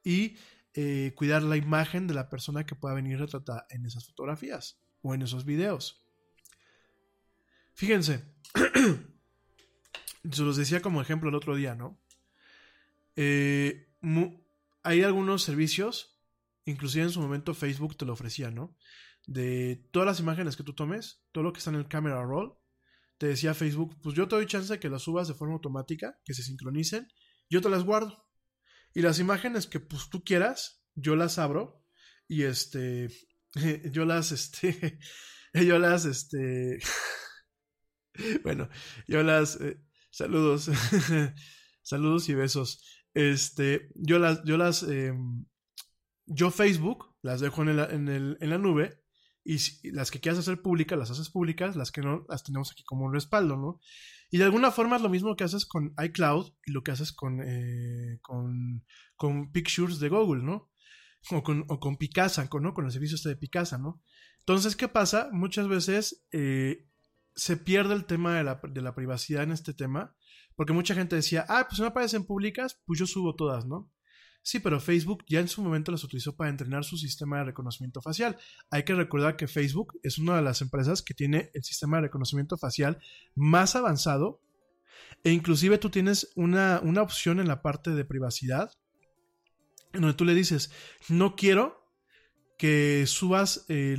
y 0.04 0.38
eh, 0.74 1.14
cuidar 1.16 1.44
la 1.44 1.56
imagen 1.56 2.08
de 2.08 2.16
la 2.16 2.30
persona 2.30 2.66
que 2.66 2.74
pueda 2.74 2.96
venir 2.96 3.20
retratada 3.20 3.68
en 3.70 3.86
esas 3.86 4.08
fotografías 4.08 4.82
o 5.04 5.14
en 5.14 5.22
esos 5.22 5.46
videos. 5.46 6.04
Fíjense, 7.76 8.26
se 10.32 10.42
los 10.42 10.58
decía 10.58 10.82
como 10.82 11.00
ejemplo 11.00 11.30
el 11.30 11.36
otro 11.36 11.56
día, 11.56 11.76
¿no? 11.76 12.02
Eh, 13.16 13.88
hay 14.82 15.04
algunos 15.04 15.44
servicios, 15.44 16.20
inclusive 16.66 17.04
en 17.04 17.12
su 17.12 17.22
momento 17.22 17.54
Facebook 17.54 17.96
te 17.98 18.06
lo 18.06 18.14
ofrecía, 18.14 18.50
¿no? 18.50 18.76
De 19.30 19.88
todas 19.92 20.08
las 20.08 20.20
imágenes 20.20 20.58
que 20.58 20.64
tú 20.64 20.74
tomes, 20.74 21.24
todo 21.32 21.44
lo 21.44 21.54
que 21.54 21.60
está 21.60 21.70
en 21.70 21.76
el 21.76 21.88
camera 21.88 22.24
roll, 22.24 22.58
te 23.20 23.28
decía 23.28 23.54
Facebook, 23.54 23.96
pues 24.02 24.16
yo 24.16 24.28
te 24.28 24.36
doy 24.36 24.48
chance 24.48 24.74
de 24.74 24.80
que 24.80 24.90
las 24.90 25.04
subas 25.04 25.28
de 25.28 25.36
forma 25.36 25.54
automática, 25.54 26.20
que 26.26 26.34
se 26.34 26.42
sincronicen, 26.42 27.08
yo 27.48 27.62
te 27.62 27.70
las 27.70 27.84
guardo. 27.84 28.28
Y 28.92 29.04
las 29.04 29.20
imágenes 29.20 29.68
que 29.68 29.80
pues 29.80 30.10
tú 30.10 30.24
quieras, 30.24 30.84
yo 30.96 31.16
las 31.16 31.38
abro 31.38 31.86
y 32.28 32.44
este, 32.44 33.10
yo 33.92 34.06
las, 34.06 34.32
este, 34.32 34.98
yo 35.54 35.78
las, 35.78 36.06
este, 36.06 36.80
bueno, 38.44 38.68
yo 39.08 39.22
las, 39.22 39.62
eh, 39.62 39.80
saludos, 40.10 40.72
saludos 41.84 42.30
y 42.30 42.34
besos. 42.34 42.84
Este, 43.14 43.92
yo 43.94 44.18
las, 44.18 44.44
yo 44.44 44.58
las, 44.58 44.82
em, 44.82 45.46
yo 46.26 46.50
Facebook 46.50 47.16
las 47.22 47.42
dejo 47.42 47.62
en, 47.62 47.78
en, 47.78 48.38
en 48.40 48.50
la 48.50 48.58
nube 48.58 49.00
y 49.44 49.58
las 49.92 50.12
que 50.12 50.20
quieras 50.20 50.40
hacer 50.40 50.62
públicas, 50.62 50.98
las 50.98 51.12
haces 51.12 51.30
públicas, 51.30 51.76
las 51.76 51.92
que 51.92 52.02
no, 52.02 52.26
las 52.28 52.44
tenemos 52.44 52.72
aquí 52.72 52.84
como 52.84 53.06
un 53.06 53.14
respaldo, 53.14 53.58
¿no? 53.58 53.80
Y 54.30 54.38
de 54.38 54.44
alguna 54.44 54.72
forma 54.72 54.98
es 54.98 55.02
lo 55.02 55.10
mismo 55.10 55.36
que 55.36 55.44
haces 55.44 55.66
con 55.66 55.94
iCloud 55.98 56.52
y 56.66 56.72
lo 56.72 56.84
que 56.84 56.92
haces 56.92 57.12
con, 57.12 57.42
eh, 57.42 58.20
con, 58.22 58.86
con, 59.16 59.52
Pictures 59.52 60.00
de 60.00 60.10
Google, 60.10 60.44
¿no? 60.44 60.70
O 61.32 61.42
con, 61.42 61.66
o 61.68 61.80
con 61.80 61.98
Picasa, 61.98 62.48
con, 62.48 62.64
¿no? 62.64 62.74
Con 62.74 62.86
el 62.86 62.92
servicio 62.92 63.16
este 63.16 63.30
de 63.30 63.38
Picasa, 63.38 63.78
¿no? 63.78 64.02
Entonces, 64.40 64.76
¿qué 64.76 64.88
pasa? 64.88 65.30
Muchas 65.32 65.68
veces 65.68 66.26
eh, 66.32 66.88
se 67.36 67.58
pierde 67.58 67.96
el 67.96 68.06
tema 68.06 68.36
de 68.36 68.44
la, 68.44 68.62
de 68.64 68.82
la 68.82 68.94
privacidad 68.94 69.44
en 69.44 69.52
este 69.52 69.74
tema, 69.74 70.16
porque 70.56 70.74
mucha 70.74 70.94
gente 70.94 71.16
decía, 71.16 71.46
ah, 71.48 71.66
pues 71.68 71.80
no 71.80 71.88
aparecen 71.88 72.26
públicas, 72.26 72.80
pues 72.86 73.00
yo 73.00 73.08
subo 73.08 73.36
todas, 73.36 73.66
¿no? 73.66 73.92
Sí, 74.42 74.60
pero 74.60 74.80
Facebook 74.80 75.26
ya 75.28 75.40
en 75.40 75.48
su 75.48 75.62
momento 75.62 75.92
las 75.92 76.04
utilizó 76.04 76.36
para 76.36 76.50
entrenar 76.50 76.84
su 76.84 76.98
sistema 76.98 77.40
de 77.40 77.46
reconocimiento 77.46 78.02
facial. 78.02 78.38
Hay 78.72 78.84
que 78.84 78.96
recordar 78.96 79.36
que 79.36 79.48
Facebook 79.48 80.00
es 80.02 80.18
una 80.18 80.38
de 80.38 80.42
las 80.42 80.62
empresas 80.62 81.02
que 81.02 81.14
tiene 81.14 81.52
el 81.54 81.64
sistema 81.64 81.98
de 81.98 82.04
reconocimiento 82.04 82.58
facial 82.58 83.00
más 83.36 83.76
avanzado 83.76 84.42
e 85.24 85.32
inclusive 85.32 85.78
tú 85.78 85.90
tienes 85.90 86.32
una, 86.36 86.82
opción 87.02 87.40
en 87.40 87.48
la 87.48 87.62
parte 87.62 87.92
de 87.92 88.06
privacidad 88.06 88.72
en 89.94 90.02
donde 90.02 90.16
tú 90.16 90.24
le 90.24 90.36
dices, 90.36 90.72
no 91.10 91.36
quiero 91.36 91.80
que 92.58 93.06
subas 93.08 93.66
eh, 93.70 93.98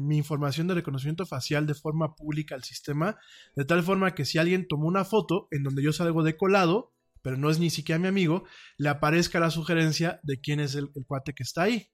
mi 0.00 0.16
información 0.16 0.68
de 0.68 0.74
reconocimiento 0.74 1.26
facial 1.26 1.66
de 1.66 1.74
forma 1.74 2.14
pública 2.14 2.54
al 2.54 2.62
sistema, 2.62 3.18
de 3.56 3.64
tal 3.64 3.82
forma 3.82 4.14
que 4.14 4.24
si 4.24 4.38
alguien 4.38 4.68
tomó 4.68 4.86
una 4.86 5.04
foto 5.04 5.48
en 5.50 5.62
donde 5.62 5.82
yo 5.82 5.92
salgo 5.92 6.22
de 6.22 6.36
colado, 6.36 6.95
pero 7.26 7.38
no 7.38 7.50
es 7.50 7.58
ni 7.58 7.70
siquiera 7.70 7.98
mi 7.98 8.06
amigo, 8.06 8.44
le 8.78 8.88
aparezca 8.88 9.40
la 9.40 9.50
sugerencia 9.50 10.20
de 10.22 10.38
quién 10.38 10.60
es 10.60 10.76
el, 10.76 10.92
cuate 11.08 11.34
que 11.34 11.42
está 11.42 11.62
ahí. 11.64 11.90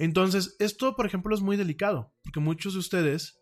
Entonces, 0.00 0.56
esto, 0.58 0.96
por 0.96 1.06
ejemplo, 1.06 1.32
es 1.32 1.42
muy 1.42 1.56
delicado, 1.56 2.12
porque 2.24 2.40
muchos 2.40 2.72
de 2.72 2.80
ustedes, 2.80 3.40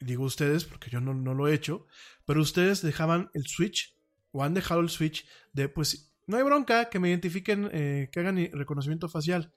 digo 0.00 0.24
ustedes 0.24 0.64
porque 0.64 0.88
yo 0.88 1.02
no, 1.02 1.34
lo 1.34 1.48
he 1.48 1.52
hecho, 1.52 1.84
pero 2.24 2.40
ustedes 2.40 2.80
dejaban 2.80 3.28
el 3.34 3.46
switch 3.46 3.94
o 4.32 4.42
han 4.42 4.54
dejado 4.54 4.80
el 4.80 4.88
switch 4.88 5.28
de, 5.52 5.68
pues, 5.68 6.14
no 6.26 6.38
hay 6.38 6.44
bronca, 6.44 6.88
que 6.88 6.98
me 6.98 7.10
identifiquen, 7.10 7.68
eh, 7.70 8.08
que 8.10 8.20
hagan 8.20 8.38
reconocimiento 8.54 9.10
facial. 9.10 9.52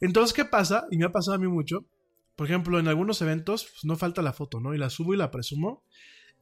Entonces, 0.00 0.32
¿qué 0.32 0.46
pasa? 0.46 0.86
Y 0.90 0.96
me 0.96 1.04
ha 1.04 1.12
pasado 1.12 1.34
a 1.34 1.38
mí 1.38 1.48
mucho. 1.48 1.84
Por 2.34 2.46
ejemplo, 2.46 2.78
en 2.78 2.88
algunos 2.88 3.20
eventos 3.20 3.64
pues, 3.64 3.84
no 3.84 3.94
falta 3.94 4.22
la 4.22 4.32
foto, 4.32 4.58
¿no? 4.58 4.72
Y 4.72 4.78
la 4.78 4.88
subo 4.88 5.12
y 5.12 5.18
la 5.18 5.30
presumo. 5.30 5.84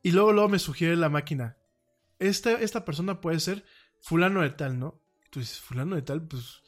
Y 0.05 0.12
luego, 0.12 0.33
luego 0.33 0.49
me 0.49 0.61
sugiere 0.61 0.95
la 0.95 1.09
máquina. 1.09 1.57
Este, 2.19 2.65
esta 2.65 2.85
persona 2.85 3.20
puede 3.20 3.39
ser 3.39 3.65
fulano 4.01 4.43
de 4.43 4.51
tal, 4.51 4.79
¿no? 4.79 5.01
tú 5.31 5.41
dices, 5.41 5.61
fulano 5.61 5.97
de 5.97 6.03
tal, 6.03 6.27
pues, 6.27 6.62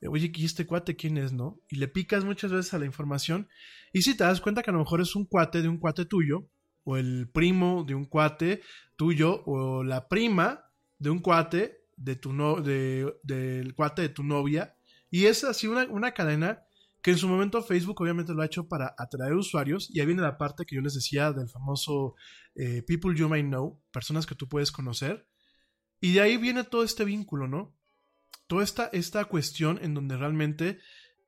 eh, 0.00 0.08
oye, 0.08 0.30
¿y 0.34 0.44
este 0.44 0.66
cuate 0.66 0.96
quién 0.96 1.16
es, 1.16 1.32
no? 1.32 1.60
Y 1.68 1.76
le 1.76 1.88
picas 1.88 2.24
muchas 2.24 2.52
veces 2.52 2.74
a 2.74 2.78
la 2.78 2.86
información 2.86 3.48
y 3.92 4.02
si 4.02 4.16
te 4.16 4.24
das 4.24 4.40
cuenta 4.40 4.62
que 4.62 4.70
a 4.70 4.72
lo 4.72 4.80
mejor 4.80 5.00
es 5.00 5.14
un 5.16 5.24
cuate 5.24 5.62
de 5.62 5.68
un 5.68 5.78
cuate 5.78 6.04
tuyo, 6.04 6.48
o 6.86 6.96
el 6.96 7.30
primo 7.32 7.84
de 7.84 7.94
un 7.94 8.04
cuate 8.04 8.60
tuyo, 8.96 9.42
o 9.46 9.82
la 9.84 10.08
prima 10.08 10.64
de 10.98 11.10
un 11.10 11.20
cuate 11.20 11.78
de 11.96 12.16
tu 12.16 12.32
no, 12.32 12.60
de, 12.60 13.14
del 13.22 13.74
cuate 13.74 14.02
de 14.02 14.08
tu 14.10 14.22
novia, 14.22 14.76
y 15.10 15.26
es 15.26 15.44
así 15.44 15.66
una, 15.66 15.84
una 15.84 16.12
cadena 16.12 16.64
que 17.00 17.12
en 17.12 17.18
su 17.18 17.28
momento 17.28 17.62
Facebook 17.62 18.00
obviamente 18.00 18.32
lo 18.32 18.42
ha 18.42 18.46
hecho 18.46 18.66
para 18.66 18.94
atraer 18.98 19.34
usuarios 19.34 19.90
y 19.90 20.00
ahí 20.00 20.06
viene 20.06 20.22
la 20.22 20.38
parte 20.38 20.64
que 20.64 20.74
yo 20.74 20.80
les 20.80 20.94
decía 20.94 21.32
del 21.32 21.50
famoso 21.50 22.14
eh, 22.54 22.82
people 22.82 23.14
you 23.14 23.28
may 23.28 23.42
know, 23.42 23.80
personas 23.92 24.26
que 24.26 24.34
tú 24.34 24.48
puedes 24.48 24.72
conocer, 24.72 25.26
Y 26.00 26.12
de 26.12 26.20
ahí 26.20 26.36
viene 26.36 26.64
todo 26.64 26.84
este 26.84 27.04
vínculo, 27.04 27.48
¿no? 27.48 27.76
Toda 28.46 28.62
esta, 28.62 28.86
esta 28.92 29.24
cuestión 29.24 29.78
en 29.82 29.94
donde 29.94 30.16
realmente 30.16 30.78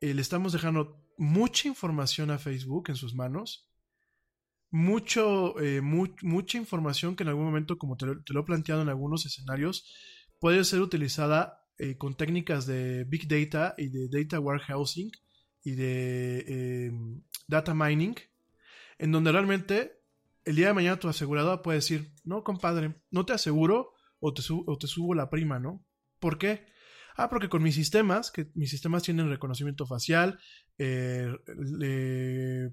eh, 0.01 0.15
le 0.15 0.21
estamos 0.21 0.53
dejando 0.53 1.03
mucha 1.17 1.69
información 1.69 2.31
a 2.31 2.39
Facebook 2.39 2.91
en 2.91 2.97
sus 2.97 3.15
manos, 3.15 3.71
mucho, 4.71 5.59
eh, 5.61 5.81
mucha 5.81 6.59
información 6.59 7.17
que 7.17 7.23
en 7.23 7.31
algún 7.31 7.47
momento, 7.47 7.79
como 7.79 7.97
te 7.97 8.07
lo, 8.07 8.41
he 8.41 8.45
planteado 8.45 8.83
en 8.83 8.91
algunos 8.91 9.25
escenarios, 9.25 9.91
puede 10.39 10.63
ser 10.65 10.83
utilizada 10.83 11.65
eh, 11.79 11.97
con 11.97 12.17
técnicas 12.17 12.67
de 12.67 13.05
Big 13.05 13.27
Data 13.27 13.75
y 13.79 13.89
de 13.89 14.09
Data 14.09 14.39
Warehousing 14.41 15.11
y 15.65 15.71
de 15.73 16.93
Data 17.49 17.75
Mining, 17.75 18.15
en 18.99 19.13
donde 19.13 19.33
realmente 19.33 19.97
el 20.45 20.57
día 20.57 20.69
de 20.69 20.75
mañana 20.75 20.99
tu 20.99 21.09
aseguradora 21.09 21.63
puede 21.63 21.79
decir, 21.79 22.13
no, 22.25 22.45
compadre, 22.45 22.95
no 23.11 23.27
te 23.27 23.33
aseguro 23.33 23.96
o 24.21 24.33
te, 24.33 24.43
subo 24.43 25.15
la 25.15 25.31
prima, 25.31 25.59
¿no? 25.59 25.85
¿Por 26.19 26.39
qué? 26.39 26.67
Ah, 27.17 27.29
porque 27.31 27.49
con 27.49 27.63
mis 27.63 27.75
sistemas, 27.75 28.31
que 28.31 28.51
mis 28.55 28.71
sistemas 28.71 29.03
tienen 29.03 29.31
reconocimiento 29.31 29.87
facial, 29.87 30.39
eh, 30.79 31.33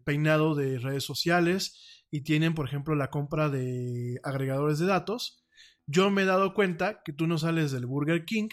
peinado 0.03 0.55
de 0.55 0.79
redes 0.79 1.03
sociales 1.03 2.05
y 2.11 2.21
tienen, 2.21 2.53
por 2.53 2.67
ejemplo, 2.67 2.95
la 2.95 3.09
compra 3.09 3.49
de 3.49 4.19
agregadores 4.23 4.79
de 4.79 4.85
datos, 4.85 5.45
yo 5.85 6.09
me 6.09 6.23
he 6.23 6.25
dado 6.25 6.53
cuenta 6.53 7.01
que 7.03 7.13
tú 7.13 7.27
no 7.27 7.37
sales 7.37 7.71
del 7.71 7.85
Burger 7.85 8.25
King, 8.25 8.49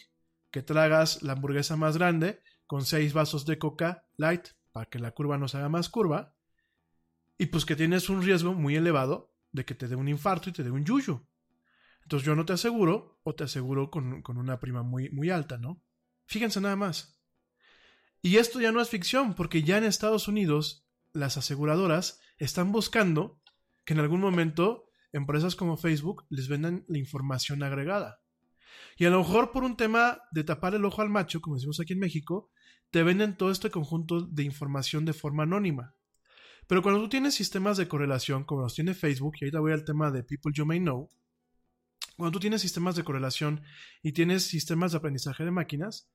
que 0.51 0.63
tragas 0.63 1.23
la 1.23 1.33
hamburguesa 1.33 1.77
más 1.77 1.97
grande 1.97 2.41
con 2.67 2.85
seis 2.85 3.13
vasos 3.13 3.47
de 3.47 3.59
coca 3.59 4.05
light 4.17 4.49
para 4.73 4.87
que 4.87 4.99
la 4.99 5.13
curva 5.13 5.39
no 5.39 5.49
se 5.49 5.57
haga 5.59 5.69
más 5.69 5.89
curva, 5.89 6.35
y 7.39 7.47
pues 7.47 7.65
que 7.65 7.75
tienes 7.77 8.09
un 8.09 8.23
riesgo 8.23 8.55
muy 8.55 8.77
elevado 8.77 9.33
de 9.53 9.65
que 9.65 9.75
te 9.75 9.89
dé 9.89 9.97
un 9.97 10.09
infarto 10.09 10.51
y 10.51 10.53
te 10.53 10.63
dé 10.63 10.71
un 10.71 10.85
yuyo. 10.85 11.27
Entonces 12.11 12.27
yo 12.27 12.35
no 12.35 12.45
te 12.45 12.55
aseguro 12.55 13.21
o 13.23 13.37
te 13.37 13.45
aseguro 13.45 13.89
con, 13.89 14.25
una 14.27 14.59
prima 14.59 14.83
muy, 14.83 15.11
muy 15.11 15.31
alta, 15.31 15.59
¿no? 15.59 15.81
Fíjense 16.27 16.61
nada 16.61 16.75
más. 16.75 17.23
Y 18.21 18.39
esto 18.39 18.61
ya 18.61 18.73
no 18.73 18.81
es 18.81 18.89
ficción, 18.89 19.35
porque 19.35 19.63
ya 19.63 19.79
en 19.79 19.85
Estados 19.85 20.27
Unidos 20.27 20.89
las 21.13 21.37
aseguradoras 21.37 22.19
están 22.37 22.73
buscando 22.73 23.41
que 23.85 23.93
en 23.93 24.01
algún 24.01 24.21
momento 24.21 24.91
empresas 25.13 25.55
como 25.55 25.77
Facebook 25.77 26.27
les 26.31 26.49
vendan 26.49 26.85
la 26.89 26.99
información 26.99 27.63
agregada. 27.63 28.19
Y 28.97 29.05
a 29.05 29.11
lo 29.11 29.19
mejor 29.19 29.53
por 29.53 29.63
un 29.63 29.77
tema 29.77 30.21
de 30.33 30.43
tapar 30.43 30.75
el 30.75 30.85
ojo 30.85 31.03
al 31.03 31.11
macho, 31.11 31.41
como 31.41 31.55
decimos 31.55 31.79
aquí 31.79 31.93
en 31.93 32.01
México, 32.01 32.51
te 32.91 33.05
venden 33.05 33.37
todo 33.37 33.53
este 33.53 33.71
conjunto 33.71 34.23
de 34.23 34.43
información 34.43 35.05
de 35.05 35.13
forma 35.13 35.45
anónima. 35.45 35.95
Pero 36.67 36.83
cuando 36.83 37.03
tú 37.03 37.09
tienes 37.09 37.37
sistemas 37.37 37.77
de 37.77 37.87
correlación, 37.87 38.43
como 38.43 38.63
los 38.63 38.75
tiene 38.75 38.95
Facebook, 38.95 39.35
y 39.41 39.45
ahorita 39.45 39.61
voy 39.61 39.71
al 39.71 39.85
tema 39.85 40.11
de 40.11 40.25
People 40.25 40.51
You 40.53 40.67
May 40.67 40.81
Know, 40.81 41.09
cuando 42.17 42.33
tú 42.33 42.41
tienes 42.41 42.63
sistemas 42.63 42.97
de 42.97 43.05
correlación 43.05 43.63
y 44.03 44.13
tienes 44.13 44.45
sistemas 44.45 44.93
de 44.93 44.99
aprendizaje 44.99 45.45
de 45.45 45.51
máquinas, 45.51 46.11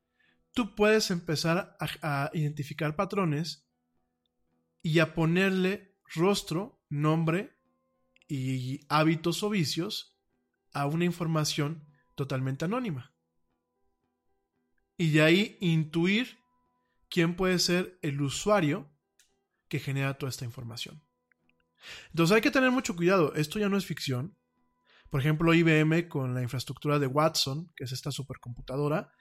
tú 0.53 0.75
puedes 0.75 1.11
empezar 1.11 1.75
a, 1.79 2.29
identificar 2.33 2.95
patrones 2.95 3.67
y 4.81 4.99
a 4.99 5.13
ponerle 5.13 5.95
rostro, 6.13 6.83
nombre 6.89 7.57
y 8.27 8.85
hábitos 8.89 9.43
o 9.43 9.49
vicios 9.49 10.17
a 10.73 10.85
una 10.87 11.05
información 11.05 11.87
totalmente 12.15 12.65
anónima. 12.65 13.13
Y 14.97 15.11
de 15.11 15.21
ahí 15.21 15.57
intuir 15.59 16.37
quién 17.09 17.35
puede 17.35 17.59
ser 17.59 17.99
el 18.01 18.21
usuario 18.21 18.89
que 19.67 19.79
genera 19.79 20.17
toda 20.17 20.29
esta 20.29 20.45
información. 20.45 21.01
Entonces 22.09 22.35
hay 22.35 22.41
que 22.41 22.51
tener 22.51 22.71
mucho 22.71 22.95
cuidado. 22.95 23.33
Esto 23.35 23.59
ya 23.59 23.69
no 23.69 23.77
es 23.77 23.85
ficción. 23.85 24.37
Por 25.09 25.21
ejemplo, 25.21 25.53
IBM 25.53 26.07
con 26.07 26.33
la 26.33 26.41
infraestructura 26.41 26.99
de 26.99 27.07
Watson, 27.07 27.71
que 27.75 27.85
es 27.85 27.91
esta 27.91 28.11
supercomputadora, 28.11 29.11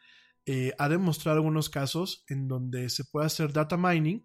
eh, 0.47 0.73
ha 0.79 0.89
demostrado 0.89 1.39
algunos 1.39 1.71
casos 1.71 2.25
en 2.29 2.49
donde 2.49 2.91
se 2.91 3.05
puede 3.05 3.27
hacer 3.27 3.53
data 3.53 3.77
mining 3.77 4.23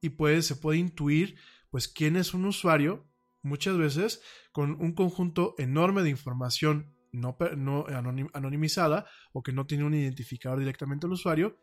y 0.00 0.10
puede, 0.10 0.42
se 0.42 0.56
puede 0.56 0.78
intuir 0.78 1.38
pues 1.70 1.88
quién 1.88 2.16
es 2.16 2.34
un 2.34 2.44
usuario, 2.44 3.06
muchas 3.42 3.76
veces 3.76 4.22
con 4.52 4.72
un 4.80 4.92
conjunto 4.94 5.54
enorme 5.58 6.02
de 6.02 6.10
información 6.10 6.94
no, 7.12 7.36
no 7.56 7.86
anonimizada 8.32 9.06
o 9.32 9.42
que 9.42 9.52
no 9.52 9.66
tiene 9.66 9.84
un 9.84 9.94
identificador 9.94 10.58
directamente 10.58 11.06
al 11.06 11.12
usuario, 11.12 11.58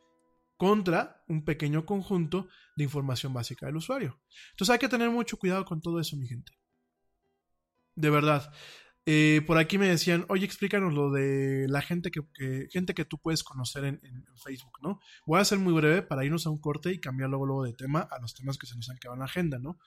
contra 0.58 1.24
un 1.28 1.44
pequeño 1.44 1.86
conjunto 1.86 2.48
de 2.78 2.84
información 2.86 3.34
básica 3.34 3.66
del 3.66 3.76
usuario. 3.76 4.20
Entonces 4.52 4.74
hay 4.74 4.80
que 4.80 4.88
tener 4.88 5.10
mucho 5.10 5.38
cuidado 5.38 5.66
con 5.66 5.82
todo 5.82 6.00
eso, 6.00 6.16
mi 6.16 6.28
gente. 6.28 6.54
De 7.96 8.10
verdad. 8.10 8.54
Eh, 9.08 9.44
por 9.46 9.60
aquí 9.60 9.78
me 9.78 9.88
decían, 9.88 10.26
oye, 10.30 10.46
explícanos 10.46 10.94
lo 10.94 11.12
de 11.12 11.68
la 11.70 11.82
gente 11.84 12.10
que, 12.10 12.68
gente 12.72 12.96
que 12.96 13.06
tú 13.06 13.20
puedes 13.20 13.44
conocer 13.44 13.86
en, 13.86 14.02
Facebook, 14.44 14.80
¿no? 14.82 15.00
Voy 15.28 15.40
a 15.40 15.46
ser 15.46 15.60
muy 15.60 15.74
breve 15.74 16.02
para 16.02 16.26
irnos 16.26 16.46
a 16.46 16.50
un 16.50 16.60
corte 16.60 16.92
y 16.92 17.00
cambiar 17.00 17.30
luego, 17.30 17.46
luego 17.46 17.64
de 17.64 17.74
tema 17.74 18.02
a 18.02 18.20
los 18.20 18.34
temas 18.34 18.58
que 18.58 18.66
se 18.66 18.76
nos 18.76 18.90
han 18.90 18.98
quedado 18.98 19.16
en 19.16 19.20
la 19.20 19.26
agenda, 19.26 19.60
¿no? 19.60 19.78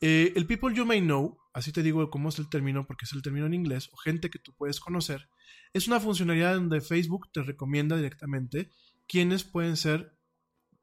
Eh, 0.00 0.32
el 0.36 0.46
people 0.46 0.74
you 0.74 0.84
may 0.84 1.00
know, 1.00 1.38
así 1.54 1.72
te 1.72 1.82
digo 1.82 2.10
cómo 2.10 2.28
es 2.28 2.38
el 2.38 2.48
término 2.48 2.86
porque 2.86 3.04
es 3.04 3.12
el 3.12 3.22
término 3.22 3.46
en 3.46 3.54
inglés, 3.54 3.88
o 3.92 3.96
gente 3.96 4.28
que 4.30 4.38
tú 4.38 4.54
puedes 4.54 4.80
conocer, 4.80 5.28
es 5.72 5.86
una 5.86 6.00
funcionalidad 6.00 6.54
donde 6.54 6.80
Facebook 6.80 7.30
te 7.32 7.42
recomienda 7.42 7.96
directamente 7.96 8.70
quiénes 9.06 9.44
pueden 9.44 9.76
ser 9.76 10.18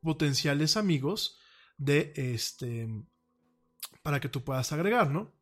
potenciales 0.02 0.78
amigos 0.78 1.40
de 1.78 2.14
este 2.16 2.88
para 4.02 4.20
que 4.20 4.30
tú 4.30 4.44
puedas 4.44 4.72
agregar, 4.72 5.12
¿no? 5.12 5.34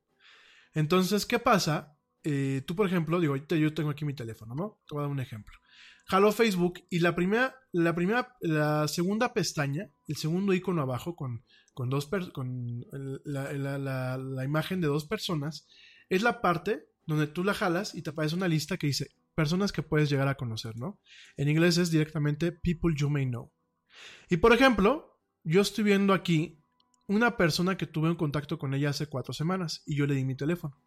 Entonces, 0.74 1.26
¿qué 1.26 1.40
pasa? 1.40 1.98
Eh, 2.24 2.62
tú, 2.66 2.76
por 2.76 2.88
ejemplo, 2.88 3.20
digo, 3.20 3.36
yo 3.36 3.74
tengo 3.74 3.90
aquí 3.90 4.06
mi 4.06 4.14
teléfono, 4.14 4.56
¿no? 4.56 4.80
Te 4.88 4.94
voy 4.94 5.00
a 5.00 5.04
dar 5.04 5.12
un 5.12 5.20
ejemplo. 5.20 5.58
Jalo 6.06 6.32
Facebook 6.32 6.84
y 6.90 7.00
la 7.00 7.16
primera, 7.16 7.56
la 7.72 7.96
primera, 7.96 8.36
la 8.42 8.88
segunda 8.88 9.34
pestaña, 9.34 9.90
el 10.08 10.16
segundo 10.16 10.54
icono 10.54 10.82
abajo 10.82 11.16
con, 11.16 11.44
con 11.74 11.90
dos 11.90 12.10
con 12.34 12.86
la, 13.24 13.54
la, 13.54 14.18
la, 14.18 14.44
imagen 14.44 14.82
de 14.82 14.88
dos 14.88 15.06
personas, 15.06 15.68
es 16.10 16.22
la 16.22 16.42
parte 16.42 16.88
donde 17.06 17.28
tú 17.28 17.44
la 17.44 17.54
jalas 17.54 17.96
y 17.96 18.02
te 18.02 18.10
aparece 18.10 18.36
una 18.36 18.48
lista 18.48 18.78
que 18.78 18.88
dice 18.88 19.12
personas 19.36 19.72
que 19.72 19.84
puedes 19.84 20.10
llegar 20.10 20.28
a 20.28 20.36
conocer, 20.36 20.76
¿no? 20.76 21.00
En 21.38 21.48
inglés 21.48 21.78
es 21.78 21.92
directamente 21.92 22.52
people 22.52 22.94
you 22.96 23.10
may 23.10 23.26
know. 23.26 23.52
Y 24.30 24.38
por 24.38 24.54
ejemplo, 24.54 25.20
yo 25.44 25.62
estoy 25.62 25.86
viendo 25.86 26.14
aquí 26.14 26.62
una 27.08 27.38
persona 27.38 27.78
que 27.78 27.88
tuve 27.88 28.10
un 28.10 28.16
contacto 28.16 28.58
con 28.58 28.74
ella 28.74 28.90
hace 28.90 29.08
cuatro 29.08 29.34
semanas 29.34 29.84
y 29.86 29.96
yo 29.96 30.06
le 30.06 30.16
di 30.16 30.26
mi 30.26 30.36
teléfono. 30.36 30.78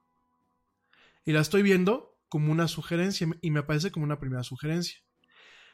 Y 1.25 1.33
la 1.33 1.41
estoy 1.41 1.63
viendo 1.63 2.19
como 2.29 2.53
una 2.53 2.69
sugerencia 2.69 3.29
y 3.41 3.51
me 3.51 3.61
aparece 3.61 3.91
como 3.91 4.05
una 4.05 4.19
primera 4.19 4.43
sugerencia. 4.43 4.99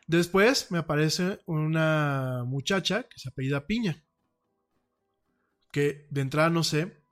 Después 0.07 0.71
me 0.71 0.79
aparece 0.79 1.41
una 1.47 2.43
muchacha 2.47 3.05
que 3.05 3.19
se 3.19 3.29
apellida 3.29 3.67
Piña, 3.67 4.03
que 5.71 6.07
de 6.11 6.21
entrada 6.21 6.51
no 6.51 6.65
sé 6.65 7.03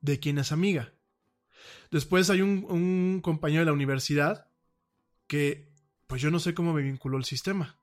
de 0.00 0.20
quién 0.20 0.38
es 0.38 0.52
amiga. 0.52 0.92
Después 1.90 2.30
hay 2.30 2.42
un, 2.42 3.20
compañero 3.22 3.60
de 3.60 3.66
la 3.66 3.72
universidad 3.72 4.46
que 5.26 5.68
pues 6.06 6.22
yo 6.22 6.30
no 6.30 6.38
sé 6.38 6.54
cómo 6.54 6.72
me 6.72 6.82
vinculó 6.82 7.18
el 7.18 7.24
sistema, 7.24 7.78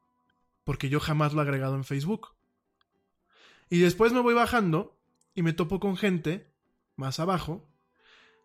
porque 0.64 0.90
yo 0.90 1.00
jamás 1.00 1.34
lo 1.34 1.42
he 1.42 1.44
agregado 1.44 1.76
en 1.76 1.84
Facebook. 1.84 2.30
Y 3.70 3.80
después 3.80 4.14
me 4.14 4.22
voy 4.22 4.34
bajando 4.34 4.98
y 5.34 5.42
me 5.42 5.54
topo 5.54 5.80
con 5.80 5.98
gente 5.98 6.52
más 6.96 7.20
abajo, 7.20 7.68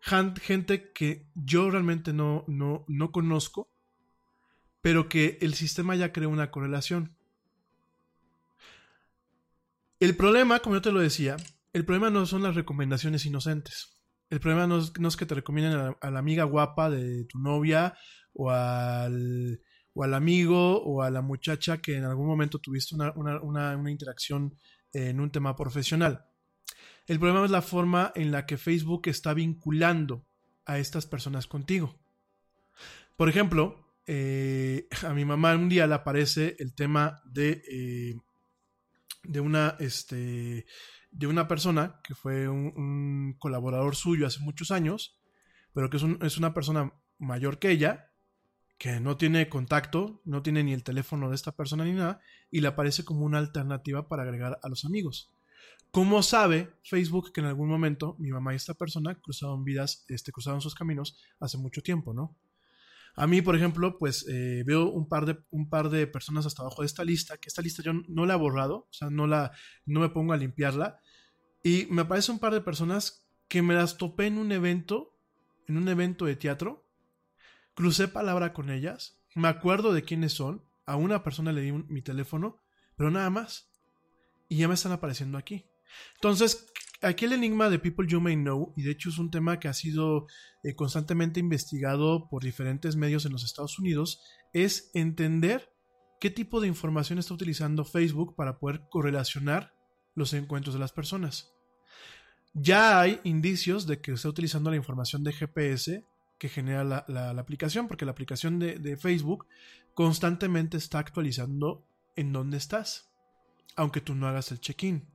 gente 0.01 0.91
que 0.93 1.27
yo 1.35 1.69
realmente 1.69 2.11
no, 2.11 2.43
no, 2.47 2.85
no 2.87 3.11
conozco, 3.11 3.71
pero 4.81 5.07
que 5.07 5.37
el 5.41 5.53
sistema 5.53 5.95
ya 5.95 6.11
creó 6.11 6.29
una 6.29 6.49
correlación. 6.49 7.15
El 9.99 10.15
problema, 10.15 10.59
como 10.59 10.75
yo 10.75 10.81
te 10.81 10.91
lo 10.91 10.99
decía, 10.99 11.37
el 11.73 11.85
problema 11.85 12.09
no 12.09 12.25
son 12.25 12.41
las 12.41 12.55
recomendaciones 12.55 13.25
inocentes. 13.25 14.01
El 14.31 14.39
problema 14.39 14.65
no 14.65 14.79
es, 14.79 15.17
que 15.17 15.25
te 15.25 15.35
recomienden 15.35 15.95
a 16.01 16.11
la, 16.11 16.19
amiga 16.19 16.45
guapa 16.45 16.89
de 16.89 17.25
tu 17.25 17.37
novia 17.37 17.95
o 18.33 18.49
al, 18.49 19.61
o 19.93 20.03
al 20.03 20.13
amigo 20.13 20.81
o 20.81 21.03
a 21.03 21.11
la 21.11 21.21
muchacha 21.21 21.79
que 21.79 21.97
en 21.97 22.05
algún 22.05 22.27
momento 22.27 22.59
tuviste 22.59 22.95
una, 22.95 23.11
una 23.13 23.91
interacción 23.91 24.57
en 24.93 25.19
un 25.19 25.31
tema 25.31 25.55
profesional. 25.55 26.30
El 27.11 27.19
problema 27.19 27.43
es 27.43 27.51
la 27.51 27.61
forma 27.61 28.13
en 28.15 28.31
la 28.31 28.45
que 28.45 28.57
Facebook 28.57 29.01
está 29.09 29.33
vinculando 29.33 30.25
a 30.65 30.77
estas 30.77 31.05
personas 31.05 31.45
contigo. 31.45 31.99
Por 33.17 33.27
ejemplo, 33.27 33.85
eh, 34.07 34.87
a 35.05 35.13
mi 35.13 35.25
mamá 35.25 35.53
un 35.57 35.67
día 35.67 35.87
le 35.87 35.95
aparece 35.95 36.55
el 36.59 36.73
tema 36.73 37.21
de, 37.25 37.63
eh, 37.69 38.15
de 39.23 39.41
una, 39.41 39.75
este, 39.81 40.65
de 41.11 41.27
una 41.27 41.49
persona 41.49 41.99
que 42.01 42.15
fue 42.15 42.47
un, 42.47 43.35
colaborador 43.37 43.97
suyo 43.97 44.25
hace 44.25 44.39
muchos 44.39 44.71
años, 44.71 45.19
pero 45.73 45.89
que 45.89 45.97
es, 45.97 46.03
es, 46.21 46.37
una 46.37 46.53
persona 46.53 46.93
mayor 47.19 47.59
que 47.59 47.71
ella, 47.71 48.09
que 48.77 49.01
no 49.01 49.17
tiene 49.17 49.49
contacto, 49.49 50.21
no 50.23 50.43
tiene 50.43 50.63
ni 50.63 50.71
el 50.71 50.85
teléfono 50.85 51.27
de 51.27 51.35
esta 51.35 51.51
persona 51.51 51.83
ni 51.83 51.91
nada, 51.91 52.21
y 52.49 52.61
le 52.61 52.69
aparece 52.69 53.03
como 53.03 53.25
una 53.25 53.39
alternativa 53.39 54.07
para 54.07 54.23
agregar 54.23 54.59
a 54.63 54.69
los 54.69 54.85
amigos. 54.85 55.29
¿Cómo 55.91 56.23
sabe 56.23 56.73
Facebook 56.83 57.33
que 57.33 57.41
en 57.41 57.47
algún 57.47 57.67
momento 57.67 58.15
mi 58.17 58.31
mamá 58.31 58.53
y 58.53 58.55
esta 58.55 58.73
persona 58.73 59.19
cruzaron 59.19 59.65
vidas, 59.65 60.05
este, 60.07 60.31
cruzaron 60.31 60.61
sus 60.61 60.73
caminos 60.73 61.17
hace 61.39 61.57
mucho 61.57 61.81
tiempo, 61.81 62.13
¿no? 62.13 62.37
A 63.15 63.27
mí, 63.27 63.41
por 63.41 63.57
ejemplo, 63.57 63.97
pues 63.97 64.25
eh, 64.29 64.63
veo 64.65 64.89
un 64.89 65.09
par, 65.09 65.25
de, 65.25 65.37
un 65.49 65.69
par 65.69 65.89
de 65.89 66.07
personas 66.07 66.45
hasta 66.45 66.61
abajo 66.61 66.81
de 66.81 66.85
esta 66.85 67.03
lista, 67.03 67.37
que 67.37 67.49
esta 67.49 67.61
lista 67.61 67.83
yo 67.83 67.91
no 68.07 68.25
la 68.25 68.35
he 68.35 68.37
borrado, 68.37 68.87
o 68.89 68.93
sea, 68.93 69.09
no, 69.09 69.27
la, 69.27 69.51
no 69.85 69.99
me 69.99 70.07
pongo 70.07 70.31
a 70.31 70.37
limpiarla. 70.37 71.01
Y 71.61 71.87
me 71.89 72.03
aparece 72.03 72.31
un 72.31 72.39
par 72.39 72.53
de 72.53 72.61
personas 72.61 73.27
que 73.49 73.61
me 73.61 73.73
las 73.73 73.97
topé 73.97 74.27
en 74.27 74.37
un 74.37 74.53
evento, 74.53 75.19
en 75.67 75.75
un 75.75 75.89
evento 75.89 76.25
de 76.25 76.37
teatro. 76.37 76.87
Crucé 77.73 78.07
palabra 78.07 78.53
con 78.53 78.69
ellas, 78.69 79.21
me 79.35 79.49
acuerdo 79.49 79.91
de 79.91 80.03
quiénes 80.03 80.31
son, 80.31 80.63
a 80.85 80.95
una 80.95 81.21
persona 81.21 81.51
le 81.51 81.61
di 81.61 81.71
mi 81.73 82.01
teléfono, 82.01 82.59
pero 82.95 83.11
nada 83.11 83.29
más. 83.29 83.69
Y 84.47 84.57
ya 84.57 84.69
me 84.69 84.73
están 84.73 84.93
apareciendo 84.93 85.37
aquí. 85.37 85.65
Entonces, 86.15 86.71
aquí 87.01 87.25
el 87.25 87.33
enigma 87.33 87.69
de 87.69 87.79
People 87.79 88.07
You 88.07 88.21
May 88.21 88.35
Know, 88.35 88.73
y 88.75 88.83
de 88.83 88.91
hecho 88.91 89.09
es 89.09 89.17
un 89.17 89.31
tema 89.31 89.59
que 89.59 89.67
ha 89.67 89.73
sido 89.73 90.27
eh, 90.63 90.75
constantemente 90.75 91.39
investigado 91.39 92.27
por 92.29 92.43
diferentes 92.43 92.95
medios 92.95 93.25
en 93.25 93.31
los 93.31 93.43
Estados 93.43 93.79
Unidos, 93.79 94.21
es 94.53 94.91
entender 94.93 95.71
qué 96.19 96.29
tipo 96.29 96.61
de 96.61 96.67
información 96.67 97.19
está 97.19 97.33
utilizando 97.33 97.85
Facebook 97.85 98.35
para 98.35 98.59
poder 98.59 98.81
correlacionar 98.89 99.73
los 100.15 100.33
encuentros 100.33 100.73
de 100.73 100.79
las 100.79 100.91
personas. 100.91 101.53
Ya 102.53 102.99
hay 102.99 103.19
indicios 103.23 103.87
de 103.87 104.01
que 104.01 104.11
está 104.11 104.29
utilizando 104.29 104.69
la 104.69 104.75
información 104.75 105.23
de 105.23 105.31
GPS 105.31 106.05
que 106.37 106.49
genera 106.49 106.83
la, 106.83 107.29
aplicación, 107.31 107.87
porque 107.87 108.03
la 108.03 108.11
aplicación 108.11 108.57
de, 108.57 108.79
de 108.79 108.97
Facebook 108.97 109.45
constantemente 109.93 110.75
está 110.75 110.99
actualizando 110.99 111.85
en 112.15 112.33
dónde 112.33 112.57
estás, 112.57 113.11
aunque 113.75 114.01
tú 114.01 114.15
no 114.15 114.27
hagas 114.27 114.51
el 114.51 114.59
check-in. 114.59 115.10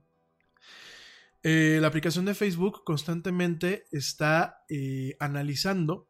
Eh, 1.49 1.77
la 1.79 1.87
aplicación 1.87 2.25
de 2.25 2.35
Facebook 2.35 2.83
constantemente 2.83 3.85
está 3.93 4.65
eh, 4.67 5.15
analizando 5.17 6.09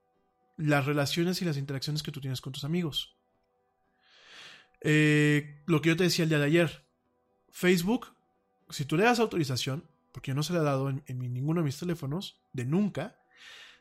las 0.58 0.88
relaciones 0.88 1.44
y 1.44 1.46
las 1.46 1.58
interacciones 1.58 2.02
que 2.02 2.12
tú 2.12 2.20
tienes 2.20 2.42
con 2.42 2.54
tus 2.54 2.64
amigos. 2.64 3.16
Eh, 4.82 5.62
lo 5.68 5.80
que 5.80 5.90
yo 5.90 5.96
te 5.96 6.06
decía 6.06 6.24
el 6.24 6.30
día 6.30 6.40
de 6.40 6.46
ayer, 6.46 6.88
Facebook, 7.52 8.16
si 8.72 8.86
tú 8.86 8.98
le 8.98 9.04
das 9.04 9.20
autorización, 9.20 9.84
porque 10.12 10.32
yo 10.32 10.36
no 10.36 10.42
se 10.42 10.54
le 10.54 10.60
ha 10.60 10.64
dado 10.64 10.90
en, 10.90 11.04
ninguno 11.08 11.62
de 11.62 11.66
mis 11.66 11.78
teléfonos, 11.78 12.42
de 12.54 12.66
nunca, 12.66 13.22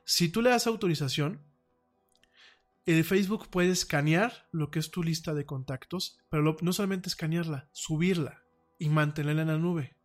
si 0.05 0.29
tú 0.29 0.43
le 0.43 0.51
das 0.51 0.67
autorización, 0.67 1.41
el 2.85 3.03
Facebook 3.03 3.49
puede 3.49 3.71
escanear 3.71 4.47
lo 4.53 4.71
que 4.71 4.79
es 4.79 4.91
tu 4.91 5.03
lista 5.03 5.33
de 5.33 5.47
contactos, 5.47 6.19
pero 6.29 6.59
no 6.61 6.73
solamente 6.75 7.09
escanearla, 7.09 7.71
subirla 7.73 8.43
y 8.79 8.91
mantenerla 8.91 9.41
en 9.41 9.49
la 9.49 9.57
nube. 9.57 9.96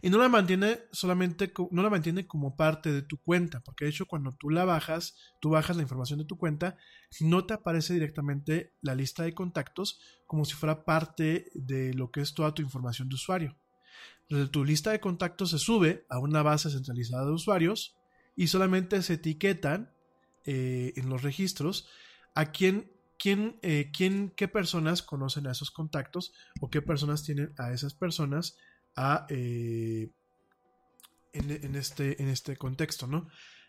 Y 0.00 0.10
no 0.10 0.18
la 0.18 0.28
mantiene 0.28 0.80
solamente, 0.92 1.52
no 1.70 1.82
la 1.82 1.90
mantiene 1.90 2.26
como 2.26 2.56
parte 2.56 2.92
de 2.92 3.02
tu 3.02 3.18
cuenta, 3.18 3.60
porque 3.60 3.84
de 3.84 3.90
hecho 3.90 4.06
cuando 4.06 4.34
tú 4.34 4.50
la 4.50 4.64
bajas, 4.64 5.16
tú 5.40 5.50
bajas 5.50 5.76
la 5.76 5.82
información 5.82 6.18
de 6.18 6.24
tu 6.24 6.36
cuenta, 6.36 6.76
no 7.20 7.46
te 7.46 7.54
aparece 7.54 7.94
directamente 7.94 8.72
la 8.80 8.94
lista 8.94 9.22
de 9.22 9.34
contactos 9.34 10.00
como 10.26 10.44
si 10.44 10.54
fuera 10.54 10.84
parte 10.84 11.50
de 11.54 11.94
lo 11.94 12.10
que 12.10 12.20
es 12.20 12.34
toda 12.34 12.54
tu 12.54 12.62
información 12.62 13.08
de 13.08 13.14
usuario. 13.14 13.56
Tu 14.50 14.64
lista 14.64 14.90
de 14.90 15.00
contactos 15.00 15.50
se 15.50 15.58
sube 15.58 16.06
a 16.08 16.18
una 16.18 16.42
base 16.42 16.70
centralizada 16.70 17.26
de 17.26 17.32
usuarios 17.32 17.96
y 18.34 18.46
solamente 18.46 19.02
se 19.02 19.14
etiquetan 19.14 19.92
eh, 20.44 20.94
en 20.96 21.10
los 21.10 21.22
registros 21.22 21.88
a 22.34 22.50
quién 22.50 22.90
quién, 23.22 23.56
eh, 23.62 23.92
quién, 23.96 24.32
qué 24.34 24.48
personas 24.48 25.00
conocen 25.00 25.46
a 25.46 25.52
esos 25.52 25.70
contactos 25.70 26.32
o 26.60 26.70
qué 26.70 26.82
personas 26.82 27.22
tienen 27.22 27.54
a 27.56 27.72
esas 27.72 27.94
personas 27.94 28.56
eh, 29.28 30.10
en, 31.32 31.74
este, 31.76 32.22
en 32.22 32.28
este 32.28 32.56
contexto, 32.56 33.06
¿no? 33.06 33.28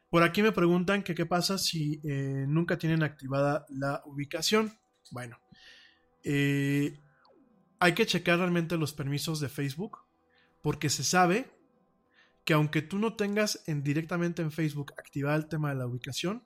Por 0.10 0.24
aquí 0.24 0.44
me 0.44 0.52
preguntan 0.52 1.02
que 1.02 1.16
qué 1.16 1.26
pasa 1.26 1.58
si 1.58 2.00
eh, 2.04 2.45
nunca 2.48 2.78
tienen 2.78 3.02
activada 3.04 3.66
la 3.70 4.02
ubicación. 4.06 4.78
Bueno, 5.12 5.40
eh, 6.24 7.00
hay 7.80 7.94
que 7.94 8.06
checar 8.06 8.38
realmente 8.38 8.78
los 8.78 8.94
permisos 8.94 9.40
de 9.40 9.50
Facebook 9.50 10.00
porque 10.62 10.90
se 10.90 11.04
sabe 11.04 11.52
que 12.45 12.54
aunque 12.54 12.82
tú 12.82 13.00
no 13.00 13.16
tengas 13.16 13.64
en, 13.68 13.84
directamente 13.84 14.41
en 14.41 14.52
Facebook 14.52 14.94
activada 14.98 15.36
el 15.36 15.48
tema 15.48 15.70
de 15.70 15.76
la 15.76 15.88
ubicación, 15.88 16.45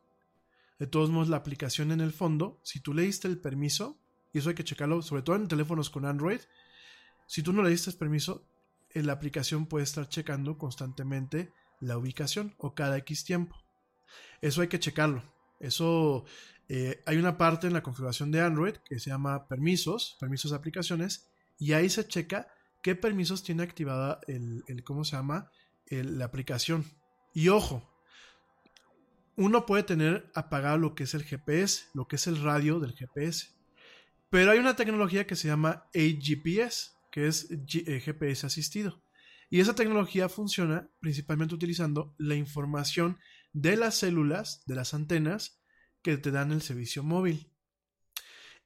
de 0.79 0.87
todos 0.87 1.09
modos 1.09 1.27
la 1.27 1.37
aplicación 1.37 1.91
en 1.91 2.01
el 2.01 2.13
fondo, 2.13 2.59
si 2.63 2.79
tú 2.79 2.93
le 2.93 3.01
diste 3.01 3.27
el 3.27 3.39
permiso, 3.39 3.99
y 4.31 4.39
eso 4.39 4.49
hay 4.49 4.55
que 4.55 4.63
checarlo, 4.63 5.01
sobre 5.01 5.23
todo 5.23 5.35
en 5.35 5.47
teléfonos 5.47 5.89
con 5.89 6.05
Android, 6.05 6.39
si 7.25 7.43
tú 7.43 7.51
no 7.51 7.63
le 7.63 7.71
diste 7.71 7.91
permiso, 7.93 8.47
la 8.93 9.13
aplicación 9.13 9.67
puede 9.67 9.83
estar 9.83 10.09
checando 10.09 10.57
constantemente 10.57 11.53
la 11.79 11.97
ubicación 11.97 12.55
o 12.57 12.73
cada 12.73 12.97
X 12.97 13.23
tiempo. 13.23 13.55
Eso 14.41 14.61
hay 14.61 14.67
que 14.67 14.79
checarlo. 14.79 15.23
Eso 15.59 16.25
eh, 16.69 17.01
hay 17.05 17.17
una 17.17 17.37
parte 17.37 17.67
en 17.67 17.73
la 17.73 17.83
configuración 17.83 18.31
de 18.31 18.41
Android 18.41 18.75
que 18.85 18.99
se 18.99 19.09
llama 19.09 19.47
permisos, 19.47 20.17
permisos 20.19 20.51
de 20.51 20.57
aplicaciones, 20.57 21.29
y 21.59 21.73
ahí 21.73 21.89
se 21.89 22.07
checa 22.07 22.47
qué 22.81 22.95
permisos 22.95 23.43
tiene 23.43 23.63
activada 23.63 24.19
el, 24.27 24.63
¿cómo 24.83 25.03
se 25.03 25.15
llama? 25.15 25.51
la 25.89 26.25
aplicación. 26.25 26.85
Y 27.33 27.47
ojo, 27.47 27.89
uno 29.37 29.65
puede 29.65 29.83
tener 29.83 30.29
apagado 30.35 30.77
lo 30.77 30.95
que 30.95 31.03
es 31.03 31.13
el 31.13 31.23
GPS, 31.23 31.85
lo 31.93 32.07
que 32.07 32.17
es 32.17 32.27
el 32.27 32.41
radio 32.41 32.79
del 32.79 32.93
GPS. 32.93 33.49
Pero 34.29 34.51
hay 34.51 34.59
una 34.59 34.75
tecnología 34.75 35.25
que 35.25 35.37
se 35.37 35.47
llama 35.47 35.87
AGPS, 35.95 36.96
que 37.17 37.25
es 37.25 37.47
GPS 37.65 38.45
eh, 38.45 38.45
asistido. 38.45 39.03
Y 39.49 39.59
esa 39.59 39.73
tecnología 39.73 40.29
funciona 40.29 40.91
principalmente 40.99 41.55
utilizando 41.55 42.13
la 42.19 42.35
información 42.35 43.17
de 43.53 43.75
las 43.75 43.95
células, 43.95 44.61
de 44.67 44.75
las 44.75 44.93
antenas, 44.93 45.59
que 46.03 46.17
te 46.17 46.29
dan 46.29 46.51
el 46.51 46.61
servicio 46.61 47.01
móvil. 47.01 47.51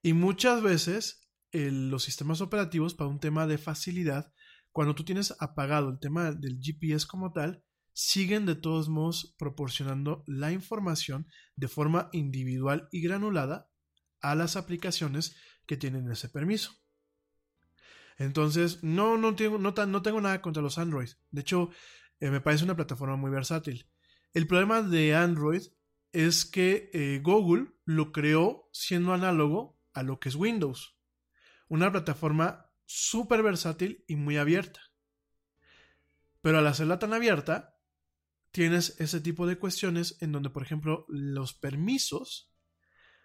Y 0.04 0.12
muchas 0.12 0.62
veces 0.62 1.30
los 1.54 2.04
sistemas 2.04 2.42
operativos, 2.42 2.94
para 2.94 3.10
un 3.10 3.22
tema 3.22 3.48
de 3.48 3.58
facilidad, 3.58 4.34
cuando 4.74 4.96
tú 4.96 5.06
tienes 5.06 5.34
apagado 5.40 5.90
el 5.90 6.00
tema 6.00 6.34
del 6.34 6.60
GPS 6.62 7.08
como 7.08 7.32
tal, 7.32 7.64
siguen 7.94 8.46
de 8.46 8.56
todos 8.56 8.90
modos 8.90 9.34
proporcionando 9.40 10.26
la 10.28 10.52
información 10.52 11.26
de 11.56 11.70
forma 11.70 12.10
individual 12.12 12.90
y 12.92 13.00
granulada 13.02 13.70
a 14.20 14.36
las 14.36 14.58
aplicaciones 14.58 15.38
que 15.66 15.78
tienen 15.78 16.12
ese 16.12 16.28
permiso. 16.28 16.81
Entonces, 18.22 18.84
no, 18.84 19.18
no, 19.18 19.36
tengo, 19.36 19.58
no, 19.58 19.72
no 19.72 20.02
tengo 20.04 20.22
nada 20.22 20.42
contra 20.44 20.62
los 20.62 20.78
Android. 20.78 21.10
De 21.32 21.42
hecho, 21.42 21.72
eh, 22.20 22.30
me 22.30 22.40
parece 22.40 22.64
una 22.64 22.76
plataforma 22.76 23.16
muy 23.16 23.32
versátil. 23.32 23.90
El 24.34 24.46
problema 24.46 24.84
de 24.84 25.16
Android 25.16 25.64
es 26.12 26.46
que 26.46 26.92
eh, 26.94 27.20
Google 27.24 27.74
lo 27.84 28.12
creó 28.12 28.70
siendo 28.72 29.14
análogo 29.14 29.80
a 29.94 30.04
lo 30.04 30.20
que 30.20 30.30
es 30.30 30.36
Windows. 30.36 30.96
Una 31.68 31.92
plataforma 31.92 32.72
súper 32.86 33.42
versátil 33.42 34.06
y 34.08 34.18
muy 34.18 34.38
abierta. 34.38 34.82
Pero 36.42 36.60
al 36.60 36.68
hacerla 36.68 37.00
tan 37.00 37.14
abierta, 37.14 37.80
tienes 38.52 39.00
ese 39.00 39.20
tipo 39.20 39.48
de 39.48 39.58
cuestiones 39.58 40.18
en 40.22 40.32
donde, 40.32 40.52
por 40.52 40.62
ejemplo, 40.62 41.06
los 41.08 41.56
permisos 41.56 42.51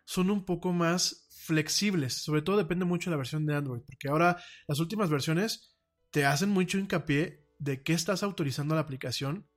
son 0.07 0.31
un 0.31 0.45
poco 0.45 0.73
más 0.73 1.29
flexibles. 1.45 2.23
Sobre 2.23 2.43
todo 2.43 2.57
depende 2.57 2.87
mucho 2.87 3.11
de 3.11 3.15
la 3.15 3.19
versión 3.19 3.45
de 3.45 3.55
Android, 3.55 3.83
porque 3.87 4.09
ahora 4.09 4.43
las 4.67 4.81
últimas 4.81 5.11
versiones 5.11 5.77
te 6.11 6.25
hacen 6.25 6.49
mucho 6.49 6.79
hincapié 6.79 7.45
de 7.59 7.83
que 7.83 7.93
estás 7.93 8.23
autorizando 8.23 8.75
a 8.75 8.77
la 8.77 8.83
aplicación 8.83 9.49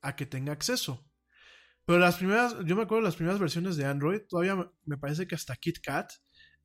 a 0.00 0.16
que 0.16 0.26
tenga 0.26 0.52
acceso. 0.52 1.06
Pero 1.84 1.98
las 1.98 2.16
primeras, 2.16 2.56
yo 2.64 2.74
me 2.74 2.82
acuerdo 2.82 3.04
las 3.04 3.16
primeras 3.16 3.38
versiones 3.38 3.76
de 3.76 3.84
Android, 3.84 4.20
todavía 4.28 4.56
me 4.84 4.96
parece 4.96 5.26
que 5.26 5.34
hasta 5.34 5.56
KitKat, 5.56 6.10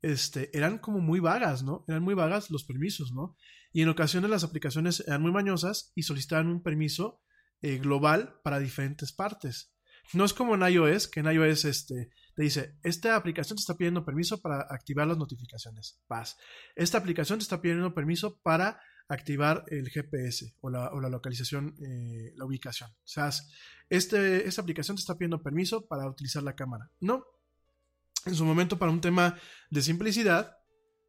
este, 0.02 0.56
eran 0.58 0.80
como 0.80 1.00
muy 1.00 1.20
vagas, 1.20 1.64
¿no? 1.64 1.86
Eran 1.88 2.02
muy 2.02 2.16
vagas 2.16 2.50
los 2.50 2.64
permisos, 2.64 3.12
¿no? 3.12 3.36
Y 3.72 3.84
en 3.84 3.90
ocasiones 3.90 4.32
las 4.32 4.44
aplicaciones 4.44 5.04
eran 5.06 5.22
muy 5.22 5.32
mañosas 5.32 5.92
y 5.96 6.04
solicitaban 6.04 6.48
un 6.48 6.64
permiso 6.64 7.22
eh, 7.62 7.78
global 7.78 8.40
para 8.44 8.60
diferentes 8.60 9.14
partes. 9.14 9.76
No 10.14 10.26
es 10.26 10.34
como 10.34 10.56
en 10.56 10.74
iOS, 10.74 11.08
que 11.08 11.20
en 11.20 11.32
iOS 11.32 11.66
este, 11.66 12.10
te 12.36 12.44
dice, 12.44 12.76
esta 12.84 13.16
aplicación 13.16 13.58
te 13.58 13.62
está 13.62 13.76
pidiendo 13.76 14.06
permiso 14.06 14.42
para 14.42 14.62
activar 14.70 15.08
las 15.08 15.18
notificaciones. 15.18 16.00
Paz. 16.08 16.38
Esta 16.76 16.98
aplicación 16.98 17.40
te 17.40 17.44
está 17.44 17.62
pidiendo 17.62 17.94
permiso 17.94 18.40
para 18.42 18.80
activar 19.10 19.66
el 19.68 19.90
GPS 19.90 20.56
o 20.62 20.70
la, 20.70 20.90
localización, 21.10 21.76
eh, 21.84 22.34
la 22.38 22.46
ubicación. 22.46 22.90
O 22.92 23.08
sea, 23.08 23.30
este, 23.90 24.48
esta 24.48 24.62
aplicación 24.62 24.96
te 24.96 25.02
está 25.02 25.18
pidiendo 25.18 25.44
permiso 25.44 25.86
para 25.86 26.08
utilizar 26.08 26.44
la 26.44 26.56
cámara. 26.56 26.90
No. 27.02 27.26
En 28.26 28.36
su 28.36 28.46
momento, 28.46 28.80
para 28.80 28.92
un 28.92 29.02
tema 29.02 29.38
de 29.70 29.82
simplicidad, 29.82 30.58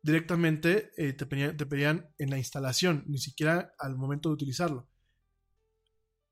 directamente 0.02 0.90
eh, 0.96 1.12
te, 1.12 1.26
te 1.26 1.66
pedían 1.66 2.12
en 2.18 2.30
la 2.30 2.38
instalación, 2.38 3.04
ni 3.06 3.18
siquiera 3.18 3.72
al 3.78 3.96
momento 3.96 4.28
de 4.28 4.34
utilizarlo. 4.34 4.88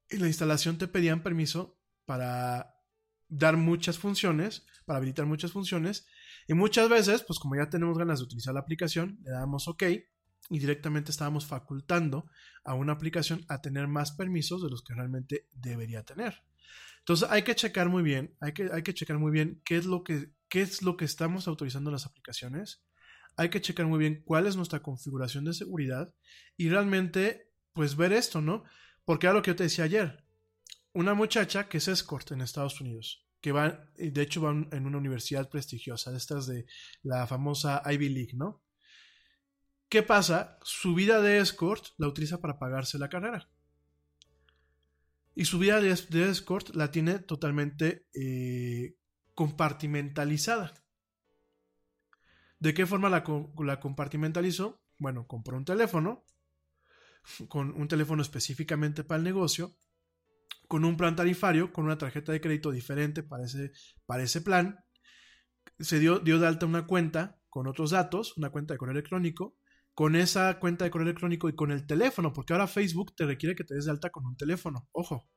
En 0.08 0.22
la 0.22 0.26
instalación 0.26 0.76
te 0.76 0.88
pedían 0.88 1.22
permiso 1.22 1.78
para 2.04 2.74
dar 3.30 3.56
muchas 3.56 3.98
funciones, 3.98 4.66
para 4.84 4.98
habilitar 4.98 5.26
muchas 5.26 5.52
funciones. 5.52 6.06
Y 6.46 6.54
muchas 6.54 6.88
veces, 6.88 7.22
pues 7.22 7.38
como 7.38 7.56
ya 7.56 7.70
tenemos 7.70 7.96
ganas 7.96 8.18
de 8.18 8.24
utilizar 8.24 8.52
la 8.52 8.60
aplicación, 8.60 9.18
le 9.22 9.30
damos 9.30 9.68
OK 9.68 9.84
y 10.52 10.58
directamente 10.58 11.10
estábamos 11.10 11.46
facultando 11.46 12.28
a 12.64 12.74
una 12.74 12.92
aplicación 12.92 13.44
a 13.48 13.60
tener 13.60 13.86
más 13.86 14.12
permisos 14.12 14.62
de 14.62 14.68
los 14.68 14.82
que 14.82 14.94
realmente 14.94 15.46
debería 15.52 16.02
tener. 16.02 16.42
Entonces 16.98 17.28
hay 17.30 17.42
que 17.42 17.54
checar 17.54 17.88
muy 17.88 18.02
bien, 18.02 18.36
hay 18.40 18.52
que, 18.52 18.68
hay 18.72 18.82
que 18.82 18.92
checar 18.92 19.18
muy 19.18 19.30
bien 19.30 19.62
qué 19.64 19.76
es 19.76 19.86
lo 19.86 20.02
que 20.02 20.32
qué 20.50 20.60
es 20.60 20.82
lo 20.82 20.98
que 20.98 21.06
estamos 21.06 21.48
autorizando 21.48 21.88
en 21.88 21.92
las 21.94 22.04
aplicaciones. 22.04 22.84
Hay 23.36 23.48
que 23.48 23.62
checar 23.62 23.86
muy 23.86 23.98
bien 23.98 24.22
cuál 24.26 24.46
es 24.46 24.56
nuestra 24.56 24.82
configuración 24.82 25.44
de 25.44 25.54
seguridad 25.54 26.12
y 26.58 26.68
realmente, 26.68 27.48
pues 27.72 27.96
ver 27.96 28.12
esto, 28.12 28.42
¿no? 28.42 28.64
Porque 29.06 29.26
era 29.26 29.34
lo 29.34 29.40
que 29.40 29.52
yo 29.52 29.56
te 29.56 29.62
decía 29.62 29.84
ayer. 29.84 30.24
Una 30.92 31.14
muchacha 31.14 31.68
que 31.68 31.78
es 31.78 31.88
escort 31.88 32.32
en 32.32 32.40
Estados 32.40 32.80
Unidos, 32.80 33.24
que 33.40 33.52
va, 33.52 33.88
de 33.96 34.22
hecho 34.22 34.42
va 34.42 34.50
en 34.50 34.86
una 34.86 34.98
universidad 34.98 35.48
prestigiosa, 35.48 36.10
de 36.10 36.18
estas 36.18 36.46
de 36.46 36.66
la 37.02 37.26
famosa 37.26 37.82
Ivy 37.86 38.08
League, 38.08 38.32
¿no? 38.34 38.62
¿Qué 39.88 40.02
pasa? 40.02 40.58
Su 40.62 40.94
vida 40.94 41.20
de 41.20 41.38
escort 41.38 41.84
la 41.98 42.06
utiliza 42.06 42.40
para 42.40 42.58
pagarse 42.58 42.98
la 42.98 43.08
carrera. 43.08 43.48
Y 45.34 45.44
su 45.44 45.58
vida 45.58 45.80
de, 45.80 45.90
escort 46.30 46.74
la 46.76 46.90
tiene 46.90 47.18
totalmente 47.18 48.06
eh, 48.14 48.96
compartimentalizada. 49.34 50.74
¿De 52.58 52.74
qué 52.74 52.86
forma 52.86 53.08
la, 53.08 53.24
la 53.64 53.80
compartimentalizó? 53.80 54.80
Bueno, 54.98 55.26
compró 55.26 55.56
un 55.56 55.64
teléfono, 55.64 56.24
con 57.48 57.70
un 57.70 57.88
teléfono 57.88 58.22
específicamente 58.22 59.02
para 59.02 59.18
el 59.18 59.24
negocio, 59.24 59.74
con 60.70 60.84
un 60.84 60.96
plan 60.96 61.16
tarifario, 61.16 61.72
con 61.72 61.86
una 61.86 61.98
tarjeta 61.98 62.30
de 62.30 62.40
crédito 62.40 62.70
diferente 62.70 63.24
para 63.24 63.44
ese, 63.44 63.72
para 64.06 64.22
ese 64.22 64.40
plan. 64.40 64.78
Se 65.80 65.98
dio, 65.98 66.20
dio 66.20 66.38
de 66.38 66.46
alta 66.46 66.64
una 66.64 66.86
cuenta 66.86 67.40
con 67.48 67.66
otros 67.66 67.90
datos, 67.90 68.36
una 68.36 68.50
cuenta 68.50 68.74
de 68.74 68.78
correo 68.78 68.92
electrónico, 68.92 69.58
con 69.94 70.14
esa 70.14 70.60
cuenta 70.60 70.84
de 70.84 70.92
correo 70.92 71.08
electrónico 71.08 71.48
y 71.48 71.56
con 71.56 71.72
el 71.72 71.88
teléfono, 71.88 72.32
porque 72.32 72.52
ahora 72.52 72.68
Facebook 72.68 73.16
te 73.16 73.26
requiere 73.26 73.56
que 73.56 73.64
te 73.64 73.74
des 73.74 73.86
de 73.86 73.90
alta 73.90 74.10
con 74.10 74.24
un 74.24 74.36
teléfono. 74.36 74.88
Ojo, 74.92 75.28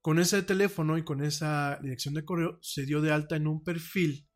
con 0.00 0.20
ese 0.20 0.40
teléfono 0.44 0.98
y 0.98 1.02
con 1.02 1.24
esa 1.24 1.80
dirección 1.82 2.14
de 2.14 2.24
correo 2.24 2.60
se 2.62 2.86
dio 2.86 3.00
de 3.00 3.10
alta 3.10 3.34
en 3.34 3.48
un 3.48 3.64
perfil 3.64 4.28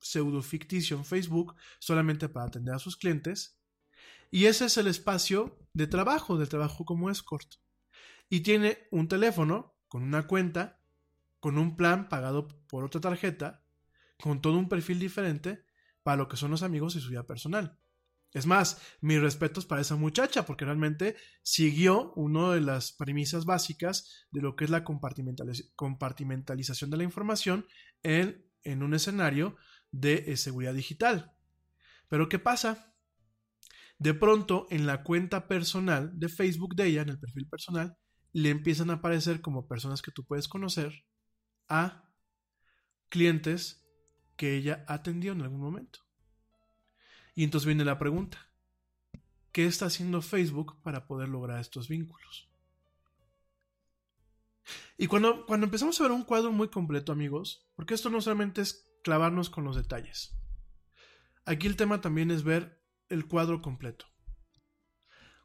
pseudo 0.00 0.42
ficticio 0.42 0.96
en 0.96 1.04
Facebook 1.04 1.54
solamente 1.78 2.28
para 2.28 2.46
atender 2.46 2.74
a 2.74 2.80
sus 2.80 2.96
clientes. 2.96 3.60
Y 4.32 4.46
ese 4.46 4.64
es 4.64 4.76
el 4.76 4.88
espacio 4.88 5.56
de 5.72 5.86
trabajo, 5.86 6.36
de 6.36 6.48
trabajo 6.48 6.84
como 6.84 7.10
escort. 7.10 7.46
Y 8.32 8.40
tiene 8.40 8.88
un 8.90 9.08
teléfono 9.08 9.76
con 9.88 10.02
una 10.02 10.26
cuenta, 10.26 10.80
con 11.38 11.58
un 11.58 11.76
plan 11.76 12.08
pagado 12.08 12.48
por 12.66 12.82
otra 12.82 12.98
tarjeta, 12.98 13.62
con 14.18 14.40
todo 14.40 14.56
un 14.56 14.70
perfil 14.70 14.98
diferente 14.98 15.66
para 16.02 16.16
lo 16.16 16.28
que 16.28 16.38
son 16.38 16.50
los 16.50 16.62
amigos 16.62 16.96
y 16.96 17.02
su 17.02 17.10
vida 17.10 17.26
personal. 17.26 17.78
Es 18.32 18.46
más, 18.46 18.80
mis 19.02 19.20
respetos 19.20 19.66
para 19.66 19.82
esa 19.82 19.96
muchacha, 19.96 20.46
porque 20.46 20.64
realmente 20.64 21.14
siguió 21.42 22.14
una 22.14 22.54
de 22.54 22.62
las 22.62 22.92
premisas 22.92 23.44
básicas 23.44 24.26
de 24.30 24.40
lo 24.40 24.56
que 24.56 24.64
es 24.64 24.70
la 24.70 24.82
compartimentalización 24.82 26.88
de 26.88 26.96
la 26.96 27.04
información 27.04 27.66
en, 28.02 28.50
un 28.64 28.94
escenario 28.94 29.56
de 29.90 30.24
eh, 30.28 30.38
seguridad 30.38 30.72
digital. 30.72 31.34
Pero 32.08 32.30
¿qué 32.30 32.38
pasa? 32.38 32.96
De 33.98 34.14
pronto, 34.14 34.68
en 34.70 34.86
la 34.86 35.02
cuenta 35.02 35.48
personal 35.48 36.18
de 36.18 36.30
Facebook 36.30 36.74
de 36.76 36.86
ella, 36.86 37.02
en 37.02 37.10
el 37.10 37.20
perfil 37.20 37.46
personal, 37.46 37.98
le 38.32 38.50
empiezan 38.50 38.90
a 38.90 38.94
aparecer 38.94 39.40
como 39.40 39.68
personas 39.68 40.02
que 40.02 40.10
tú 40.10 40.24
puedes 40.24 40.48
conocer 40.48 41.04
a 41.68 42.08
clientes 43.08 43.86
que 44.36 44.56
ella 44.56 44.84
atendió 44.88 45.32
en 45.32 45.42
algún 45.42 45.60
momento. 45.60 46.00
Y 47.34 47.44
entonces 47.44 47.66
viene 47.66 47.84
la 47.84 47.98
pregunta, 47.98 48.50
¿qué 49.52 49.66
está 49.66 49.86
haciendo 49.86 50.22
Facebook 50.22 50.80
para 50.82 51.06
poder 51.06 51.28
lograr 51.28 51.60
estos 51.60 51.88
vínculos? 51.88 52.50
Y 54.96 55.06
cuando, 55.06 55.46
cuando 55.46 55.66
empezamos 55.66 55.98
a 56.00 56.04
ver 56.04 56.12
un 56.12 56.24
cuadro 56.24 56.52
muy 56.52 56.68
completo, 56.68 57.12
amigos, 57.12 57.68
porque 57.74 57.94
esto 57.94 58.10
no 58.10 58.20
solamente 58.20 58.60
es 58.60 58.88
clavarnos 59.02 59.50
con 59.50 59.64
los 59.64 59.76
detalles, 59.76 60.36
aquí 61.44 61.66
el 61.66 61.76
tema 61.76 62.00
también 62.00 62.30
es 62.30 62.44
ver 62.44 62.82
el 63.08 63.26
cuadro 63.26 63.60
completo. 63.62 64.11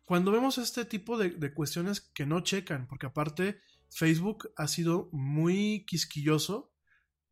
Cuando 0.08 0.32
vemos 0.32 0.58
este 0.58 0.86
tipo 0.86 1.18
de, 1.18 1.54
cuestiones 1.54 2.00
que 2.00 2.26
no 2.26 2.40
checan, 2.40 2.88
porque 2.88 3.08
aparte 3.08 3.60
Facebook 3.90 4.54
ha 4.56 4.70
sido 4.70 5.10
muy 5.12 5.86
quisquilloso 5.86 6.74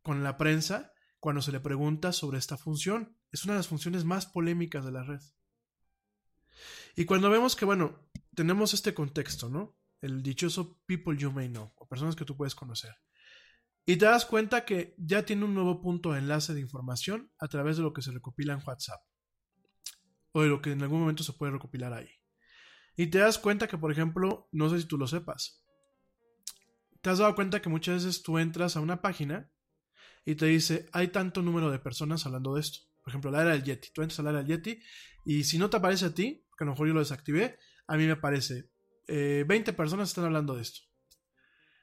con 0.01 0.25
la 0.25 0.35
prensa 0.35 0.91
cuando 1.21 1.41
se 1.41 1.53
le 1.53 1.61
pregunta 1.61 2.11
sobre 2.11 2.37
esta 2.37 2.57
función. 2.57 3.17
Es 3.31 3.45
una 3.45 3.53
de 3.53 3.59
las 3.59 3.69
funciones 3.69 4.03
más 4.03 4.25
polémicas 4.25 4.83
de 4.83 4.91
la 4.91 5.03
red. 5.03 5.21
Y 6.97 7.05
cuando 7.05 7.29
vemos 7.29 7.55
que, 7.55 7.63
bueno, 7.63 8.09
tenemos 8.35 8.73
este 8.73 8.93
contexto, 8.93 9.47
¿no? 9.47 9.77
El 10.01 10.21
dichoso 10.21 10.77
people 10.85 11.17
you 11.17 11.31
may 11.31 11.47
know, 11.47 11.71
o 11.77 11.87
personas 11.87 12.17
que 12.17 12.25
tú 12.25 12.35
puedes 12.35 12.55
conocer. 12.55 12.93
Y 13.85 13.95
te 13.95 14.03
das 14.03 14.25
cuenta 14.25 14.65
que 14.65 14.95
ya 14.97 15.23
tiene 15.23 15.45
un 15.45 15.53
nuevo 15.53 15.79
punto 15.79 16.11
de 16.11 16.19
enlace 16.19 16.53
de 16.53 16.59
información 16.59 17.31
a 17.39 17.47
través 17.47 17.77
de 17.77 17.83
lo 17.83 17.93
que 17.93 18.01
se 18.01 18.11
recopila 18.11 18.51
en 18.51 18.63
WhatsApp. 18.67 18.99
O 20.33 20.41
de 20.41 20.49
lo 20.49 20.61
que 20.61 20.73
en 20.73 20.81
algún 20.81 20.99
momento 20.99 21.23
se 21.23 21.31
puede 21.31 21.53
recopilar 21.53 21.93
ahí. 21.93 22.09
Y 22.95 23.07
te 23.07 23.19
das 23.19 23.37
cuenta 23.37 23.67
que, 23.67 23.77
por 23.77 23.91
ejemplo, 23.91 24.47
no 24.51 24.69
sé 24.69 24.79
si 24.79 24.85
tú 24.85 24.97
lo 24.97 25.07
sepas. 25.07 25.63
Te 27.01 27.09
has 27.09 27.19
dado 27.19 27.35
cuenta 27.35 27.61
que 27.61 27.69
muchas 27.69 28.03
veces 28.03 28.23
tú 28.23 28.39
entras 28.39 28.75
a 28.77 28.81
una 28.81 29.01
página 29.01 29.51
y 30.25 30.35
te 30.35 30.47
dice, 30.47 30.89
hay 30.91 31.09
tanto 31.09 31.41
número 31.41 31.69
de 31.69 31.79
personas 31.79 32.25
hablando 32.25 32.55
de 32.55 32.61
esto. 32.61 32.79
Por 33.03 33.11
ejemplo, 33.11 33.29
la 33.29 33.41
era 33.41 33.51
del 33.51 33.63
Yeti. 33.63 33.89
Tú 33.93 34.01
entras 34.01 34.19
a 34.19 34.23
la 34.23 34.31
era 34.31 34.39
del 34.39 34.47
Yeti 34.47 34.81
y 35.25 35.43
si 35.43 35.57
no 35.57 35.69
te 35.69 35.77
aparece 35.77 36.05
a 36.05 36.13
ti, 36.13 36.45
que 36.57 36.63
a 36.63 36.65
lo 36.65 36.71
mejor 36.71 36.87
yo 36.87 36.93
lo 36.93 36.99
desactivé, 37.01 37.59
a 37.87 37.97
mí 37.97 38.05
me 38.05 38.13
aparece, 38.13 38.71
20 39.07 39.71
eh, 39.71 39.73
personas 39.73 40.09
están 40.09 40.25
hablando 40.25 40.55
de 40.55 40.63
esto. 40.63 40.81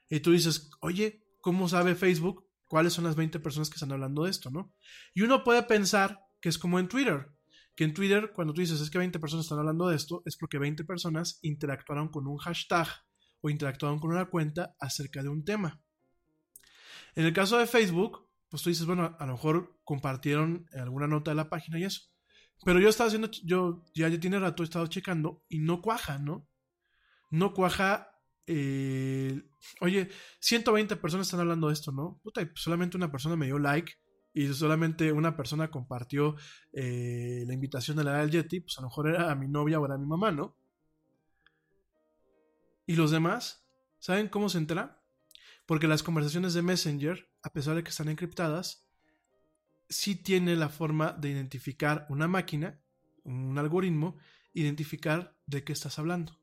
Y 0.09 0.19
tú 0.19 0.31
dices, 0.31 0.69
oye, 0.81 1.25
¿cómo 1.39 1.69
sabe 1.69 1.95
Facebook 1.95 2.49
cuáles 2.65 2.93
son 2.93 3.05
las 3.05 3.15
20 3.15 3.39
personas 3.39 3.69
que 3.69 3.75
están 3.75 3.91
hablando 3.91 4.23
de 4.23 4.31
esto, 4.31 4.49
no? 4.49 4.73
Y 5.13 5.21
uno 5.21 5.43
puede 5.43 5.63
pensar 5.63 6.19
que 6.41 6.49
es 6.49 6.57
como 6.57 6.79
en 6.79 6.87
Twitter, 6.87 7.29
que 7.75 7.83
en 7.83 7.93
Twitter 7.93 8.31
cuando 8.33 8.53
tú 8.53 8.61
dices 8.61 8.79
es 8.79 8.89
que 8.89 8.97
20 8.97 9.19
personas 9.19 9.45
están 9.45 9.59
hablando 9.59 9.87
de 9.87 9.95
esto, 9.95 10.21
es 10.25 10.37
porque 10.37 10.59
20 10.59 10.83
personas 10.83 11.39
interactuaron 11.41 12.09
con 12.09 12.27
un 12.27 12.37
hashtag 12.37 12.87
o 13.41 13.49
interactuaron 13.49 13.99
con 13.99 14.11
una 14.11 14.25
cuenta 14.25 14.75
acerca 14.79 15.21
de 15.21 15.29
un 15.29 15.43
tema. 15.43 15.81
En 17.15 17.25
el 17.25 17.33
caso 17.33 17.57
de 17.57 17.67
Facebook, 17.67 18.27
pues 18.49 18.63
tú 18.63 18.69
dices, 18.69 18.85
bueno, 18.85 19.15
a 19.19 19.25
lo 19.25 19.33
mejor 19.33 19.79
compartieron 19.83 20.67
alguna 20.73 21.07
nota 21.07 21.31
de 21.31 21.35
la 21.35 21.49
página 21.49 21.79
y 21.79 21.83
eso. 21.83 22.01
Pero 22.63 22.79
yo 22.79 22.89
estaba 22.89 23.07
haciendo, 23.07 23.29
yo 23.43 23.83
ya, 23.93 24.09
tiene 24.19 24.39
rato 24.39 24.63
he 24.63 24.65
estado 24.65 24.87
checando 24.87 25.43
y 25.49 25.59
no 25.59 25.81
cuaja, 25.81 26.19
¿no? 26.19 26.47
No 27.29 27.53
cuaja. 27.53 28.09
Eh, 28.45 29.41
oye, 29.81 30.09
120 30.39 30.95
personas 30.97 31.27
están 31.27 31.41
hablando 31.41 31.67
de 31.67 31.73
esto, 31.73 31.91
¿no? 31.91 32.19
Puta, 32.23 32.47
solamente 32.55 32.95
una 32.95 33.11
persona 33.11 33.35
me 33.35 33.47
dio 33.47 33.59
like 33.59 33.93
y 34.33 34.47
solamente 34.53 35.11
una 35.11 35.35
persona 35.37 35.69
compartió 35.69 36.35
eh, 36.71 37.43
la 37.45 37.53
invitación 37.53 37.97
de 37.97 38.03
la 38.03 38.17
del 38.19 38.31
Yeti, 38.31 38.61
pues 38.61 38.77
a 38.77 38.81
lo 38.81 38.87
mejor 38.87 39.09
era 39.09 39.35
mi 39.35 39.47
novia 39.47 39.79
o 39.79 39.85
era 39.85 39.97
mi 39.97 40.07
mamá, 40.07 40.31
¿no? 40.31 40.57
Y 42.85 42.95
los 42.95 43.11
demás, 43.11 43.65
¿saben 43.99 44.27
cómo 44.27 44.49
se 44.49 44.57
entera? 44.57 45.01
Porque 45.65 45.87
las 45.87 46.03
conversaciones 46.03 46.53
de 46.53 46.61
Messenger, 46.61 47.29
a 47.43 47.53
pesar 47.53 47.75
de 47.75 47.83
que 47.83 47.89
están 47.89 48.09
encriptadas, 48.09 48.89
sí 49.87 50.15
tiene 50.15 50.55
la 50.55 50.69
forma 50.69 51.13
de 51.13 51.29
identificar 51.29 52.05
una 52.09 52.27
máquina, 52.27 52.81
un 53.23 53.57
algoritmo, 53.57 54.17
identificar 54.53 55.37
de 55.45 55.63
qué 55.63 55.73
estás 55.73 55.99
hablando. 55.99 56.39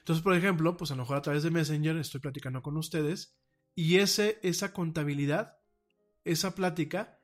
Entonces, 0.00 0.22
por 0.22 0.34
ejemplo, 0.34 0.76
pues 0.76 0.90
a 0.90 0.94
lo 0.94 1.02
mejor 1.02 1.16
a 1.16 1.22
través 1.22 1.42
de 1.42 1.50
Messenger 1.50 1.96
estoy 1.96 2.20
platicando 2.20 2.62
con 2.62 2.76
ustedes 2.76 3.36
y 3.74 3.98
ese, 3.98 4.38
esa 4.42 4.72
contabilidad, 4.72 5.57
esa 6.24 6.54
plática, 6.54 7.18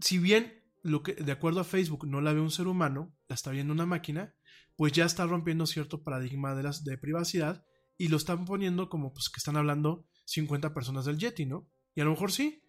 si 0.00 0.18
bien 0.18 0.62
lo 0.82 1.02
que, 1.02 1.14
de 1.14 1.32
acuerdo 1.32 1.60
a 1.60 1.64
Facebook 1.64 2.06
no 2.06 2.20
la 2.20 2.32
ve 2.32 2.40
un 2.40 2.50
ser 2.50 2.66
humano, 2.66 3.16
la 3.28 3.34
está 3.34 3.50
viendo 3.50 3.72
una 3.72 3.86
máquina, 3.86 4.34
pues 4.76 4.92
ya 4.92 5.04
está 5.04 5.26
rompiendo 5.26 5.66
cierto 5.66 6.02
paradigma 6.02 6.54
de, 6.54 6.62
las, 6.62 6.84
de 6.84 6.98
privacidad 6.98 7.64
y 7.96 8.08
lo 8.08 8.16
están 8.16 8.44
poniendo 8.44 8.88
como 8.88 9.12
pues 9.12 9.28
que 9.28 9.38
están 9.38 9.56
hablando 9.56 10.06
50 10.26 10.74
personas 10.74 11.04
del 11.04 11.18
Yeti, 11.18 11.46
¿no? 11.46 11.68
Y 11.94 12.00
a 12.00 12.04
lo 12.04 12.10
mejor 12.10 12.32
sí. 12.32 12.60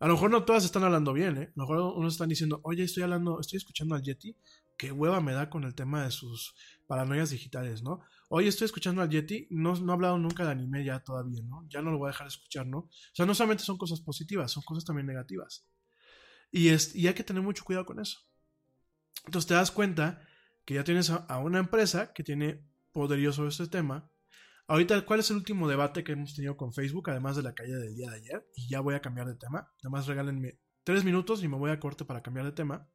A 0.00 0.08
lo 0.08 0.14
mejor 0.14 0.30
no 0.30 0.44
todas 0.44 0.64
están 0.64 0.82
hablando 0.82 1.12
bien, 1.12 1.36
¿eh? 1.36 1.48
A 1.48 1.52
lo 1.54 1.62
mejor 1.62 1.96
unos 1.96 2.14
están 2.14 2.28
diciendo, 2.28 2.60
oye, 2.64 2.82
estoy 2.82 3.04
hablando, 3.04 3.40
estoy 3.40 3.58
escuchando 3.58 3.94
al 3.94 4.02
Yeti, 4.02 4.36
qué 4.76 4.90
hueva 4.90 5.20
me 5.20 5.32
da 5.32 5.48
con 5.48 5.64
el 5.64 5.74
tema 5.74 6.04
de 6.04 6.10
sus 6.10 6.54
paranoias 6.86 7.30
digitales, 7.30 7.82
¿no? 7.82 8.00
Oye, 8.28 8.48
estoy 8.48 8.66
escuchando 8.66 9.02
al 9.02 9.10
Yeti, 9.10 9.46
no, 9.50 9.74
no 9.74 9.92
he 9.92 9.94
hablado 9.94 10.18
nunca 10.18 10.44
de 10.44 10.52
anime 10.52 10.84
ya 10.84 11.00
todavía, 11.00 11.42
¿no? 11.42 11.66
Ya 11.68 11.82
no 11.82 11.90
lo 11.90 11.98
voy 11.98 12.08
a 12.08 12.12
dejar 12.12 12.26
de 12.26 12.34
escuchar, 12.34 12.66
¿no? 12.66 12.78
O 12.78 12.90
sea, 13.12 13.26
no 13.26 13.34
solamente 13.34 13.64
son 13.64 13.78
cosas 13.78 14.00
positivas, 14.00 14.50
son 14.50 14.62
cosas 14.62 14.84
también 14.84 15.06
negativas. 15.06 15.66
Y, 16.50 16.68
es, 16.68 16.94
y 16.94 17.06
hay 17.08 17.14
que 17.14 17.24
tener 17.24 17.42
mucho 17.42 17.64
cuidado 17.64 17.86
con 17.86 18.00
eso. 18.00 18.20
Entonces 19.26 19.48
te 19.48 19.54
das 19.54 19.70
cuenta 19.70 20.26
que 20.64 20.74
ya 20.74 20.84
tienes 20.84 21.10
a, 21.10 21.38
una 21.38 21.58
empresa 21.58 22.12
que 22.12 22.24
tiene 22.24 22.64
poderío 22.92 23.32
sobre 23.32 23.50
este 23.50 23.66
tema, 23.66 24.10
Ahorita, 24.66 25.04
¿cuál 25.04 25.20
es 25.20 25.30
el 25.30 25.36
último 25.36 25.68
debate 25.68 26.02
que 26.02 26.12
hemos 26.12 26.34
tenido 26.34 26.56
con 26.56 26.72
Facebook, 26.72 27.10
además 27.10 27.36
de 27.36 27.42
la 27.42 27.54
calle 27.54 27.74
del 27.74 27.94
día 27.94 28.08
de 28.08 28.16
ayer? 28.16 28.50
Y 28.56 28.66
ya 28.66 28.80
voy 28.80 28.94
a 28.94 29.02
cambiar 29.02 29.26
de 29.26 29.34
tema. 29.34 29.70
Además, 29.80 30.06
regálenme 30.06 30.58
tres 30.84 31.04
minutos 31.04 31.42
y 31.44 31.48
me 31.48 31.58
voy 31.58 31.70
a 31.70 31.78
corte 31.78 32.06
para 32.06 32.22
cambiar 32.22 32.46
de 32.46 32.52
tema. 32.52 32.88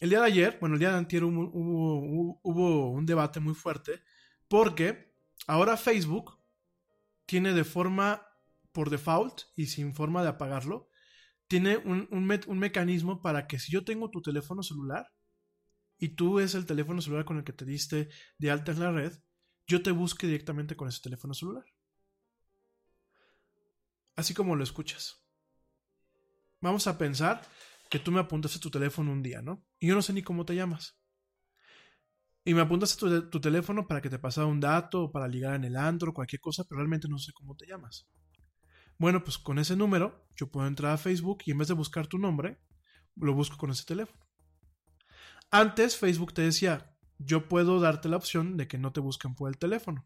El 0.00 0.10
día 0.10 0.20
de 0.20 0.26
ayer, 0.26 0.58
bueno, 0.60 0.74
el 0.74 0.80
día 0.80 0.90
de 0.90 0.98
antier 0.98 1.24
hubo, 1.24 2.90
un 2.90 3.06
debate 3.06 3.40
muy 3.40 3.54
fuerte 3.54 4.02
porque 4.48 5.14
ahora 5.46 5.76
Facebook 5.76 6.38
tiene 7.26 7.52
de 7.52 7.64
forma 7.64 8.26
por 8.72 8.90
default 8.90 9.42
y 9.56 9.66
sin 9.66 9.94
forma 9.94 10.22
de 10.22 10.28
apagarlo, 10.28 10.88
tiene 11.46 11.76
un, 11.76 12.08
un 12.10 12.58
mecanismo 12.58 13.20
para 13.22 13.46
que 13.46 13.58
si 13.58 13.72
yo 13.72 13.84
tengo 13.84 14.10
tu 14.10 14.22
teléfono 14.22 14.62
celular 14.62 15.10
y 15.98 16.10
tú 16.10 16.38
es 16.40 16.54
el 16.54 16.66
teléfono 16.66 17.00
celular 17.00 17.24
con 17.24 17.38
el 17.38 17.44
que 17.44 17.52
te 17.52 17.64
diste 17.64 18.08
de 18.38 18.50
alta 18.50 18.72
en 18.72 18.80
la 18.80 18.92
red, 18.92 19.12
yo 19.66 19.82
te 19.82 19.90
busque 19.90 20.26
directamente 20.26 20.76
con 20.76 20.88
ese 20.88 21.02
teléfono 21.02 21.34
celular. 21.34 21.64
Así 24.16 24.34
como 24.34 24.56
lo 24.56 24.64
escuchas. 24.64 25.22
Vamos 26.60 26.86
a 26.86 26.98
pensar 26.98 27.42
que 27.88 27.98
tú 27.98 28.12
me 28.12 28.20
apuntaste 28.20 28.58
tu 28.58 28.70
teléfono 28.70 29.12
un 29.12 29.22
día, 29.22 29.42
¿no? 29.42 29.64
Y 29.78 29.88
yo 29.88 29.94
no 29.94 30.02
sé 30.02 30.12
ni 30.12 30.22
cómo 30.22 30.44
te 30.44 30.54
llamas. 30.54 30.98
Y 32.44 32.54
me 32.54 32.60
apuntaste 32.60 32.98
tu, 32.98 33.30
tu 33.30 33.40
teléfono 33.40 33.86
para 33.86 34.00
que 34.00 34.10
te 34.10 34.18
pasara 34.18 34.46
un 34.46 34.60
dato, 34.60 35.10
para 35.12 35.28
ligar 35.28 35.54
en 35.54 35.64
el 35.64 35.76
antro, 35.76 36.14
cualquier 36.14 36.40
cosa, 36.40 36.64
pero 36.64 36.78
realmente 36.78 37.08
no 37.08 37.18
sé 37.18 37.32
cómo 37.32 37.56
te 37.56 37.66
llamas. 37.66 38.08
Bueno, 38.98 39.22
pues 39.22 39.38
con 39.38 39.58
ese 39.58 39.76
número 39.76 40.26
yo 40.34 40.50
puedo 40.50 40.66
entrar 40.66 40.92
a 40.92 40.98
Facebook 40.98 41.42
y 41.44 41.52
en 41.52 41.58
vez 41.58 41.68
de 41.68 41.74
buscar 41.74 42.06
tu 42.06 42.18
nombre, 42.18 42.58
lo 43.16 43.34
busco 43.34 43.56
con 43.56 43.70
ese 43.70 43.84
teléfono. 43.84 44.26
Antes 45.50 45.96
Facebook 45.96 46.34
te 46.34 46.42
decía, 46.42 46.94
yo 47.18 47.48
puedo 47.48 47.80
darte 47.80 48.08
la 48.08 48.16
opción 48.16 48.56
de 48.56 48.68
que 48.68 48.78
no 48.78 48.92
te 48.92 49.00
busquen 49.00 49.34
por 49.34 49.48
el 49.48 49.58
teléfono. 49.58 50.04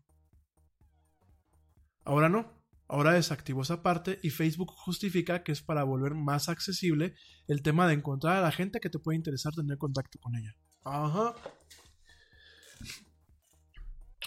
Ahora 2.04 2.28
no. 2.28 2.61
Ahora 2.92 3.14
desactivo 3.14 3.62
esa 3.62 3.82
parte 3.82 4.20
y 4.22 4.28
Facebook 4.28 4.70
justifica 4.76 5.42
que 5.42 5.50
es 5.52 5.62
para 5.62 5.82
volver 5.82 6.12
más 6.14 6.50
accesible 6.50 7.14
el 7.48 7.62
tema 7.62 7.88
de 7.88 7.94
encontrar 7.94 8.36
a 8.36 8.42
la 8.42 8.52
gente 8.52 8.80
que 8.80 8.90
te 8.90 8.98
puede 8.98 9.16
interesar 9.16 9.54
tener 9.54 9.78
contacto 9.78 10.18
con 10.18 10.36
ella. 10.36 10.54
Ajá. 10.84 11.34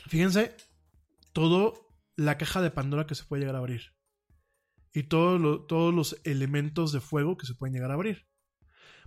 Fíjense 0.07 0.55
todo 1.31 1.73
la 2.15 2.39
caja 2.39 2.59
de 2.63 2.71
Pandora 2.71 3.05
que 3.05 3.13
se 3.13 3.23
puede 3.25 3.41
llegar 3.41 3.55
a 3.55 3.59
abrir. 3.59 3.81
Y 4.93 5.03
todo 5.03 5.37
lo- 5.37 5.65
todos 5.67 5.93
los 5.93 6.19
elementos 6.23 6.91
de 6.91 7.01
fuego 7.01 7.37
que 7.37 7.45
se 7.45 7.53
pueden 7.53 7.75
llegar 7.75 7.91
a 7.91 7.93
abrir. 7.93 8.25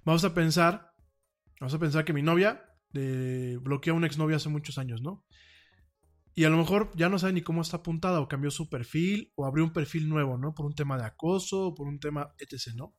Vamos 0.04 0.22
a 0.22 0.34
pensar. 0.34 0.92
Vamos 1.58 1.74
a 1.74 1.80
pensar 1.80 2.04
que 2.04 2.12
mi 2.12 2.22
novia 2.22 2.64
eh, 2.94 3.58
bloqueó 3.60 3.92
a 3.92 3.96
una 3.96 4.06
exnovia 4.06 4.36
hace 4.36 4.50
muchos 4.50 4.78
años, 4.78 5.02
¿no? 5.02 5.24
Y 6.34 6.44
a 6.44 6.50
lo 6.50 6.56
mejor 6.56 6.92
ya 6.94 7.08
no 7.08 7.18
sabe 7.18 7.32
ni 7.32 7.42
cómo 7.42 7.62
está 7.62 7.78
apuntada, 7.78 8.20
o 8.20 8.28
cambió 8.28 8.50
su 8.50 8.68
perfil, 8.68 9.32
o 9.34 9.44
abrió 9.44 9.64
un 9.64 9.72
perfil 9.72 10.08
nuevo, 10.08 10.38
¿no? 10.38 10.54
Por 10.54 10.66
un 10.66 10.74
tema 10.74 10.96
de 10.96 11.04
acoso, 11.04 11.66
o 11.68 11.74
por 11.74 11.88
un 11.88 11.98
tema 11.98 12.32
etc., 12.38 12.74
¿no? 12.76 12.94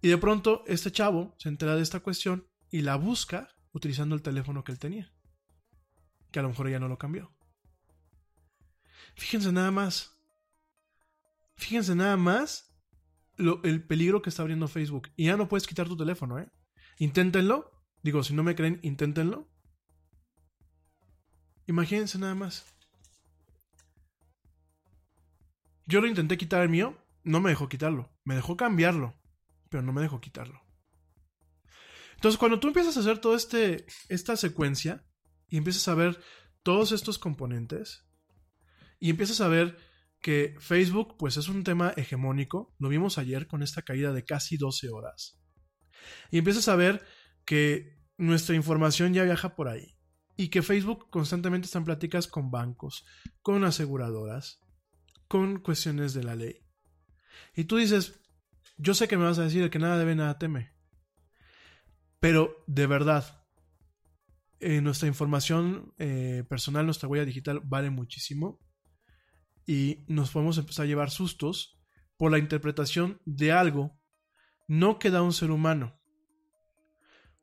Y 0.00 0.08
de 0.08 0.18
pronto 0.18 0.64
este 0.66 0.90
chavo 0.90 1.36
se 1.38 1.48
entera 1.48 1.76
de 1.76 1.82
esta 1.82 2.00
cuestión 2.00 2.48
y 2.70 2.82
la 2.82 2.96
busca 2.96 3.48
utilizando 3.72 4.14
el 4.14 4.22
teléfono 4.22 4.64
que 4.64 4.72
él 4.72 4.78
tenía. 4.78 5.12
Que 6.32 6.40
a 6.40 6.42
lo 6.42 6.48
mejor 6.48 6.68
ella 6.68 6.80
no 6.80 6.88
lo 6.88 6.98
cambió. 6.98 7.32
Fíjense 9.14 9.52
nada 9.52 9.70
más. 9.70 10.18
Fíjense 11.56 11.94
nada 11.94 12.16
más 12.16 12.74
el 13.36 13.86
peligro 13.86 14.22
que 14.22 14.30
está 14.30 14.42
abriendo 14.42 14.66
Facebook. 14.66 15.10
Y 15.14 15.26
ya 15.26 15.36
no 15.36 15.48
puedes 15.48 15.66
quitar 15.66 15.86
tu 15.86 15.96
teléfono, 15.96 16.38
¿eh? 16.38 16.50
Inténtenlo. 16.98 17.70
Digo, 18.02 18.24
si 18.24 18.34
no 18.34 18.42
me 18.42 18.56
creen, 18.56 18.80
inténtenlo. 18.82 19.51
Imagínense 21.66 22.18
nada 22.18 22.34
más. 22.34 22.64
Yo 25.86 26.00
lo 26.00 26.06
intenté 26.06 26.36
quitar 26.36 26.62
el 26.62 26.68
mío, 26.68 26.96
no 27.24 27.40
me 27.40 27.50
dejó 27.50 27.68
quitarlo. 27.68 28.10
Me 28.24 28.34
dejó 28.34 28.56
cambiarlo, 28.56 29.14
pero 29.68 29.82
no 29.82 29.92
me 29.92 30.02
dejó 30.02 30.20
quitarlo. 30.20 30.62
Entonces, 32.14 32.38
cuando 32.38 32.60
tú 32.60 32.68
empiezas 32.68 32.96
a 32.96 33.00
hacer 33.00 33.18
toda 33.18 33.36
este, 33.36 33.84
esta 34.08 34.36
secuencia 34.36 35.04
y 35.48 35.56
empiezas 35.56 35.88
a 35.88 35.94
ver 35.94 36.20
todos 36.62 36.92
estos 36.92 37.18
componentes 37.18 38.06
y 39.00 39.10
empiezas 39.10 39.40
a 39.40 39.48
ver 39.48 39.76
que 40.20 40.54
Facebook, 40.60 41.16
pues 41.18 41.36
es 41.36 41.48
un 41.48 41.64
tema 41.64 41.92
hegemónico, 41.96 42.76
lo 42.78 42.88
vimos 42.88 43.18
ayer 43.18 43.48
con 43.48 43.62
esta 43.62 43.82
caída 43.82 44.12
de 44.12 44.24
casi 44.24 44.56
12 44.56 44.88
horas. 44.90 45.40
Y 46.30 46.38
empiezas 46.38 46.68
a 46.68 46.76
ver 46.76 47.04
que 47.44 47.98
nuestra 48.18 48.54
información 48.54 49.14
ya 49.14 49.24
viaja 49.24 49.56
por 49.56 49.68
ahí 49.68 49.96
y 50.36 50.48
que 50.48 50.62
Facebook 50.62 51.10
constantemente 51.10 51.66
está 51.66 51.78
en 51.78 51.84
pláticas 51.84 52.26
con 52.26 52.50
bancos, 52.50 53.04
con 53.42 53.64
aseguradoras, 53.64 54.60
con 55.28 55.58
cuestiones 55.60 56.14
de 56.14 56.24
la 56.24 56.36
ley. 56.36 56.66
Y 57.54 57.64
tú 57.64 57.76
dices, 57.76 58.20
yo 58.78 58.94
sé 58.94 59.08
que 59.08 59.16
me 59.16 59.24
vas 59.24 59.38
a 59.38 59.44
decir 59.44 59.68
que 59.70 59.78
nada 59.78 59.98
debe, 59.98 60.14
nada 60.14 60.38
teme. 60.38 60.72
Pero 62.20 62.64
de 62.66 62.86
verdad, 62.86 63.44
eh, 64.60 64.80
nuestra 64.80 65.08
información 65.08 65.92
eh, 65.98 66.44
personal, 66.48 66.84
nuestra 66.86 67.08
huella 67.08 67.24
digital 67.24 67.60
vale 67.64 67.90
muchísimo 67.90 68.60
y 69.66 70.04
nos 70.08 70.30
podemos 70.30 70.58
empezar 70.58 70.84
a 70.84 70.86
llevar 70.86 71.10
sustos 71.10 71.78
por 72.16 72.30
la 72.30 72.38
interpretación 72.38 73.20
de 73.24 73.52
algo 73.52 74.00
no 74.68 74.98
que 74.98 75.10
da 75.10 75.22
un 75.22 75.32
ser 75.32 75.50
humano. 75.50 76.00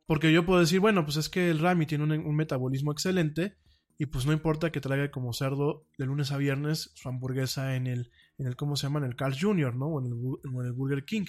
Porque 0.10 0.34
yo 0.34 0.44
puedo 0.44 0.60
decir, 0.60 0.80
bueno, 0.80 1.06
pues 1.06 1.18
es 1.18 1.30
que 1.30 1.52
el 1.52 1.60
Rami 1.60 1.86
tiene 1.86 2.04
un, 2.04 2.36
metabolismo 2.36 2.92
excelente 2.92 3.58
y 3.96 4.08
pues 4.08 4.26
no 4.26 4.34
importa 4.34 4.72
que 4.72 4.82
traiga 4.82 5.12
como 5.12 5.34
cerdo 5.34 5.86
de 6.00 6.08
lunes 6.08 6.32
a 6.32 6.38
viernes 6.38 6.90
su 6.96 7.10
hamburguesa 7.10 7.76
en 7.76 7.86
el, 7.86 8.10
en 8.40 8.48
el 8.48 8.56
¿cómo 8.56 8.76
se 8.76 8.88
llama? 8.88 8.98
En 8.98 9.06
el 9.06 9.16
Carl 9.16 9.36
Jr., 9.40 9.76
¿no? 9.76 9.86
O 9.86 10.00
en 10.04 10.08
el, 10.08 10.14
en 10.46 10.66
el 10.66 10.74
Burger 10.74 11.06
King. 11.06 11.26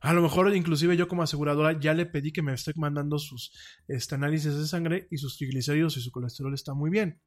A 0.00 0.12
lo 0.12 0.22
mejor 0.22 0.54
inclusive 0.54 0.96
yo 0.96 1.08
como 1.08 1.24
aseguradora 1.24 1.76
ya 1.80 1.92
le 1.92 2.06
pedí 2.06 2.30
que 2.30 2.40
me 2.40 2.54
esté 2.54 2.72
mandando 2.76 3.18
sus 3.18 3.52
este, 3.88 4.14
análisis 4.14 4.54
de 4.54 4.68
sangre 4.68 5.08
y 5.10 5.16
sus 5.16 5.36
triglicéridos 5.36 5.96
y 5.96 6.02
su 6.02 6.12
colesterol 6.12 6.54
está 6.54 6.72
muy 6.74 6.88
bien. 6.88 7.20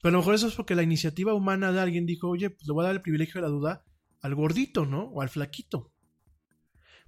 Pero 0.00 0.10
a 0.10 0.12
lo 0.12 0.18
mejor 0.18 0.36
eso 0.36 0.46
es 0.46 0.54
porque 0.54 0.76
la 0.76 0.84
iniciativa 0.84 1.34
humana 1.34 1.72
de 1.72 1.80
alguien 1.80 2.06
dijo, 2.06 2.28
oye, 2.28 2.50
pues 2.50 2.68
le 2.68 2.72
voy 2.72 2.84
a 2.84 2.86
dar 2.86 2.94
el 2.94 3.02
privilegio 3.02 3.40
de 3.40 3.48
la 3.48 3.52
duda 3.52 3.84
al 4.22 4.36
gordito, 4.36 4.86
¿no? 4.86 5.06
O 5.06 5.22
al 5.22 5.28
flaquito. 5.28 5.92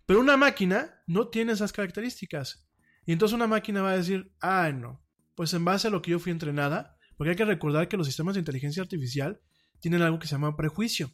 Pero 0.08 0.20
una 0.20 0.38
máquina 0.38 1.02
no 1.06 1.28
tiene 1.28 1.52
esas 1.52 1.70
características. 1.70 2.66
Y 3.04 3.12
entonces 3.12 3.34
una 3.34 3.46
máquina 3.46 3.82
va 3.82 3.90
a 3.90 3.96
decir, 3.98 4.32
ah, 4.40 4.72
no, 4.72 5.04
pues 5.34 5.52
en 5.52 5.66
base 5.66 5.88
a 5.88 5.90
lo 5.90 6.00
que 6.00 6.12
yo 6.12 6.18
fui 6.18 6.32
entrenada, 6.32 6.96
porque 7.18 7.32
hay 7.32 7.36
que 7.36 7.44
recordar 7.44 7.88
que 7.88 7.98
los 7.98 8.06
sistemas 8.06 8.34
de 8.34 8.38
inteligencia 8.38 8.82
artificial 8.82 9.42
tienen 9.80 10.00
algo 10.00 10.18
que 10.18 10.26
se 10.26 10.34
llama 10.34 10.56
prejuicio. 10.56 11.12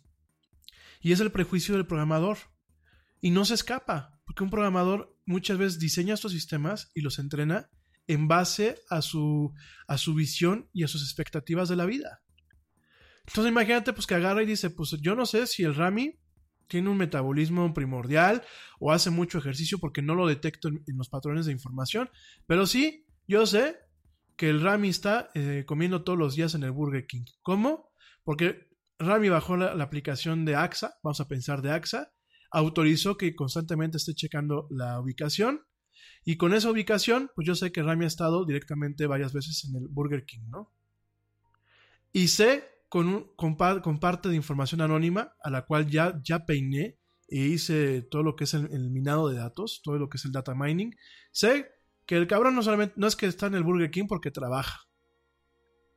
Y 1.00 1.10
es 1.10 1.18
el 1.18 1.32
prejuicio 1.32 1.74
del 1.74 1.88
programador. 1.88 2.38
Y 3.20 3.32
no 3.32 3.44
se 3.44 3.54
escapa, 3.54 4.20
porque 4.26 4.44
un 4.44 4.50
programador 4.50 5.18
muchas 5.26 5.58
veces 5.58 5.80
diseña 5.80 6.14
estos 6.14 6.30
sistemas 6.30 6.92
y 6.94 7.00
los 7.00 7.18
entrena 7.18 7.68
en 8.06 8.28
base 8.28 8.78
a 8.90 9.02
su, 9.02 9.52
a 9.88 9.98
su 9.98 10.14
visión 10.14 10.70
y 10.72 10.84
a 10.84 10.88
sus 10.88 11.02
expectativas 11.02 11.68
de 11.68 11.74
la 11.74 11.86
vida. 11.86 12.22
Entonces 13.26 13.50
imagínate 13.50 13.92
pues 13.92 14.06
que 14.06 14.14
agarra 14.14 14.44
y 14.44 14.46
dice, 14.46 14.70
pues 14.70 14.92
yo 15.00 15.16
no 15.16 15.26
sé 15.26 15.48
si 15.48 15.64
el 15.64 15.74
Rami 15.74 16.20
tiene 16.68 16.90
un 16.90 16.96
metabolismo 16.96 17.72
primordial 17.74 18.42
o 18.78 18.92
hace 18.92 19.10
mucho 19.10 19.38
ejercicio 19.38 19.78
porque 19.78 20.02
no 20.02 20.14
lo 20.14 20.26
detecto 20.26 20.68
en, 20.68 20.82
los 20.96 21.08
patrones 21.08 21.46
de 21.46 21.52
información, 21.52 22.10
pero 22.46 22.66
sí, 22.66 23.06
yo 23.26 23.46
sé 23.46 23.76
que 24.36 24.50
el 24.50 24.60
Rami 24.60 24.88
está 24.88 25.30
eh, 25.34 25.64
comiendo 25.66 26.02
todos 26.02 26.18
los 26.18 26.34
días 26.34 26.54
en 26.54 26.64
el 26.64 26.72
Burger 26.72 27.06
King. 27.06 27.24
¿Cómo? 27.42 27.90
Porque 28.24 28.68
Rami 28.98 29.28
bajó 29.28 29.56
la, 29.56 29.74
la 29.74 29.84
aplicación 29.84 30.44
de 30.44 30.56
AXA, 30.56 30.94
vamos 31.02 31.20
a 31.20 31.28
pensar 31.28 31.62
de 31.62 31.70
AXA, 31.70 32.12
autorizó 32.50 33.16
que 33.16 33.34
constantemente 33.34 33.96
esté 33.96 34.14
checando 34.14 34.66
la 34.70 35.00
ubicación 35.00 35.62
y 36.24 36.36
con 36.36 36.54
esa 36.54 36.70
ubicación, 36.70 37.30
pues 37.34 37.46
yo 37.46 37.54
sé 37.54 37.70
que 37.70 37.82
Rami 37.82 38.04
ha 38.04 38.08
estado 38.08 38.44
directamente 38.46 39.06
varias 39.06 39.32
veces 39.32 39.64
en 39.64 39.76
el 39.76 39.88
Burger 39.88 40.24
King, 40.24 40.48
¿no? 40.48 40.72
Y 42.12 42.28
sé 42.28 42.73
con, 42.94 43.08
un, 43.08 43.34
con, 43.34 43.56
par, 43.56 43.82
con 43.82 43.98
parte 43.98 44.28
de 44.28 44.36
información 44.36 44.80
anónima 44.80 45.34
a 45.42 45.50
la 45.50 45.62
cual 45.62 45.90
ya, 45.90 46.20
ya 46.22 46.46
peiné 46.46 46.96
e 47.26 47.38
hice 47.38 48.02
todo 48.02 48.22
lo 48.22 48.36
que 48.36 48.44
es 48.44 48.54
el, 48.54 48.72
el, 48.72 48.88
minado 48.92 49.28
de 49.28 49.36
datos, 49.36 49.80
todo 49.82 49.98
lo 49.98 50.08
que 50.08 50.16
es 50.16 50.24
el 50.24 50.30
data 50.30 50.54
mining. 50.54 50.94
Sé 51.32 51.72
que 52.06 52.14
el 52.14 52.28
cabrón 52.28 52.54
no 52.54 52.62
solamente 52.62 52.94
no 52.96 53.08
es 53.08 53.16
que 53.16 53.26
está 53.26 53.48
en 53.48 53.56
el 53.56 53.64
Burger 53.64 53.90
King 53.90 54.06
porque 54.08 54.30
trabaja. 54.30 54.78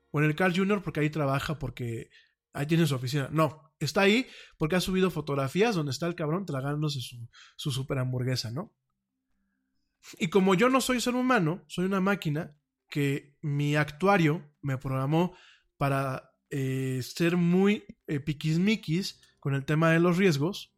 O 0.09 0.19
en 0.19 0.25
el 0.25 0.35
Carl 0.35 0.57
Jr. 0.57 0.81
porque 0.81 1.01
ahí 1.01 1.11
trabaja, 1.11 1.59
porque 1.59 2.09
ahí 2.51 2.65
tiene 2.65 2.87
su 2.87 2.95
oficina. 2.95 3.29
No, 3.31 3.75
está 3.79 4.01
ahí 4.01 4.25
porque 4.57 4.77
ha 4.77 4.81
subido 4.81 5.11
fotografías 5.11 5.75
donde 5.75 5.91
está 5.91 6.07
el 6.07 6.15
cabrón 6.15 6.47
tragándose 6.47 6.99
su, 6.99 7.29
su 7.57 7.69
super 7.69 7.99
hamburguesa, 7.99 8.49
¿no? 8.49 8.73
Y 10.17 10.29
como 10.29 10.55
yo 10.55 10.67
no 10.69 10.81
soy 10.81 10.99
ser 10.99 11.13
humano, 11.13 11.63
soy 11.67 11.85
una 11.85 12.01
máquina 12.01 12.57
que 12.89 13.37
mi 13.41 13.75
actuario 13.75 14.51
me 14.63 14.79
programó 14.79 15.37
para 15.77 16.31
eh, 16.49 17.01
ser 17.03 17.37
muy 17.37 17.83
eh, 18.07 18.19
piquismiquis 18.19 19.19
con 19.39 19.53
el 19.53 19.65
tema 19.65 19.91
de 19.91 19.99
los 19.99 20.17
riesgos, 20.17 20.73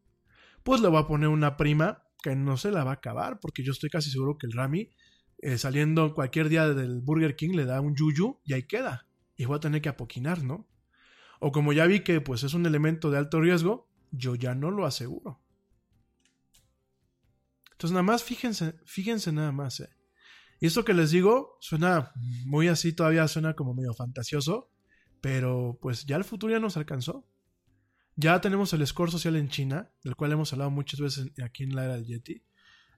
pues 0.62 0.80
le 0.80 0.88
voy 0.88 1.00
a 1.00 1.06
poner 1.06 1.28
una 1.28 1.56
prima 1.56 2.04
que 2.22 2.36
no 2.36 2.56
se 2.56 2.70
la 2.70 2.84
va 2.84 2.90
a 2.92 2.94
acabar, 2.94 3.40
porque 3.40 3.62
yo 3.62 3.72
estoy 3.72 3.90
casi 3.90 4.10
seguro 4.10 4.36
que 4.36 4.46
el 4.46 4.52
Rami, 4.52 4.90
eh, 5.38 5.58
saliendo 5.58 6.14
cualquier 6.14 6.48
día 6.48 6.68
del 6.68 7.00
Burger 7.00 7.36
King, 7.36 7.54
le 7.54 7.64
da 7.64 7.80
un 7.80 7.96
yuyu 7.96 8.40
y 8.44 8.52
ahí 8.52 8.64
queda. 8.64 9.06
Y 9.36 9.46
voy 9.46 9.56
a 9.56 9.60
tener 9.60 9.80
que 9.80 9.88
apoquinar, 9.88 10.42
¿no? 10.42 10.68
O 11.40 11.50
como 11.50 11.72
ya 11.72 11.86
vi 11.86 12.00
que 12.00 12.20
pues 12.20 12.42
es 12.42 12.52
un 12.52 12.66
elemento 12.66 13.10
de 13.10 13.18
alto 13.18 13.40
riesgo, 13.40 13.88
yo 14.10 14.34
ya 14.34 14.54
no 14.54 14.70
lo 14.70 14.84
aseguro. 14.84 15.40
Entonces 17.72 17.92
nada 17.92 18.02
más 18.02 18.22
fíjense, 18.22 18.74
fíjense 18.84 19.32
nada 19.32 19.52
más, 19.52 19.80
¿eh? 19.80 19.88
Y 20.60 20.66
esto 20.66 20.84
que 20.84 20.92
les 20.92 21.10
digo 21.10 21.56
suena 21.60 22.12
muy 22.44 22.68
así, 22.68 22.92
todavía 22.92 23.26
suena 23.28 23.54
como 23.54 23.72
medio 23.72 23.94
fantasioso, 23.94 24.69
pero 25.20 25.78
pues 25.80 26.06
ya 26.06 26.16
el 26.16 26.24
futuro 26.24 26.52
ya 26.52 26.60
nos 26.60 26.76
alcanzó. 26.76 27.26
Ya 28.16 28.40
tenemos 28.40 28.72
el 28.72 28.86
score 28.86 29.10
social 29.10 29.36
en 29.36 29.48
China, 29.48 29.90
del 30.04 30.16
cual 30.16 30.32
hemos 30.32 30.52
hablado 30.52 30.70
muchas 30.70 31.00
veces 31.00 31.30
aquí 31.42 31.64
en 31.64 31.74
la 31.74 31.84
era 31.84 31.94
del 31.94 32.06
Yeti. 32.06 32.42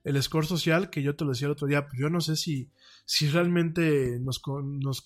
El 0.03 0.21
score 0.21 0.45
social, 0.45 0.89
que 0.89 1.01
yo 1.01 1.15
te 1.15 1.23
lo 1.23 1.31
decía 1.31 1.45
el 1.45 1.53
otro 1.53 1.67
día, 1.67 1.87
pero 1.87 2.01
yo 2.01 2.09
no 2.09 2.19
sé 2.19 2.35
si, 2.35 2.69
si 3.05 3.29
realmente 3.29 4.19
nos, 4.19 4.41
nos, 4.45 5.03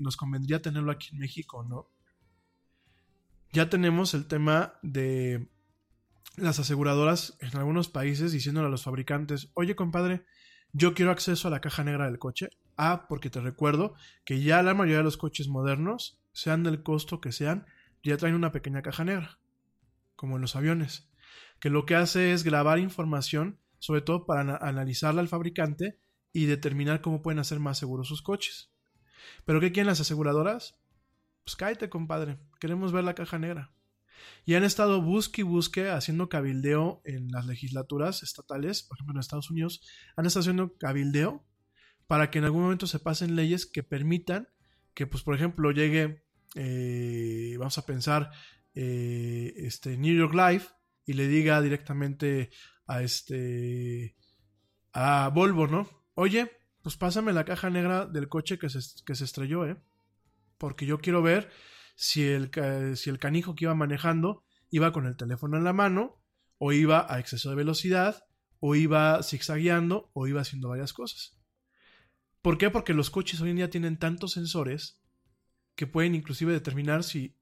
nos 0.00 0.16
convendría 0.16 0.60
tenerlo 0.60 0.90
aquí 0.90 1.10
en 1.12 1.18
México 1.18 1.58
o 1.58 1.64
no. 1.64 1.88
Ya 3.52 3.68
tenemos 3.68 4.14
el 4.14 4.26
tema 4.26 4.74
de 4.82 5.48
las 6.36 6.58
aseguradoras 6.58 7.36
en 7.40 7.56
algunos 7.56 7.88
países 7.88 8.32
diciéndole 8.32 8.68
a 8.68 8.70
los 8.70 8.82
fabricantes, 8.82 9.50
oye 9.54 9.76
compadre, 9.76 10.24
yo 10.72 10.94
quiero 10.94 11.10
acceso 11.10 11.48
a 11.48 11.50
la 11.50 11.60
caja 11.60 11.84
negra 11.84 12.06
del 12.06 12.18
coche. 12.18 12.48
Ah, 12.76 13.06
porque 13.08 13.30
te 13.30 13.40
recuerdo 13.40 13.94
que 14.24 14.40
ya 14.40 14.62
la 14.62 14.74
mayoría 14.74 14.98
de 14.98 15.04
los 15.04 15.16
coches 15.16 15.48
modernos, 15.48 16.19
sean 16.32 16.62
del 16.62 16.82
costo 16.82 17.20
que 17.20 17.32
sean, 17.32 17.66
ya 18.02 18.16
traen 18.16 18.34
una 18.34 18.52
pequeña 18.52 18.82
caja 18.82 19.04
negra, 19.04 19.40
como 20.16 20.36
en 20.36 20.42
los 20.42 20.56
aviones, 20.56 21.10
que 21.60 21.70
lo 21.70 21.86
que 21.86 21.94
hace 21.94 22.32
es 22.32 22.44
grabar 22.44 22.78
información, 22.78 23.60
sobre 23.78 24.00
todo 24.00 24.26
para 24.26 24.56
analizarla 24.56 25.20
al 25.20 25.28
fabricante 25.28 26.00
y 26.32 26.46
determinar 26.46 27.00
cómo 27.00 27.22
pueden 27.22 27.38
hacer 27.38 27.60
más 27.60 27.78
seguros 27.78 28.08
sus 28.08 28.22
coches. 28.22 28.72
¿Pero 29.44 29.60
qué 29.60 29.72
quieren 29.72 29.88
las 29.88 30.00
aseguradoras? 30.00 30.78
Pues 31.44 31.56
cállate, 31.56 31.88
compadre, 31.88 32.38
queremos 32.60 32.92
ver 32.92 33.04
la 33.04 33.14
caja 33.14 33.38
negra. 33.38 33.72
Y 34.44 34.54
han 34.54 34.64
estado 34.64 35.00
busque 35.00 35.40
y 35.40 35.44
busque 35.44 35.88
haciendo 35.88 36.28
cabildeo 36.28 37.00
en 37.04 37.30
las 37.30 37.46
legislaturas 37.46 38.22
estatales, 38.22 38.82
por 38.82 38.96
ejemplo 38.96 39.14
en 39.14 39.20
Estados 39.20 39.50
Unidos, 39.50 39.82
han 40.16 40.26
estado 40.26 40.42
haciendo 40.42 40.76
cabildeo 40.76 41.44
para 42.06 42.30
que 42.30 42.38
en 42.38 42.44
algún 42.44 42.62
momento 42.62 42.86
se 42.86 42.98
pasen 42.98 43.36
leyes 43.36 43.66
que 43.66 43.82
permitan 43.82 44.48
que, 44.94 45.06
pues, 45.06 45.22
por 45.22 45.34
ejemplo, 45.34 45.70
llegue, 45.70 46.24
eh, 46.54 47.56
vamos 47.58 47.78
a 47.78 47.86
pensar, 47.86 48.30
eh, 48.74 49.52
este 49.56 49.96
New 49.96 50.16
York 50.16 50.34
Life 50.34 50.68
y 51.04 51.14
le 51.14 51.26
diga 51.26 51.60
directamente 51.60 52.50
a 52.86 53.02
este 53.02 54.16
a 54.92 55.30
Volvo, 55.32 55.66
¿no? 55.66 55.88
Oye, 56.14 56.50
pues 56.82 56.96
pásame 56.96 57.32
la 57.32 57.44
caja 57.44 57.70
negra 57.70 58.06
del 58.06 58.28
coche 58.28 58.58
que 58.58 58.68
se, 58.68 58.80
que 59.04 59.14
se 59.14 59.24
estrelló, 59.24 59.66
¿eh? 59.66 59.76
Porque 60.58 60.86
yo 60.86 60.98
quiero 60.98 61.22
ver 61.22 61.50
si 61.94 62.26
el, 62.26 62.50
si 62.96 63.10
el 63.10 63.18
canijo 63.18 63.54
que 63.54 63.66
iba 63.66 63.74
manejando 63.74 64.44
iba 64.70 64.92
con 64.92 65.06
el 65.06 65.16
teléfono 65.16 65.56
en 65.56 65.64
la 65.64 65.72
mano, 65.72 66.22
o 66.58 66.72
iba 66.72 67.12
a 67.12 67.18
exceso 67.18 67.50
de 67.50 67.56
velocidad, 67.56 68.24
o 68.60 68.74
iba 68.74 69.22
zigzagueando, 69.22 70.10
o 70.12 70.26
iba 70.26 70.42
haciendo 70.42 70.68
varias 70.68 70.92
cosas. 70.92 71.39
¿Por 72.42 72.58
qué? 72.58 72.70
Porque 72.70 72.94
los 72.94 73.10
coches 73.10 73.40
hoy 73.40 73.50
en 73.50 73.56
día 73.56 73.70
tienen 73.70 73.98
tantos 73.98 74.32
sensores 74.32 75.00
que 75.74 75.86
pueden 75.86 76.14
inclusive 76.14 76.52
determinar 76.52 77.04
si 77.04 77.36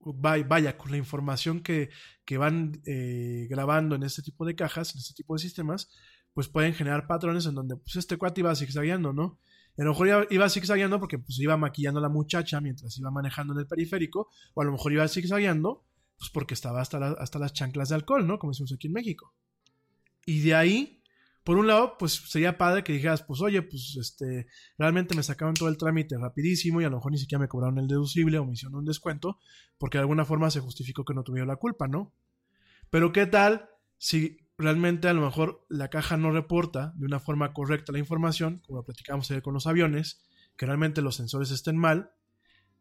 vaya 0.00 0.78
con 0.78 0.90
la 0.92 0.96
información 0.96 1.60
que, 1.60 1.90
van 2.38 2.80
eh, 2.86 3.46
grabando 3.50 3.96
en 3.96 4.04
este 4.04 4.22
tipo 4.22 4.44
de 4.44 4.54
cajas, 4.54 4.94
en 4.94 5.00
este 5.00 5.14
tipo 5.14 5.34
de 5.34 5.40
sistemas, 5.40 5.90
pues 6.32 6.48
pueden 6.48 6.74
generar 6.74 7.06
patrones 7.06 7.46
en 7.46 7.54
donde 7.54 7.76
pues 7.76 7.96
este 7.96 8.16
cuate 8.16 8.40
iba 8.40 8.54
zigzagueando, 8.54 9.12
¿no? 9.12 9.40
a 9.76 9.84
lo 9.84 9.90
mejor 9.90 10.26
iba, 10.30 10.48
zigzagueando 10.48 10.98
porque 10.98 11.18
pues 11.18 11.38
iba 11.38 11.56
maquillando 11.56 12.00
a 12.00 12.02
la 12.02 12.08
muchacha 12.08 12.60
mientras 12.60 12.98
iba 12.98 13.10
manejando 13.10 13.52
en 13.52 13.60
el 13.60 13.66
periférico, 13.66 14.28
o 14.54 14.60
a 14.60 14.64
lo 14.64 14.72
mejor 14.72 14.92
iba 14.92 15.06
zigzagueando 15.06 15.84
pues 16.18 16.30
porque 16.30 16.54
estaba 16.54 16.80
hasta, 16.80 17.12
hasta 17.12 17.38
las 17.38 17.52
chanclas 17.52 17.90
de 17.90 17.94
alcohol, 17.94 18.26
¿no? 18.26 18.40
Como 18.40 18.50
decimos 18.50 18.72
aquí 18.72 18.88
en 18.88 18.92
México. 18.92 19.34
Y 20.26 20.40
de 20.40 20.56
ahí, 20.56 20.97
por 21.48 21.56
un 21.56 21.66
lado, 21.66 21.96
pues 21.98 22.12
sería 22.12 22.58
padre 22.58 22.84
que 22.84 22.92
dijeras, 22.92 23.22
pues 23.22 23.40
oye, 23.40 23.62
pues 23.62 23.96
este, 23.98 24.48
realmente 24.76 25.14
me 25.14 25.22
sacaron 25.22 25.54
todo 25.54 25.70
el 25.70 25.78
trámite 25.78 26.18
rapidísimo 26.18 26.82
y 26.82 26.84
a 26.84 26.90
lo 26.90 26.96
mejor 26.96 27.10
ni 27.10 27.16
siquiera 27.16 27.40
me 27.40 27.48
cobraron 27.48 27.78
el 27.78 27.88
deducible 27.88 28.36
o 28.38 28.44
me 28.44 28.52
hicieron 28.52 28.74
un 28.74 28.84
descuento, 28.84 29.38
porque 29.78 29.96
de 29.96 30.02
alguna 30.02 30.26
forma 30.26 30.50
se 30.50 30.60
justificó 30.60 31.06
que 31.06 31.14
no 31.14 31.22
tuvieron 31.22 31.48
la 31.48 31.56
culpa, 31.56 31.88
¿no? 31.88 32.12
Pero 32.90 33.12
¿qué 33.12 33.24
tal 33.24 33.70
si 33.96 34.46
realmente 34.58 35.08
a 35.08 35.14
lo 35.14 35.22
mejor 35.22 35.64
la 35.70 35.88
caja 35.88 36.18
no 36.18 36.32
reporta 36.32 36.92
de 36.96 37.06
una 37.06 37.18
forma 37.18 37.54
correcta 37.54 37.92
la 37.92 37.98
información, 37.98 38.60
como 38.66 38.80
lo 38.80 38.84
platicamos 38.84 39.30
ayer 39.30 39.42
con 39.42 39.54
los 39.54 39.66
aviones, 39.66 40.20
que 40.54 40.66
realmente 40.66 41.00
los 41.00 41.14
sensores 41.14 41.50
estén 41.50 41.78
mal, 41.78 42.10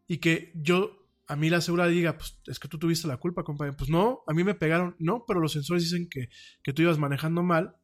y 0.07 0.17
que 0.17 0.51
yo, 0.55 1.07
a 1.25 1.37
mí 1.37 1.49
la 1.49 1.59
asegurada 1.59 1.89
diga, 1.89 2.17
pues 2.17 2.37
es 2.45 2.59
que 2.59 2.67
tú 2.67 2.77
tuviste 2.77 3.07
la 3.07 3.15
culpa, 3.15 3.45
compañero. 3.45 3.77
Pues 3.77 3.89
no, 3.89 4.23
a 4.27 4.33
mí 4.33 4.43
me 4.43 4.55
pegaron, 4.55 4.97
no, 4.99 5.23
pero 5.25 5.39
los 5.39 5.53
sensores 5.53 5.83
dicen 5.83 6.09
que, 6.09 6.27
que 6.63 6.73
tú 6.73 6.81
ibas 6.81 6.97
manejando 6.97 7.43
mal, 7.43 7.77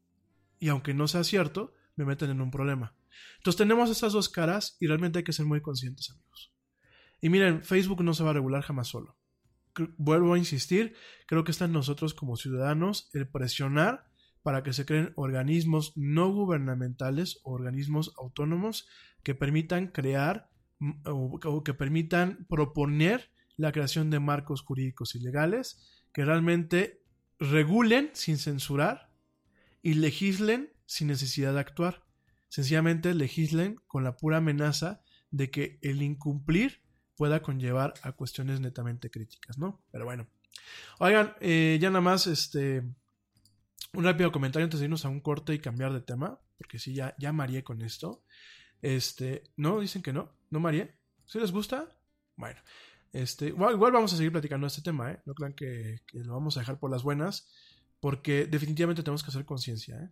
y 0.63 0.69
aunque 0.69 0.93
no 0.93 1.07
sea 1.07 1.23
cierto, 1.23 1.73
me 1.95 2.05
meten 2.05 2.29
en 2.29 2.41
un 2.41 2.51
problema. 2.51 2.95
Entonces 3.37 3.57
tenemos 3.57 3.89
estas 3.89 4.13
dos 4.13 4.29
caras 4.29 4.77
y 4.79 4.87
realmente 4.87 5.19
hay 5.19 5.23
que 5.23 5.33
ser 5.33 5.45
muy 5.45 5.61
conscientes, 5.61 6.09
amigos. 6.09 6.53
Y 7.21 7.29
miren, 7.29 7.63
Facebook 7.63 8.03
no 8.03 8.13
se 8.13 8.23
va 8.23 8.31
a 8.31 8.33
regular 8.33 8.63
jamás 8.63 8.87
solo 8.87 9.17
vuelvo 9.97 10.33
a 10.33 10.37
insistir, 10.37 10.95
creo 11.25 11.43
que 11.43 11.51
está 11.51 11.65
en 11.65 11.71
nosotros 11.71 12.13
como 12.13 12.35
ciudadanos 12.35 13.09
el 13.13 13.27
presionar 13.27 14.07
para 14.41 14.63
que 14.63 14.73
se 14.73 14.85
creen 14.85 15.13
organismos 15.15 15.93
no 15.95 16.31
gubernamentales 16.31 17.39
o 17.43 17.53
organismos 17.53 18.13
autónomos 18.17 18.87
que 19.23 19.35
permitan 19.35 19.87
crear 19.87 20.49
mm, 20.79 20.91
o, 21.05 21.63
que 21.63 21.73
permitan 21.73 22.45
proponer 22.49 23.31
la 23.55 23.71
creación 23.71 24.09
de 24.09 24.19
marcos 24.19 24.61
jurídicos 24.61 25.15
y 25.15 25.19
legales 25.19 26.05
que 26.13 26.25
realmente 26.25 27.01
regulen 27.39 28.09
sin 28.13 28.37
censurar 28.37 29.09
y 29.83 29.93
legislen 29.93 30.73
sin 30.87 31.09
necesidad 31.09 31.53
de 31.53 31.59
actuar. 31.59 32.03
Sencillamente 32.47 33.13
legislen 33.13 33.75
con 33.85 34.03
la 34.03 34.17
pura 34.17 34.37
amenaza 34.37 35.03
de 35.29 35.51
que 35.51 35.77
el 35.83 36.01
incumplir 36.01 36.81
pueda 37.15 37.43
conllevar 37.43 37.93
a 38.01 38.13
cuestiones 38.13 38.59
netamente 38.59 39.11
críticas, 39.11 39.59
¿no? 39.59 39.83
Pero 39.91 40.05
bueno. 40.05 40.27
Oigan, 40.99 41.35
eh, 41.41 41.77
ya 41.79 41.89
nada 41.89 42.01
más, 42.01 42.25
este, 42.25 42.83
un 43.93 44.03
rápido 44.03 44.31
comentario 44.31 44.63
antes 44.63 44.79
de 44.79 44.85
irnos 44.85 45.05
a 45.05 45.09
un 45.09 45.19
corte 45.19 45.53
y 45.53 45.59
cambiar 45.59 45.93
de 45.93 46.01
tema, 46.01 46.39
porque 46.57 46.79
sí, 46.79 46.93
ya, 46.93 47.15
ya 47.19 47.31
mareé 47.33 47.63
con 47.63 47.81
esto. 47.81 48.23
Este, 48.81 49.43
no, 49.55 49.79
dicen 49.79 50.01
que 50.01 50.13
no, 50.13 50.35
no 50.49 50.59
mareé. 50.59 50.99
¿Sí 51.25 51.39
les 51.39 51.51
gusta? 51.51 51.97
Bueno, 52.35 52.59
este, 53.11 53.47
igual, 53.47 53.77
vamos 53.77 54.13
a 54.13 54.17
seguir 54.17 54.31
platicando 54.31 54.67
este 54.67 54.81
tema, 54.81 55.11
¿eh? 55.11 55.21
No 55.25 55.33
crean 55.35 55.53
que, 55.53 56.01
lo 56.13 56.33
vamos 56.33 56.57
a 56.57 56.61
dejar 56.61 56.79
por 56.79 56.91
las 56.91 57.03
buenas, 57.03 57.51
porque 58.03 58.47
definitivamente 58.47 59.01
tenemos 59.01 59.23
que 59.23 59.29
hacer 59.29 59.45
conciencia, 59.45 59.95
¿eh? 59.95 60.09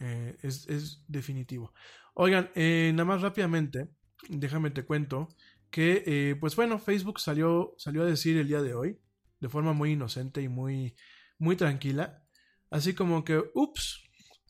eh 0.00 0.36
es, 0.42 1.02
definitivo. 1.08 1.72
Oigan, 2.12 2.50
eh, 2.54 2.90
nada 2.92 3.06
más 3.06 3.22
rápidamente, 3.22 3.88
déjame 4.28 4.70
te 4.70 4.84
cuento 4.84 5.26
que, 5.70 6.02
eh, 6.04 6.36
pues 6.38 6.54
bueno, 6.54 6.78
Facebook 6.78 7.18
salió, 7.18 7.74
salió 7.78 8.02
a 8.02 8.04
decir 8.04 8.36
el 8.36 8.46
día 8.46 8.60
de 8.60 8.74
hoy, 8.74 9.00
de 9.40 9.48
forma 9.48 9.72
muy 9.72 9.92
inocente 9.92 10.42
y 10.42 10.48
muy, 10.48 10.94
muy 11.38 11.56
tranquila, 11.56 12.22
así 12.68 12.92
como 12.92 13.24
que, 13.24 13.42
ups, 13.54 14.02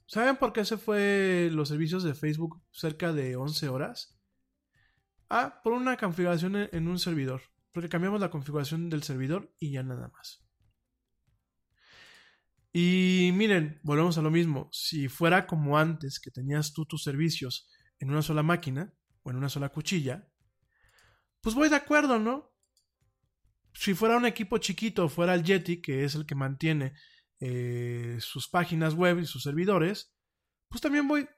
¿saben 0.07 0.37
por 0.37 0.53
qué 0.53 0.65
se 0.65 0.77
fue 0.77 1.49
los 1.53 1.69
servicios 1.69 2.03
de 2.03 2.15
Facebook 2.15 2.61
cerca 2.73 3.13
de 3.13 3.37
11 3.37 3.69
horas? 3.69 4.19
Ah, 5.29 5.61
por 5.63 5.75
una 5.75 5.97
configuración 5.97 6.57
en 6.57 6.89
un 6.89 6.99
servidor, 6.99 7.43
porque 7.71 7.89
cambiamos 7.89 8.21
la 8.21 8.33
configuración 8.33 8.91
del 8.91 9.05
servidor 9.05 9.55
y 9.61 9.71
ya 9.71 9.85
nada 9.85 10.09
más. 10.09 10.50
Y 12.73 13.33
miren, 13.35 13.81
volvemos 13.83 14.17
a 14.19 14.23
lo 14.23 14.31
mismo, 14.31 14.69
si 14.73 15.09
fuera 15.09 15.47
como 15.47 15.77
antes 15.77 16.21
que 16.21 16.31
tenías 16.31 16.73
tú 16.73 16.87
tus 16.87 17.03
servicios 17.03 17.69
en 17.99 18.11
una 18.11 18.23
sola 18.23 18.43
máquina 18.43 18.95
o 19.23 19.31
en 19.31 19.37
una 19.37 19.49
sola 19.49 19.71
cuchilla, 19.71 20.29
pues 21.41 21.55
voy 21.55 21.69
de 21.69 21.77
acuerdo, 21.77 22.19
¿no? 22.19 22.53
Si 23.73 23.95
fuera 23.95 24.17
un 24.17 24.27
equipo 24.27 24.59
chiquito, 24.59 25.09
fuera 25.09 25.35
el 25.35 25.43
Yeti, 25.43 25.81
que 25.81 26.05
es 26.05 26.15
el 26.15 26.27
que 26.27 26.35
mantiene 26.35 26.95
eh, 27.41 28.19
sus 28.21 28.49
páginas 28.49 28.95
web 28.95 29.19
y 29.19 29.27
sus 29.27 29.43
servidores, 29.43 30.15
pues 30.69 30.81
también 30.81 31.09
voy, 31.09 31.29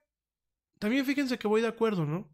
también 0.79 1.07
fíjense 1.07 1.39
que 1.39 1.49
voy 1.49 1.63
de 1.63 1.69
acuerdo, 1.69 2.05
¿no? 2.05 2.31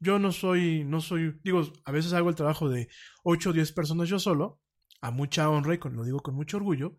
Yo 0.00 0.18
no 0.18 0.32
soy, 0.32 0.84
no 0.84 1.00
soy, 1.00 1.38
digo, 1.42 1.62
a 1.84 1.92
veces 1.92 2.12
hago 2.12 2.30
el 2.30 2.36
trabajo 2.36 2.68
de 2.68 2.88
8 3.24 3.50
o 3.50 3.52
10 3.52 3.72
personas 3.72 4.08
yo 4.08 4.18
solo, 4.18 4.62
a 5.00 5.10
mucha 5.10 5.50
honra 5.50 5.74
y 5.74 5.78
con, 5.78 5.96
lo 5.96 6.04
digo 6.04 6.20
con 6.20 6.34
mucho 6.34 6.56
orgullo, 6.56 6.98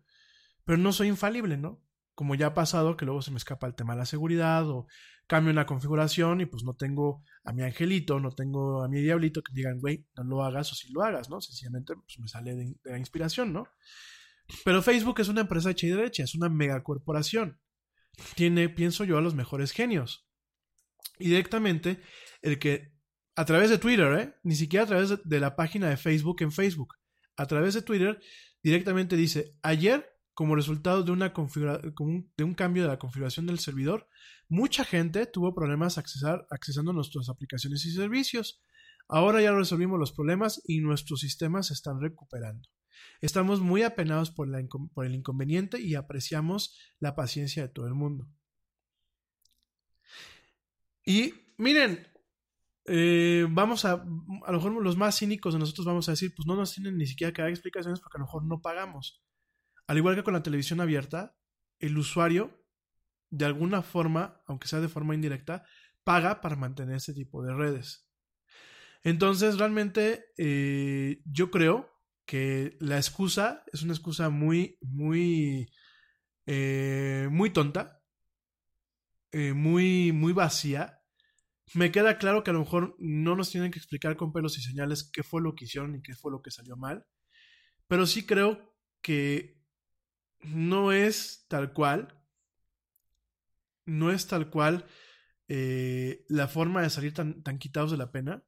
pero 0.70 0.80
no 0.80 0.92
soy 0.92 1.08
infalible, 1.08 1.56
¿no? 1.56 1.82
Como 2.14 2.36
ya 2.36 2.46
ha 2.46 2.54
pasado 2.54 2.96
que 2.96 3.04
luego 3.04 3.22
se 3.22 3.32
me 3.32 3.38
escapa 3.38 3.66
el 3.66 3.74
tema 3.74 3.94
de 3.94 3.98
la 3.98 4.06
seguridad 4.06 4.70
o 4.70 4.86
cambio 5.26 5.50
una 5.50 5.66
configuración 5.66 6.40
y 6.40 6.46
pues 6.46 6.62
no 6.62 6.76
tengo 6.76 7.24
a 7.42 7.52
mi 7.52 7.64
angelito, 7.64 8.20
no 8.20 8.30
tengo 8.30 8.84
a 8.84 8.88
mi 8.88 9.00
diablito 9.00 9.42
que 9.42 9.52
digan, 9.52 9.80
güey, 9.80 10.06
no 10.14 10.22
lo 10.22 10.44
hagas 10.44 10.70
o 10.70 10.76
si 10.76 10.92
lo 10.92 11.02
hagas, 11.02 11.28
¿no? 11.28 11.40
Sencillamente 11.40 11.94
pues 11.96 12.20
me 12.20 12.28
sale 12.28 12.54
de, 12.54 12.76
la 12.84 12.98
inspiración, 12.98 13.52
¿no? 13.52 13.66
Pero 14.64 14.80
Facebook 14.80 15.18
es 15.18 15.26
una 15.26 15.40
empresa 15.40 15.72
hecha 15.72 15.88
y 15.88 15.90
derecha, 15.90 16.22
es 16.22 16.36
una 16.36 16.48
megacorporación. 16.48 17.58
Tiene, 18.36 18.68
pienso 18.68 19.02
yo, 19.02 19.18
a 19.18 19.22
los 19.22 19.34
mejores 19.34 19.72
genios. 19.72 20.24
Y 21.18 21.30
directamente, 21.30 22.00
el 22.42 22.60
que 22.60 22.94
a 23.34 23.44
través 23.44 23.70
de 23.70 23.78
Twitter, 23.78 24.12
¿eh? 24.20 24.34
ni 24.44 24.54
siquiera 24.54 24.84
a 24.84 24.86
través 24.86 25.18
de 25.24 25.40
la 25.40 25.56
página 25.56 25.88
de 25.88 25.96
Facebook 25.96 26.42
en 26.42 26.52
Facebook, 26.52 26.94
a 27.36 27.46
través 27.46 27.74
de 27.74 27.82
Twitter, 27.82 28.20
directamente 28.62 29.16
dice, 29.16 29.56
ayer 29.62 30.19
como 30.34 30.54
resultado 30.54 31.02
de, 31.02 31.12
una 31.12 31.32
de 31.32 32.44
un 32.44 32.54
cambio 32.54 32.82
de 32.84 32.88
la 32.88 32.98
configuración 32.98 33.46
del 33.46 33.58
servidor, 33.58 34.08
mucha 34.48 34.84
gente 34.84 35.26
tuvo 35.26 35.54
problemas 35.54 35.98
accesar, 35.98 36.46
accesando 36.50 36.92
nuestras 36.92 37.28
aplicaciones 37.28 37.84
y 37.84 37.92
servicios. 37.92 38.62
Ahora 39.08 39.40
ya 39.42 39.52
resolvimos 39.52 39.98
los 39.98 40.12
problemas 40.12 40.62
y 40.64 40.80
nuestros 40.80 41.20
sistemas 41.20 41.68
se 41.68 41.74
están 41.74 42.00
recuperando. 42.00 42.68
Estamos 43.20 43.60
muy 43.60 43.82
apenados 43.82 44.30
por, 44.30 44.48
el 44.48 45.14
inconveniente 45.14 45.80
y 45.80 45.94
apreciamos 45.94 46.78
la 47.00 47.14
paciencia 47.14 47.62
de 47.62 47.68
todo 47.68 47.86
el 47.86 47.94
mundo. 47.94 48.28
Y 51.04 51.34
miren, 51.58 52.06
eh, 52.86 53.46
vamos 53.50 53.84
a, 53.84 53.92
a 53.92 54.52
lo 54.52 54.58
mejor 54.58 54.82
los 54.82 54.96
más 54.96 55.18
cínicos 55.18 55.54
de 55.54 55.60
nosotros 55.60 55.86
vamos 55.86 56.08
a 56.08 56.12
decir, 56.12 56.32
pues 56.34 56.46
no 56.46 56.56
nos 56.56 56.72
tienen 56.74 56.96
ni 56.96 57.06
siquiera 57.06 57.32
que 57.32 57.42
dar 57.42 57.50
explicaciones 57.50 58.00
porque 58.00 58.16
a 58.18 58.20
lo 58.20 58.26
mejor 58.26 58.44
no 58.44 58.60
pagamos. 58.60 59.22
Al 59.90 59.98
igual 59.98 60.14
que 60.14 60.22
con 60.22 60.34
la 60.34 60.42
televisión 60.44 60.80
abierta, 60.80 61.36
el 61.80 61.98
usuario, 61.98 62.64
de 63.28 63.44
alguna 63.44 63.82
forma, 63.82 64.40
aunque 64.46 64.68
sea 64.68 64.78
de 64.78 64.88
forma 64.88 65.16
indirecta, 65.16 65.64
paga 66.04 66.40
para 66.40 66.54
mantener 66.54 66.94
ese 66.94 67.12
tipo 67.12 67.42
de 67.42 67.52
redes. 67.52 68.08
Entonces, 69.02 69.58
realmente, 69.58 70.26
eh, 70.38 71.20
yo 71.24 71.50
creo 71.50 71.90
que 72.24 72.76
la 72.78 72.98
excusa 72.98 73.64
es 73.72 73.82
una 73.82 73.92
excusa 73.92 74.30
muy, 74.30 74.78
muy, 74.80 75.68
eh, 76.46 77.26
muy 77.28 77.50
tonta, 77.50 78.00
eh, 79.32 79.54
muy, 79.54 80.12
muy 80.12 80.32
vacía. 80.32 81.00
Me 81.74 81.90
queda 81.90 82.16
claro 82.16 82.44
que 82.44 82.50
a 82.50 82.54
lo 82.54 82.60
mejor 82.60 82.94
no 83.00 83.34
nos 83.34 83.50
tienen 83.50 83.72
que 83.72 83.80
explicar 83.80 84.16
con 84.16 84.32
pelos 84.32 84.56
y 84.56 84.62
señales 84.62 85.10
qué 85.12 85.24
fue 85.24 85.42
lo 85.42 85.56
que 85.56 85.64
hicieron 85.64 85.96
y 85.96 86.00
qué 86.00 86.14
fue 86.14 86.30
lo 86.30 86.42
que 86.42 86.52
salió 86.52 86.76
mal, 86.76 87.04
pero 87.88 88.06
sí 88.06 88.24
creo 88.24 88.72
que 89.02 89.59
no 90.42 90.92
es 90.92 91.46
tal 91.48 91.72
cual, 91.72 92.18
no 93.84 94.10
es 94.10 94.26
tal 94.26 94.50
cual 94.50 94.86
la 95.48 96.46
forma 96.46 96.82
de 96.82 96.90
salir 96.90 97.12
tan, 97.12 97.42
tan 97.42 97.58
quitados 97.58 97.90
de 97.90 97.96
la 97.96 98.12
pena 98.12 98.44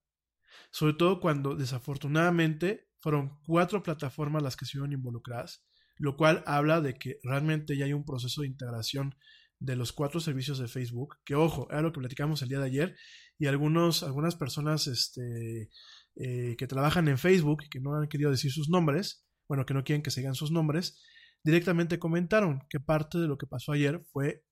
sobre 0.70 0.94
todo 0.94 1.20
cuando 1.20 1.54
desafortunadamente 1.54 2.88
fueron 2.98 3.38
cuatro 3.44 3.82
plataformas 3.82 4.42
las 4.42 4.56
que 4.56 4.64
se 4.64 4.78
vieron 4.78 4.92
involucradas, 4.92 5.64
lo 5.96 6.16
cual 6.16 6.42
habla 6.46 6.80
de 6.80 6.94
que 6.94 7.18
realmente 7.22 7.76
ya 7.76 7.84
hay 7.84 7.92
un 7.92 8.04
proceso 8.04 8.42
de 8.42 8.48
integración 8.48 9.14
de 9.58 9.76
los 9.76 9.92
cuatro 9.92 10.18
servicios 10.18 10.58
de 10.58 10.68
Facebook, 10.68 11.18
que 11.24 11.34
ojo, 11.34 11.68
era 11.70 11.82
lo 11.82 11.92
que 11.92 12.00
platicamos 12.00 12.42
el 12.42 12.48
día 12.48 12.58
de 12.58 12.66
ayer, 12.66 12.96
y 13.38 13.46
algunos, 13.46 14.02
algunas 14.02 14.34
personas 14.34 14.86
este, 14.86 15.70
eh, 16.16 16.56
que 16.56 16.66
trabajan 16.66 17.06
en 17.08 17.18
Facebook 17.18 17.64
que 17.70 17.80
no 17.80 17.94
han 17.94 18.08
querido 18.08 18.30
decir 18.30 18.50
sus 18.50 18.68
nombres, 18.68 19.24
bueno, 19.48 19.66
que 19.66 19.74
no 19.74 19.84
quieren 19.84 20.02
que 20.02 20.10
se 20.10 20.20
digan 20.20 20.34
sus 20.34 20.50
nombres, 20.50 21.00
directamente 21.44 21.98
comentaron 21.98 22.66
que 22.68 22.80
parte 22.80 23.18
de 23.18 23.26
lo 23.26 23.38
que 23.38 23.46
pasó 23.46 23.72
ayer 23.72 24.00
fue 24.12 24.44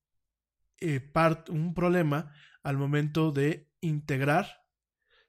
eh, 0.81 1.13
un 1.49 1.75
problema 1.75 2.33
al 2.63 2.77
momento 2.77 3.33
de 3.33 3.71
integrar 3.81 4.65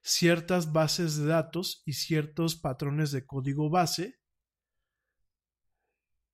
ciertas 0.01 0.71
bases 0.71 1.17
de 1.17 1.27
datos 1.27 1.83
y 1.85 1.93
ciertos 1.93 2.55
patrones 2.55 3.11
de 3.11 3.25
código 3.25 3.69
base 3.69 4.19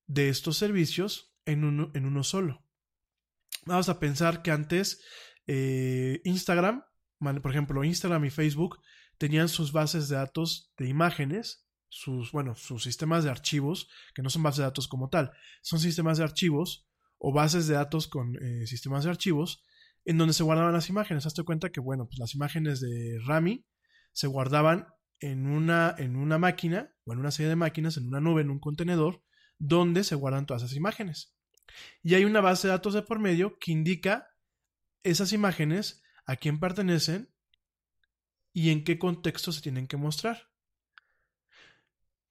de 0.05 0.29
estos 0.29 0.57
servicios 0.57 1.35
en 1.45 1.65
uno, 1.65 1.91
en 1.93 2.05
uno 2.05 2.23
solo. 2.23 2.65
Vamos 3.65 3.89
a 3.89 3.99
pensar 3.99 4.41
que 4.41 4.51
antes 4.51 5.03
eh, 5.47 6.21
Instagram, 6.23 6.83
por 7.19 7.51
ejemplo, 7.51 7.83
Instagram 7.83 8.25
y 8.25 8.29
Facebook 8.29 8.79
tenían 9.17 9.49
sus 9.49 9.71
bases 9.71 10.07
de 10.07 10.15
datos 10.15 10.71
de 10.77 10.87
imágenes, 10.87 11.66
sus, 11.89 12.31
bueno, 12.31 12.55
sus 12.55 12.83
sistemas 12.83 13.23
de 13.23 13.29
archivos, 13.29 13.89
que 14.13 14.21
no 14.21 14.29
son 14.29 14.43
bases 14.43 14.59
de 14.59 14.63
datos 14.63 14.87
como 14.87 15.09
tal, 15.09 15.31
son 15.61 15.79
sistemas 15.79 16.17
de 16.17 16.23
archivos 16.23 16.87
o 17.17 17.33
bases 17.33 17.67
de 17.67 17.75
datos 17.75 18.07
con 18.07 18.35
eh, 18.41 18.67
sistemas 18.67 19.03
de 19.03 19.09
archivos 19.09 19.63
en 20.05 20.17
donde 20.17 20.33
se 20.33 20.43
guardaban 20.43 20.73
las 20.73 20.89
imágenes. 20.89 21.25
Hazte 21.25 21.43
cuenta 21.43 21.69
que, 21.69 21.81
bueno, 21.81 22.07
pues 22.07 22.17
las 22.19 22.33
imágenes 22.33 22.79
de 22.79 23.19
Rami 23.25 23.65
se 24.13 24.27
guardaban 24.27 24.87
en 25.19 25.47
una, 25.47 25.95
en 25.97 26.15
una 26.15 26.37
máquina 26.37 26.93
o 27.03 27.13
en 27.13 27.19
una 27.19 27.31
serie 27.31 27.49
de 27.49 27.55
máquinas, 27.55 27.97
en 27.97 28.07
una 28.07 28.21
nube, 28.21 28.41
en 28.41 28.49
un 28.49 28.59
contenedor, 28.59 29.23
donde 29.59 30.03
se 30.03 30.15
guardan 30.15 30.45
todas 30.45 30.63
esas 30.63 30.77
imágenes. 30.77 31.35
Y 32.03 32.15
hay 32.15 32.23
una 32.23 32.41
base 32.41 32.67
de 32.67 32.73
datos 32.73 32.93
de 32.93 33.01
por 33.01 33.19
medio 33.19 33.57
que 33.59 33.71
indica 33.71 34.29
esas 35.03 35.33
imágenes, 35.33 36.03
a 36.25 36.35
quién 36.35 36.59
pertenecen 36.59 37.33
y 38.53 38.69
en 38.71 38.83
qué 38.83 38.99
contexto 38.99 39.51
se 39.51 39.61
tienen 39.61 39.87
que 39.87 39.97
mostrar. 39.97 40.49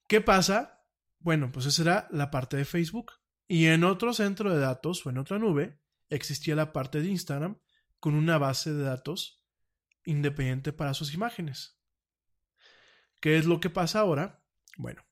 ¿Qué 0.07 0.21
pasa? 0.21 0.85
Bueno, 1.19 1.51
pues 1.51 1.65
esa 1.65 1.81
era 1.81 2.07
la 2.11 2.31
parte 2.31 2.57
de 2.57 2.65
Facebook. 2.65 3.11
Y 3.47 3.65
en 3.67 3.83
otro 3.83 4.13
centro 4.13 4.53
de 4.53 4.59
datos 4.59 5.05
o 5.05 5.09
en 5.09 5.17
otra 5.17 5.39
nube 5.39 5.81
existía 6.09 6.55
la 6.55 6.73
parte 6.73 7.01
de 7.01 7.09
Instagram 7.09 7.59
con 7.99 8.15
una 8.15 8.37
base 8.37 8.73
de 8.73 8.83
datos 8.83 9.43
independiente 10.05 10.71
para 10.73 10.93
sus 10.93 11.13
imágenes. 11.13 11.77
¿Qué 13.19 13.37
es 13.37 13.45
lo 13.45 13.59
que 13.59 13.69
pasa 13.69 13.99
ahora? 13.99 14.43
Bueno, 14.77 15.03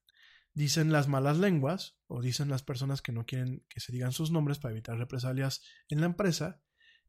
dicen 0.54 0.92
las 0.92 1.08
malas 1.08 1.38
lenguas 1.38 2.00
o 2.08 2.22
dicen 2.22 2.50
las 2.50 2.64
personas 2.64 3.02
que 3.02 3.12
no 3.12 3.26
quieren 3.26 3.66
que 3.68 3.80
se 3.80 3.92
digan 3.92 4.14
sus 4.14 4.32
nombres 4.32 4.60
para 4.60 4.74
evitar 4.74 4.98
represalias 4.98 5.64
en 5.90 6.00
la 6.00 6.06
empresa, 6.06 6.62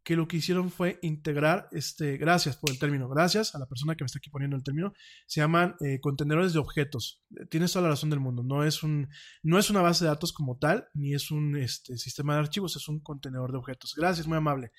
que 0.07 0.15
lo 0.15 0.29
que 0.29 0.37
hicieron 0.37 0.71
fue 0.71 1.01
integrar, 1.03 1.69
este, 1.73 2.17
gracias 2.17 2.57
por 2.57 2.71
el 2.71 2.79
término, 2.79 3.09
gracias 3.09 3.57
a 3.57 3.59
la 3.59 3.67
persona 3.67 3.97
que 3.97 4.05
me 4.05 4.07
está 4.07 4.21
aquí 4.21 4.31
poniendo 4.31 4.55
el 4.55 4.63
término, 4.63 4.93
se 5.27 5.41
llaman 5.41 5.75
eh, 5.81 5.99
contenedores 6.01 6.53
de 6.53 6.61
objetos. 6.61 7.25
Tienes 7.51 7.73
toda 7.73 7.83
la 7.83 7.89
razón 7.89 8.11
del 8.11 8.21
mundo, 8.21 8.45
no 8.45 8.63
es, 8.63 8.85
un, 8.85 9.09
no 9.43 9.59
es 9.59 9.69
una 9.69 9.83
base 9.83 10.05
de 10.05 10.11
datos 10.11 10.33
como 10.33 10.59
tal, 10.59 10.87
ni 10.95 11.13
es 11.13 11.33
un 11.33 11.57
este, 11.57 11.99
sistema 11.99 12.35
de 12.35 12.39
archivos, 12.39 12.77
es 12.77 12.87
un 12.87 13.01
contenedor 13.01 13.51
de 13.51 13.59
objetos. 13.59 13.95
Gracias, 13.97 14.29
muy 14.29 14.37
amable. 14.37 14.71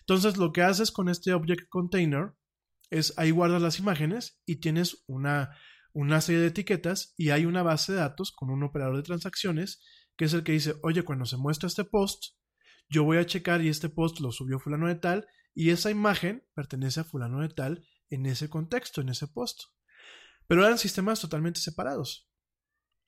Entonces, 0.00 0.36
lo 0.36 0.52
que 0.52 0.62
haces 0.62 0.90
con 0.90 1.08
este 1.08 1.32
Object 1.32 1.68
Container 1.68 2.32
es 2.90 3.16
ahí 3.18 3.30
guardas 3.30 3.62
las 3.62 3.78
imágenes 3.78 4.40
y 4.46 4.56
tienes 4.56 5.04
una, 5.06 5.56
una 5.92 6.20
serie 6.20 6.40
de 6.40 6.48
etiquetas 6.48 7.14
y 7.16 7.30
hay 7.30 7.46
una 7.46 7.62
base 7.62 7.92
de 7.92 7.98
datos 7.98 8.32
con 8.32 8.50
un 8.50 8.64
operador 8.64 8.96
de 8.96 9.04
transacciones 9.04 9.80
que 10.16 10.24
es 10.24 10.34
el 10.34 10.42
que 10.42 10.50
dice, 10.50 10.74
oye, 10.82 11.04
cuando 11.04 11.24
se 11.24 11.36
muestra 11.36 11.68
este 11.68 11.84
post, 11.84 12.34
yo 12.88 13.04
voy 13.04 13.18
a 13.18 13.26
checar 13.26 13.62
y 13.62 13.68
este 13.68 13.88
post 13.88 14.20
lo 14.20 14.32
subió 14.32 14.58
fulano 14.58 14.88
de 14.88 14.96
tal 14.96 15.26
y 15.54 15.70
esa 15.70 15.90
imagen 15.90 16.44
pertenece 16.54 17.00
a 17.00 17.04
fulano 17.04 17.40
de 17.40 17.48
tal 17.48 17.84
en 18.10 18.26
ese 18.26 18.48
contexto, 18.48 19.00
en 19.00 19.10
ese 19.10 19.28
post. 19.28 19.64
Pero 20.46 20.64
eran 20.64 20.78
sistemas 20.78 21.20
totalmente 21.20 21.60
separados. 21.60 22.28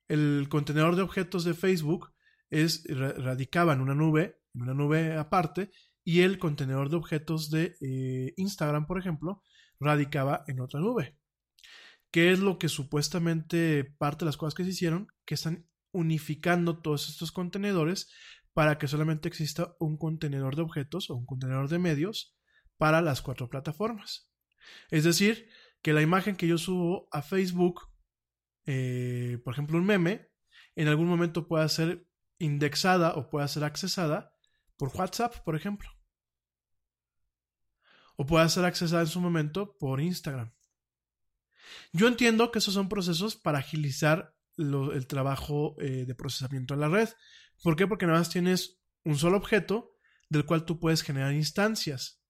El 0.09 0.47
contenedor 0.51 0.97
de 0.97 1.03
objetos 1.03 1.45
de 1.45 1.55
Facebook 1.55 2.13
es, 2.51 2.85
radicaba 2.89 3.73
en 3.73 3.81
una 3.81 3.95
nube, 3.95 4.41
en 4.55 4.63
una 4.63 4.75
nube 4.75 5.17
aparte, 5.17 5.71
y 6.05 6.21
el 6.21 6.39
contenedor 6.39 6.91
de 6.91 6.97
objetos 6.97 7.51
de 7.51 7.77
eh, 7.81 8.35
Instagram, 8.37 8.87
por 8.87 8.99
ejemplo, 8.99 9.43
radicaba 9.81 10.45
en 10.47 10.61
otra 10.61 10.81
nube. 10.81 11.19
¿Qué 12.11 12.31
es 12.31 12.39
lo 12.39 12.59
que 12.59 12.69
supuestamente 12.69 13.85
parte 13.99 14.25
de 14.25 14.27
las 14.27 14.37
cosas 14.37 14.55
que 14.55 14.65
se 14.65 14.71
hicieron? 14.71 15.09
Que 15.25 15.35
están 15.35 15.67
unificando 15.93 16.81
todos 16.81 17.09
estos 17.09 17.33
contenedores 17.33 18.11
para 18.55 18.79
que 18.79 18.89
solamente 18.89 19.29
exista 19.29 19.77
un 19.79 19.99
contenedor 19.99 20.57
de 20.57 20.63
objetos 20.63 21.11
o 21.11 21.17
un 21.17 21.27
contenedor 21.27 21.69
de 21.69 21.79
medios 21.79 22.35
para 22.79 23.03
las 23.03 23.21
cuatro 23.21 23.51
plataformas. 23.51 24.31
Es 24.91 25.05
decir, 25.05 25.49
que 25.83 25.93
la 25.93 26.03
imagen 26.03 26.37
que 26.37 26.47
yo 26.47 26.57
subo 26.57 27.09
a 27.13 27.21
Facebook, 27.21 27.83
eh, 28.65 29.39
por 29.45 29.53
ejemplo 29.53 29.77
un 29.77 29.85
meme, 29.85 30.31
en 30.77 30.89
algún 30.89 31.07
momento 31.07 31.47
pueda 31.47 31.69
ser 31.69 32.07
indexada 32.39 33.15
o 33.15 33.29
pueda 33.29 33.47
ser 33.49 33.65
accesada 33.65 34.33
por 34.77 34.91
WhatsApp, 34.95 35.37
por 35.45 35.57
ejemplo. 35.57 35.91
O 38.17 38.25
pueda 38.27 38.49
ser 38.49 38.65
accesada 38.65 39.03
en 39.03 39.09
su 39.09 39.21
momento 39.21 39.77
por 39.79 40.01
Instagram. 40.01 40.53
Yo 41.93 42.07
entiendo 42.07 42.51
que 42.51 42.61
esos 42.61 42.75
son 42.75 42.89
procesos 42.89 43.37
para 43.37 43.59
agilizar 43.59 44.35
el 44.57 45.07
trabajo 45.07 45.77
eh, 45.81 46.05
de 46.07 46.15
procesamiento 46.15 46.75
en 46.75 46.81
la 46.81 46.89
red. 46.89 47.09
¿Por 47.63 47.77
qué? 47.77 47.87
Porque 47.87 48.07
nada 48.07 48.19
más 48.19 48.31
tienes 48.31 48.81
un 49.05 49.17
solo 49.17 49.37
objeto 49.37 49.97
del 50.29 50.45
cual 50.45 50.65
tú 50.65 50.81
puedes 50.81 51.03
generar 51.03 51.33
instancias 51.33 52.23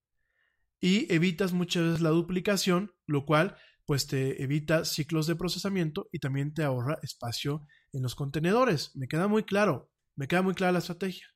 y 0.80 1.12
evitas 1.12 1.52
muchas 1.52 1.84
veces 1.84 2.00
la 2.00 2.10
duplicación, 2.10 2.92
lo 3.06 3.24
cual 3.24 3.56
pues 3.86 4.06
te 4.06 4.42
evita 4.42 4.84
ciclos 4.84 5.26
de 5.26 5.36
procesamiento 5.36 6.08
y 6.12 6.18
también 6.18 6.54
te 6.54 6.64
ahorra 6.64 6.98
espacio 7.02 7.66
en 7.92 8.02
los 8.02 8.14
contenedores. 8.14 8.94
Me 8.94 9.08
queda 9.08 9.28
muy 9.28 9.44
claro, 9.44 9.90
me 10.16 10.28
queda 10.28 10.42
muy 10.42 10.54
clara 10.54 10.72
la 10.72 10.78
estrategia. 10.78 11.26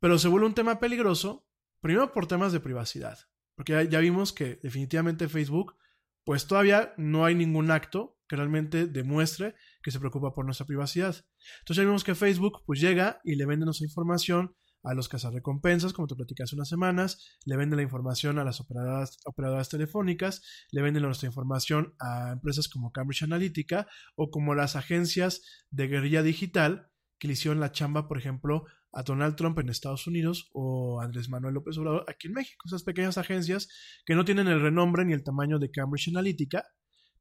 Pero 0.00 0.18
se 0.18 0.28
vuelve 0.28 0.46
un 0.46 0.54
tema 0.54 0.80
peligroso, 0.80 1.46
primero 1.80 2.12
por 2.12 2.26
temas 2.26 2.52
de 2.52 2.60
privacidad, 2.60 3.18
porque 3.54 3.72
ya, 3.72 3.82
ya 3.82 3.98
vimos 4.00 4.32
que 4.32 4.56
definitivamente 4.62 5.28
Facebook 5.28 5.76
pues 6.24 6.46
todavía 6.46 6.94
no 6.96 7.24
hay 7.24 7.34
ningún 7.34 7.70
acto 7.70 8.18
que 8.28 8.36
realmente 8.36 8.86
demuestre 8.86 9.54
que 9.84 9.90
se 9.90 10.00
preocupa 10.00 10.34
por 10.34 10.46
nuestra 10.46 10.66
privacidad. 10.66 11.14
Entonces 11.60 11.76
ya 11.76 11.84
vimos 11.84 12.02
que 12.02 12.14
Facebook 12.14 12.62
pues 12.66 12.80
llega 12.80 13.20
y 13.22 13.36
le 13.36 13.44
vende 13.44 13.66
nuestra 13.66 13.84
información 13.84 14.56
a 14.82 14.94
los 14.94 15.08
cazarrecompensas, 15.08 15.92
como 15.92 16.06
te 16.06 16.14
platicé 16.14 16.42
hace 16.42 16.56
unas 16.56 16.68
semanas, 16.68 17.38
le 17.46 17.56
vende 17.56 17.76
la 17.76 17.82
información 17.82 18.38
a 18.38 18.44
las 18.44 18.60
operadoras, 18.60 19.68
telefónicas, 19.68 20.42
le 20.72 20.82
venden 20.82 21.02
nuestra 21.02 21.26
información 21.26 21.94
a 22.00 22.32
empresas 22.32 22.68
como 22.68 22.92
Cambridge 22.92 23.22
Analytica 23.22 23.86
o 24.14 24.30
como 24.30 24.54
las 24.54 24.76
agencias 24.76 25.42
de 25.70 25.88
guerrilla 25.88 26.22
digital 26.22 26.90
que 27.18 27.28
le 27.28 27.34
hicieron 27.34 27.60
la 27.60 27.72
chamba, 27.72 28.08
por 28.08 28.18
ejemplo, 28.18 28.64
a 28.92 29.02
Donald 29.02 29.36
Trump 29.36 29.58
en 29.58 29.70
Estados 29.70 30.06
Unidos 30.06 30.50
o 30.52 31.00
Andrés 31.00 31.28
Manuel 31.28 31.54
López 31.54 31.76
Obrador 31.78 32.04
aquí 32.08 32.28
en 32.28 32.34
México. 32.34 32.62
Esas 32.66 32.84
pequeñas 32.84 33.18
agencias 33.18 33.68
que 34.04 34.14
no 34.14 34.24
tienen 34.24 34.48
el 34.48 34.60
renombre 34.60 35.04
ni 35.04 35.14
el 35.14 35.24
tamaño 35.24 35.58
de 35.58 35.70
Cambridge 35.70 36.08
Analytica, 36.08 36.64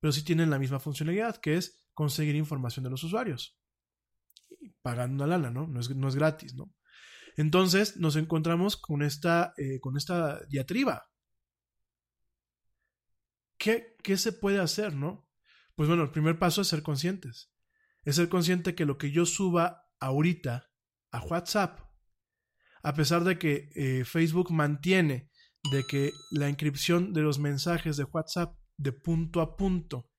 pero 0.03 0.11
sí 0.11 0.21
tienen 0.21 0.49
la 0.49 0.59
misma 0.59 0.81
funcionalidad, 0.81 1.37
que 1.37 1.55
es 1.55 1.87
conseguir 1.93 2.35
información 2.35 2.83
de 2.83 2.89
los 2.89 3.05
usuarios. 3.05 3.57
pagando 4.81 5.25
la 5.25 5.37
lana, 5.37 5.49
¿no? 5.49 5.65
No 5.65 5.79
es, 5.79 5.95
no 5.95 6.09
es 6.09 6.15
gratis, 6.15 6.55
¿no? 6.55 6.75
Entonces 7.37 7.95
nos 7.95 8.17
encontramos 8.17 8.75
con 8.75 9.01
esta, 9.01 9.53
eh, 9.55 9.79
con 9.79 9.95
esta 9.95 10.43
diatriba. 10.47 11.05
¿Qué, 13.57 13.95
¿Qué 14.03 14.17
se 14.17 14.33
puede 14.33 14.59
hacer, 14.59 14.93
no? 14.93 15.25
Pues 15.73 15.87
bueno, 15.87 16.03
el 16.03 16.11
primer 16.11 16.37
paso 16.37 16.63
es 16.63 16.67
ser 16.67 16.83
conscientes. 16.83 17.53
Es 18.03 18.17
ser 18.17 18.27
consciente 18.27 18.75
que 18.75 18.85
lo 18.85 18.97
que 18.97 19.09
yo 19.09 19.25
suba 19.25 19.85
ahorita 20.01 20.69
a 21.11 21.21
WhatsApp, 21.21 21.79
a 22.83 22.93
pesar 22.93 23.23
de 23.23 23.39
que 23.39 23.69
eh, 23.73 24.03
Facebook 24.03 24.51
mantiene 24.51 25.29
de 25.71 25.85
que 25.85 26.11
la 26.31 26.49
inscripción 26.49 27.13
de 27.13 27.21
los 27.21 27.39
mensajes 27.39 27.95
de 27.95 28.03
WhatsApp 28.03 28.57
de 28.77 28.91
punto 28.91 29.41
a 29.41 29.55
punto 29.55 30.09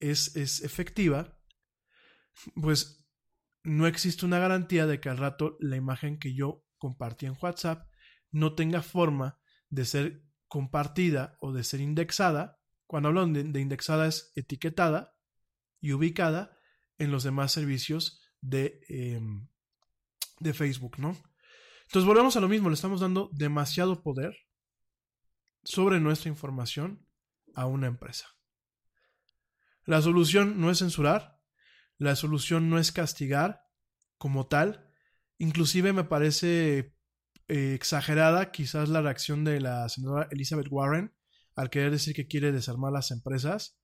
es, 0.00 0.36
es 0.36 0.62
efectiva, 0.62 1.38
pues 2.54 3.04
no 3.62 3.86
existe 3.86 4.26
una 4.26 4.38
garantía 4.38 4.86
de 4.86 5.00
que 5.00 5.08
al 5.08 5.18
rato 5.18 5.56
la 5.60 5.76
imagen 5.76 6.18
que 6.18 6.34
yo 6.34 6.64
compartí 6.78 7.26
en 7.26 7.36
WhatsApp 7.40 7.88
no 8.30 8.54
tenga 8.54 8.82
forma 8.82 9.40
de 9.70 9.84
ser 9.84 10.22
compartida 10.48 11.36
o 11.40 11.52
de 11.52 11.64
ser 11.64 11.80
indexada. 11.80 12.60
Cuando 12.86 13.08
hablo 13.08 13.26
de, 13.26 13.60
indexada 13.60 14.06
es 14.06 14.32
etiquetada 14.34 15.16
y 15.80 15.92
ubicada 15.92 16.58
en 16.98 17.10
los 17.10 17.24
demás 17.24 17.52
servicios 17.52 18.20
de, 18.40 18.80
em, 18.88 19.48
de 20.40 20.52
Facebook, 20.52 20.98
¿no? 20.98 21.16
Entonces 21.86 22.06
volvemos 22.06 22.36
a 22.36 22.40
lo 22.40 22.48
mismo, 22.48 22.68
le 22.68 22.74
estamos 22.74 23.00
dando 23.00 23.30
demasiado 23.32 24.02
poder 24.02 24.36
sobre 25.64 26.00
nuestra 26.00 26.28
información 26.28 27.06
a 27.54 27.66
una 27.66 27.86
empresa. 27.86 28.28
La 29.84 30.00
solución 30.00 30.60
no 30.60 30.70
es 30.70 30.78
censurar, 30.78 31.40
la 31.98 32.16
solución 32.16 32.70
no 32.70 32.78
es 32.78 32.92
castigar 32.92 33.62
como 34.18 34.46
tal, 34.46 34.90
inclusive 35.38 35.92
me 35.92 36.04
parece 36.04 36.94
eh, 37.48 37.74
exagerada 37.74 38.50
quizás 38.50 38.88
la 38.88 39.02
reacción 39.02 39.44
de 39.44 39.60
la 39.60 39.88
senadora 39.88 40.28
Elizabeth 40.30 40.68
Warren 40.70 41.14
al 41.56 41.70
querer 41.70 41.90
decir 41.90 42.14
que 42.14 42.26
quiere 42.26 42.52
desarmar 42.52 42.92
las 42.92 43.10
empresas, 43.10 43.78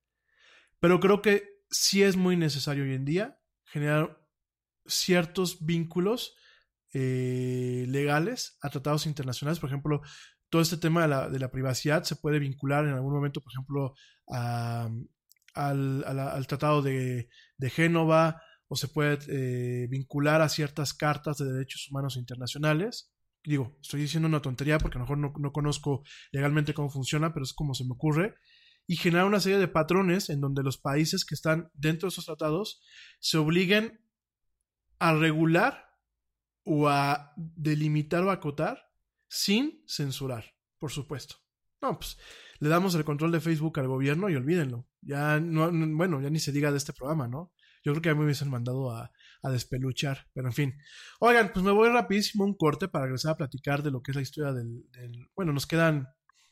pero 0.80 0.98
creo 0.98 1.22
que 1.22 1.60
sí 1.70 2.02
es 2.02 2.16
muy 2.16 2.36
necesario 2.36 2.84
hoy 2.84 2.94
en 2.94 3.04
día 3.04 3.38
generar 3.64 4.20
ciertos 4.86 5.64
vínculos 5.64 6.34
eh, 6.92 7.84
legales 7.88 8.58
a 8.62 8.70
tratados 8.70 9.06
internacionales, 9.06 9.60
por 9.60 9.68
ejemplo, 9.68 10.00
todo 10.50 10.62
este 10.62 10.76
tema 10.76 11.28
de 11.28 11.38
la, 11.38 11.50
privacidad 11.50 12.02
se 12.02 12.16
puede 12.16 12.40
vincular 12.40 12.84
en 12.84 12.92
algún 12.92 13.14
momento, 13.14 13.40
por 13.40 13.52
ejemplo, 13.52 13.94
al, 14.26 16.04
al, 16.04 16.46
Tratado 16.48 16.82
de, 16.82 17.28
de, 17.56 17.70
Génova 17.70 18.42
o 18.66 18.76
se 18.76 18.88
puede 18.88 19.18
eh, 19.28 19.86
vincular 19.88 20.42
a 20.42 20.48
ciertas 20.48 20.92
cartas 20.92 21.38
de 21.38 21.52
derechos 21.52 21.88
humanos 21.90 22.16
internacionales. 22.16 23.12
Digo, 23.44 23.78
estoy 23.80 24.02
diciendo 24.02 24.28
una 24.28 24.42
tontería 24.42 24.78
porque 24.78 24.98
a 24.98 25.00
lo 25.00 25.04
mejor 25.04 25.18
no, 25.18 25.32
no 25.38 25.52
conozco 25.52 26.02
legalmente 26.32 26.74
cómo 26.74 26.90
funciona, 26.90 27.32
pero 27.32 27.44
es 27.44 27.52
como 27.52 27.74
se 27.74 27.84
me 27.84 27.92
ocurre. 27.92 28.34
Y 28.86 28.96
generar 28.96 29.26
una 29.26 29.40
serie 29.40 29.58
de 29.58 29.68
patrones 29.68 30.30
en 30.30 30.40
donde 30.40 30.64
los 30.64 30.78
países 30.78 31.24
que 31.24 31.36
están 31.36 31.70
dentro 31.74 32.08
de 32.08 32.12
esos 32.12 32.26
tratados 32.26 32.82
se 33.20 33.38
obliguen 33.38 34.00
a 34.98 35.14
regular 35.14 35.86
o 36.64 36.88
a 36.88 37.32
delimitar 37.36 38.24
o 38.24 38.30
acotar 38.32 38.89
sin 39.30 39.82
censurar, 39.86 40.44
por 40.78 40.90
supuesto. 40.90 41.36
No, 41.80 41.98
pues 41.98 42.18
le 42.58 42.68
damos 42.68 42.94
el 42.94 43.04
control 43.04 43.32
de 43.32 43.40
Facebook 43.40 43.78
al 43.78 43.88
gobierno 43.88 44.28
y 44.28 44.34
olvídenlo. 44.34 44.86
Ya 45.00 45.40
no, 45.40 45.70
bueno, 45.96 46.20
ya 46.20 46.28
ni 46.28 46.40
se 46.40 46.52
diga 46.52 46.70
de 46.70 46.76
este 46.76 46.92
programa, 46.92 47.26
¿no? 47.26 47.52
Yo 47.82 47.92
creo 47.92 48.02
que 48.02 48.10
a 48.10 48.12
mí 48.12 48.18
me 48.18 48.26
hubiesen 48.26 48.50
mandado 48.50 48.90
a, 48.90 49.10
a 49.42 49.50
despeluchar, 49.50 50.26
pero 50.34 50.48
en 50.48 50.52
fin. 50.52 50.74
Oigan, 51.20 51.52
pues 51.52 51.64
me 51.64 51.70
voy 51.70 51.88
rapidísimo 51.88 52.44
un 52.44 52.54
corte 52.54 52.88
para 52.88 53.06
regresar 53.06 53.32
a 53.32 53.36
platicar 53.38 53.82
de 53.82 53.90
lo 53.90 54.02
que 54.02 54.10
es 54.10 54.16
la 54.16 54.22
historia 54.22 54.52
del, 54.52 54.84
del 54.90 55.28
bueno, 55.34 55.54
nos 55.54 55.66
quedan, 55.66 56.08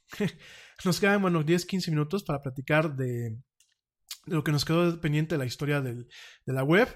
nos 0.84 1.00
quedan, 1.00 1.20
bueno, 1.20 1.42
10, 1.42 1.66
15 1.66 1.90
minutos 1.90 2.24
para 2.24 2.40
platicar 2.40 2.96
de, 2.96 3.36
de 4.26 4.34
lo 4.34 4.42
que 4.42 4.52
nos 4.52 4.64
quedó 4.64 4.98
pendiente 5.00 5.34
de 5.34 5.38
la 5.40 5.46
historia 5.46 5.82
del, 5.82 6.08
de 6.46 6.52
la 6.54 6.62
web 6.62 6.88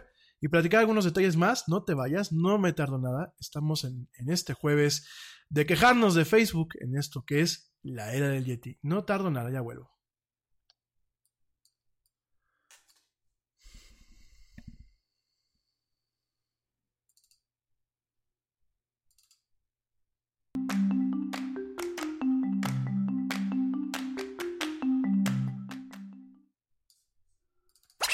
y 0.43 0.49
platicar 0.49 0.81
algunos 0.81 1.05
detalles 1.05 1.37
más. 1.37 1.69
No 1.69 1.85
te 1.85 1.95
vayas, 1.95 2.33
no 2.33 2.59
me 2.59 2.73
tardo 2.73 2.99
nada. 2.99 3.33
Estamos 3.41 3.85
en, 3.85 4.09
en 4.19 4.29
este 4.29 4.53
jueves 4.53 5.09
de 5.49 5.65
quejarnos 5.65 6.15
de 6.15 6.25
Facebook 6.25 6.75
en 6.81 6.99
esto 6.99 7.25
que 7.25 7.41
es 7.41 7.73
la 7.83 8.13
era 8.13 8.29
del 8.29 8.45
Yeti. 8.45 8.79
No 8.83 9.05
tardo 9.05 9.31
nada, 9.31 9.51
ya 9.51 9.61
vuelvo. 9.61 9.91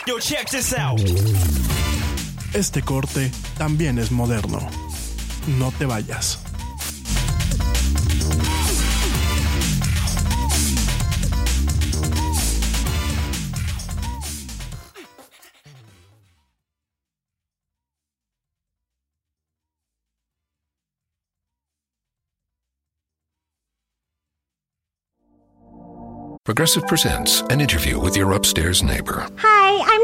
Yo, 0.06 0.18
check 0.18 0.48
this 0.48 0.72
out. 0.72 1.57
Este 2.54 2.82
corte 2.82 3.30
también 3.56 3.98
es 3.98 4.10
moderno. 4.10 4.58
No 5.58 5.70
te 5.72 5.86
vayas. 5.86 6.38
Progressive 26.48 26.86
presents 26.86 27.42
an 27.50 27.60
interview 27.60 28.00
with 28.00 28.16
your 28.16 28.32
upstairs 28.32 28.82
neighbor. 28.82 29.28
Hi, 29.36 29.57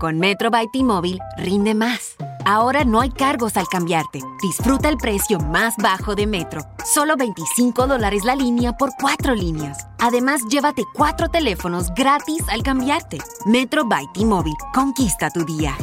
Con 0.00 0.18
Metro 0.18 0.50
by 0.50 0.68
T-Mobile, 0.72 1.18
rinde 1.36 1.74
más. 1.74 2.16
Ahora 2.46 2.84
no 2.84 3.02
hay 3.02 3.10
cargos 3.10 3.58
al 3.58 3.68
cambiarte. 3.68 4.22
Disfruta 4.40 4.88
el 4.88 4.96
precio 4.96 5.38
más 5.38 5.74
bajo 5.76 6.14
de 6.14 6.26
Metro. 6.26 6.62
Solo 6.86 7.16
25 7.18 7.86
dólares 7.86 8.24
la 8.24 8.34
línea 8.34 8.72
por 8.72 8.92
cuatro 8.98 9.34
líneas. 9.34 9.86
Además, 9.98 10.40
llévate 10.48 10.84
cuatro 10.94 11.28
teléfonos 11.28 11.92
gratis 11.94 12.42
al 12.48 12.62
cambiarte. 12.62 13.18
Metro 13.44 13.84
by 13.84 14.06
T-Mobile. 14.14 14.56
Conquista 14.72 15.28
tu 15.28 15.44
día. 15.44 15.76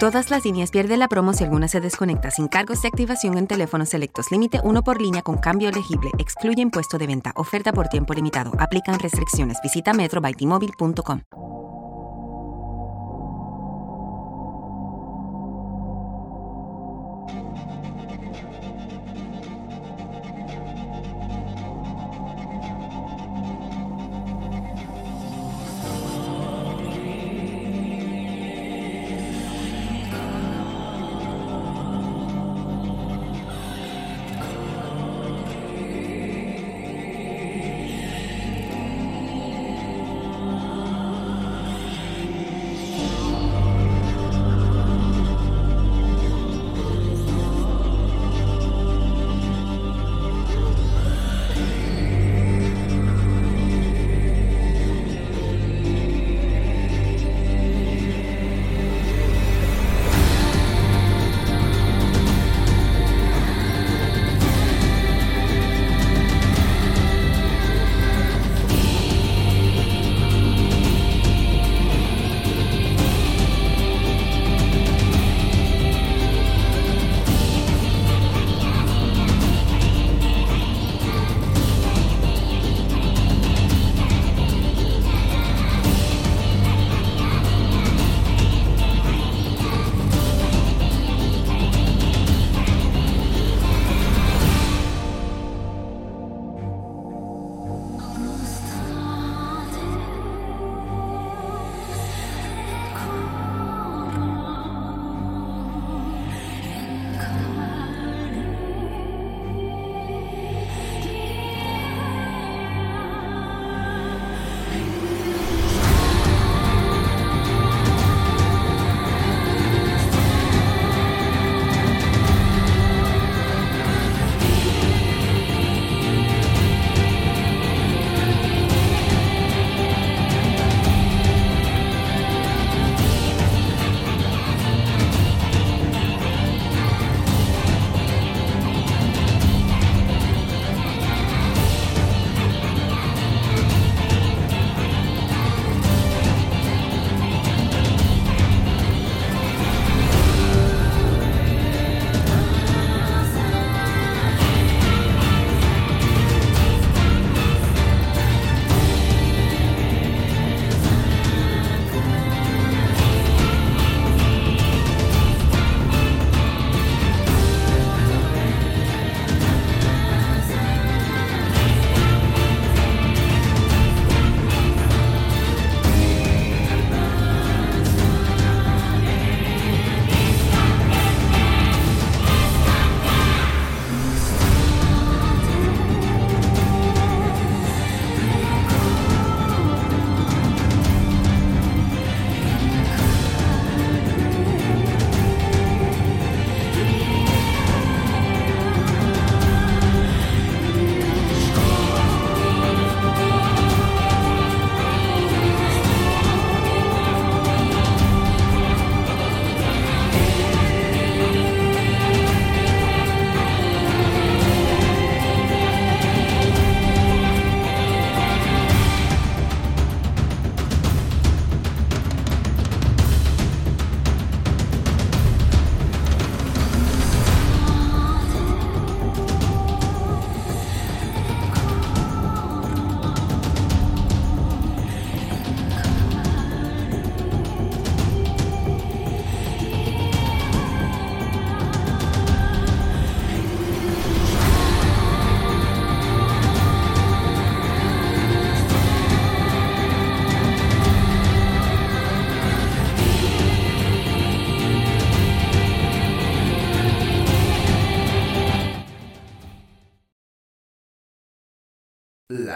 Todas 0.00 0.30
las 0.30 0.44
líneas 0.44 0.72
pierden 0.72 0.98
la 0.98 1.06
promo 1.06 1.32
si 1.32 1.44
alguna 1.44 1.68
se 1.68 1.80
desconecta 1.80 2.32
sin 2.32 2.48
cargos 2.48 2.82
de 2.82 2.88
activación 2.88 3.38
en 3.38 3.46
teléfonos 3.46 3.88
selectos. 3.88 4.32
Límite 4.32 4.58
uno 4.64 4.82
por 4.82 5.00
línea 5.00 5.22
con 5.22 5.38
cambio 5.38 5.68
elegible. 5.68 6.10
Excluye 6.18 6.60
impuesto 6.60 6.98
de 6.98 7.06
venta. 7.06 7.30
Oferta 7.36 7.72
por 7.72 7.86
tiempo 7.86 8.14
limitado. 8.14 8.50
Aplican 8.58 8.98
restricciones. 8.98 9.58
Visita 9.62 9.92
metrobytimóvil.com. 9.92 11.20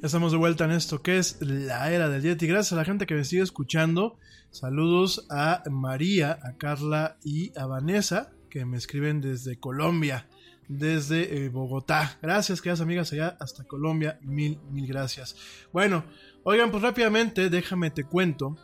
Estamos 0.00 0.30
de 0.30 0.38
vuelta 0.38 0.64
en 0.64 0.70
esto 0.70 1.02
que 1.02 1.18
es 1.18 1.38
la 1.40 1.90
era 1.90 2.08
del 2.08 2.22
Yeti. 2.22 2.46
Gracias 2.46 2.72
a 2.72 2.76
la 2.76 2.84
gente 2.84 3.04
que 3.04 3.16
me 3.16 3.24
sigue 3.24 3.42
escuchando. 3.42 4.16
Saludos 4.52 5.26
a 5.28 5.64
María, 5.68 6.38
a 6.44 6.52
Carla 6.56 7.16
y 7.24 7.50
a 7.58 7.66
Vanessa 7.66 8.30
que 8.48 8.64
me 8.64 8.76
escriben 8.76 9.20
desde 9.20 9.58
Colombia, 9.58 10.28
desde 10.68 11.44
eh, 11.44 11.48
Bogotá. 11.48 12.16
Gracias, 12.22 12.62
queridas 12.62 12.80
amigas, 12.80 13.12
allá 13.12 13.36
hasta 13.40 13.64
Colombia. 13.64 14.20
Mil, 14.22 14.60
mil 14.70 14.86
gracias. 14.86 15.34
Bueno, 15.72 16.04
oigan, 16.44 16.70
pues 16.70 16.84
rápidamente 16.84 17.50
déjame 17.50 17.90
te 17.90 18.04
cuento 18.04 18.56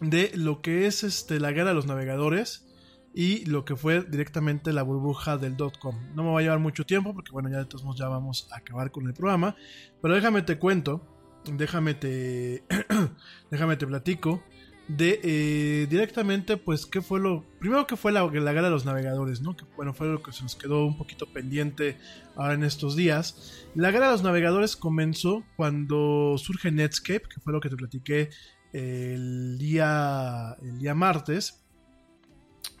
de 0.00 0.30
lo 0.36 0.62
que 0.62 0.86
es 0.86 1.02
este, 1.02 1.40
la 1.40 1.50
guerra 1.50 1.70
de 1.70 1.74
los 1.74 1.86
navegadores 1.86 2.69
y 3.12 3.44
lo 3.46 3.64
que 3.64 3.76
fue 3.76 4.02
directamente 4.02 4.72
la 4.72 4.82
burbuja 4.82 5.36
del 5.36 5.56
.com. 5.80 5.96
No 6.14 6.22
me 6.22 6.30
va 6.30 6.38
a 6.38 6.42
llevar 6.42 6.60
mucho 6.60 6.84
tiempo 6.84 7.14
porque 7.14 7.32
bueno, 7.32 7.48
ya 7.48 7.58
de 7.58 7.64
todos 7.64 7.84
modos 7.84 7.98
ya 7.98 8.08
vamos 8.08 8.48
a 8.52 8.58
acabar 8.58 8.90
con 8.90 9.06
el 9.06 9.14
programa, 9.14 9.56
pero 10.00 10.14
déjame 10.14 10.42
te 10.42 10.58
cuento, 10.58 11.02
déjame 11.44 11.94
te 11.94 12.64
déjame 13.50 13.76
te 13.76 13.86
platico 13.86 14.42
de 14.88 15.20
eh, 15.22 15.86
directamente 15.88 16.56
pues 16.56 16.84
qué 16.84 17.00
fue 17.00 17.20
lo 17.20 17.44
primero 17.60 17.86
que 17.86 17.96
fue 17.96 18.10
la, 18.10 18.22
la 18.24 18.52
guerra 18.52 18.68
de 18.68 18.70
los 18.70 18.84
navegadores, 18.84 19.40
¿no? 19.40 19.56
Que 19.56 19.64
bueno, 19.76 19.92
fue 19.92 20.08
lo 20.08 20.22
que 20.22 20.32
se 20.32 20.42
nos 20.42 20.56
quedó 20.56 20.84
un 20.84 20.96
poquito 20.96 21.26
pendiente 21.26 21.96
ahora 22.36 22.54
en 22.54 22.64
estos 22.64 22.96
días. 22.96 23.66
La 23.74 23.90
guerra 23.90 24.06
de 24.06 24.12
los 24.12 24.22
navegadores 24.22 24.76
comenzó 24.76 25.44
cuando 25.56 26.36
surge 26.38 26.70
Netscape, 26.70 27.28
que 27.28 27.40
fue 27.40 27.52
lo 27.52 27.60
que 27.60 27.68
te 27.68 27.76
platiqué 27.76 28.30
el 28.72 29.58
día 29.58 30.56
el 30.62 30.78
día 30.78 30.94
martes 30.94 31.59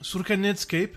surge 0.00 0.36
Netscape 0.36 0.92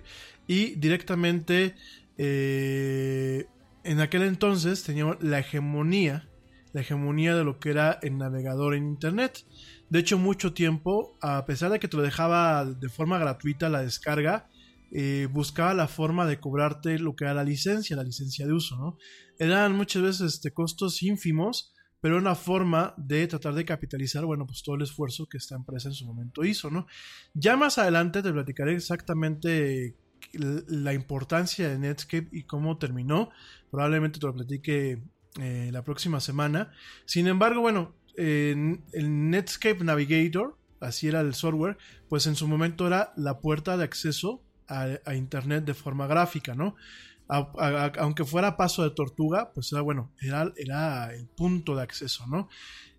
y 0.48 0.76
directamente 0.76 1.76
eh, 2.18 3.46
en 3.84 4.00
aquel 4.00 4.24
entonces 4.24 4.84
teníamos 4.84 5.22
la 5.22 5.40
hegemonía, 5.40 6.30
la 6.74 6.82
hegemonía 6.82 7.36
de 7.36 7.44
lo 7.44 7.60
que 7.60 7.72
era 7.72 8.00
el 8.02 8.18
navegador 8.18 8.76
en 8.76 8.88
Internet. 8.88 9.46
De 9.90 10.00
hecho, 10.00 10.18
mucho 10.18 10.54
tiempo, 10.54 11.18
a 11.22 11.46
pesar 11.46 11.72
de 11.72 11.80
que 11.80 11.88
te 11.88 11.98
lo 11.98 12.04
dejaba 12.04 12.66
de 12.66 12.90
forma 12.90 13.20
gratuita 13.20 13.70
la 13.70 13.82
descarga, 13.82 14.50
eh, 14.92 15.28
buscaba 15.32 15.74
la 15.74 15.88
forma 15.88 16.26
de 16.26 16.40
cobrarte 16.40 17.00
lo 17.00 17.16
que 17.16 17.26
era 17.26 17.34
la 17.34 17.44
licencia, 17.44 17.96
la 17.96 18.04
licencia 18.04 18.46
de 18.46 18.54
uso, 18.54 18.78
¿no? 18.78 18.98
Eran 19.40 19.76
muchas 19.76 20.04
veces 20.04 20.36
este, 20.36 20.52
costos 20.52 21.02
ínfimos, 21.02 21.73
pero 22.04 22.18
una 22.18 22.36
forma 22.36 22.94
de 22.98 23.26
tratar 23.28 23.54
de 23.54 23.64
capitalizar, 23.64 24.26
bueno, 24.26 24.46
pues 24.46 24.62
todo 24.62 24.76
el 24.76 24.82
esfuerzo 24.82 25.26
que 25.26 25.38
esta 25.38 25.56
empresa 25.56 25.88
en 25.88 25.94
su 25.94 26.06
momento 26.06 26.44
hizo, 26.44 26.70
¿no? 26.70 26.86
Ya 27.34 27.56
más 27.56 27.78
adelante 27.78 28.22
te 28.22 28.34
platicaré 28.34 28.76
exactamente 28.76 29.96
la 30.34 30.94
importancia 30.94 31.70
de 31.70 31.80
Netscape 31.80 32.28
y 32.34 32.44
cómo 32.44 32.78
terminó. 32.78 33.30
Probablemente 33.72 34.20
te 34.20 34.26
lo 34.26 34.34
platique 34.34 35.02
eh, 35.40 35.70
la 35.72 35.86
próxima 35.86 36.20
semana. 36.20 36.74
Sin 37.06 37.28
embargo, 37.28 37.62
bueno, 37.62 37.96
el 38.18 38.82
Netscape 39.30 39.86
Navigator, 39.86 40.58
así 40.82 41.08
era 41.08 41.22
el 41.22 41.34
software, 41.34 41.78
pues 42.10 42.28
en 42.28 42.36
su 42.36 42.50
momento 42.50 42.86
era 42.86 43.14
la 43.16 43.40
puerta 43.40 43.78
de 43.78 43.86
acceso 43.86 44.44
a, 44.68 44.90
a 45.06 45.16
Internet 45.16 45.64
de 45.64 45.74
forma 45.74 46.06
gráfica, 46.08 46.54
¿no? 46.54 46.76
Aunque 48.00 48.26
fuera 48.26 48.58
paso 48.58 48.84
de 48.84 48.92
tortuga, 48.92 49.52
pues 49.54 49.72
era 49.72 49.82
bueno, 49.82 50.12
era, 50.22 50.54
era 50.56 51.14
el 51.14 51.28
punto 51.28 51.76
de 51.76 51.84
acceso, 51.84 52.26
¿no? 52.28 52.48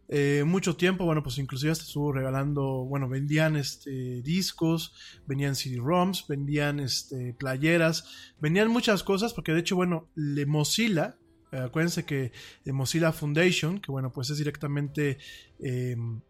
Eh, 0.09 0.44
mucho 0.44 0.77
tiempo, 0.77 1.05
bueno, 1.05 1.23
pues 1.23 1.39
inclusive 1.39 1.73
hasta 1.73 1.85
estuvo 1.85 2.12
regalando, 2.12 2.85
bueno, 2.85 3.09
vendían 3.09 3.56
este, 3.56 4.20
discos, 4.23 4.93
vendían 5.27 5.56
CD-ROMs, 5.56 6.27
vendían 6.28 6.81
este, 6.81 7.35
playeras, 7.35 8.35
vendían 8.39 8.69
muchas 8.69 9.02
cosas, 9.02 9.32
porque 9.32 9.52
de 9.52 9.61
hecho, 9.61 9.77
bueno, 9.77 10.11
le 10.15 10.44
Mozilla, 10.44 11.16
eh, 11.52 11.59
acuérdense 11.59 12.05
que 12.05 12.32
Mozilla 12.66 13.12
Foundation, 13.12 13.81
que 13.81 13.90
bueno, 13.93 14.12
pues 14.12 14.31
es 14.31 14.39
directamente... 14.39 15.19
Em, 15.59 16.20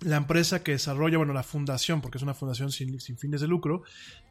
la 0.00 0.16
empresa 0.16 0.62
que 0.62 0.72
desarrolla, 0.72 1.18
bueno, 1.18 1.32
la 1.32 1.42
fundación, 1.42 2.00
porque 2.00 2.18
es 2.18 2.22
una 2.22 2.34
fundación 2.34 2.70
sin, 2.70 2.98
fines 3.00 3.40
de 3.40 3.48
lucro, 3.48 3.82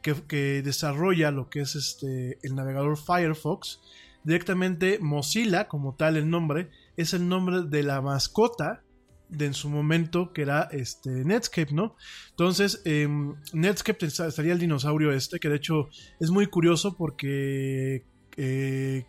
que, 0.02 0.62
desarrolla 0.62 1.30
lo 1.30 1.48
que 1.48 1.60
es 1.60 1.74
este, 1.74 2.38
el 2.42 2.54
navegador 2.54 2.96
Firefox, 2.96 3.80
directamente 4.22 4.98
Mozilla, 5.00 5.68
como 5.68 5.94
tal 5.94 6.16
el 6.16 6.30
nombre, 6.30 6.70
es 6.96 7.14
el 7.14 7.28
nombre 7.28 7.62
de 7.62 7.82
la 7.82 8.00
mascota 8.00 8.82
de 9.28 9.46
en 9.46 9.54
su 9.54 9.68
momento 9.68 10.32
que 10.32 10.42
era 10.42 10.68
este 10.70 11.10
Netscape, 11.24 11.72
¿no? 11.72 11.96
Entonces, 12.30 12.82
em, 12.84 13.34
Netscape 13.52 14.06
estaría 14.06 14.52
el 14.52 14.60
dinosaurio 14.60 15.10
este, 15.10 15.40
que 15.40 15.48
de 15.48 15.56
hecho 15.56 15.88
es 16.20 16.30
muy 16.30 16.46
curioso 16.46 16.96
porque 16.96 18.06
eh, 18.36 19.04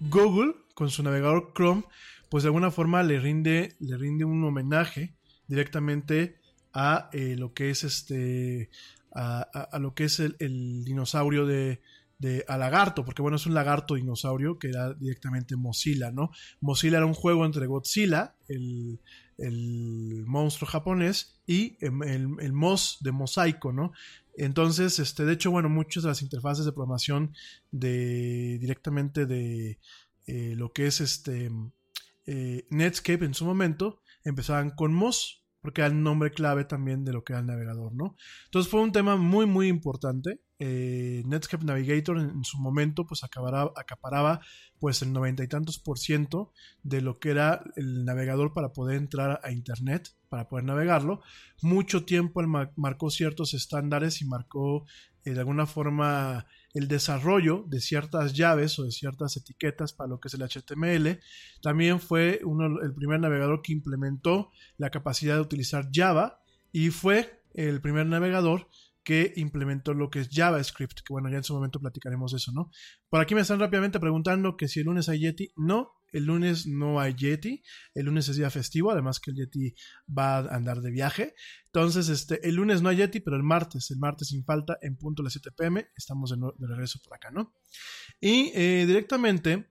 Google, 0.00 0.54
con 0.74 0.90
su 0.90 1.04
navegador 1.04 1.52
Chrome, 1.54 1.84
pues 2.30 2.42
de 2.42 2.48
alguna 2.48 2.72
forma 2.72 3.02
le 3.04 3.20
rinde, 3.20 3.76
le 3.78 3.96
rinde 3.96 4.24
un 4.24 4.42
homenaje 4.44 5.17
directamente 5.48 6.36
a 6.72 7.10
eh, 7.12 7.34
lo 7.36 7.52
que 7.54 7.70
es 7.70 7.84
este 7.84 8.70
a, 9.12 9.78
lo 9.80 9.94
que 9.94 10.04
es 10.04 10.20
el, 10.20 10.84
dinosaurio 10.84 11.44
de, 11.44 11.80
de 12.18 12.44
lagarto, 12.48 13.04
porque 13.04 13.22
bueno, 13.22 13.36
es 13.36 13.46
un 13.46 13.54
lagarto 13.54 13.94
dinosaurio 13.94 14.58
que 14.58 14.68
era 14.68 14.94
directamente 14.94 15.56
Mozilla, 15.56 16.12
¿no? 16.12 16.30
Mozilla 16.60 16.98
era 16.98 17.06
un 17.06 17.14
juego 17.14 17.44
entre 17.44 17.66
Godzilla, 17.66 18.36
el, 18.46 19.00
el 19.38 20.24
monstruo 20.26 20.70
japonés, 20.70 21.40
y 21.46 21.78
em, 21.80 22.02
el, 22.02 22.28
el, 22.40 22.52
Moz 22.52 22.98
de 23.00 23.12
mosaico, 23.12 23.72
¿no? 23.72 23.92
Entonces, 24.36 24.98
este, 25.00 25.24
de 25.24 25.32
hecho, 25.32 25.50
bueno, 25.50 25.68
muchas 25.68 26.04
de 26.04 26.10
las 26.10 26.22
interfaces 26.22 26.64
de 26.64 26.72
programación 26.72 27.34
de 27.72 28.58
directamente 28.60 29.26
de 29.26 29.80
eh, 30.26 30.54
lo 30.56 30.72
que 30.72 30.86
es 30.86 31.00
este 31.00 31.50
eh, 32.26 32.66
Netscape 32.70 33.24
en 33.24 33.34
su 33.34 33.46
momento 33.46 34.02
empezaban 34.24 34.70
con 34.70 34.92
Moz, 34.92 35.37
porque 35.60 35.80
era 35.80 35.88
el 35.88 36.02
nombre 36.02 36.30
clave 36.30 36.64
también 36.64 37.04
de 37.04 37.12
lo 37.12 37.24
que 37.24 37.32
era 37.32 37.40
el 37.40 37.46
navegador, 37.46 37.92
¿no? 37.94 38.16
Entonces 38.46 38.70
fue 38.70 38.80
un 38.80 38.92
tema 38.92 39.16
muy, 39.16 39.46
muy 39.46 39.68
importante. 39.68 40.40
Eh, 40.60 41.22
Netscape 41.26 41.64
Navigator 41.64 42.18
en, 42.18 42.44
su 42.44 42.58
momento 42.58 43.06
pues 43.06 43.22
acaparaba 43.22 44.40
pues 44.80 45.02
el 45.02 45.12
noventa 45.12 45.44
y 45.44 45.48
tantos 45.48 45.78
por 45.78 46.00
ciento 46.00 46.52
de 46.82 47.00
lo 47.00 47.20
que 47.20 47.30
era 47.30 47.62
el 47.76 48.04
navegador 48.04 48.52
para 48.54 48.72
poder 48.72 48.96
entrar 48.96 49.40
a 49.44 49.52
internet, 49.52 50.10
para 50.28 50.48
poder 50.48 50.64
navegarlo. 50.64 51.22
Mucho 51.62 52.04
tiempo 52.04 52.40
él 52.40 52.48
marcó 52.76 53.10
ciertos 53.10 53.54
estándares 53.54 54.20
y 54.20 54.24
marcó 54.24 54.84
eh, 55.24 55.32
de 55.32 55.40
alguna 55.40 55.66
forma 55.66 56.46
el 56.78 56.86
desarrollo 56.86 57.64
de 57.66 57.80
ciertas 57.80 58.34
llaves 58.34 58.78
o 58.78 58.84
de 58.84 58.92
ciertas 58.92 59.36
etiquetas 59.36 59.92
para 59.92 60.08
lo 60.08 60.20
que 60.20 60.28
es 60.28 60.34
el 60.34 60.42
HTML. 60.42 61.20
También 61.60 62.00
fue 62.00 62.40
uno, 62.44 62.80
el 62.80 62.94
primer 62.94 63.18
navegador 63.18 63.62
que 63.62 63.72
implementó 63.72 64.50
la 64.76 64.90
capacidad 64.90 65.34
de 65.34 65.40
utilizar 65.40 65.88
Java 65.92 66.40
y 66.70 66.90
fue 66.90 67.42
el 67.54 67.80
primer 67.80 68.06
navegador 68.06 68.68
que 69.02 69.32
implementó 69.36 69.92
lo 69.92 70.10
que 70.10 70.20
es 70.20 70.28
JavaScript, 70.30 71.00
que 71.00 71.12
bueno, 71.12 71.30
ya 71.30 71.38
en 71.38 71.42
su 71.42 71.54
momento 71.54 71.80
platicaremos 71.80 72.32
eso, 72.34 72.52
¿no? 72.52 72.70
Por 73.08 73.20
aquí 73.20 73.34
me 73.34 73.40
están 73.40 73.58
rápidamente 73.58 73.98
preguntando 73.98 74.56
que 74.56 74.68
si 74.68 74.80
el 74.80 74.86
lunes 74.86 75.08
hay 75.08 75.20
Yeti, 75.20 75.52
no, 75.56 75.97
el 76.12 76.24
lunes 76.24 76.66
no 76.66 77.00
hay 77.00 77.14
Yeti, 77.14 77.62
el 77.94 78.06
lunes 78.06 78.28
es 78.28 78.36
día 78.36 78.50
festivo, 78.50 78.90
además 78.90 79.20
que 79.20 79.30
el 79.30 79.36
Yeti 79.36 79.74
va 80.06 80.38
a 80.38 80.56
andar 80.56 80.80
de 80.80 80.90
viaje. 80.90 81.34
Entonces, 81.66 82.08
este, 82.08 82.46
el 82.48 82.54
lunes 82.54 82.82
no 82.82 82.88
hay 82.88 82.98
Yeti, 82.98 83.20
pero 83.20 83.36
el 83.36 83.42
martes, 83.42 83.90
el 83.90 83.98
martes 83.98 84.28
sin 84.28 84.44
falta, 84.44 84.78
en 84.82 84.96
punto 84.96 85.22
las 85.22 85.32
7 85.34 85.50
pm, 85.56 85.88
estamos 85.96 86.30
de, 86.30 86.36
de 86.36 86.66
regreso 86.66 87.00
por 87.04 87.14
acá, 87.14 87.30
¿no? 87.30 87.54
Y 88.20 88.52
eh, 88.54 88.84
directamente, 88.86 89.70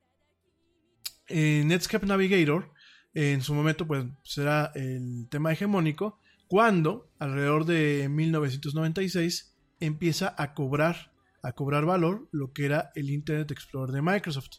en 1.27 1.67
Netscape 1.67 2.05
Navigator, 2.05 2.71
en 3.13 3.41
su 3.41 3.53
momento, 3.53 3.87
pues 3.87 4.05
será 4.23 4.71
el 4.75 5.27
tema 5.29 5.51
hegemónico, 5.51 6.19
cuando 6.47 7.11
alrededor 7.19 7.65
de 7.65 8.07
1996 8.09 9.57
empieza 9.79 10.33
a 10.37 10.53
cobrar 10.53 11.11
a 11.41 11.53
cobrar 11.53 11.85
valor 11.85 12.27
lo 12.31 12.51
que 12.53 12.65
era 12.65 12.91
el 12.95 13.09
Internet 13.09 13.51
Explorer 13.51 13.93
de 13.93 14.01
Microsoft. 14.01 14.57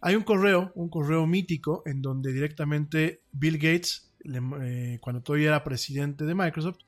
Hay 0.00 0.14
un 0.14 0.22
correo, 0.22 0.72
un 0.74 0.88
correo 0.88 1.26
mítico, 1.26 1.82
en 1.86 2.02
donde 2.02 2.32
directamente 2.32 3.22
Bill 3.32 3.58
Gates, 3.58 4.12
eh, 4.24 4.98
cuando 5.00 5.22
todavía 5.22 5.48
era 5.48 5.64
presidente 5.64 6.24
de 6.24 6.34
Microsoft, 6.34 6.78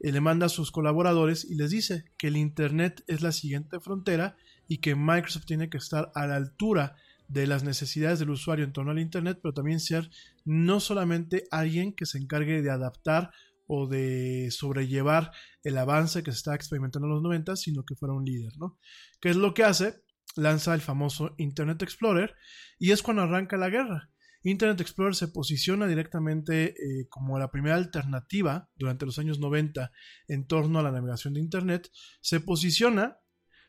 eh, 0.00 0.12
le 0.12 0.20
manda 0.20 0.46
a 0.46 0.48
sus 0.48 0.70
colaboradores 0.70 1.44
y 1.44 1.54
les 1.54 1.70
dice 1.70 2.04
que 2.18 2.28
el 2.28 2.36
Internet 2.36 3.02
es 3.06 3.22
la 3.22 3.32
siguiente 3.32 3.80
frontera 3.80 4.36
y 4.68 4.78
que 4.78 4.94
Microsoft 4.94 5.46
tiene 5.46 5.68
que 5.68 5.78
estar 5.78 6.10
a 6.14 6.26
la 6.26 6.36
altura 6.36 6.96
de 7.28 7.46
las 7.46 7.64
necesidades 7.64 8.18
del 8.18 8.30
usuario 8.30 8.64
en 8.64 8.72
torno 8.72 8.90
al 8.90 8.98
Internet, 8.98 9.38
pero 9.42 9.54
también 9.54 9.80
ser 9.80 10.10
no 10.44 10.80
solamente 10.80 11.44
alguien 11.50 11.92
que 11.92 12.04
se 12.04 12.18
encargue 12.18 12.62
de 12.62 12.70
adaptar 12.70 13.32
o 13.66 13.86
de 13.86 14.48
sobrellevar 14.50 15.32
el 15.62 15.78
avance 15.78 16.22
que 16.22 16.32
se 16.32 16.38
está 16.38 16.54
experimentando 16.54 17.06
en 17.06 17.14
los 17.14 17.22
90, 17.22 17.56
sino 17.56 17.84
que 17.84 17.94
fuera 17.94 18.14
un 18.14 18.24
líder, 18.24 18.52
¿no? 18.58 18.78
¿Qué 19.20 19.30
es 19.30 19.36
lo 19.36 19.54
que 19.54 19.64
hace? 19.64 20.02
Lanza 20.36 20.74
el 20.74 20.80
famoso 20.80 21.34
Internet 21.38 21.82
Explorer 21.82 22.34
y 22.78 22.90
es 22.90 23.02
cuando 23.02 23.22
arranca 23.22 23.56
la 23.56 23.70
guerra. 23.70 24.10
Internet 24.44 24.80
Explorer 24.80 25.14
se 25.14 25.28
posiciona 25.28 25.86
directamente 25.86 26.70
eh, 26.70 27.06
como 27.08 27.38
la 27.38 27.50
primera 27.50 27.76
alternativa 27.76 28.68
durante 28.74 29.06
los 29.06 29.18
años 29.18 29.38
90 29.38 29.92
en 30.28 30.46
torno 30.46 30.78
a 30.78 30.82
la 30.82 30.90
navegación 30.90 31.34
de 31.34 31.40
Internet. 31.40 31.90
Se 32.20 32.40
posiciona 32.40 33.18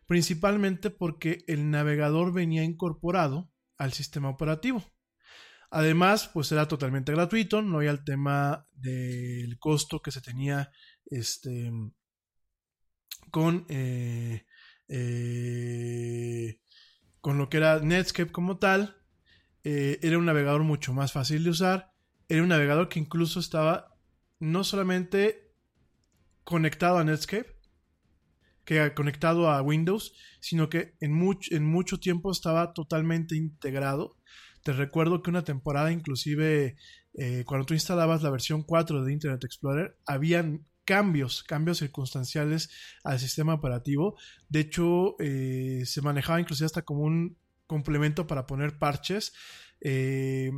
principalmente 0.07 0.89
porque 0.89 1.43
el 1.47 1.69
navegador 1.69 2.33
venía 2.33 2.63
incorporado 2.63 3.51
al 3.77 3.93
sistema 3.93 4.29
operativo. 4.29 4.83
Además, 5.75 6.29
pues 6.31 6.51
era 6.51 6.67
totalmente 6.67 7.11
gratuito, 7.11 7.63
no 7.63 7.77
había 7.77 7.89
el 7.89 8.03
tema 8.03 8.63
del 8.75 9.57
costo 9.57 10.03
que 10.03 10.11
se 10.11 10.21
tenía 10.21 10.69
este, 11.07 11.71
con, 13.31 13.65
eh, 13.69 14.45
eh, 14.87 16.59
con 17.21 17.39
lo 17.39 17.49
que 17.49 17.57
era 17.57 17.79
Netscape 17.79 18.31
como 18.31 18.59
tal. 18.59 18.97
Eh, 19.63 19.97
era 20.03 20.19
un 20.19 20.25
navegador 20.25 20.61
mucho 20.61 20.93
más 20.93 21.11
fácil 21.11 21.43
de 21.43 21.49
usar. 21.49 21.91
Era 22.29 22.43
un 22.43 22.49
navegador 22.49 22.87
que 22.87 22.99
incluso 22.99 23.39
estaba 23.39 23.97
no 24.39 24.63
solamente 24.63 25.55
conectado 26.43 26.99
a 26.99 27.03
Netscape, 27.03 27.57
que 28.63 28.93
conectado 28.93 29.49
a 29.49 29.63
Windows, 29.63 30.13
sino 30.39 30.69
que 30.69 30.93
en, 30.99 31.19
en 31.49 31.65
mucho 31.65 31.99
tiempo 31.99 32.31
estaba 32.31 32.73
totalmente 32.73 33.35
integrado 33.35 34.17
te 34.63 34.73
recuerdo 34.73 35.21
que 35.21 35.29
una 35.29 35.43
temporada, 35.43 35.91
inclusive 35.91 36.77
eh, 37.13 37.43
cuando 37.45 37.65
tú 37.65 37.73
instalabas 37.73 38.23
la 38.23 38.29
versión 38.29 38.63
4 38.63 39.03
de 39.03 39.13
Internet 39.13 39.43
Explorer, 39.43 39.97
habían 40.05 40.65
cambios, 40.85 41.43
cambios 41.43 41.77
circunstanciales 41.79 42.69
al 43.03 43.19
sistema 43.19 43.53
operativo. 43.53 44.17
De 44.49 44.61
hecho, 44.61 45.15
eh, 45.19 45.83
se 45.85 46.01
manejaba 46.01 46.39
inclusive 46.39 46.65
hasta 46.65 46.83
como 46.83 47.01
un 47.01 47.37
complemento 47.67 48.25
para 48.25 48.45
poner 48.45 48.77
parches. 48.79 49.33
Eh, 49.81 50.51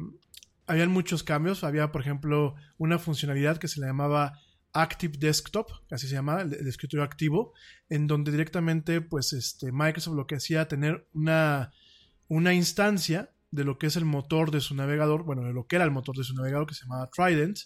habían 0.68 0.91
muchos 0.91 1.23
cambios. 1.23 1.64
Había, 1.64 1.91
por 1.91 2.02
ejemplo, 2.02 2.56
una 2.77 2.99
funcionalidad 2.99 3.57
que 3.57 3.68
se 3.68 3.80
le 3.80 3.88
llamaba 3.88 4.40
Active 4.73 5.18
Desktop, 5.18 5.72
así 5.90 6.07
se 6.07 6.15
llama, 6.15 6.41
el, 6.41 6.68
escritorio 6.68 7.03
activo, 7.03 7.53
en 7.90 8.07
donde 8.07 8.32
directamente, 8.32 9.02
pues, 9.02 9.34
este, 9.34 9.72
Microsoft 9.72 10.15
lo 10.15 10.27
que 10.27 10.36
hacía 10.36 10.68
tener 10.68 11.07
una, 11.14 11.72
una 12.27 12.53
instancia 12.53 13.32
de 13.56 13.64
lo 13.64 13.77
que 13.77 13.88
es 13.88 13.95
el 13.95 14.06
motor 14.06 14.52
de 14.52 14.61
su 14.61 14.76
navegador, 14.76 15.23
bueno, 15.23 15.44
de 15.44 15.53
lo 15.53 15.65
que 15.65 15.77
era 15.77 15.86
el 15.86 15.91
motor 15.91 16.15
de 16.15 16.23
su 16.23 16.36
navegador 16.36 16.68
que 16.68 16.76
se 16.76 16.84
llamaba 16.84 17.10
Trident, 17.10 17.57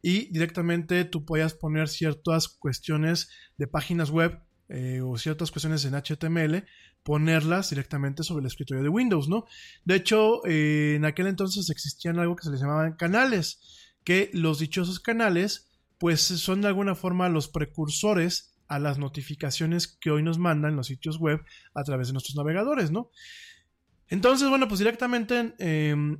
y 0.00 0.32
directamente 0.32 1.04
tú 1.04 1.24
podías 1.24 1.54
poner 1.54 1.88
ciertas 1.88 2.48
cuestiones 2.48 3.28
de 3.56 3.66
páginas 3.66 4.10
web 4.10 4.40
eh, 4.68 5.00
o 5.02 5.18
ciertas 5.18 5.50
cuestiones 5.50 5.84
en 5.84 5.94
HTML, 5.94 6.64
ponerlas 7.02 7.70
directamente 7.70 8.22
sobre 8.22 8.40
el 8.40 8.46
escritorio 8.46 8.82
de 8.82 8.88
Windows, 8.88 9.28
¿no? 9.28 9.44
De 9.84 9.96
hecho, 9.96 10.44
eh, 10.46 10.94
en 10.96 11.04
aquel 11.04 11.26
entonces 11.26 11.68
existían 11.70 12.18
algo 12.18 12.36
que 12.36 12.44
se 12.44 12.50
les 12.50 12.60
llamaban 12.60 12.94
canales, 12.94 13.92
que 14.04 14.30
los 14.32 14.58
dichosos 14.58 15.00
canales, 15.00 15.70
pues 15.98 16.20
son 16.20 16.62
de 16.62 16.68
alguna 16.68 16.94
forma 16.94 17.28
los 17.28 17.48
precursores 17.48 18.54
a 18.68 18.78
las 18.78 18.98
notificaciones 18.98 19.86
que 19.86 20.10
hoy 20.10 20.22
nos 20.22 20.38
mandan 20.38 20.76
los 20.76 20.86
sitios 20.86 21.18
web 21.18 21.40
a 21.74 21.82
través 21.84 22.08
de 22.08 22.14
nuestros 22.14 22.36
navegadores, 22.36 22.90
¿no? 22.90 23.10
Entonces, 24.12 24.50
bueno, 24.50 24.68
pues 24.68 24.78
directamente 24.78 25.54
em, 25.58 26.18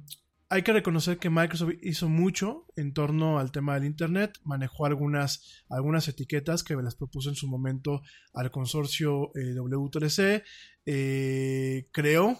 hay 0.48 0.62
que 0.62 0.72
reconocer 0.72 1.18
que 1.18 1.28
Microsoft 1.28 1.74
hizo 1.82 2.08
mucho 2.08 2.64
en 2.74 2.94
torno 2.94 3.38
al 3.38 3.52
tema 3.52 3.74
del 3.74 3.84
Internet, 3.84 4.38
manejó 4.44 4.86
algunas, 4.86 5.62
algunas 5.68 6.08
etiquetas 6.08 6.64
que 6.64 6.74
las 6.76 6.94
propuso 6.94 7.28
en 7.28 7.34
su 7.34 7.48
momento 7.48 8.00
al 8.32 8.50
consorcio 8.50 9.30
eh, 9.34 9.54
W3C, 9.54 10.42
eh, 10.86 11.88
creó 11.92 12.38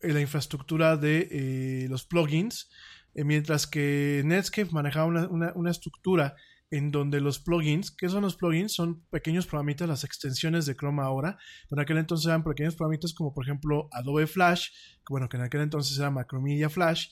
eh, 0.00 0.14
la 0.14 0.22
infraestructura 0.22 0.96
de 0.96 1.86
los 1.90 2.06
plugins, 2.06 2.70
mientras 3.14 3.66
que 3.66 4.22
Netscape 4.24 4.72
manejaba 4.72 5.04
una, 5.04 5.52
una 5.54 5.70
estructura 5.70 6.34
en 6.72 6.90
donde 6.90 7.20
los 7.20 7.38
plugins, 7.38 7.90
¿qué 7.90 8.08
son 8.08 8.22
los 8.22 8.34
plugins? 8.34 8.72
Son 8.72 9.04
pequeños 9.10 9.46
programitas, 9.46 9.86
las 9.86 10.04
extensiones 10.04 10.64
de 10.64 10.74
Chrome 10.74 11.02
ahora, 11.02 11.36
pero 11.68 11.78
en 11.78 11.84
aquel 11.84 11.98
entonces 11.98 12.26
eran 12.26 12.42
pequeños 12.42 12.76
programitas 12.76 13.12
como 13.12 13.34
por 13.34 13.44
ejemplo 13.44 13.90
Adobe 13.92 14.26
Flash, 14.26 14.68
bueno, 15.10 15.28
que 15.28 15.36
en 15.36 15.42
aquel 15.42 15.60
entonces 15.60 15.98
era 15.98 16.10
Macromedia 16.10 16.70
Flash, 16.70 17.08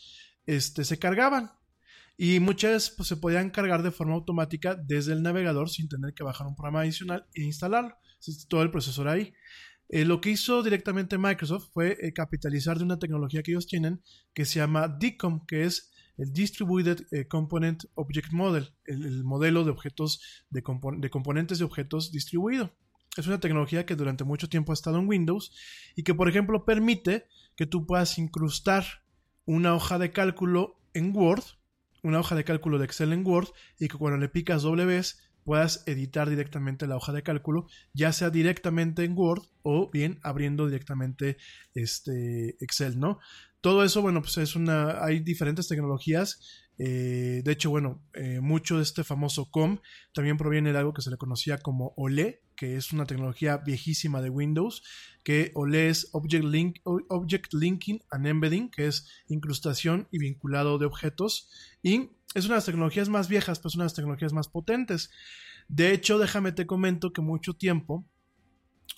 este, 0.47 0.83
se 0.83 0.99
cargaban. 0.99 1.51
Y 2.17 2.41
muchas 2.41 2.91
pues, 2.91 3.09
se 3.09 3.19
podían 3.19 3.51
cargar 3.51 3.83
de 3.83 3.91
forma 3.91 4.15
automática 4.15 4.75
desde 4.75 5.13
el 5.13 5.23
navegador 5.23 5.69
sin 5.69 5.89
tener 5.89 6.15
que 6.15 6.25
bajar 6.25 6.47
un 6.47 6.57
programa 6.57 6.81
adicional 6.81 7.27
e 7.35 7.43
instalarlo. 7.43 7.95
todo 8.49 8.63
el 8.63 8.71
procesor 8.71 9.09
ahí. 9.09 9.35
Eh, 9.91 10.07
lo 10.07 10.23
que 10.23 10.31
hizo 10.31 10.63
directamente 10.63 11.19
Microsoft 11.19 11.69
fue 11.75 11.99
eh, 12.01 12.15
capitalizar 12.15 12.79
de 12.79 12.85
una 12.85 12.99
tecnología 12.99 13.43
que 13.43 13.51
ellos 13.51 13.67
tienen 13.67 14.03
que 14.33 14.47
se 14.47 14.61
llama 14.61 14.89
DCOM, 14.89 15.45
que 15.47 15.65
es 15.65 15.91
el 16.21 16.35
Distributed 16.35 17.07
eh, 17.11 17.27
Component 17.27 17.85
Object 17.95 18.33
Model, 18.33 18.75
el, 18.85 19.25
modelo 19.25 19.65
de 19.65 19.71
objetos 19.71 20.45
de, 20.51 20.63
componentes 20.63 21.59
de 21.59 21.65
objetos 21.65 22.13
distribuido. 22.13 22.77
Es 23.17 23.27
una 23.27 23.41
tecnología 23.41 23.87
que 23.87 23.97
durante 23.97 24.25
mucho 24.25 24.49
tiempo 24.49 24.73
ha 24.73 24.75
estado 24.75 24.99
en 24.99 25.09
Windows 25.09 25.51
y 25.97 26.03
que, 26.03 26.15
por 26.15 26.29
ejemplo, 26.29 26.67
permite 26.67 27.27
que 27.57 27.67
tú 27.67 27.87
puedas 27.87 28.19
incrustar 28.19 28.85
una 29.47 29.75
hoja 29.75 29.99
de 29.99 30.13
cálculo 30.13 30.79
en 30.93 31.17
Word, 31.17 31.43
una 32.03 32.21
hoja 32.21 32.35
de 32.35 32.45
cálculo 32.45 32.79
de 32.79 32.85
Excel 32.85 33.15
en 33.15 33.27
Word, 33.27 33.49
y 33.79 33.89
que 33.89 33.97
cuando 33.97 34.19
le 34.19 34.29
picas 34.29 34.63
doble 34.63 34.85
vez 34.85 35.19
puedas 35.43 35.83
editar 35.87 36.29
directamente 36.29 36.87
la 36.87 36.97
hoja 36.97 37.13
de 37.13 37.23
cálculo, 37.23 37.67
ya 37.95 38.13
sea 38.13 38.29
directamente 38.29 39.05
en 39.05 39.17
Word 39.17 39.43
o 39.63 39.91
bien 39.91 40.21
abriendo 40.23 40.67
directamente 40.67 41.39
este 41.75 42.63
Excel, 42.63 43.01
¿no? 43.01 43.19
Todo 43.61 43.85
eso, 43.85 44.01
bueno, 44.01 44.23
pues 44.23 44.39
es 44.39 44.57
una, 44.57 45.05
hay 45.05 45.21
diferentes 45.21 45.69
tecnologías. 45.69 46.41
Eh, 46.79 47.43
de 47.45 47.53
hecho, 47.53 47.69
bueno, 47.69 48.03
eh, 48.15 48.41
mucho 48.41 48.79
de 48.79 48.83
este 48.83 49.05
famoso 49.05 49.51
COM 49.51 49.81
también 50.15 50.39
proviene 50.39 50.73
de 50.73 50.79
algo 50.79 50.95
que 50.95 51.03
se 51.03 51.11
le 51.11 51.19
conocía 51.19 51.59
como 51.59 51.93
OLE, 51.97 52.43
que 52.57 52.77
es 52.77 52.91
una 52.93 53.05
tecnología 53.05 53.59
viejísima 53.59 54.23
de 54.23 54.31
Windows, 54.31 54.83
que 55.23 55.51
OLE 55.55 55.91
es 55.91 56.09
Object, 56.13 56.45
Link, 56.45 56.79
Object 56.85 57.53
Linking 57.53 58.01
and 58.11 58.27
Embedding, 58.27 58.71
que 58.71 58.87
es 58.87 59.07
incrustación 59.29 60.09
y 60.11 60.19
vinculado 60.19 60.79
de 60.79 60.87
objetos. 60.87 61.51
Y 61.83 62.13
es 62.35 62.47
una 62.47 62.55
de 62.55 62.59
las 62.59 62.67
tecnologías 62.67 63.11
más 63.11 63.29
viejas, 63.29 63.61
pues 63.61 63.75
una 63.75 63.85
de 63.85 63.87
las 63.87 63.95
tecnologías 63.95 64.33
más 64.33 64.49
potentes. 64.49 65.11
De 65.69 65.93
hecho, 65.93 66.19
déjame 66.19 66.53
te 66.53 66.67
comento 66.67 67.13
que 67.13 67.21
mucho 67.21 67.55
tiempo 67.55 68.09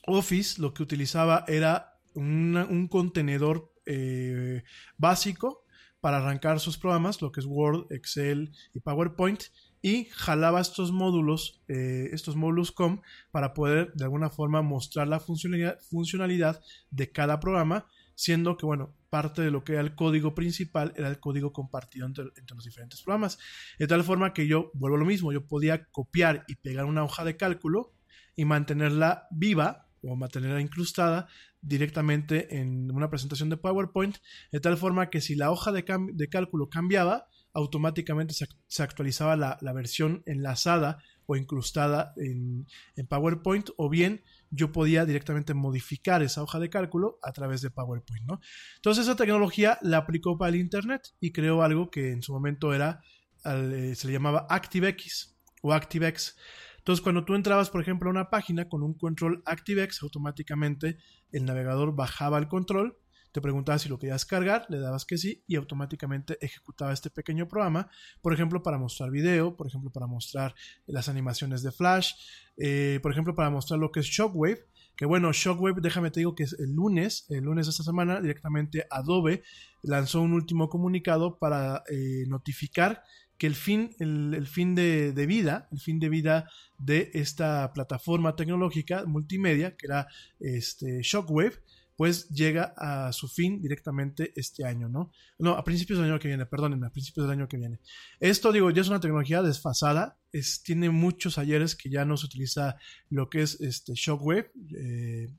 Office 0.07 0.61
lo 0.63 0.73
que 0.73 0.85
utilizaba 0.85 1.45
era 1.49 1.99
un 2.15 2.89
contenedor 2.91 3.72
eh, 3.87 4.63
básico 4.97 5.65
para 6.01 6.19
arrancar 6.19 6.59
sus 6.59 6.79
programas, 6.79 7.23
lo 7.23 7.31
que 7.31 7.41
es 7.41 7.47
Word, 7.47 7.87
Excel 7.91 8.51
y 8.75 8.81
PowerPoint, 8.81 9.45
y 9.83 10.07
jalaba 10.07 10.61
estos 10.61 10.91
módulos, 10.91 11.61
eh, 11.69 12.09
estos 12.13 12.35
módulos 12.35 12.73
COM, 12.73 13.03
para 13.31 13.55
poder 13.55 13.93
de 13.95 14.05
alguna 14.05 14.29
forma 14.29 14.63
mostrar 14.63 15.07
la 15.07 15.21
funcionalidad, 15.21 16.61
de 16.91 17.13
cada 17.13 17.39
programa, 17.39 17.87
siendo 18.15 18.57
que, 18.57 18.67
bueno, 18.67 18.97
parte 19.11 19.43
de 19.43 19.51
lo 19.51 19.63
que 19.63 19.73
era 19.73 19.81
el 19.81 19.95
código 19.95 20.35
principal 20.35 20.93
era 20.97 21.09
el 21.09 21.21
código 21.21 21.53
compartido 21.53 22.07
entre, 22.07 22.25
entre, 22.37 22.57
los 22.57 22.65
diferentes 22.65 23.03
programas. 23.03 23.39
De 23.79 23.87
tal 23.87 24.03
forma 24.03 24.33
que 24.33 24.49
yo, 24.49 24.73
vuelvo 24.75 24.97
a 24.97 25.01
lo 25.01 25.07
mismo, 25.07 25.33
yo 25.33 25.47
podía 25.47 25.87
copiar 25.91 26.45
y 26.49 26.57
pegar 26.57 26.85
una 26.85 27.05
hoja 27.05 27.25
de 27.25 27.37
cálculo 27.37 27.93
y 28.35 28.45
mantenerla 28.45 29.29
viva 29.31 29.89
o 30.03 30.17
mantenerla 30.17 30.61
incrustada 30.61 31.29
directamente 31.63 32.59
en 32.59 32.91
una 32.91 33.09
presentación 33.09 33.49
de 33.49 33.57
PowerPoint, 33.57 34.19
de 34.51 34.61
tal 34.61 34.77
forma 34.77 35.09
que 35.09 35.21
si 35.21 35.37
la 35.37 35.51
hoja 35.51 35.73
de, 35.73 35.85
cálculo 35.85 36.69
cambiaba, 36.69 37.29
automáticamente 37.55 38.35
se, 38.35 38.83
actualizaba 38.83 39.37
la, 39.37 39.59
la, 39.61 39.73
versión 39.73 40.23
enlazada 40.27 40.99
o 41.27 41.37
incrustada 41.37 42.13
en, 42.17 42.67
en, 42.97 43.07
PowerPoint, 43.07 43.71
o 43.77 43.89
bien 43.89 44.23
yo 44.51 44.73
podía 44.73 45.07
directamente 45.07 45.55
modificar 45.55 46.23
esa 46.23 46.43
hoja 46.43 46.59
de 46.59 46.69
cálculo 46.69 47.19
a 47.23 47.33
través 47.33 47.63
de 47.63 47.71
PowerPoint. 47.71 48.27
¿no? 48.27 48.41
Entonces 48.77 49.07
esa 49.07 49.17
tecnología 49.17 49.79
la 49.83 49.99
aplicó 49.99 50.37
para 50.37 50.51
el 50.51 50.57
Internet 50.57 51.15
y 51.21 51.33
creó 51.33 51.63
algo 51.63 51.91
que 51.91 52.11
en 52.11 52.23
su 52.23 52.33
momento 52.33 52.75
era, 52.75 53.01
eh, 53.45 53.95
se 53.95 54.07
le 54.09 54.13
llamaba 54.13 54.47
ActiveX 54.51 55.37
o 55.63 55.73
ActiveX. 55.73 56.37
Entonces, 56.83 57.01
cuando 57.01 57.25
tú 57.25 57.37
entrabas, 57.37 57.71
por 57.71 57.81
ejemplo, 57.81 58.09
a 58.09 58.11
una 58.11 58.29
página 58.29 58.69
con 58.69 58.83
un 58.83 58.95
control 58.95 59.41
ActiveX, 59.47 60.03
automáticamente 60.03 60.99
el 61.31 61.45
navegador 61.45 61.95
bajaba 61.95 62.39
el 62.39 62.49
control, 62.49 62.99
te 63.31 63.41
preguntaba 63.41 63.79
si 63.79 63.89
lo 63.89 64.01
querías 64.01 64.27
cargar, 64.27 64.67
le 64.69 64.81
dabas 64.81 65.05
que 65.05 65.17
sí 65.17 65.45
y 65.47 65.55
automáticamente 65.55 66.39
ejecutaba 66.45 66.93
este 66.93 67.09
pequeño 67.09 67.47
programa, 67.47 67.89
por 68.21 68.35
ejemplo, 68.35 68.65
para 68.65 68.79
mostrar 68.79 69.13
video, 69.13 69.57
por 69.57 69.69
ejemplo, 69.69 69.91
para 69.93 70.09
mostrar 70.09 70.57
las 70.87 71.09
animaciones 71.09 71.63
de 71.63 71.71
Flash, 71.71 72.15
eh, 72.57 72.99
por 73.01 73.13
ejemplo, 73.13 73.37
para 73.37 73.49
mostrar 73.49 73.79
lo 73.79 73.93
que 73.93 74.01
es 74.01 74.07
Shockwave. 74.07 74.67
Que 74.97 75.07
bueno, 75.07 75.33
Shockwave, 75.33 75.81
déjame 75.81 76.11
te 76.11 76.21
digo 76.21 76.35
que 76.35 76.43
es 76.43 76.53
el 76.59 76.73
lunes, 76.73 77.27
el 77.31 77.45
lunes 77.45 77.67
de 77.67 77.71
esta 77.71 77.85
semana, 77.85 78.21
directamente 78.21 78.87
Adobe 78.91 79.45
lanzó 79.83 80.21
un 80.21 80.33
último 80.35 80.69
comunicado 80.69 81.39
para 81.39 81.83
eh, 81.91 82.25
notificar 82.27 83.03
que 83.43 83.49
el 83.49 83.57
fin, 83.57 83.91
el, 83.99 84.47
fin 84.47 84.77
de, 84.77 85.27
vida, 85.27 85.67
el 85.73 85.81
fin 85.81 85.99
de 85.99 86.09
vida 86.09 86.49
de 86.79 87.11
esta 87.13 87.73
plataforma 87.73 88.37
tecnológica 88.37 89.05
multimedia, 89.05 89.77
que 89.77 89.87
era 89.87 90.07
este, 90.39 91.03
Shockwave, 91.03 91.55
pues 91.97 92.29
llega 92.29 92.73
a 92.77 93.13
su 93.13 93.27
fin 93.27 93.61
directamente 93.61 94.33
este 94.37 94.65
año, 94.65 94.89
¿no? 94.89 95.11
No, 95.41 95.55
a 95.55 95.65
principios 95.65 95.99
del 95.99 96.09
año 96.09 96.21
que 96.21 96.29
viene, 96.29 96.47
perdónenme, 96.47 96.87
a 96.87 96.91
principios 96.91 97.27
del 97.27 97.37
año 97.37 97.49
que 97.49 97.57
viene. 97.57 97.81
Esto, 98.21 98.53
digo, 98.53 98.71
ya 98.71 98.83
es 98.83 98.89
una 98.89 99.01
tecnología 99.01 99.43
desfasada, 99.43 100.17
es, 100.31 100.63
tiene 100.63 100.91
muchos 100.91 101.37
ayeres 101.37 101.75
que 101.75 101.91
ya 101.91 102.05
no 102.05 102.17
se 102.17 102.27
utiliza 102.27 102.77
lo 103.11 103.29
que 103.29 103.43
es 103.43 103.61
este 103.61 103.95
Shockwave, 103.95 104.53
eh, 104.77 105.31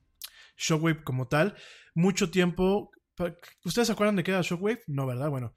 Shockwave 0.58 1.06
como 1.06 1.30
tal. 1.30 1.56
Mucho 1.96 2.30
tiempo, 2.30 2.92
¿ustedes 3.64 3.88
se 3.88 3.94
acuerdan 3.94 4.18
de 4.18 4.24
qué 4.24 4.32
era 4.32 4.42
Shockwave? 4.42 4.82
No, 4.88 5.08
¿verdad? 5.08 5.30
Bueno, 5.30 5.54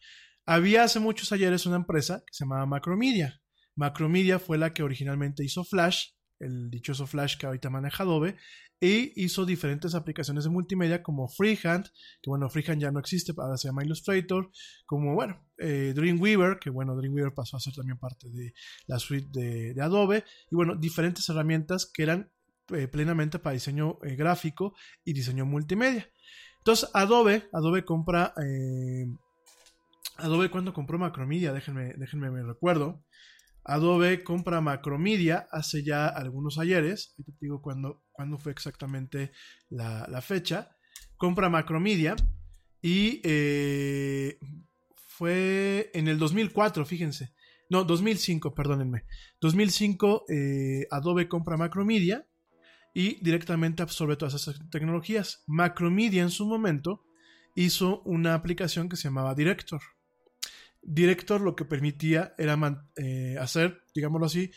había 0.46 0.84
hace 0.84 1.00
muchos 1.00 1.32
ayeres 1.32 1.66
una 1.66 1.76
empresa 1.76 2.22
que 2.26 2.32
se 2.32 2.44
llamaba 2.44 2.66
Macromedia. 2.66 3.40
Macromedia 3.74 4.38
fue 4.38 4.56
la 4.56 4.72
que 4.72 4.82
originalmente 4.82 5.44
hizo 5.44 5.64
Flash, 5.64 6.10
el 6.38 6.70
dichoso 6.70 7.06
Flash 7.06 7.36
que 7.36 7.46
ahorita 7.46 7.68
maneja 7.68 8.04
Adobe, 8.04 8.36
e 8.80 9.12
hizo 9.16 9.46
diferentes 9.46 9.94
aplicaciones 9.94 10.44
de 10.44 10.50
multimedia 10.50 11.02
como 11.02 11.28
Freehand, 11.28 11.86
que 12.22 12.28
bueno, 12.28 12.48
Freehand 12.48 12.80
ya 12.80 12.90
no 12.90 13.00
existe, 13.00 13.32
ahora 13.36 13.56
se 13.56 13.68
llama 13.68 13.84
Illustrator, 13.84 14.50
como 14.84 15.14
bueno, 15.14 15.46
eh, 15.58 15.92
Dreamweaver, 15.94 16.58
que 16.58 16.70
bueno, 16.70 16.94
Dreamweaver 16.94 17.32
pasó 17.34 17.56
a 17.56 17.60
ser 17.60 17.74
también 17.74 17.98
parte 17.98 18.28
de 18.30 18.52
la 18.86 18.98
suite 18.98 19.28
de, 19.32 19.82
Adobe, 19.82 20.24
y 20.50 20.54
bueno, 20.54 20.76
diferentes 20.76 21.28
herramientas 21.28 21.90
que 21.92 22.02
eran 22.02 22.30
eh, 22.74 22.86
plenamente 22.86 23.38
para 23.38 23.54
diseño 23.54 23.98
eh, 24.02 24.14
gráfico 24.14 24.74
y 25.04 25.12
diseño 25.14 25.46
multimedia. 25.46 26.10
Entonces, 26.58 26.90
Adobe, 26.92 27.48
Adobe 27.52 27.84
compra 27.84 28.34
Adobe 30.18 30.50
cuando 30.50 30.72
compró 30.72 30.98
Macromedia, 30.98 31.52
déjenme, 31.52 31.94
déjenme 31.96 32.30
me 32.30 32.42
recuerdo. 32.42 33.04
Adobe 33.64 34.22
compra 34.22 34.60
Macromedia 34.60 35.48
hace 35.50 35.82
ya 35.82 36.06
algunos 36.06 36.58
ayeres, 36.58 37.14
te 37.16 37.32
digo 37.40 37.60
cuándo, 37.60 38.04
fue 38.38 38.52
exactamente 38.52 39.32
la, 39.68 40.20
fecha. 40.22 40.76
Compra 41.16 41.48
Macromedia 41.48 42.14
y 42.80 43.20
eh, 43.24 44.38
fue 44.94 45.90
en 45.94 46.06
el 46.06 46.18
2004, 46.18 46.86
fíjense. 46.86 47.34
No, 47.68 47.82
2005, 47.82 48.54
perdónenme. 48.54 49.04
2005 49.40 50.26
eh, 50.28 50.86
Adobe 50.90 51.28
compra 51.28 51.56
Macromedia 51.56 52.26
y 52.94 53.22
directamente 53.22 53.82
absorbe 53.82 54.16
todas 54.16 54.34
esas 54.34 54.60
tecnologías. 54.70 55.42
Macromedia 55.48 56.22
en 56.22 56.30
su 56.30 56.46
momento 56.46 57.04
hizo 57.56 58.02
una 58.02 58.34
aplicación 58.34 58.88
que 58.88 58.96
se 58.96 59.08
llamaba 59.08 59.34
Director. 59.34 59.80
Director 60.88 61.40
lo 61.40 61.56
que 61.56 61.64
permitía 61.64 62.34
era 62.38 62.56
eh, 62.96 63.36
hacer, 63.40 63.82
digámoslo 63.92 64.26
así, 64.26 64.52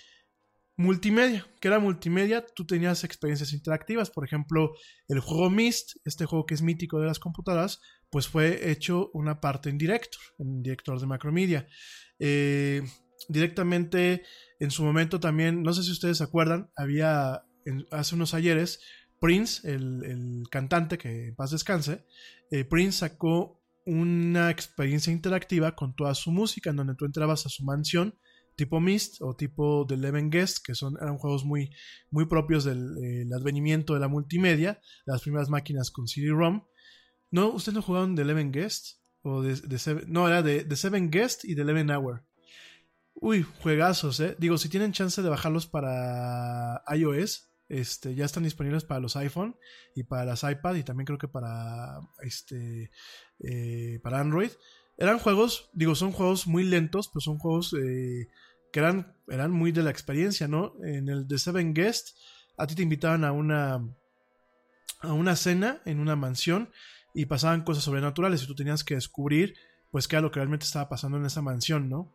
multimedia. 0.77 1.47
que 1.59 1.67
era 1.67 1.79
multimedia? 1.79 2.45
Tú 2.45 2.67
tenías 2.67 3.03
experiencias 3.03 3.51
interactivas. 3.51 4.11
Por 4.11 4.25
ejemplo, 4.25 4.73
el 5.07 5.19
juego 5.19 5.49
Mist, 5.49 5.97
este 6.05 6.25
juego 6.25 6.45
que 6.45 6.53
es 6.53 6.61
mítico 6.61 6.99
de 6.99 7.07
las 7.07 7.19
computadoras, 7.19 7.81
pues 8.11 8.27
fue 8.27 8.69
hecho 8.69 9.09
una 9.13 9.41
parte 9.41 9.69
en 9.69 9.79
Director, 9.79 10.21
en 10.37 10.61
Director 10.61 10.99
de 10.99 11.07
Macromedia. 11.07 11.67
Eh, 12.19 12.83
directamente, 13.27 14.23
en 14.59 14.69
su 14.69 14.83
momento 14.83 15.19
también, 15.19 15.63
no 15.63 15.73
sé 15.73 15.81
si 15.81 15.91
ustedes 15.91 16.19
se 16.19 16.23
acuerdan, 16.23 16.69
había 16.75 17.43
hace 17.91 18.15
unos 18.15 18.35
ayeres, 18.35 18.79
Prince, 19.19 19.69
el, 19.69 20.43
cantante 20.49 20.97
que 20.97 21.29
en 21.29 21.35
paz 21.35 21.51
descanse, 21.51 22.05
eh, 22.51 22.65
Prince 22.65 22.99
sacó 22.99 23.58
una 23.85 24.49
experiencia 24.49 25.11
interactiva 25.11 25.75
con 25.75 25.95
toda 25.95 26.13
su 26.15 26.31
música, 26.31 26.69
en 26.69 26.77
donde 26.77 26.95
tú 26.95 27.05
entrabas 27.05 27.45
a 27.45 27.49
su 27.49 27.63
mansión, 27.63 28.15
tipo 28.55 28.79
Mist 28.79 29.21
o 29.21 29.35
tipo 29.35 29.85
The 29.87 29.95
Eleven 29.95 30.29
Guest, 30.29 30.65
que 30.65 30.75
son, 30.75 30.97
eran 31.01 31.17
juegos 31.17 31.45
muy, 31.45 31.69
muy 32.11 32.25
propios 32.25 32.65
del 32.65 33.31
advenimiento 33.33 33.93
de 33.93 34.01
la 34.01 34.07
multimedia, 34.07 34.81
las 35.05 35.21
primeras 35.21 35.49
máquinas 35.49 35.91
con 35.91 36.07
CD-ROM. 36.07 36.65
¿No? 37.31 37.49
¿Ustedes 37.51 37.75
no 37.75 37.81
jugaron 37.81 38.15
The 38.15 38.23
Eleven 38.23 38.51
Guest? 38.51 38.99
O 39.21 39.41
de, 39.41 40.05
no, 40.07 40.27
era 40.27 40.41
de 40.41 40.63
The 40.63 40.75
Seven 40.75 41.11
Guest 41.11 41.45
y 41.45 41.55
The 41.55 41.61
Eleven 41.61 41.91
Hour. 41.91 42.25
Uy, 43.13 43.45
juegazos, 43.61 44.19
¿eh? 44.19 44.35
Digo, 44.39 44.57
si 44.57 44.69
tienen 44.69 44.93
chance 44.93 45.21
de 45.21 45.29
bajarlos 45.29 45.67
para 45.67 46.81
iOS, 46.95 47.48
este, 47.69 48.15
ya 48.15 48.25
están 48.25 48.43
disponibles 48.43 48.83
para 48.83 48.99
los 48.99 49.15
iPhone 49.15 49.55
y 49.95 50.03
para 50.03 50.25
las 50.25 50.43
iPad 50.43 50.75
y 50.75 50.83
también 50.83 51.05
creo 51.05 51.19
que 51.19 51.27
para, 51.27 51.99
este, 52.21 52.89
eh, 53.39 53.99
para 54.03 54.19
Android. 54.19 54.49
Eran 54.97 55.19
juegos, 55.19 55.69
digo, 55.73 55.95
son 55.95 56.11
juegos 56.11 56.47
muy 56.47 56.63
lentos, 56.63 57.07
pero 57.07 57.21
son 57.21 57.37
juegos 57.37 57.73
eh, 57.73 58.27
que 58.73 58.79
eran, 58.79 59.15
eran 59.29 59.51
muy 59.51 59.71
de 59.71 59.83
la 59.83 59.91
experiencia, 59.91 60.47
¿no? 60.47 60.73
En 60.83 61.07
el 61.07 61.27
The 61.27 61.37
Seven 61.37 61.73
Guest, 61.73 62.17
a 62.57 62.67
ti 62.67 62.75
te 62.75 62.81
invitaban 62.81 63.23
a 63.23 63.31
una, 63.31 63.75
a 65.01 65.13
una 65.13 65.35
cena 65.35 65.81
en 65.85 65.99
una 65.99 66.15
mansión 66.15 66.71
y 67.13 67.27
pasaban 67.27 67.63
cosas 67.63 67.83
sobrenaturales 67.83 68.43
y 68.43 68.47
tú 68.47 68.55
tenías 68.55 68.83
que 68.83 68.95
descubrir, 68.95 69.55
pues, 69.91 70.07
qué 70.07 70.17
era 70.17 70.21
lo 70.21 70.31
que 70.31 70.39
realmente 70.39 70.65
estaba 70.65 70.89
pasando 70.89 71.17
en 71.17 71.25
esa 71.25 71.41
mansión, 71.41 71.87
¿no? 71.87 72.13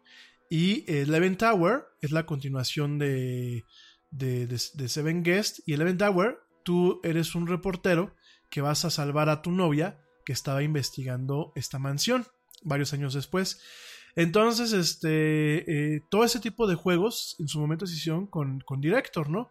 Y 0.50 0.84
Eleven 0.92 1.38
Tower 1.38 1.84
es 2.02 2.12
la 2.12 2.26
continuación 2.26 2.98
de, 2.98 3.64
de, 4.14 4.88
Seven 4.88 5.22
Guest 5.22 5.60
y 5.66 5.74
Eleven 5.74 5.98
Tower, 5.98 6.38
tú 6.64 7.00
eres 7.02 7.34
un 7.34 7.46
reportero 7.46 8.14
que 8.50 8.60
vas 8.60 8.84
a 8.84 8.90
salvar 8.90 9.28
a 9.28 9.42
tu 9.42 9.50
novia 9.50 10.00
que 10.24 10.32
estaba 10.32 10.62
investigando 10.62 11.52
esta 11.54 11.78
mansión 11.78 12.26
varios 12.62 12.92
años 12.92 13.14
después. 13.14 13.60
Entonces, 14.16 14.72
este, 14.72 15.96
eh, 15.96 16.02
todo 16.08 16.24
ese 16.24 16.38
tipo 16.38 16.66
de 16.66 16.76
juegos 16.76 17.36
en 17.40 17.48
su 17.48 17.58
momento 17.58 17.86
se 17.86 17.94
hicieron 17.94 18.26
con, 18.26 18.60
con 18.60 18.80
Director, 18.80 19.28
¿no? 19.28 19.50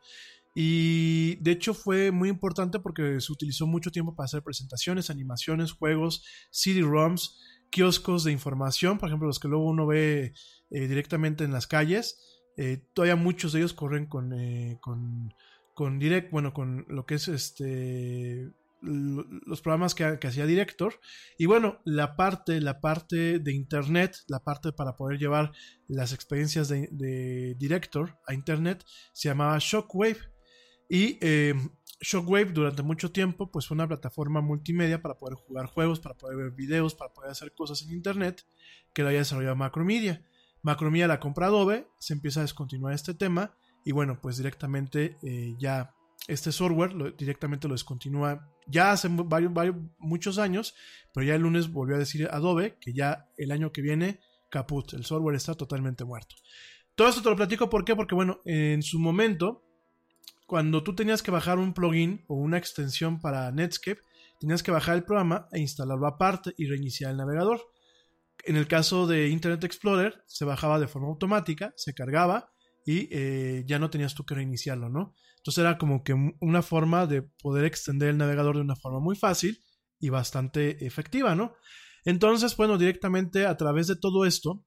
Y 0.55 1.35
de 1.37 1.51
hecho 1.51 1.73
fue 1.73 2.11
muy 2.11 2.29
importante 2.29 2.79
porque 2.79 3.19
se 3.19 3.31
utilizó 3.31 3.67
mucho 3.67 3.91
tiempo 3.91 4.15
para 4.15 4.25
hacer 4.25 4.43
presentaciones, 4.43 5.09
animaciones, 5.09 5.71
juegos, 5.71 6.23
CD-ROMs, 6.51 7.39
kioscos 7.71 8.23
de 8.23 8.31
información, 8.31 8.99
por 8.99 9.09
ejemplo, 9.09 9.27
los 9.27 9.39
que 9.39 9.47
luego 9.47 9.65
uno 9.65 9.87
ve 9.87 10.33
eh, 10.69 10.87
directamente 10.87 11.43
en 11.43 11.51
las 11.51 11.67
calles. 11.67 12.32
Eh, 12.57 12.83
todavía 12.93 13.15
muchos 13.15 13.53
de 13.53 13.59
ellos 13.59 13.73
corren 13.73 14.05
con, 14.05 14.33
eh, 14.33 14.77
con, 14.81 15.33
con, 15.73 15.99
Direct, 15.99 16.31
bueno, 16.31 16.53
con 16.53 16.85
lo 16.87 17.05
que 17.05 17.15
es 17.15 17.27
este 17.27 18.51
los 18.85 19.61
programas 19.61 19.95
que, 19.95 20.03
hacía 20.03 20.45
Director. 20.45 20.99
Y 21.37 21.45
bueno 21.45 21.79
la 21.85 22.15
parte 22.15 22.59
la 22.59 22.81
parte 22.81 23.39
de 23.39 23.53
internet 23.53 24.17
la 24.27 24.43
parte 24.43 24.73
para 24.73 24.95
poder 24.95 25.19
llevar 25.19 25.53
las 25.87 26.13
experiencias 26.13 26.67
de, 26.67 27.55
Director 27.57 28.19
a 28.27 28.33
internet 28.33 28.83
se 29.13 29.29
llamaba 29.29 29.57
Shockwave. 29.59 30.17
Y 30.89 31.17
eh, 31.21 31.55
Shockwave 32.01 32.51
durante 32.51 32.83
mucho 32.83 33.11
tiempo 33.11 33.49
pues 33.49 33.67
fue 33.67 33.75
una 33.75 33.87
plataforma 33.87 34.41
multimedia 34.41 35.01
para 35.01 35.17
poder 35.17 35.35
jugar 35.35 35.67
juegos 35.67 36.01
para 36.01 36.15
poder 36.15 36.35
ver 36.35 36.51
videos 36.51 36.93
para 36.93 37.13
poder 37.13 37.31
hacer 37.31 37.53
cosas 37.53 37.81
en 37.83 37.91
internet 37.91 38.45
que 38.93 39.01
lo 39.01 39.07
había 39.07 39.19
desarrollado 39.19 39.55
Macromedia 39.55 40.21
Macromedia 40.63 41.07
la 41.07 41.19
compra 41.19 41.47
Adobe, 41.47 41.87
se 41.99 42.13
empieza 42.13 42.39
a 42.39 42.43
descontinuar 42.43 42.93
este 42.93 43.13
tema 43.13 43.53
y 43.85 43.91
bueno, 43.91 44.19
pues 44.21 44.37
directamente 44.37 45.17
eh, 45.21 45.55
ya 45.59 45.93
este 46.27 46.51
software 46.51 47.15
directamente 47.17 47.67
lo 47.67 47.73
descontinúa 47.73 48.49
ya 48.65 48.91
hace 48.91 49.09
varios, 49.09 49.53
varios, 49.53 49.75
muchos 49.97 50.37
años, 50.37 50.73
pero 51.13 51.25
ya 51.25 51.35
el 51.35 51.41
lunes 51.41 51.71
volvió 51.71 51.97
a 51.97 51.99
decir 51.99 52.29
Adobe 52.31 52.77
que 52.79 52.93
ya 52.93 53.29
el 53.37 53.51
año 53.51 53.71
que 53.73 53.81
viene, 53.81 54.21
caput, 54.49 54.93
el 54.93 55.03
software 55.03 55.35
está 55.35 55.53
totalmente 55.53 56.05
muerto. 56.05 56.35
Todo 56.95 57.09
esto 57.09 57.21
te 57.21 57.29
lo 57.29 57.35
platico 57.35 57.69
¿por 57.69 57.83
qué? 57.83 57.95
porque 57.95 58.15
bueno, 58.15 58.39
en 58.45 58.83
su 58.83 58.99
momento, 58.99 59.65
cuando 60.47 60.83
tú 60.83 60.95
tenías 60.95 61.21
que 61.21 61.31
bajar 61.31 61.57
un 61.57 61.73
plugin 61.73 62.23
o 62.27 62.35
una 62.35 62.57
extensión 62.57 63.19
para 63.19 63.51
Netscape, 63.51 63.99
tenías 64.39 64.63
que 64.63 64.71
bajar 64.71 64.95
el 64.95 65.03
programa 65.03 65.47
e 65.51 65.59
instalarlo 65.59 66.07
aparte 66.07 66.53
y 66.57 66.67
reiniciar 66.67 67.11
el 67.11 67.17
navegador. 67.17 67.61
En 68.43 68.57
el 68.57 68.67
caso 68.67 69.07
de 69.07 69.29
Internet 69.29 69.63
Explorer, 69.63 70.23
se 70.27 70.45
bajaba 70.45 70.79
de 70.79 70.87
forma 70.87 71.07
automática, 71.07 71.73
se 71.75 71.93
cargaba 71.93 72.51
y 72.85 73.07
eh, 73.11 73.63
ya 73.65 73.79
no 73.79 73.89
tenías 73.89 74.13
tú 74.13 74.25
que 74.25 74.35
reiniciarlo, 74.35 74.89
¿no? 74.89 75.15
Entonces 75.37 75.61
era 75.61 75.77
como 75.77 76.03
que 76.03 76.13
una 76.39 76.61
forma 76.61 77.07
de 77.07 77.21
poder 77.21 77.65
extender 77.65 78.09
el 78.09 78.17
navegador 78.17 78.55
de 78.55 78.61
una 78.61 78.75
forma 78.75 78.99
muy 78.99 79.15
fácil 79.15 79.59
y 79.99 80.09
bastante 80.09 80.85
efectiva, 80.85 81.35
¿no? 81.35 81.55
Entonces, 82.05 82.55
bueno, 82.57 82.77
directamente 82.77 83.45
a 83.45 83.55
través 83.55 83.87
de 83.87 83.95
todo 83.95 84.25
esto 84.25 84.65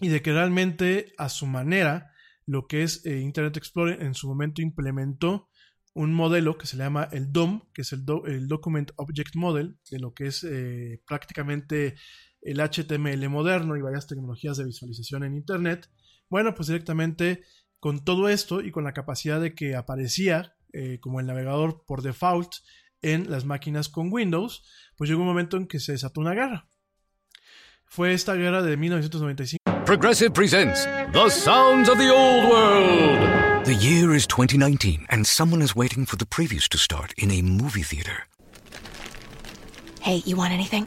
y 0.00 0.08
de 0.08 0.20
que 0.20 0.32
realmente 0.32 1.14
a 1.16 1.28
su 1.28 1.46
manera 1.46 2.10
lo 2.44 2.66
que 2.66 2.82
es 2.82 3.04
eh, 3.06 3.20
Internet 3.20 3.56
Explorer 3.56 4.02
en 4.02 4.14
su 4.14 4.28
momento 4.28 4.62
implementó 4.62 5.48
un 5.94 6.12
modelo 6.12 6.58
que 6.58 6.66
se 6.66 6.76
llama 6.76 7.08
el 7.10 7.32
DOM, 7.32 7.62
que 7.72 7.80
es 7.82 7.92
el, 7.92 8.04
el 8.26 8.48
Document 8.48 8.92
Object 8.96 9.34
Model, 9.34 9.78
de 9.90 9.98
lo 9.98 10.12
que 10.12 10.26
es 10.26 10.44
eh, 10.44 11.02
prácticamente 11.06 11.96
el 12.46 12.60
HTML 12.60 13.28
moderno 13.28 13.76
y 13.76 13.82
varias 13.82 14.06
tecnologías 14.06 14.56
de 14.56 14.64
visualización 14.64 15.24
en 15.24 15.34
Internet. 15.34 15.90
Bueno, 16.30 16.54
pues 16.54 16.68
directamente 16.68 17.42
con 17.80 18.04
todo 18.04 18.28
esto 18.28 18.60
y 18.60 18.70
con 18.70 18.84
la 18.84 18.92
capacidad 18.92 19.40
de 19.40 19.54
que 19.54 19.74
aparecía 19.74 20.54
eh, 20.72 20.98
como 21.00 21.20
el 21.20 21.26
navegador 21.26 21.84
por 21.84 22.02
default 22.02 22.52
en 23.02 23.30
las 23.30 23.44
máquinas 23.44 23.88
con 23.88 24.12
Windows, 24.12 24.64
pues 24.96 25.10
llegó 25.10 25.22
un 25.22 25.28
momento 25.28 25.56
en 25.56 25.66
que 25.66 25.80
se 25.80 25.92
desató 25.92 26.20
una 26.20 26.34
guerra. 26.34 26.68
Fue 27.84 28.12
esta 28.12 28.34
guerra 28.34 28.62
de 28.62 28.76
1995. 28.76 29.84
Progressive 29.84 30.30
presents 30.30 30.84
The 31.12 31.28
Sounds 31.30 31.88
of 31.88 31.98
the 31.98 32.10
Old 32.10 32.48
World. 32.48 33.64
The 33.64 33.74
year 33.74 34.14
is 34.14 34.26
2019, 34.26 35.06
and 35.10 35.26
someone 35.26 35.62
is 35.62 35.74
waiting 35.74 36.06
for 36.06 36.16
the 36.16 36.26
previews 36.26 36.68
to 36.68 36.78
start 36.78 37.12
in 37.16 37.30
a 37.30 37.42
movie 37.42 37.82
theater. 37.82 38.26
Hey, 40.00 40.22
you 40.24 40.36
want 40.36 40.52
anything? 40.52 40.86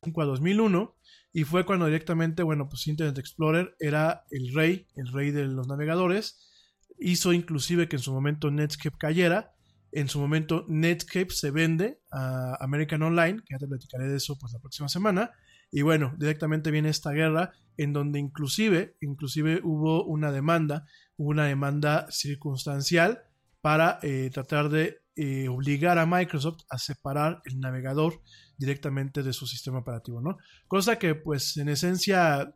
2005 0.00 0.22
a 0.22 0.24
2001 0.26 0.96
y 1.32 1.44
fue 1.44 1.64
cuando 1.64 1.86
directamente, 1.86 2.42
bueno, 2.42 2.68
pues 2.68 2.86
Internet 2.86 3.18
Explorer 3.18 3.74
era 3.80 4.24
el 4.30 4.52
rey, 4.54 4.86
el 4.96 5.12
rey 5.12 5.30
de 5.30 5.46
los 5.46 5.66
navegadores, 5.66 6.50
hizo 6.98 7.32
inclusive 7.32 7.88
que 7.88 7.96
en 7.96 8.02
su 8.02 8.12
momento 8.12 8.50
Netscape 8.50 8.98
cayera, 8.98 9.54
en 9.92 10.08
su 10.08 10.20
momento 10.20 10.64
Netscape 10.68 11.30
se 11.30 11.50
vende 11.50 12.00
a 12.10 12.56
American 12.60 13.02
Online, 13.02 13.38
que 13.38 13.54
ya 13.54 13.58
te 13.58 13.66
platicaré 13.66 14.08
de 14.08 14.16
eso 14.16 14.38
pues 14.38 14.52
la 14.52 14.58
próxima 14.58 14.88
semana, 14.88 15.30
y 15.70 15.80
bueno, 15.80 16.14
directamente 16.18 16.70
viene 16.70 16.90
esta 16.90 17.12
guerra 17.12 17.52
en 17.78 17.94
donde 17.94 18.18
inclusive, 18.18 18.96
inclusive 19.00 19.60
hubo 19.64 20.04
una 20.04 20.30
demanda, 20.30 20.86
una 21.16 21.46
demanda 21.46 22.06
circunstancial 22.10 23.22
para 23.62 23.98
eh, 24.02 24.28
tratar 24.32 24.68
de 24.68 25.02
eh, 25.16 25.48
obligar 25.48 25.98
a 25.98 26.06
Microsoft 26.06 26.62
a 26.68 26.78
separar 26.78 27.40
el 27.44 27.60
navegador 27.60 28.20
directamente 28.62 29.24
de 29.24 29.32
su 29.32 29.46
sistema 29.46 29.78
operativo, 29.78 30.20
¿no? 30.20 30.38
Cosa 30.68 30.98
que, 30.98 31.16
pues, 31.16 31.56
en 31.56 31.68
esencia, 31.68 32.54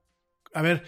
a 0.54 0.62
ver, 0.62 0.84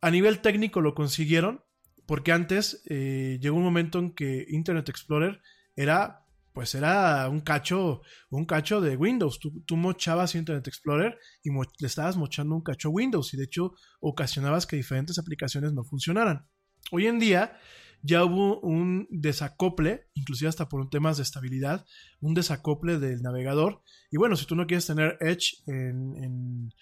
a 0.00 0.10
nivel 0.10 0.38
técnico 0.40 0.80
lo 0.80 0.94
consiguieron, 0.94 1.64
porque 2.06 2.30
antes 2.30 2.82
eh, 2.86 3.38
llegó 3.40 3.56
un 3.56 3.64
momento 3.64 3.98
en 3.98 4.12
que 4.12 4.46
Internet 4.48 4.88
Explorer 4.88 5.40
era, 5.74 6.24
pues, 6.52 6.74
era 6.76 7.28
un 7.28 7.40
cacho, 7.40 8.02
un 8.30 8.44
cacho 8.44 8.80
de 8.80 8.96
Windows. 8.96 9.40
Tú, 9.40 9.76
mochabas 9.76 10.36
Internet 10.36 10.68
Explorer 10.68 11.18
y 11.42 11.50
le 11.50 11.86
estabas 11.86 12.16
mochando 12.16 12.54
un 12.54 12.62
cacho 12.62 12.90
Windows 12.90 13.34
y 13.34 13.36
de 13.36 13.44
hecho 13.44 13.74
ocasionabas 14.00 14.66
que 14.66 14.76
diferentes 14.76 15.18
aplicaciones 15.18 15.72
no 15.72 15.82
funcionaran. 15.82 16.46
Hoy 16.92 17.08
en 17.08 17.18
día, 17.18 17.58
ya 18.02 18.24
hubo 18.24 18.60
un 18.60 19.06
desacople, 19.10 20.06
inclusive 20.14 20.48
hasta 20.48 20.68
por 20.68 20.88
temas 20.88 21.16
de 21.16 21.22
estabilidad, 21.22 21.86
un 22.20 22.34
desacople 22.34 22.98
del 22.98 23.22
navegador. 23.22 23.82
Y 24.10 24.16
bueno, 24.16 24.36
si 24.36 24.46
tú 24.46 24.56
no 24.56 24.66
quieres 24.66 24.86
tener 24.86 25.18
Edge 25.20 25.62
en, 25.66 26.72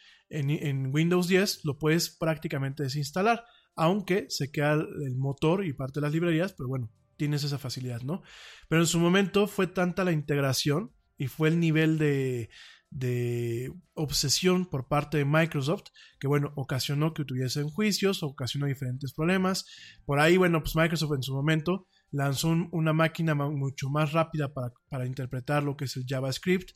Windows 0.92 1.28
10, 1.28 1.64
lo 1.64 1.78
puedes 1.78 2.10
prácticamente 2.10 2.82
desinstalar, 2.82 3.44
aunque 3.74 4.26
se 4.28 4.50
queda 4.50 4.74
el 4.74 5.16
motor 5.16 5.64
y 5.64 5.72
parte 5.72 6.00
de 6.00 6.06
las 6.06 6.12
librerías, 6.12 6.52
pero 6.52 6.68
bueno, 6.68 6.90
tienes 7.16 7.42
esa 7.44 7.58
facilidad, 7.58 8.02
¿no? 8.02 8.22
Pero 8.68 8.82
en 8.82 8.86
su 8.86 8.98
momento 8.98 9.46
fue 9.46 9.66
tanta 9.66 10.04
la 10.04 10.12
integración 10.12 10.92
y 11.16 11.26
fue 11.26 11.48
el 11.48 11.58
nivel 11.58 11.98
de, 11.98 12.50
de 12.90 13.72
obsesión 13.94 14.66
por 14.66 14.88
parte 14.88 15.18
de 15.18 15.24
Microsoft, 15.24 15.84
que 16.18 16.26
bueno, 16.26 16.52
ocasionó 16.56 17.12
que 17.12 17.24
tuviesen 17.24 17.68
juicios, 17.68 18.22
ocasionó 18.22 18.66
diferentes 18.66 19.12
problemas. 19.12 19.66
Por 20.06 20.20
ahí, 20.20 20.36
bueno, 20.36 20.60
pues 20.62 20.74
Microsoft 20.76 21.14
en 21.14 21.22
su 21.22 21.34
momento 21.34 21.86
lanzó 22.10 22.56
una 22.72 22.92
máquina 22.92 23.34
mucho 23.34 23.90
más 23.90 24.12
rápida 24.12 24.52
para, 24.52 25.06
interpretar 25.06 25.62
lo 25.62 25.76
que 25.76 25.84
es 25.84 25.96
el 25.96 26.06
JavaScript 26.06 26.70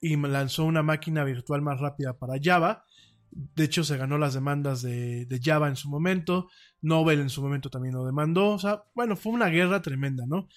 y 0.00 0.16
lanzó 0.16 0.64
una 0.64 0.82
máquina 0.82 1.24
virtual 1.24 1.60
más 1.60 1.78
rápida 1.80 2.18
para 2.18 2.40
Java. 2.42 2.84
De 3.30 3.64
hecho, 3.64 3.84
se 3.84 3.96
ganó 3.96 4.18
las 4.18 4.34
demandas 4.34 4.82
de, 4.82 5.40
Java 5.42 5.68
en 5.68 5.76
su 5.76 5.90
momento. 5.90 6.48
Nobel 6.80 7.20
en 7.20 7.28
su 7.28 7.42
momento 7.42 7.68
también 7.68 7.94
lo 7.94 8.04
demandó. 8.06 8.48
O 8.48 8.58
sea, 8.58 8.84
bueno, 8.94 9.14
fue 9.14 9.32
una 9.32 9.48
guerra 9.48 9.82
tremenda, 9.82 10.24
¿no? 10.26 10.48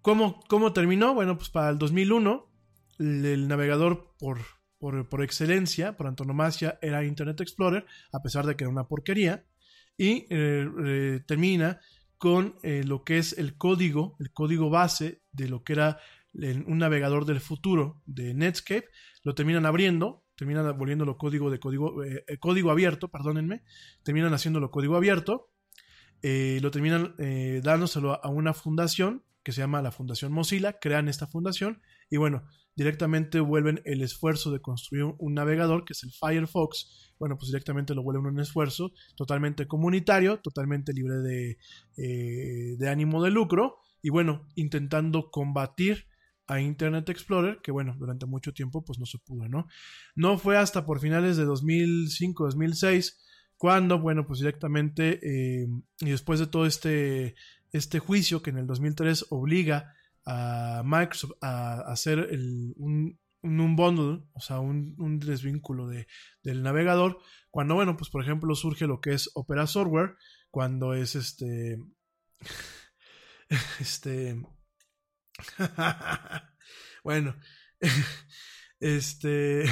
¿Cómo, 0.00 0.40
cómo 0.48 0.72
terminó? 0.72 1.14
Bueno, 1.14 1.36
pues 1.36 1.50
para 1.50 1.68
el 1.68 1.78
2001 1.78 2.45
el 2.98 3.48
navegador 3.48 4.14
por, 4.18 4.38
por, 4.78 5.22
excelencia, 5.22 5.96
por 5.96 6.06
antonomasia, 6.06 6.78
era 6.82 7.04
Internet 7.04 7.40
Explorer, 7.40 7.86
a 8.12 8.22
pesar 8.22 8.46
de 8.46 8.56
que 8.56 8.64
era 8.64 8.70
una 8.70 8.88
porquería, 8.88 9.44
y 9.96 10.26
eh, 10.30 10.68
eh, 10.84 11.20
termina 11.26 11.80
con 12.18 12.56
eh, 12.62 12.82
lo 12.84 13.04
que 13.04 13.18
es 13.18 13.36
el 13.38 13.56
código, 13.56 14.16
el 14.20 14.32
código 14.32 14.70
base 14.70 15.22
de 15.32 15.48
lo 15.48 15.64
que 15.64 15.74
era 15.74 15.98
un 16.32 16.76
navegador 16.76 17.24
del 17.24 17.40
futuro 17.40 18.02
de 18.04 18.34
Netscape, 18.34 18.88
lo 19.22 19.34
terminan 19.34 19.64
abriendo, 19.64 20.22
terminan 20.34 20.76
volviéndolo 20.76 21.16
código 21.16 21.50
de 21.50 21.58
código, 21.58 21.94
código 22.40 22.70
abierto, 22.70 23.08
perdónenme, 23.08 23.62
terminan 24.02 24.34
haciéndolo 24.34 24.70
código 24.70 24.96
abierto, 24.96 25.48
lo 26.22 26.70
terminan 26.70 27.14
dándoselo 27.62 28.22
a 28.22 28.28
una 28.28 28.52
fundación 28.52 29.24
que 29.42 29.52
se 29.52 29.62
llama 29.62 29.80
la 29.80 29.92
Fundación 29.92 30.30
Mozilla, 30.30 30.78
crean 30.78 31.08
esta 31.08 31.26
fundación 31.26 31.80
y 32.10 32.18
bueno, 32.18 32.42
directamente 32.76 33.40
vuelven 33.40 33.80
el 33.84 34.02
esfuerzo 34.02 34.52
de 34.52 34.60
construir 34.60 35.14
un 35.18 35.34
navegador, 35.34 35.84
que 35.84 35.94
es 35.94 36.04
el 36.04 36.12
Firefox, 36.12 37.14
bueno, 37.18 37.36
pues 37.38 37.48
directamente 37.48 37.94
lo 37.94 38.02
vuelven 38.02 38.26
un 38.26 38.40
esfuerzo 38.40 38.92
totalmente 39.16 39.66
comunitario, 39.66 40.38
totalmente 40.40 40.92
libre 40.92 41.16
de, 41.16 41.58
eh, 41.96 42.76
de 42.78 42.88
ánimo 42.88 43.22
de 43.22 43.30
lucro, 43.30 43.78
y 44.02 44.10
bueno, 44.10 44.46
intentando 44.54 45.30
combatir 45.30 46.06
a 46.46 46.60
Internet 46.60 47.08
Explorer, 47.08 47.60
que 47.62 47.72
bueno, 47.72 47.96
durante 47.98 48.26
mucho 48.26 48.52
tiempo 48.52 48.84
pues 48.84 48.98
no 48.98 49.06
se 49.06 49.18
pudo, 49.18 49.48
¿no? 49.48 49.66
No 50.14 50.38
fue 50.38 50.56
hasta 50.56 50.86
por 50.86 51.00
finales 51.00 51.36
de 51.36 51.46
2005-2006 51.46 53.16
cuando, 53.56 53.98
bueno, 53.98 54.26
pues 54.26 54.40
directamente, 54.40 55.18
eh, 55.22 55.66
y 56.00 56.10
después 56.10 56.38
de 56.38 56.46
todo 56.46 56.66
este, 56.66 57.34
este 57.72 57.98
juicio 57.98 58.42
que 58.42 58.50
en 58.50 58.58
el 58.58 58.66
2003 58.66 59.26
obliga 59.30 59.95
a 60.26 60.82
Microsoft 60.84 61.36
a, 61.40 61.80
hacer 61.92 62.28
un, 62.76 63.18
un, 63.42 63.76
bundle, 63.76 64.24
o 64.32 64.40
sea, 64.40 64.58
un, 64.58 65.18
desvínculo 65.20 65.86
de, 65.86 66.06
del 66.42 66.62
navegador, 66.62 67.18
cuando, 67.50 67.74
bueno, 67.74 67.96
pues 67.96 68.10
por 68.10 68.22
ejemplo 68.22 68.54
surge 68.54 68.86
lo 68.86 69.00
que 69.00 69.12
es 69.12 69.30
Opera 69.34 69.66
Software, 69.66 70.16
cuando 70.50 70.94
es 70.94 71.14
este, 71.14 71.78
este, 73.80 74.42
bueno, 77.04 77.36
este, 78.80 79.64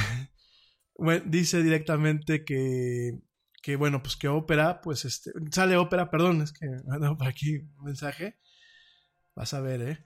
bueno, 0.96 1.24
dice 1.26 1.62
directamente 1.62 2.44
que, 2.44 3.18
que 3.60 3.74
bueno, 3.74 4.02
pues 4.02 4.16
que 4.16 4.28
Opera, 4.28 4.80
pues 4.80 5.04
este, 5.04 5.32
sale 5.50 5.76
Opera, 5.76 6.10
perdón, 6.10 6.42
es 6.42 6.52
que 6.52 6.66
me 6.68 7.16
por 7.16 7.26
aquí 7.26 7.56
un 7.56 7.84
mensaje, 7.84 8.38
Vas 9.34 9.52
a 9.52 9.60
ver, 9.60 9.82
¿eh? 9.82 10.04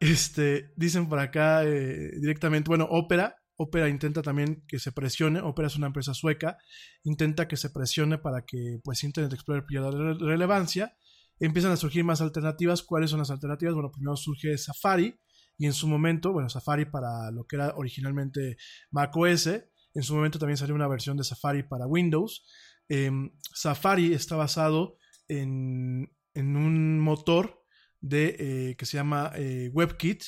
Este, 0.00 0.72
dicen 0.76 1.08
por 1.08 1.18
acá 1.18 1.64
eh, 1.64 2.10
directamente, 2.20 2.68
bueno, 2.68 2.86
Opera, 2.90 3.36
Opera 3.56 3.88
intenta 3.90 4.22
también 4.22 4.64
que 4.66 4.78
se 4.78 4.92
presione, 4.92 5.40
Opera 5.42 5.68
es 5.68 5.76
una 5.76 5.88
empresa 5.88 6.14
sueca, 6.14 6.56
intenta 7.04 7.46
que 7.46 7.58
se 7.58 7.68
presione 7.68 8.16
para 8.16 8.46
que 8.46 8.80
pues 8.82 9.04
Internet 9.04 9.34
Explorer 9.34 9.66
pierda 9.66 9.90
relevancia. 9.90 10.96
Empiezan 11.38 11.72
a 11.72 11.76
surgir 11.76 12.04
más 12.04 12.20
alternativas. 12.20 12.82
¿Cuáles 12.82 13.10
son 13.10 13.18
las 13.18 13.30
alternativas? 13.30 13.74
Bueno, 13.74 13.90
primero 13.90 14.16
surge 14.16 14.56
Safari 14.58 15.18
y 15.58 15.66
en 15.66 15.74
su 15.74 15.88
momento, 15.88 16.32
bueno, 16.32 16.48
Safari 16.48 16.86
para 16.86 17.30
lo 17.30 17.44
que 17.44 17.56
era 17.56 17.74
originalmente 17.76 18.56
macOS, 18.90 19.46
en 19.46 20.02
su 20.02 20.14
momento 20.14 20.38
también 20.38 20.56
salió 20.56 20.74
una 20.74 20.88
versión 20.88 21.18
de 21.18 21.24
Safari 21.24 21.62
para 21.62 21.86
Windows. 21.86 22.46
Em, 22.88 23.30
Safari 23.54 24.14
está 24.14 24.36
basado 24.36 24.96
en, 25.28 26.10
un 26.34 27.00
motor 27.00 27.59
de, 28.00 28.36
eh, 28.38 28.76
que 28.76 28.86
se 28.86 28.96
llama 28.96 29.32
eh, 29.36 29.70
WebKit 29.72 30.22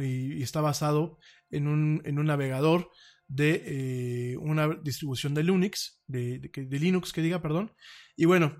y, 0.00 0.42
está 0.42 0.60
basado 0.60 1.18
en 1.50 1.66
un, 1.66 2.02
navegador 2.04 2.90
de 3.26 3.62
eh, 4.32 4.36
una 4.38 4.68
distribución 4.82 5.34
de 5.34 5.44
Linux, 5.44 6.02
de, 6.06 6.50
Linux 6.56 7.12
que 7.12 7.22
diga, 7.22 7.40
perdón. 7.42 7.72
Y 8.16 8.24
bueno, 8.24 8.56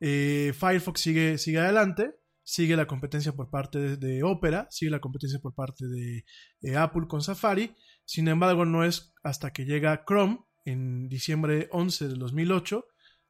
Firefox 0.00 1.00
sigue, 1.00 1.38
sigue 1.38 1.58
adelante, 1.58 2.14
sigue 2.42 2.76
la 2.76 2.86
competencia 2.86 3.32
por 3.32 3.50
parte 3.50 3.96
de, 3.96 4.22
Opera, 4.22 4.66
sigue 4.70 4.90
la 4.90 5.00
competencia 5.00 5.38
por 5.40 5.54
parte 5.54 5.86
de 5.86 6.76
Apple 6.76 7.06
con 7.08 7.22
Safari. 7.22 7.74
Sin 8.04 8.28
embargo, 8.28 8.64
no 8.64 8.84
es 8.84 9.14
hasta 9.22 9.52
que 9.52 9.64
llega 9.64 10.04
Chrome 10.06 10.38
en 10.64 11.08
diciembre 11.08 11.68
11 11.72 12.08
de 12.08 12.14
2008 12.14 12.84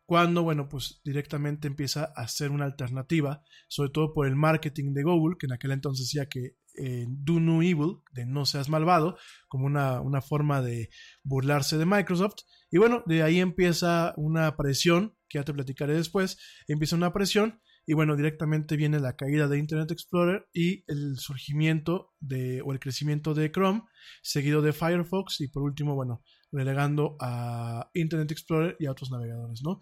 cuando, 0.05 0.43
bueno, 0.43 0.69
pues 0.69 1.01
directamente 1.05 1.69
empieza 1.69 2.05
a 2.05 2.29
ser 2.29 2.51
una 2.51 2.65
alternativa, 2.65 3.43
sobre 3.69 3.91
todo 3.91 4.13
por 4.13 4.27
el 4.27 4.37
marketing 4.37 4.93
de 4.93 5.03
Google, 5.03 5.37
que 5.39 5.47
en 5.47 5.53
aquel 5.53 5.73
entonces 5.73 6.07
decía 6.07 6.29
que 6.29 6.57
eh, 6.79 7.07
do 7.09 7.39
no 7.39 7.63
evil, 7.63 7.99
de 8.13 8.25
no 8.27 8.47
seas 8.47 8.69
malvado, 8.69 9.17
como 9.49 9.67
una, 9.67 10.01
una 10.01 10.23
forma 10.23 10.63
de 10.63 10.91
burlarse 11.23 11.79
de 11.79 11.87
Microsoft. 11.87 12.45
Y 12.71 12.79
bueno, 12.79 13.03
de 13.07 13.23
ahí 13.23 13.41
empieza 13.41 14.15
una 14.17 14.57
presión, 14.57 15.15
que 15.29 15.39
ya 15.39 15.45
te 15.45 15.55
platicaré 15.55 15.95
después, 15.95 16.39
empieza 16.67 16.97
una 16.97 17.13
presión 17.13 17.61
y 17.85 17.95
bueno, 17.95 18.17
directamente 18.17 18.77
viene 18.77 19.01
la 19.01 19.17
caída 19.17 19.49
de 19.49 19.59
Internet 19.59 19.91
Explorer 19.91 20.47
y 20.53 20.85
el 20.87 21.17
surgimiento 21.19 22.13
de, 22.21 22.63
o 22.63 22.73
el 22.73 22.79
crecimiento 22.79 23.35
de 23.35 23.51
Chrome, 23.51 23.83
seguido 24.23 24.63
de 24.63 24.73
Firefox 24.73 25.41
y 25.41 25.49
por 25.49 25.63
último, 25.63 25.95
bueno, 25.95 26.23
relegando 26.53 27.17
a 27.21 27.91
Internet 27.95 28.31
Explorer 28.31 28.77
y 28.79 28.87
a 28.87 28.93
otros 28.93 29.11
navegadores, 29.11 29.63
¿no? 29.63 29.81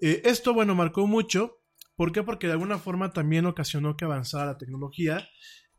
Eh, 0.00 0.22
esto, 0.24 0.54
bueno, 0.54 0.74
marcó 0.74 1.06
mucho. 1.06 1.58
¿Por 1.96 2.12
qué? 2.12 2.22
Porque 2.22 2.46
de 2.46 2.54
alguna 2.54 2.78
forma 2.78 3.10
también 3.12 3.46
ocasionó 3.46 3.96
que 3.96 4.04
avanzara 4.04 4.46
la 4.46 4.58
tecnología 4.58 5.26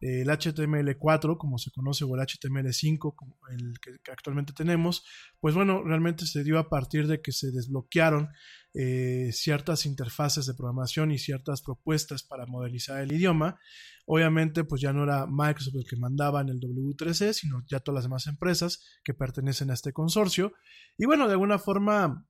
el 0.03 0.28
HTML4, 0.28 1.38
como 1.38 1.58
se 1.58 1.72
conoce, 1.72 2.03
o 2.03 2.16
el 2.16 2.22
HTML5, 2.22 3.16
como 3.16 3.38
el 3.50 3.80
que, 3.80 4.12
actualmente 4.12 4.53
tenemos, 4.53 5.06
pues 5.40 5.56
bueno, 5.56 5.82
realmente 5.84 6.26
se 6.26 6.44
dio 6.44 6.60
a 6.60 6.68
partir 6.68 7.08
de 7.08 7.22
que 7.22 7.32
se 7.32 7.52
desbloquearon 7.52 8.30
eh, 8.74 9.30
ciertas 9.32 9.85
interfaces 9.85 10.45
de 10.48 10.56
programación 10.56 11.11
y 11.11 11.19
ciertas 11.19 11.61
propuestas 11.61 12.24
para 12.24 12.45
modelizar 12.45 13.02
el 13.02 13.11
idioma. 13.11 13.60
Obviamente, 14.06 14.64
pues 14.64 14.82
ya 14.82 14.92
no 14.92 15.03
era 15.03 15.27
Microsoft 15.27 15.76
el 15.76 15.85
que 15.88 15.95
mandaba 15.95 16.42
en 16.42 16.50
el 16.50 16.60
W3C, 16.60 17.34
sino 17.34 17.64
ya 17.68 17.80
todas 17.80 17.98
las 17.98 18.06
demás 18.06 18.27
empresas 18.27 18.84
que 19.03 19.14
pertenecen 19.14 19.69
a 19.69 19.76
este 19.76 19.93
consorcio. 19.93 20.53
Y 20.98 21.06
bueno, 21.06 21.27
de 21.27 21.34
alguna 21.34 21.60
forma 21.60 22.27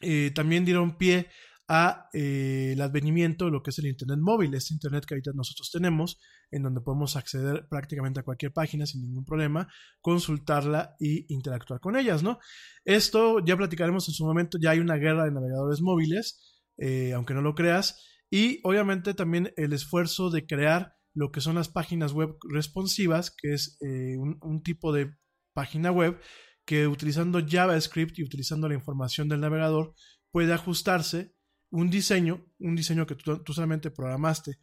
eh, 0.00 0.30
también 0.34 0.64
dieron 0.64 0.96
pie 0.96 1.28
a 1.72 2.08
eh, 2.12 2.72
el 2.72 2.80
advenimiento 2.80 3.44
de 3.44 3.52
lo 3.52 3.62
que 3.62 3.70
es 3.70 3.78
el 3.78 3.86
Internet 3.86 4.18
móvil, 4.20 4.52
este 4.54 4.74
Internet 4.74 5.04
que 5.06 5.14
ahorita 5.14 5.30
nosotros 5.36 5.70
tenemos, 5.70 6.18
en 6.50 6.64
donde 6.64 6.80
podemos 6.80 7.14
acceder 7.14 7.68
prácticamente 7.68 8.18
a 8.18 8.22
cualquier 8.24 8.52
página 8.52 8.86
sin 8.86 9.02
ningún 9.02 9.24
problema, 9.24 9.68
consultarla 10.00 10.96
y 10.98 11.32
interactuar 11.32 11.78
con 11.78 11.94
ellas, 11.94 12.24
¿no? 12.24 12.40
Esto 12.84 13.38
ya 13.44 13.56
platicaremos 13.56 14.08
en 14.08 14.14
su 14.14 14.26
momento, 14.26 14.58
ya 14.60 14.70
hay 14.70 14.80
una 14.80 14.96
guerra 14.96 15.24
de 15.24 15.30
navegadores 15.30 15.80
móviles, 15.80 16.64
eh, 16.76 17.12
aunque 17.12 17.34
no 17.34 17.40
lo 17.40 17.54
creas, 17.54 18.04
y 18.28 18.58
obviamente 18.64 19.14
también 19.14 19.52
el 19.56 19.72
esfuerzo 19.72 20.28
de 20.30 20.46
crear 20.46 20.96
lo 21.14 21.30
que 21.30 21.40
son 21.40 21.54
las 21.54 21.68
páginas 21.68 22.12
web 22.12 22.36
responsivas, 22.52 23.30
que 23.30 23.54
es 23.54 23.78
eh, 23.80 24.16
un 24.18 24.62
tipo 24.64 24.92
de 24.92 25.14
página 25.54 25.92
web 25.92 26.20
que 26.64 26.88
utilizando 26.88 27.40
JavaScript 27.46 28.18
y 28.18 28.24
utilizando 28.24 28.68
la 28.68 28.74
información 28.74 29.28
del 29.28 29.40
navegador 29.40 29.94
puede 30.32 30.52
ajustarse 30.52 31.32
un 31.70 31.90
diseño, 31.90 32.46
un 32.58 32.76
diseño 32.76 33.06
que 33.06 33.14
tú, 33.14 33.42
solamente 33.52 33.90
programaste 33.90 34.58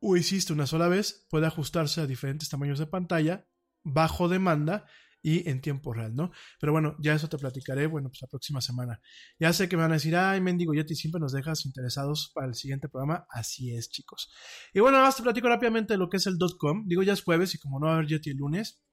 o 0.00 0.16
hiciste 0.16 0.52
una 0.52 0.66
sola 0.66 0.88
vez, 0.88 1.26
puede 1.30 1.46
ajustarse 1.46 2.00
a 2.00 2.06
diferentes 2.06 2.48
tamaños 2.48 2.78
de 2.78 2.86
pantalla, 2.86 3.46
bajo 3.82 4.28
demanda 4.28 4.86
y 5.22 5.48
en 5.48 5.62
tiempo 5.62 5.94
real, 5.94 6.14
¿no? 6.14 6.30
Pero 6.60 6.72
bueno, 6.72 6.96
ya 7.00 7.14
eso 7.14 7.30
te 7.30 7.38
platicaré, 7.38 7.86
bueno, 7.86 8.10
pues 8.10 8.20
la 8.20 8.28
próxima 8.28 8.60
semana. 8.60 9.00
Ya 9.38 9.54
sé 9.54 9.70
que 9.70 9.76
me 9.76 9.82
van 9.82 9.92
a 9.92 9.94
decir, 9.94 10.14
ay, 10.14 10.42
mendigo 10.42 10.74
Yeti, 10.74 10.94
siempre 10.94 11.18
nos 11.18 11.32
dejas 11.32 11.64
interesados 11.64 12.30
para 12.34 12.46
el 12.46 12.54
siguiente 12.54 12.90
programa. 12.90 13.26
Así 13.30 13.74
es, 13.74 13.88
chicos. 13.88 14.30
Y 14.74 14.80
bueno, 14.80 15.00
más 15.00 15.16
te 15.16 15.22
platico 15.22 15.48
rápidamente 15.48 15.94
de 15.94 15.98
lo 15.98 16.10
que 16.10 16.18
es 16.18 16.26
el 16.26 16.36
.com. 16.58 16.84
Digo, 16.86 17.02
ya 17.02 17.14
es 17.14 17.22
jueves 17.22 17.54
y 17.54 17.58
como 17.58 17.80
no 17.80 17.86
va 17.86 17.92
a 17.92 17.94
haber 17.96 18.08
Yeti 18.08 18.30
el 18.30 18.36
lunes, 18.36 18.84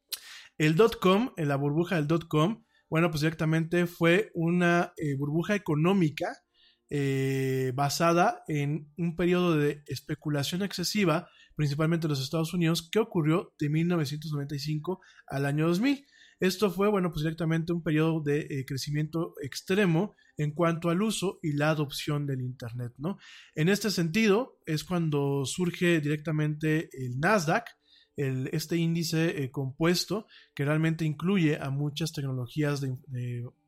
el 0.58 0.78
.com, 1.02 1.34
en 1.36 1.50
la 1.50 1.58
burbuja 1.58 2.02
del 2.02 2.08
.com, 2.30 2.64
bueno, 2.90 3.10
pues 3.10 3.22
directamente 3.22 3.86
fue 3.88 4.32
una 4.34 4.94
eh, 4.96 5.18
burbuja 5.18 5.56
económica 5.56 6.34
eh, 6.94 7.72
basada 7.74 8.44
en 8.50 8.92
un 8.98 9.16
periodo 9.16 9.56
de 9.56 9.82
especulación 9.88 10.62
excesiva, 10.62 11.30
principalmente 11.56 12.06
en 12.06 12.10
los 12.10 12.22
Estados 12.22 12.54
Unidos, 12.54 12.90
que 12.92 13.00
ocurrió 13.00 13.54
de 13.58 13.70
1995 13.70 15.00
al 15.28 15.46
año 15.46 15.70
2000. 15.70 16.06
Esto 16.42 16.70
fue, 16.70 16.90
bueno, 16.90 17.12
pues 17.14 17.24
directamente 17.24 17.72
un 17.72 17.82
periodo 17.82 18.20
de 18.20 18.42
eh, 18.42 18.66
crecimiento 18.68 19.36
extremo 19.42 20.16
en 20.36 20.52
cuanto 20.52 20.90
al 20.90 21.02
uso 21.02 21.40
y 21.42 21.54
la 21.54 21.70
adopción 21.70 22.28
del 22.28 22.42
Internet, 22.42 22.92
¿no? 22.98 23.18
En 23.56 23.70
este 23.70 23.90
sentido, 23.90 24.60
es 24.66 24.84
cuando 24.84 25.46
surge 25.46 26.02
directamente 26.02 26.90
el 26.92 27.20
Nasdaq, 27.20 27.68
este 28.18 28.78
índice 28.78 29.44
eh, 29.44 29.52
compuesto 29.52 30.28
que 30.54 30.66
realmente 30.66 31.06
incluye 31.06 31.58
a 31.60 31.70
muchas 31.70 32.12
tecnologías 32.12 32.82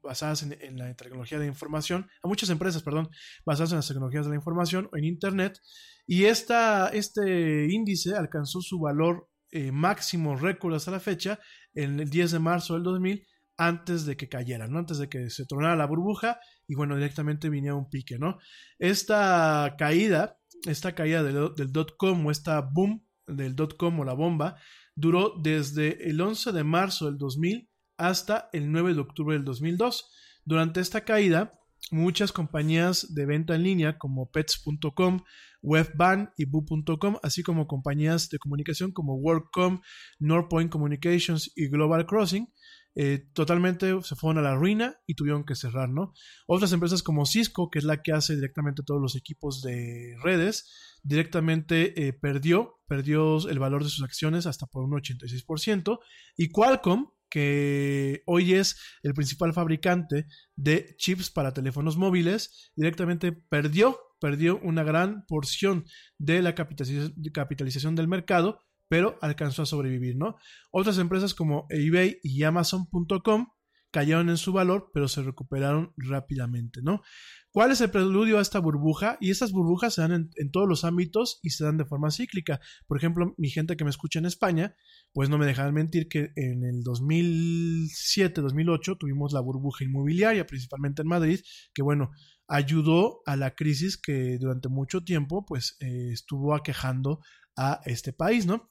basadas 0.01 0.43
en, 0.43 0.77
la 0.77 0.93
tecnología 0.95 1.39
de 1.39 1.47
información, 1.47 2.07
a 2.21 2.27
muchas 2.27 2.49
empresas, 2.49 2.83
perdón, 2.83 3.09
basadas 3.45 3.71
en 3.71 3.77
las 3.77 3.87
tecnologías 3.87 4.25
de 4.25 4.31
la 4.31 4.35
información 4.35 4.89
o 4.91 4.97
en 4.97 5.05
Internet. 5.05 5.59
Y 6.05 6.25
esta, 6.25 6.89
este 6.89 7.71
índice 7.71 8.15
alcanzó 8.15 8.61
su 8.61 8.79
valor 8.79 9.29
eh, 9.51 9.71
máximo 9.71 10.35
récord 10.35 10.73
hasta 10.75 10.91
la 10.91 10.99
fecha, 10.99 11.39
en 11.73 11.99
el 11.99 12.09
10 12.09 12.31
de 12.31 12.39
marzo 12.39 12.73
del 12.73 12.83
2000, 12.83 13.25
antes 13.57 14.05
de 14.05 14.17
que 14.17 14.27
cayera, 14.27 14.67
¿no? 14.67 14.79
Antes 14.79 14.97
de 14.97 15.09
que 15.09 15.29
se 15.29 15.45
tronara 15.45 15.75
la 15.75 15.85
burbuja 15.85 16.39
y 16.67 16.75
bueno, 16.75 16.95
directamente 16.95 17.49
viniera 17.49 17.75
un 17.75 17.89
pique, 17.89 18.17
¿no? 18.17 18.39
Esta 18.79 19.75
caída, 19.77 20.39
esta 20.65 20.95
caída 20.95 21.23
del, 21.23 21.53
del 21.55 21.71
dot 21.71 21.95
com 21.97 22.25
o 22.25 22.31
esta 22.31 22.61
boom 22.61 23.05
del 23.27 23.55
dot-com 23.55 23.99
o 23.99 24.03
la 24.05 24.13
bomba 24.13 24.57
duró 24.95 25.33
desde 25.41 26.09
el 26.09 26.21
11 26.21 26.51
de 26.51 26.63
marzo 26.63 27.05
del 27.05 27.17
2000 27.17 27.69
hasta 27.97 28.49
el 28.53 28.71
9 28.71 28.93
de 28.93 28.99
octubre 29.01 29.35
del 29.35 29.45
2002. 29.45 30.11
Durante 30.45 30.81
esta 30.81 31.01
caída, 31.01 31.51
muchas 31.91 32.31
compañías 32.31 33.13
de 33.13 33.25
venta 33.25 33.55
en 33.55 33.63
línea 33.63 33.97
como 33.97 34.29
pets.com, 34.29 35.21
webban 35.61 36.31
y 36.37 36.45
boo.com, 36.45 37.17
así 37.23 37.43
como 37.43 37.67
compañías 37.67 38.29
de 38.29 38.39
comunicación 38.39 38.91
como 38.91 39.15
WorkCom, 39.15 39.81
Northpoint 40.19 40.71
Communications 40.71 41.51
y 41.55 41.67
Global 41.67 42.05
Crossing, 42.05 42.51
eh, 42.95 43.27
totalmente 43.33 44.01
se 44.03 44.15
fueron 44.15 44.37
a 44.37 44.47
la 44.47 44.55
ruina 44.55 44.99
y 45.07 45.15
tuvieron 45.15 45.45
que 45.45 45.55
cerrar, 45.55 45.89
¿no? 45.89 46.13
Otras 46.47 46.71
empresas 46.73 47.01
como 47.01 47.25
Cisco, 47.25 47.69
que 47.69 47.79
es 47.79 47.85
la 47.85 48.01
que 48.01 48.11
hace 48.11 48.35
directamente 48.35 48.83
todos 48.83 49.01
los 49.01 49.15
equipos 49.15 49.61
de 49.61 50.15
redes, 50.21 50.99
directamente 51.01 52.07
eh, 52.07 52.13
perdió, 52.13 52.81
perdió 52.87 53.37
el 53.49 53.59
valor 53.59 53.83
de 53.83 53.89
sus 53.89 54.03
acciones 54.03 54.45
hasta 54.45 54.67
por 54.67 54.83
un 54.83 54.91
86%, 54.91 55.99
y 56.37 56.49
Qualcomm, 56.49 57.07
que 57.29 58.21
hoy 58.27 58.53
es 58.53 58.79
el 59.01 59.15
principal 59.15 59.53
fabricante 59.53 60.27
de 60.55 60.95
chips 60.97 61.31
para 61.31 61.51
teléfonos 61.51 61.97
móviles, 61.97 62.71
directamente 62.75 63.31
perdió, 63.31 63.99
perdió 64.21 64.59
una 64.59 64.83
gran 64.83 65.25
porción 65.25 65.85
de 66.19 66.43
la 66.43 66.53
capitalización 66.53 67.95
del 67.95 68.07
mercado 68.07 68.59
pero 68.93 69.17
alcanzó 69.21 69.63
a 69.63 69.65
sobrevivir, 69.65 70.15
¿no? 70.17 70.35
Otras 70.69 70.99
empresas 70.99 71.33
como 71.33 71.65
eBay 71.71 72.19
y 72.21 72.43
Amazon.com 72.43 73.47
cayeron 73.89 74.29
en 74.29 74.37
su 74.37 74.53
valor, 74.53 74.91
pero 74.93 75.07
se 75.07 75.23
recuperaron 75.23 75.95
rápidamente, 75.97 76.81
¿no? 76.83 77.01
¿Cuál 77.49 77.71
es 77.71 77.81
el 77.81 77.89
preludio 77.89 78.37
a 78.37 78.43
esta 78.43 78.59
burbuja? 78.59 79.17
Y 79.19 79.31
estas 79.31 79.51
burbujas 79.51 79.95
se 79.95 80.01
dan 80.01 80.29
en, 80.35 80.51
todos 80.51 80.69
los 80.69 80.83
ámbitos 80.83 81.39
y 81.41 81.49
se 81.49 81.63
dan 81.63 81.77
de 81.77 81.85
forma 81.85 82.11
cíclica. 82.11 82.59
Por 82.85 82.99
ejemplo, 82.99 83.33
mi 83.39 83.49
gente 83.49 83.75
que 83.75 83.83
me 83.83 83.89
escucha 83.89 84.19
en 84.19 84.27
España, 84.27 84.75
pues 85.11 85.27
no 85.27 85.39
me 85.39 85.47
dejarán 85.47 85.73
mentir 85.73 86.07
que 86.07 86.31
en 86.35 86.63
el 86.63 86.83
2007-2008 86.83 88.99
tuvimos 88.99 89.33
la 89.33 89.39
burbuja 89.39 89.85
inmobiliaria, 89.85 90.45
principalmente 90.45 91.01
en 91.01 91.07
Madrid, 91.07 91.39
que 91.73 91.81
bueno, 91.81 92.11
ayudó 92.47 93.23
a 93.25 93.37
la 93.37 93.55
crisis 93.55 93.97
que 93.97 94.37
durante 94.37 94.69
mucho 94.69 95.03
tiempo 95.03 95.47
pues 95.47 95.77
eh, 95.79 96.09
estuvo 96.11 96.53
aquejando 96.53 97.21
a 97.57 97.81
este 97.85 98.13
país, 98.13 98.45
¿no? 98.45 98.69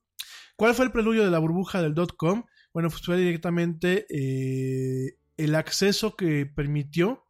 ¿Cuál 0.63 0.77
fue 0.77 0.85
el 0.85 0.93
preludio 0.93 1.25
de 1.25 1.31
la 1.33 1.41
burbuja 1.41 1.83
del 1.83 1.93
dot-com? 1.93 2.45
Bueno, 2.73 2.89
pues 2.89 3.03
fue 3.03 3.17
directamente 3.17 4.07
eh, 4.09 5.19
el 5.37 5.57
acceso 5.57 6.15
que 6.15 6.47
permitió 6.47 7.25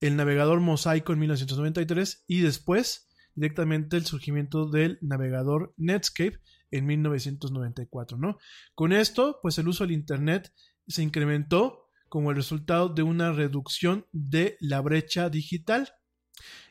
el 0.00 0.16
navegador 0.16 0.60
Mosaico 0.60 1.12
en 1.12 1.18
1993 1.18 2.24
y 2.26 2.40
después 2.40 3.06
directamente 3.34 3.98
el 3.98 4.06
surgimiento 4.06 4.64
del 4.70 4.96
navegador 5.02 5.74
Netscape 5.76 6.40
en 6.70 6.86
1994, 6.86 8.16
¿no? 8.16 8.38
Con 8.74 8.94
esto, 8.94 9.40
pues 9.42 9.58
el 9.58 9.68
uso 9.68 9.84
del 9.84 9.92
Internet 9.92 10.50
se 10.88 11.02
incrementó 11.02 11.90
como 12.08 12.30
el 12.30 12.36
resultado 12.36 12.88
de 12.88 13.02
una 13.02 13.32
reducción 13.32 14.06
de 14.10 14.56
la 14.58 14.80
brecha 14.80 15.28
digital 15.28 15.92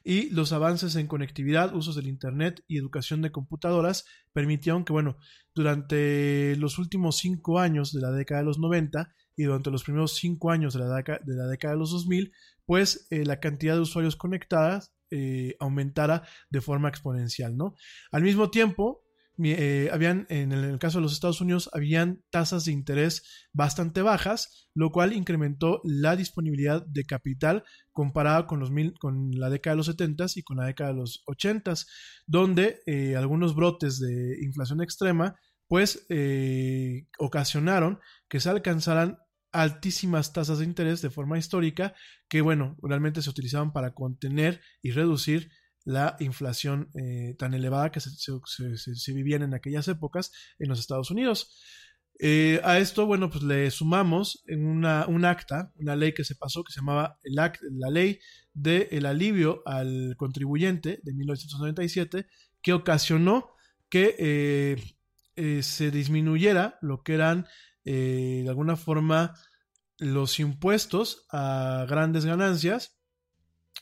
y 0.04 0.30
los 0.30 0.52
avances 0.52 0.96
en 0.96 1.08
conectividad, 1.08 1.76
usos 1.76 1.96
del 1.96 2.08
Internet 2.08 2.64
y 2.68 2.78
educación 2.78 3.22
de 3.22 3.32
computadoras 3.32 4.06
permitieron 4.34 4.86
que, 4.86 4.94
bueno, 4.94 5.18
durante 5.56 6.56
los 6.58 6.78
últimos 6.78 7.18
cinco 7.18 7.60
años 7.60 7.94
de 7.94 8.02
la 8.02 8.12
década 8.12 8.42
de 8.42 8.46
los 8.46 8.60
90 8.60 9.14
y 9.36 9.44
durante 9.44 9.72
los 9.72 9.84
primeros 9.84 10.16
cinco 10.16 10.52
años 10.52 10.74
de 10.74 10.82
la, 10.82 10.96
década 10.96 11.20
de, 11.24 11.36
la 11.36 11.48
década 11.48 11.74
de 11.74 11.80
los 11.80 11.92
2000, 11.92 12.32
pues 12.66 13.08
eh, 13.10 13.26
la 13.26 13.40
cantidad 13.40 13.76
de 13.76 13.82
usuarios 13.82 14.16
conectadas 14.16 14.94
eh, 15.12 15.56
aumentara 15.60 16.24
de 16.50 16.62
forma 16.62 16.90
exponencial, 16.90 17.56
¿no? 17.56 17.76
Al 18.12 18.24
mismo 18.24 18.50
tiempo, 18.50 19.03
eh, 19.42 19.90
habían, 19.92 20.28
en 20.30 20.52
el, 20.52 20.78
caso 20.80 21.00
de 21.00 21.04
los 21.04 21.14
Estados 21.14 21.42
Unidos, 21.42 21.70
habían 21.74 22.24
tasas 22.30 22.66
de 22.66 22.72
interés 22.72 23.24
bastante 23.52 24.02
bajas, 24.02 24.70
lo 24.76 24.92
cual 24.92 25.14
incrementó 25.14 25.82
la 25.84 26.16
disponibilidad 26.16 26.86
de 26.86 27.06
capital 27.06 27.64
comparada 27.92 28.46
con, 28.46 28.60
los 28.60 28.70
mil, 28.70 28.94
con 29.00 29.32
la 29.32 29.50
década 29.50 29.74
de 29.74 29.78
los 29.78 29.86
70 29.88 30.26
y 30.36 30.44
con 30.44 30.58
la 30.58 30.66
década 30.66 30.92
de 30.92 30.98
los 30.98 31.24
80, 31.26 31.74
donde 32.28 32.82
eh, 32.86 33.16
algunos 33.16 33.56
brotes 33.56 34.00
de 34.00 34.38
inflación 34.44 34.82
extrema 34.82 35.36
pues 35.68 36.06
eh, 36.10 37.08
ocasionaron 37.18 38.00
que 38.30 38.40
se 38.40 38.50
alcanzaran 38.50 39.18
altísimas 39.52 40.34
tasas 40.34 40.60
de 40.60 40.66
interés 40.66 41.02
de 41.02 41.10
forma 41.10 41.38
histórica 41.38 41.96
que 42.28 42.42
bueno, 42.42 42.76
realmente 42.82 43.22
se 43.22 43.30
utilizaban 43.30 43.72
para 43.72 43.94
contener 43.94 44.62
y 44.82 44.92
reducir 44.92 45.52
la 45.86 46.16
inflación 46.20 46.90
eh, 46.96 47.36
tan 47.38 47.54
elevada 47.54 47.92
que 47.92 48.00
se, 48.00 49.14
vivían 49.14 49.44
en 49.44 49.54
aquellas 49.54 49.88
épocas 49.88 50.32
en 50.60 50.70
los 50.70 50.80
Estados 50.80 51.12
Unidos. 51.12 51.58
Eh, 52.20 52.62
a 52.64 52.78
esto, 52.78 53.06
bueno, 53.06 53.30
pues 53.30 53.44
le 53.44 53.70
sumamos 53.72 54.44
una, 54.48 55.06
un 55.08 55.26
acta, 55.26 55.74
una 55.76 55.96
ley 55.96 56.14
que 56.14 56.24
se 56.24 56.36
pasó 56.36 56.64
que 56.64 56.72
se 56.72 56.80
llamaba 56.80 57.18
el 57.24 57.40
act, 57.40 57.62
la 57.72 57.90
ley 57.90 58.20
del 58.54 59.06
alivio 59.06 59.64
al 59.66 60.16
contribuyente 60.18 61.00
de 61.04 61.14
1997, 61.14 62.28
que 62.62 62.74
ocasionó 62.74 63.50
que 63.90 64.16
eh, 65.36 65.64
se 65.64 65.92
disminuyera 65.92 66.78
lo 66.82 67.04
que 67.04 67.16
eran 67.16 67.48
de 67.84 68.46
alguna 68.48 68.78
forma 68.78 69.34
los 69.98 70.40
impuestos 70.40 71.26
a 71.32 71.86
grandes 71.90 72.24
ganancias, 72.24 72.98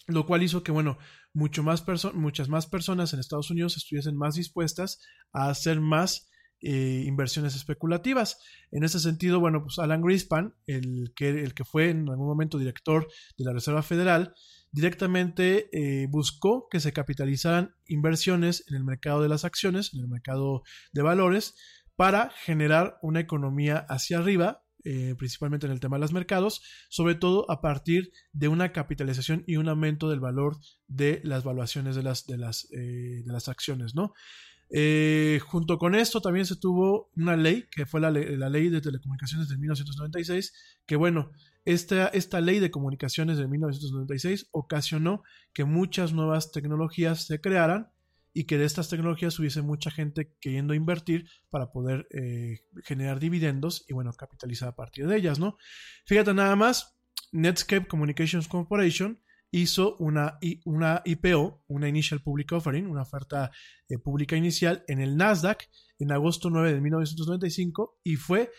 lo 0.08 0.26
cual 0.26 0.44
hizo 0.44 0.64
que, 0.64 0.72
bueno, 0.72 0.98
mucho 1.34 1.64
más 1.64 1.84
muchas 2.14 2.50
más 2.50 2.68
personas 2.68 3.14
en 3.14 3.20
Estados 3.20 3.52
Unidos 3.52 3.78
estuviesen 3.78 4.18
más 4.18 4.36
dispuestas 4.36 5.00
a 5.32 5.50
hacer 5.50 5.80
más 5.80 6.30
eh, 6.64 7.06
inversiones 7.08 7.56
especulativas. 7.56 8.38
En 8.70 8.84
ese 8.84 9.00
sentido, 9.00 9.40
bueno, 9.40 9.64
pues 9.64 9.80
Alan 9.80 10.04
Greenspan, 10.04 10.54
el 10.68 11.12
que, 11.16 11.30
el 11.30 11.56
que 11.56 11.66
fue 11.66 11.90
en 11.90 12.08
algún 12.08 12.28
momento 12.28 12.60
director 12.60 13.08
de 13.38 13.46
la 13.46 13.54
Reserva 13.54 13.82
Federal, 13.82 14.36
directamente 14.72 15.70
eh, 15.74 16.08
buscó 16.08 16.68
que 16.70 16.80
se 16.80 16.94
capitalizaran 16.94 17.74
inversiones 17.88 18.64
en 18.68 18.76
el 18.76 18.84
mercado 18.84 19.24
de 19.24 19.30
las 19.30 19.44
acciones, 19.44 19.92
en 19.96 20.02
el 20.02 20.08
mercado 20.08 20.62
de 20.94 21.02
valores, 21.02 21.56
para 21.96 22.30
generar 22.30 23.00
una 23.02 23.22
economía 23.22 23.86
hacia 23.90 24.20
arriba 24.20 24.64
eh, 24.84 25.16
principalmente 25.18 25.66
en 25.68 25.72
el 25.72 25.80
tema 25.80 25.98
de 25.98 26.02
los 26.02 26.14
mercados, 26.14 26.62
sobre 26.90 27.16
todo 27.16 27.50
a 27.52 27.62
partir 27.62 28.12
de 28.34 28.48
una 28.48 28.72
capitalización 28.72 29.44
y 29.48 29.58
un 29.58 29.70
aumento 29.70 30.10
del 30.10 30.20
valor 30.20 30.58
de 30.88 31.22
las 31.24 31.44
valuaciones 31.44 31.96
de 31.96 32.04
las, 32.04 32.26
de 32.26 32.38
las, 32.38 32.68
eh, 32.72 33.24
acciones, 33.48 33.96
¿no? 33.96 34.14
Eh, 34.74 35.40
junto 35.46 35.78
con 35.78 35.96
esto 35.96 36.22
también 36.22 36.46
se 36.46 36.56
tuvo 36.56 37.12
una 37.16 37.36
ley, 37.36 37.66
que 37.72 37.86
fue 37.86 38.00
la, 38.00 38.10
ley 38.10 38.70
de 38.70 38.82
telecomunicaciones 38.82 39.50
de 39.50 39.58
1996, 39.58 40.54
que 40.86 40.96
bueno, 40.96 41.32
esta, 41.66 42.08
esta 42.08 42.42
ley 42.42 42.60
de 42.60 42.72
comunicaciones 42.72 43.38
de 43.38 43.48
1996 43.48 44.48
ocasionó 44.52 45.24
que 45.54 45.66
muchas 45.66 46.14
nuevas 46.14 46.52
tecnologías 46.52 47.26
se 47.26 47.42
crearan 47.42 47.92
y 48.34 48.46
que 48.46 48.58
de 48.58 48.66
estas 48.66 48.90
tecnologías 48.90 49.38
hubiese 49.40 49.62
mucha 49.62 49.92
gente 49.92 50.36
queriendo 50.40 50.74
invertir 50.74 51.30
para 51.50 51.72
poder 51.72 52.08
eh, 52.12 52.62
generar 52.84 53.20
dividendos 53.20 53.86
y 53.88 53.94
bueno, 53.94 54.14
capitalizar 54.14 54.70
a 54.70 54.76
partir 54.76 55.08
de 55.08 55.18
ellas, 55.18 55.40
¿no? 55.40 55.58
Fíjate 56.06 56.34
nada 56.34 56.56
más, 56.56 56.98
Netscape 57.32 57.88
Communications 57.88 58.48
Corporation 58.48 59.22
hizo 59.52 59.98
una, 59.98 60.40
una 60.64 61.02
IPO, 61.04 61.66
una 61.68 61.90
Initial 61.90 62.22
Public 62.22 62.54
Offering, 62.54 62.88
una 62.88 63.02
oferta 63.02 63.52
eh, 63.90 63.98
pública 63.98 64.38
inicial 64.38 64.86
en 64.88 65.02
el 65.02 65.18
Nasdaq 65.18 65.68
en 66.00 66.12
agosto 66.14 66.50
9 66.50 66.74
de 66.74 66.82
1995 66.82 68.00
y 68.04 68.16
fue 68.16 68.50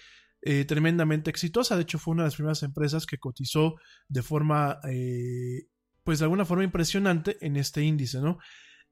eh, 0.42 0.66
tremendamente 0.66 1.30
exitosa. 1.30 1.76
De 1.76 1.82
hecho, 1.82 1.98
fue 1.98 2.12
una 2.12 2.24
de 2.24 2.26
las 2.26 2.34
primeras 2.34 2.62
empresas 2.62 3.06
que 3.06 3.18
cotizó 3.18 3.76
de 4.08 4.22
forma, 4.22 4.80
pues 6.04 6.18
de 6.18 6.24
alguna 6.26 6.44
forma 6.44 6.64
impresionante 6.64 7.38
en 7.40 7.56
este 7.56 7.82
índice, 7.82 8.20
¿no? 8.20 8.38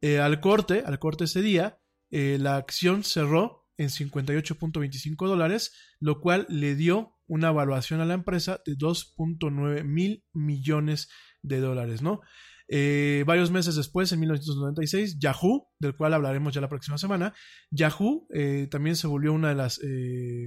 Eh, 0.01 0.19
al 0.19 0.41
corte, 0.41 0.83
al 0.85 0.99
corte 0.99 1.25
ese 1.25 1.43
día, 1.43 1.79
eh, 2.11 2.39
la 2.41 2.57
acción 2.57 3.05
cerró 3.05 3.67
en 3.77 3.89
58.25 3.89 5.27
dólares, 5.27 5.73
lo 6.01 6.21
cual 6.21 6.47
le 6.49 6.75
dio 6.75 7.17
una 7.27 7.49
evaluación 7.49 8.01
a 8.01 8.05
la 8.05 8.15
empresa 8.15 8.61
de 8.67 8.77
2.9 8.77 9.85
mil 9.85 10.25
millones 10.33 11.09
de 11.43 11.61
dólares, 11.61 12.03
¿no? 12.03 12.21
Eh, 12.69 13.25
varios 13.27 13.51
meses 13.51 13.75
después, 13.75 14.13
en 14.13 14.21
1996, 14.21 15.19
Yahoo, 15.19 15.69
del 15.79 15.97
cual 15.97 16.15
hablaremos 16.15 16.55
ya 16.55 16.61
la 16.61 16.69
próxima 16.69 16.99
semana, 16.99 17.35
Yahoo 17.71 18.29
también 18.71 18.95
se 18.95 19.09
volvió 19.09 19.33
una 19.33 19.49
de 19.49 19.55
las 19.57 19.81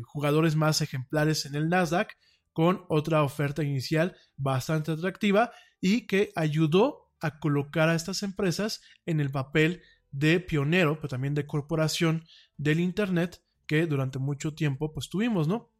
jugadores 0.05 0.55
más 0.55 0.81
ejemplares 0.81 1.45
en 1.45 1.55
el 1.55 1.67
Nasdaq, 1.67 2.13
con 2.53 2.85
otra 2.87 3.23
oferta 3.23 3.63
inicial 3.63 4.15
bastante 4.37 4.91
atractiva 4.91 5.51
y 5.81 6.05
que 6.07 6.31
ayudó 6.35 7.02
a 7.23 7.39
colocar 7.39 7.89
a 7.89 7.95
estas 7.95 8.21
empresas 8.21 8.81
en 9.05 9.19
el 9.19 9.31
papel 9.31 9.81
de 10.11 10.39
pionero, 10.39 10.97
pero 10.97 11.07
también 11.07 11.33
de 11.33 11.47
corporación 11.47 12.25
del 12.57 12.79
Internet 12.79 13.41
que 13.65 13.87
durante 13.87 14.19
mucho 14.19 14.53
tiempo 14.53 14.93
pues 14.93 15.09
tuvimos, 15.09 15.47
¿no? 15.47 15.71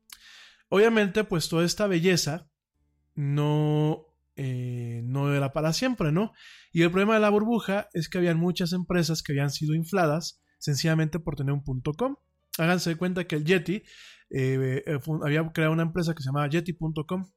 Obviamente 0.70 1.24
pues 1.24 1.50
toda 1.50 1.66
esta 1.66 1.86
belleza 1.86 2.50
no, 3.14 4.08
eh, 4.36 5.02
no 5.04 5.36
era 5.36 5.54
para 5.54 5.74
siempre, 5.74 6.12
¿no? 6.12 6.32
Y 6.72 6.82
el 6.82 6.90
problema 6.90 7.16
de 7.16 7.20
la 7.20 7.30
burbuja 7.30 7.90
es 7.94 8.10
que 8.10 8.18
habían 8.18 8.40
muchas 8.40 8.74
empresas 8.74 9.22
que 9.22 9.34
habían 9.34 9.52
sido 9.52 9.76
infladas 9.76 10.42
sencillamente 10.58 11.20
por 11.20 11.36
tener 11.36 11.54
un 11.54 11.64
punto 11.64 11.92
.com. 11.94 12.16
Háganse 12.58 12.96
cuenta 12.96 13.26
que 13.26 13.36
el 13.36 13.46
Yeti 13.46 13.84
eh, 14.30 14.84
eh, 14.86 15.00
había 15.24 15.48
creado 15.52 15.74
una 15.74 15.84
empresa 15.84 16.16
que 16.16 16.24
se 16.24 16.30
llamaba 16.30 16.48
Yeti.com 16.48 17.30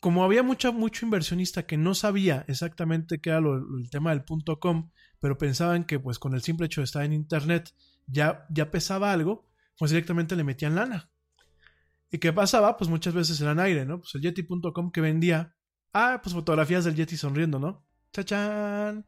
como 0.00 0.24
había 0.24 0.42
mucho 0.42 0.72
inversionista 1.02 1.66
que 1.66 1.76
no 1.76 1.94
sabía 1.94 2.44
exactamente 2.48 3.20
qué 3.20 3.30
era 3.30 3.38
el 3.38 3.90
tema 3.90 4.10
del 4.10 4.24
punto 4.24 4.58
com, 4.58 4.90
pero 5.20 5.36
pensaban 5.36 5.84
que 5.84 6.00
pues 6.00 6.18
con 6.18 6.34
el 6.34 6.42
simple 6.42 6.66
hecho 6.66 6.80
de 6.80 6.86
estar 6.86 7.04
en 7.04 7.12
internet 7.12 7.74
ya, 8.06 8.46
ya 8.50 8.70
pesaba 8.70 9.12
algo, 9.12 9.48
pues 9.78 9.90
directamente 9.90 10.36
le 10.36 10.44
metían 10.44 10.74
lana. 10.74 11.10
¿Y 12.10 12.18
qué 12.18 12.32
pasaba? 12.32 12.76
Pues 12.76 12.90
muchas 12.90 13.14
veces 13.14 13.40
eran 13.40 13.60
aire, 13.60 13.84
¿no? 13.84 14.00
Pues 14.00 14.14
el 14.14 14.22
Yeti.com 14.22 14.90
que 14.90 15.00
vendía, 15.00 15.54
ah, 15.92 16.20
pues 16.22 16.34
fotografías 16.34 16.84
del 16.84 16.96
Yeti 16.96 17.16
sonriendo, 17.16 17.58
¿no? 17.58 17.86
¡Chachán! 18.12 19.06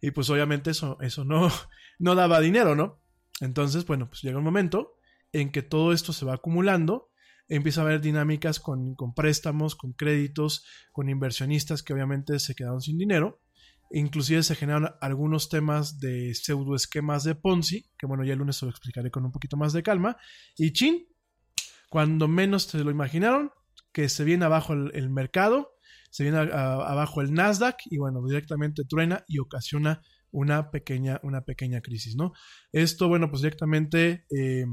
Y 0.00 0.10
pues 0.10 0.28
obviamente 0.28 0.72
eso, 0.72 0.98
eso 1.00 1.24
no, 1.24 1.48
no 1.98 2.14
daba 2.14 2.40
dinero, 2.40 2.74
¿no? 2.74 3.00
Entonces, 3.40 3.86
bueno, 3.86 4.08
pues 4.08 4.22
llega 4.22 4.38
un 4.38 4.44
momento 4.44 4.98
en 5.32 5.50
que 5.50 5.62
todo 5.62 5.92
esto 5.92 6.12
se 6.12 6.26
va 6.26 6.34
acumulando 6.34 7.10
empieza 7.48 7.80
a 7.80 7.84
haber 7.84 8.00
dinámicas 8.00 8.60
con, 8.60 8.96
préstamos, 9.14 9.76
con 9.76 9.92
créditos, 9.92 10.64
con 10.92 11.08
inversionistas 11.08 11.82
que 11.82 11.92
obviamente 11.92 12.38
se 12.38 12.54
quedaron 12.54 12.80
sin 12.80 12.98
dinero. 12.98 13.40
Inclusive 13.90 14.42
se 14.42 14.54
generaron 14.54 14.90
algunos 15.00 15.48
temas 15.48 16.00
de 16.00 16.34
pseudo 16.34 16.74
esquemas 16.74 17.22
de 17.24 17.34
Ponzi, 17.34 17.90
que 17.98 18.06
bueno, 18.06 18.24
ya 18.24 18.32
el 18.32 18.38
lunes 18.38 18.56
se 18.56 18.64
lo 18.64 18.70
explicaré 18.70 19.10
con 19.10 19.24
un 19.24 19.32
poquito 19.32 19.56
más 19.56 19.72
de 19.72 19.82
calma. 19.82 20.16
Y 20.56 20.72
chin, 20.72 21.06
cuando 21.90 22.26
menos 22.26 22.64
se 22.64 22.82
lo 22.82 22.90
imaginaron, 22.90 23.50
que 23.92 24.08
se 24.08 24.24
viene 24.24 24.44
abajo 24.44 24.72
el, 24.72 25.10
mercado, 25.10 25.76
se 26.10 26.24
viene 26.24 26.38
abajo 26.38 27.20
el 27.20 27.32
Nasdaq 27.32 27.76
y 27.84 27.98
bueno, 27.98 28.26
directamente 28.26 28.84
truena 28.84 29.24
y 29.28 29.38
ocasiona 29.38 30.02
una 30.32 30.72
pequeña, 30.72 31.20
una 31.22 31.42
pequeña 31.42 31.80
crisis, 31.80 32.16
¿no? 32.16 32.32
Esto, 32.72 33.06
bueno, 33.06 33.30
pues 33.30 33.42
directamente 33.42 34.26
eh, 34.36 34.66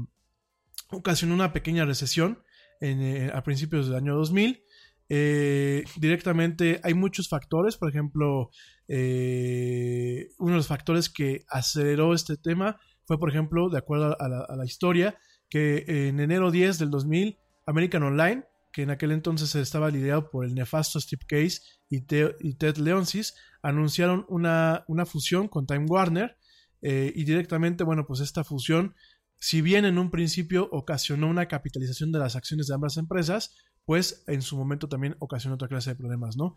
ocasionó 0.90 1.34
una 1.34 1.52
pequeña 1.52 1.84
recesión 1.84 2.42
eh, 2.84 3.30
a 3.32 3.44
principios 3.44 3.86
del 3.86 3.94
año 3.94 4.16
2000. 4.16 4.60
Eh, 5.08 5.84
directamente 5.98 6.80
hay 6.82 6.94
muchos 6.94 7.28
factores, 7.28 7.76
por 7.76 7.88
ejemplo, 7.88 8.50
eh, 8.88 10.30
uno 10.40 10.50
de 10.50 10.56
los 10.56 10.66
factores 10.66 11.08
que 11.08 11.44
aceleró 11.48 12.12
este 12.12 12.36
tema 12.36 12.80
fue, 13.04 13.20
por 13.20 13.30
ejemplo, 13.30 13.68
de 13.70 13.78
acuerdo 13.78 14.16
a 14.18 14.56
la, 14.56 14.64
historia, 14.64 15.16
que 15.48 15.84
en 15.86 16.18
enero 16.18 16.50
10 16.50 16.80
del 16.80 16.90
2000, 16.90 17.38
American 17.66 18.02
Online, 18.02 18.44
que 18.72 18.82
en 18.82 18.90
aquel 18.90 19.12
entonces 19.12 19.54
estaba 19.54 19.88
liderado 19.88 20.28
por 20.28 20.44
el 20.44 20.54
nefasto 20.54 20.98
Steve 20.98 21.22
Case 21.28 21.60
y, 21.88 21.98
y 21.98 22.54
Ted 22.54 22.78
Leonsis, 22.78 23.34
anunciaron 23.62 24.26
una, 24.28 24.84
una 24.88 25.06
fusión 25.06 25.46
con 25.46 25.66
Time 25.66 25.86
Warner 25.88 26.36
y 26.80 27.22
directamente, 27.22 27.84
bueno, 27.84 28.04
pues 28.08 28.18
esta 28.18 28.42
fusión, 28.42 28.96
si 29.42 29.60
bien 29.60 29.84
en 29.84 29.98
un 29.98 30.12
principio 30.12 30.68
ocasionó 30.70 31.26
una 31.26 31.48
capitalización 31.48 32.12
de 32.12 32.20
las 32.20 32.36
acciones 32.36 32.68
de 32.68 32.74
ambas 32.74 32.96
empresas, 32.96 33.56
pues 33.84 34.22
en 34.28 34.40
su 34.40 34.56
momento 34.56 34.88
también 34.88 35.16
ocasionó 35.18 35.56
otra 35.56 35.66
clase 35.66 35.90
de 35.90 35.96
problemas, 35.96 36.36
¿no? 36.36 36.54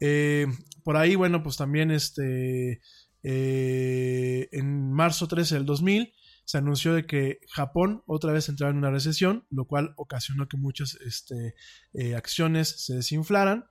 Eh, 0.00 0.48
por 0.82 0.96
ahí, 0.96 1.14
bueno, 1.14 1.44
pues 1.44 1.56
también 1.56 1.92
este, 1.92 2.80
eh, 3.22 4.48
en 4.50 4.90
marzo 4.90 5.28
13 5.28 5.54
del 5.54 5.64
2000 5.64 6.12
se 6.44 6.58
anunció 6.58 6.92
de 6.92 7.06
que 7.06 7.38
Japón 7.50 8.02
otra 8.04 8.32
vez 8.32 8.48
entraba 8.48 8.72
en 8.72 8.78
una 8.78 8.90
recesión, 8.90 9.46
lo 9.50 9.66
cual 9.66 9.94
ocasionó 9.94 10.48
que 10.48 10.56
muchas 10.56 10.96
este, 11.06 11.54
eh, 11.92 12.16
acciones 12.16 12.68
se 12.68 12.96
desinflaran. 12.96 13.66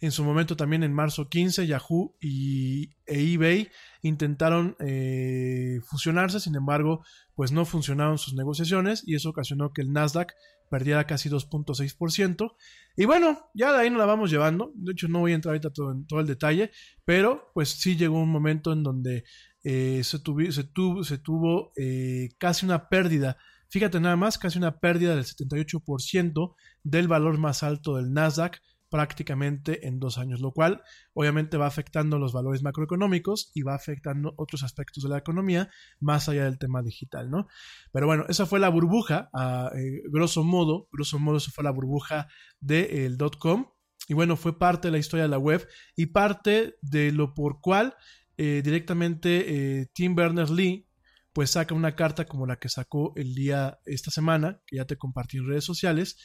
En 0.00 0.12
su 0.12 0.24
momento 0.24 0.56
también 0.56 0.82
en 0.82 0.92
marzo 0.92 1.28
15 1.28 1.66
Yahoo 1.66 2.14
y, 2.20 2.90
e 3.06 3.32
eBay 3.34 3.68
intentaron 4.02 4.76
eh, 4.80 5.80
fusionarse, 5.84 6.40
sin 6.40 6.54
embargo 6.54 7.04
pues 7.34 7.52
no 7.52 7.64
funcionaron 7.64 8.18
sus 8.18 8.34
negociaciones 8.34 9.02
y 9.06 9.14
eso 9.14 9.30
ocasionó 9.30 9.72
que 9.72 9.82
el 9.82 9.92
Nasdaq 9.92 10.32
perdiera 10.70 11.06
casi 11.06 11.28
2.6%. 11.28 12.54
Y 12.96 13.04
bueno, 13.04 13.50
ya 13.54 13.72
de 13.72 13.78
ahí 13.78 13.90
nos 13.90 13.98
la 13.98 14.06
vamos 14.06 14.30
llevando. 14.30 14.72
De 14.74 14.92
hecho 14.92 15.08
no 15.08 15.20
voy 15.20 15.32
a 15.32 15.34
entrar 15.34 15.54
ahorita 15.54 15.68
en 15.92 16.06
todo 16.06 16.20
el 16.20 16.26
detalle, 16.26 16.70
pero 17.04 17.50
pues 17.54 17.70
sí 17.70 17.96
llegó 17.96 18.20
un 18.20 18.30
momento 18.30 18.72
en 18.72 18.82
donde 18.82 19.24
eh, 19.62 20.02
se 20.04 20.18
tuvo 20.18 21.72
eh, 21.76 22.30
casi 22.38 22.64
una 22.64 22.88
pérdida. 22.88 23.36
Fíjate 23.68 24.00
nada 24.00 24.16
más, 24.16 24.38
casi 24.38 24.58
una 24.58 24.78
pérdida 24.78 25.16
del 25.16 25.24
78% 25.24 26.54
del 26.84 27.08
valor 27.08 27.36
más 27.38 27.62
alto 27.62 27.96
del 27.96 28.12
Nasdaq 28.12 28.60
prácticamente 28.88 29.86
en 29.86 29.98
dos 29.98 30.18
años, 30.18 30.40
lo 30.40 30.52
cual 30.52 30.82
obviamente 31.12 31.56
va 31.56 31.66
afectando 31.66 32.18
los 32.18 32.32
valores 32.32 32.62
macroeconómicos 32.62 33.50
y 33.54 33.62
va 33.62 33.74
afectando 33.74 34.34
otros 34.36 34.62
aspectos 34.62 35.02
de 35.02 35.10
la 35.10 35.18
economía 35.18 35.70
más 36.00 36.28
allá 36.28 36.44
del 36.44 36.58
tema 36.58 36.82
digital, 36.82 37.30
¿no? 37.30 37.48
Pero 37.92 38.06
bueno, 38.06 38.24
esa 38.28 38.46
fue 38.46 38.60
la 38.60 38.68
burbuja, 38.68 39.28
a 39.32 39.70
eh, 39.76 40.02
grosso 40.10 40.44
modo, 40.44 40.88
grosso 40.92 41.18
modo, 41.18 41.38
esa 41.38 41.50
fue 41.50 41.64
la 41.64 41.72
burbuja 41.72 42.28
del 42.60 43.16
dot 43.16 43.38
com 43.38 43.66
y 44.08 44.14
bueno, 44.14 44.36
fue 44.36 44.58
parte 44.58 44.88
de 44.88 44.92
la 44.92 44.98
historia 44.98 45.24
de 45.24 45.30
la 45.30 45.38
web 45.38 45.66
y 45.96 46.06
parte 46.06 46.76
de 46.80 47.10
lo 47.10 47.34
por 47.34 47.60
cual 47.60 47.94
eh, 48.36 48.60
directamente 48.62 49.80
eh, 49.80 49.86
Tim 49.92 50.14
Berners-Lee 50.14 50.86
pues 51.32 51.50
saca 51.50 51.74
una 51.74 51.96
carta 51.96 52.24
como 52.24 52.46
la 52.46 52.58
que 52.58 52.70
sacó 52.70 53.12
el 53.16 53.34
día 53.34 53.78
esta 53.84 54.10
semana, 54.10 54.62
que 54.66 54.76
ya 54.76 54.86
te 54.86 54.96
compartí 54.96 55.36
en 55.36 55.46
redes 55.46 55.64
sociales, 55.64 56.16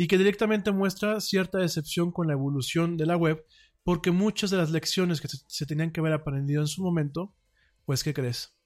y 0.00 0.06
que 0.06 0.16
directamente 0.16 0.70
muestra 0.70 1.20
cierta 1.20 1.58
decepción 1.58 2.12
con 2.12 2.28
la 2.28 2.32
evolución 2.32 2.96
de 2.96 3.04
la 3.04 3.16
web, 3.16 3.44
porque 3.82 4.12
muchas 4.12 4.50
de 4.50 4.56
las 4.56 4.70
lecciones 4.70 5.20
que 5.20 5.26
se, 5.28 5.66
tenían 5.66 5.90
que 5.90 5.98
haber 5.98 6.12
aprendido 6.12 6.62
en 6.62 6.68
su 6.68 6.82
momento, 6.84 7.34
pues 7.84 8.04
¿qué 8.04 8.14
crees? 8.14 8.56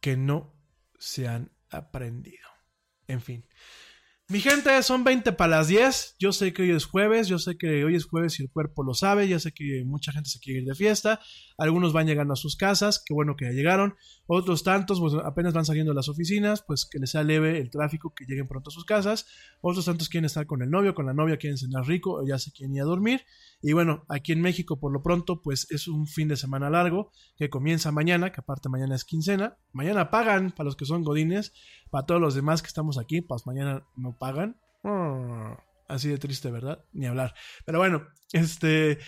Que 0.00 0.16
no 0.16 0.54
se 0.96 1.26
han 1.26 1.50
aprendido. 1.70 2.48
En 3.08 3.20
fin. 3.20 3.44
Mi 4.30 4.40
gente, 4.40 4.82
son 4.82 5.04
20 5.04 5.32
para 5.32 5.56
las 5.56 5.68
10. 5.68 6.16
Yo 6.18 6.32
sé 6.32 6.52
que 6.52 6.60
hoy 6.60 6.72
es 6.72 6.84
jueves, 6.84 7.28
yo 7.28 7.38
sé 7.38 7.56
que 7.56 7.82
hoy 7.82 7.94
es 7.94 8.04
jueves 8.04 8.38
y 8.38 8.42
el 8.42 8.50
cuerpo 8.50 8.82
lo 8.82 8.92
sabe, 8.92 9.26
ya 9.26 9.38
sé 9.38 9.52
que 9.52 9.84
mucha 9.86 10.12
gente 10.12 10.28
se 10.28 10.38
quiere 10.38 10.60
ir 10.60 10.66
de 10.66 10.74
fiesta, 10.74 11.18
algunos 11.56 11.94
van 11.94 12.06
llegando 12.06 12.34
a 12.34 12.36
sus 12.36 12.54
casas, 12.54 13.02
qué 13.02 13.14
bueno 13.14 13.36
que 13.36 13.46
ya 13.46 13.52
llegaron, 13.52 13.94
otros 14.26 14.64
tantos 14.64 15.00
pues 15.00 15.14
apenas 15.24 15.54
van 15.54 15.64
saliendo 15.64 15.92
de 15.92 15.96
las 15.96 16.10
oficinas, 16.10 16.62
pues 16.62 16.84
que 16.84 16.98
les 16.98 17.12
sea 17.12 17.22
leve 17.22 17.58
el 17.58 17.70
tráfico, 17.70 18.12
que 18.14 18.26
lleguen 18.26 18.46
pronto 18.46 18.68
a 18.68 18.72
sus 18.72 18.84
casas, 18.84 19.24
otros 19.62 19.86
tantos 19.86 20.10
quieren 20.10 20.26
estar 20.26 20.46
con 20.46 20.60
el 20.60 20.68
novio, 20.68 20.94
con 20.94 21.06
la 21.06 21.14
novia, 21.14 21.38
quieren 21.38 21.56
cenar 21.56 21.86
rico, 21.86 22.22
ya 22.26 22.38
se 22.38 22.52
quieren 22.52 22.76
ir 22.76 22.82
a 22.82 22.84
dormir, 22.84 23.24
y 23.62 23.72
bueno, 23.72 24.04
aquí 24.10 24.32
en 24.32 24.42
México 24.42 24.78
por 24.78 24.92
lo 24.92 25.02
pronto 25.02 25.40
pues 25.40 25.66
es 25.70 25.88
un 25.88 26.06
fin 26.06 26.28
de 26.28 26.36
semana 26.36 26.68
largo 26.68 27.12
que 27.38 27.48
comienza 27.48 27.92
mañana, 27.92 28.30
que 28.30 28.42
aparte 28.42 28.68
mañana 28.68 28.94
es 28.94 29.06
quincena, 29.06 29.56
mañana 29.72 30.10
pagan 30.10 30.50
para 30.50 30.66
los 30.66 30.76
que 30.76 30.84
son 30.84 31.02
godines, 31.02 31.54
para 31.90 32.04
todos 32.04 32.20
los 32.20 32.34
demás 32.34 32.60
que 32.60 32.68
estamos 32.68 32.98
aquí, 32.98 33.22
pues 33.22 33.46
mañana 33.46 33.86
no 33.96 34.17
pagan. 34.18 34.60
Mm, 34.82 35.54
Así 35.88 36.08
de 36.08 36.18
triste, 36.18 36.50
¿verdad? 36.50 36.84
Ni 36.92 37.06
hablar. 37.06 37.34
Pero 37.64 37.78
bueno, 37.78 38.06
este 38.32 38.98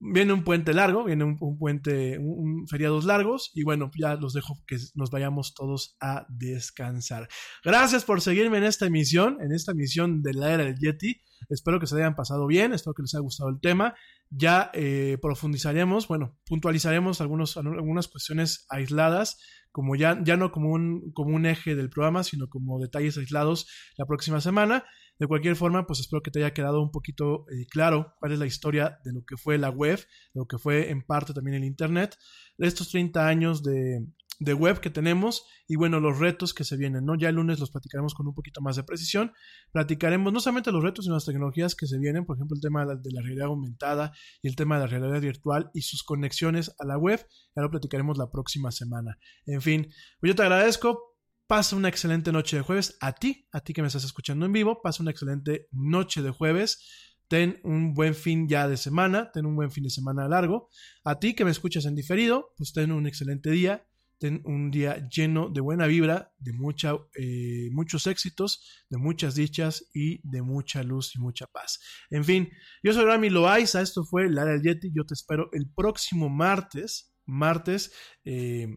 viene 0.00 0.32
un 0.32 0.44
puente 0.44 0.72
largo, 0.72 1.02
viene 1.02 1.24
un, 1.24 1.36
un 1.40 1.58
puente, 1.58 2.18
un, 2.18 2.60
un 2.60 2.68
feriados 2.68 3.04
largos 3.04 3.50
y 3.54 3.64
bueno, 3.64 3.90
ya 3.98 4.14
los 4.14 4.32
dejo 4.32 4.62
que 4.64 4.76
nos 4.94 5.10
vayamos 5.10 5.54
todos 5.54 5.96
a 6.00 6.26
descansar. 6.28 7.28
Gracias 7.64 8.04
por 8.04 8.20
seguirme 8.20 8.58
en 8.58 8.64
esta 8.64 8.86
emisión, 8.86 9.38
en 9.40 9.52
esta 9.52 9.72
emisión 9.72 10.22
de 10.22 10.34
la 10.34 10.52
era 10.54 10.64
del 10.64 10.78
Yeti. 10.78 11.20
Espero 11.48 11.80
que 11.80 11.88
se 11.88 11.96
hayan 11.96 12.14
pasado 12.14 12.46
bien, 12.46 12.72
espero 12.72 12.94
que 12.94 13.02
les 13.02 13.14
haya 13.14 13.22
gustado 13.22 13.50
el 13.50 13.60
tema. 13.60 13.94
Ya 14.30 14.70
eh, 14.74 15.18
profundizaremos, 15.20 16.06
bueno, 16.06 16.38
puntualizaremos 16.46 17.20
algunos, 17.20 17.56
algunas 17.56 18.06
cuestiones 18.06 18.66
aisladas, 18.68 19.38
como 19.72 19.96
ya, 19.96 20.18
ya 20.22 20.36
no 20.36 20.50
como 20.50 20.70
un, 20.70 21.12
como 21.12 21.34
un 21.34 21.46
eje 21.46 21.74
del 21.74 21.90
programa, 21.90 22.24
sino 22.24 22.48
como 22.48 22.80
detalles 22.80 23.18
aislados 23.18 23.66
la 23.96 24.06
próxima 24.06 24.40
semana. 24.40 24.84
De 25.18 25.26
cualquier 25.26 25.56
forma, 25.56 25.84
pues 25.86 25.98
espero 25.98 26.22
que 26.22 26.30
te 26.30 26.38
haya 26.38 26.54
quedado 26.54 26.80
un 26.80 26.92
poquito 26.92 27.44
eh, 27.50 27.66
claro 27.68 28.14
cuál 28.20 28.32
es 28.32 28.38
la 28.38 28.46
historia 28.46 29.00
de 29.04 29.12
lo 29.12 29.24
que 29.24 29.36
fue 29.36 29.58
la 29.58 29.70
web, 29.70 29.98
de 29.98 30.40
lo 30.40 30.46
que 30.46 30.58
fue 30.58 30.90
en 30.90 31.02
parte 31.02 31.34
también 31.34 31.56
el 31.56 31.64
Internet, 31.64 32.16
de 32.56 32.68
estos 32.68 32.90
30 32.90 33.26
años 33.26 33.62
de, 33.64 34.06
de 34.38 34.54
web 34.54 34.80
que 34.80 34.90
tenemos 34.90 35.44
y 35.66 35.76
bueno, 35.76 36.00
los 36.00 36.18
retos 36.18 36.54
que 36.54 36.64
se 36.64 36.76
vienen, 36.76 37.04
¿no? 37.04 37.16
Ya 37.16 37.28
el 37.28 37.34
lunes 37.34 37.58
los 37.58 37.70
platicaremos 37.70 38.14
con 38.14 38.26
un 38.26 38.34
poquito 38.34 38.60
más 38.60 38.76
de 38.76 38.84
precisión. 38.84 39.32
Platicaremos 39.72 40.32
no 40.32 40.40
solamente 40.40 40.72
los 40.72 40.82
retos, 40.82 41.04
sino 41.04 41.16
las 41.16 41.24
tecnologías 41.24 41.74
que 41.74 41.86
se 41.86 41.98
vienen, 41.98 42.24
por 42.24 42.36
ejemplo, 42.36 42.54
el 42.54 42.60
tema 42.60 42.86
de 42.86 43.12
la, 43.12 43.20
realidad 43.20 43.46
aumentada 43.46 44.12
y 44.40 44.48
el 44.48 44.56
tema 44.56 44.76
de 44.76 44.82
la 44.82 44.86
realidad 44.86 45.20
virtual 45.20 45.70
y 45.74 45.82
sus 45.82 46.02
conexiones 46.02 46.74
a 46.78 46.86
la 46.86 46.96
web. 46.96 47.26
Ya 47.56 47.62
lo 47.62 47.70
platicaremos 47.70 48.16
la 48.16 48.30
próxima 48.30 48.70
semana. 48.70 49.18
En 49.46 49.60
fin, 49.60 49.88
pues 50.20 50.30
yo 50.30 50.34
te 50.34 50.42
agradezco. 50.42 51.16
Pasa 51.46 51.76
una 51.76 51.88
excelente 51.88 52.30
noche 52.30 52.56
de 52.56 52.62
jueves. 52.62 52.98
A 53.00 53.14
ti, 53.14 53.48
a 53.52 53.60
ti 53.60 53.72
que 53.72 53.80
me 53.80 53.86
estás 53.88 54.04
escuchando 54.04 54.44
en 54.44 54.52
vivo, 54.52 54.82
pasa 54.82 55.02
una 55.02 55.10
excelente 55.10 55.66
noche 55.72 56.20
de 56.20 56.30
jueves. 56.30 57.08
Ten 57.26 57.60
un 57.64 57.94
buen 57.94 58.14
fin 58.14 58.48
ya 58.48 58.68
de 58.68 58.76
semana, 58.76 59.30
ten 59.32 59.46
un 59.46 59.56
buen 59.56 59.70
fin 59.70 59.84
de 59.84 59.90
semana 59.90 60.28
largo. 60.28 60.68
A 61.04 61.18
ti 61.18 61.34
que 61.34 61.44
me 61.44 61.50
escuchas 61.50 61.86
en 61.86 61.94
diferido, 61.94 62.52
pues 62.56 62.72
ten 62.72 62.92
un 62.92 63.06
excelente 63.06 63.50
día, 63.50 63.86
ten 64.18 64.42
un 64.44 64.70
día 64.70 65.08
lleno 65.08 65.48
de 65.48 65.60
buena 65.60 65.86
vibra, 65.86 66.32
de 66.38 66.52
mucha, 66.52 66.94
eh, 67.16 67.68
muchos 67.72 68.06
éxitos, 68.06 68.84
de 68.90 68.98
muchas 68.98 69.34
dichas 69.34 69.88
y 69.94 70.20
de 70.28 70.42
mucha 70.42 70.82
luz 70.82 71.14
y 71.14 71.20
mucha 71.20 71.46
paz. 71.46 71.80
En 72.10 72.24
fin, 72.24 72.50
yo 72.82 72.92
soy 72.92 73.04
Rami 73.04 73.30
Loaiza, 73.30 73.80
esto 73.80 74.04
fue 74.04 74.28
Lara 74.28 74.52
del 74.52 74.62
Yeti, 74.62 74.90
yo 74.94 75.04
te 75.04 75.14
espero 75.14 75.48
el 75.52 75.70
próximo 75.74 76.28
martes, 76.28 77.14
martes, 77.26 77.92
eh, 78.24 78.76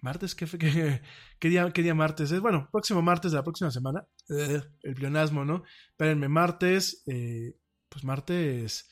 martes, 0.00 0.34
¿qué, 0.34 0.46
qué, 0.58 1.02
qué, 1.38 1.48
día, 1.48 1.70
¿qué 1.72 1.82
día 1.82 1.94
martes 1.94 2.32
es? 2.32 2.40
Bueno, 2.40 2.68
próximo 2.72 3.02
martes 3.02 3.30
de 3.32 3.38
la 3.38 3.44
próxima 3.44 3.70
semana, 3.70 4.06
el 4.28 4.94
pleonasmo, 4.94 5.44
¿no? 5.44 5.62
Espérenme, 5.90 6.28
martes, 6.28 7.04
eh, 7.06 7.54
pues 7.88 8.04
martes, 8.04 8.88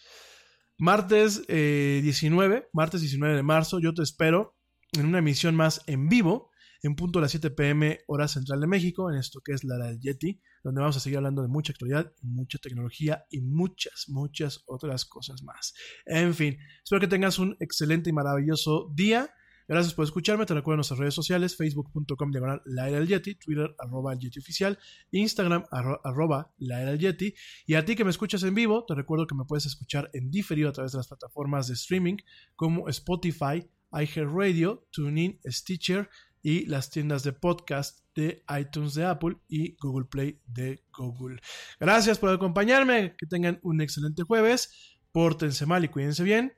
martes 0.79 1.47
19, 1.49 2.69
martes 2.73 3.01
19 3.01 3.37
de 3.37 3.43
marzo, 3.43 3.81
yo 3.81 3.93
te 3.93 4.03
espero 4.03 4.60
en 4.93 5.07
una 5.07 5.19
emisión 5.19 5.55
más 5.55 5.83
en 5.87 6.09
vivo, 6.09 6.51
en 6.83 6.97
punto 6.97 7.19
a 7.19 7.23
las 7.23 7.31
7 7.31 7.51
pm 7.51 8.01
hora 8.07 8.27
central 8.27 8.61
de 8.61 8.67
México, 8.67 9.11
en 9.11 9.19
esto 9.19 9.41
que 9.41 9.53
es 9.53 9.65
la 9.65 9.77
del 9.77 10.01
Yeti, 10.01 10.41
donde 10.65 10.81
vamos 10.81 10.97
a 10.97 11.01
seguir 11.01 11.19
hablando 11.19 11.43
de 11.43 11.49
mucha 11.49 11.73
actualidad, 11.73 12.13
mucha 12.23 12.59
tecnología 12.59 13.25
y 13.31 13.41
muchas, 13.41 14.07
muchas 14.09 14.63
otras 14.67 15.05
cosas 15.05 15.43
más. 15.43 15.75
En 16.07 16.35
fin, 16.35 16.59
espero 16.83 17.01
que 17.01 17.09
tengas 17.09 17.39
un 17.39 17.57
excelente 17.61 18.11
y 18.11 18.13
maravilloso 18.13 18.91
día. 18.95 19.33
Gracias 19.69 19.95
por 19.95 20.05
escucharme. 20.05 20.47
Te 20.47 20.55
recuerdo 20.55 20.75
en 20.75 20.79
nuestras 20.79 20.99
redes 20.99 21.15
sociales, 21.15 21.57
facebook.com 21.57 22.33
diagonal 22.33 22.61
la 22.65 22.89
era 22.89 22.99
del 22.99 23.07
Yeti, 23.07 23.37
Twitter 23.37 23.73
arroba 23.79 24.13
el 24.13 24.19
Yeti 24.19 24.41
oficial, 24.41 24.77
Instagram 25.13 25.65
arro, 25.71 26.01
arroba 26.03 26.53
la 26.59 26.79
del 26.79 26.99
Yeti. 26.99 27.35
Y 27.67 27.75
a 27.75 27.85
ti 27.85 27.95
que 27.95 28.03
me 28.03 28.11
escuchas 28.11 28.43
en 28.43 28.55
vivo, 28.55 28.85
te 28.85 28.97
recuerdo 28.97 29.29
que 29.29 29.37
me 29.37 29.45
puedes 29.45 29.67
escuchar 29.67 30.11
en 30.13 30.29
diferido 30.29 30.71
a 30.71 30.73
través 30.73 30.91
de 30.91 30.99
las 30.99 31.07
plataformas 31.07 31.69
de 31.69 31.75
streaming 31.75 32.17
como 32.57 32.89
Spotify, 32.89 33.65
iHeartRadio, 33.93 34.87
TuneIn, 34.91 35.41
Stitcher 35.47 36.09
y 36.43 36.67
las 36.67 36.91
tiendas 36.91 37.23
de 37.23 37.33
podcast 37.33 38.01
de 38.15 38.43
iTunes 38.59 38.95
de 38.95 39.05
Apple 39.05 39.37
y 39.49 39.77
Google 39.77 40.07
Play 40.07 40.41
de 40.47 40.85
Google. 40.97 41.41
Gracias 41.79 42.19
por 42.19 42.31
acompañarme, 42.31 43.15
que 43.17 43.27
tengan 43.27 43.61
un 43.63 43.81
excelente 43.81 44.23
jueves, 44.23 44.99
pórtense 45.13 45.67
mal 45.67 45.85
y 45.85 45.89
cuídense 45.89 46.23
bien. 46.23 46.55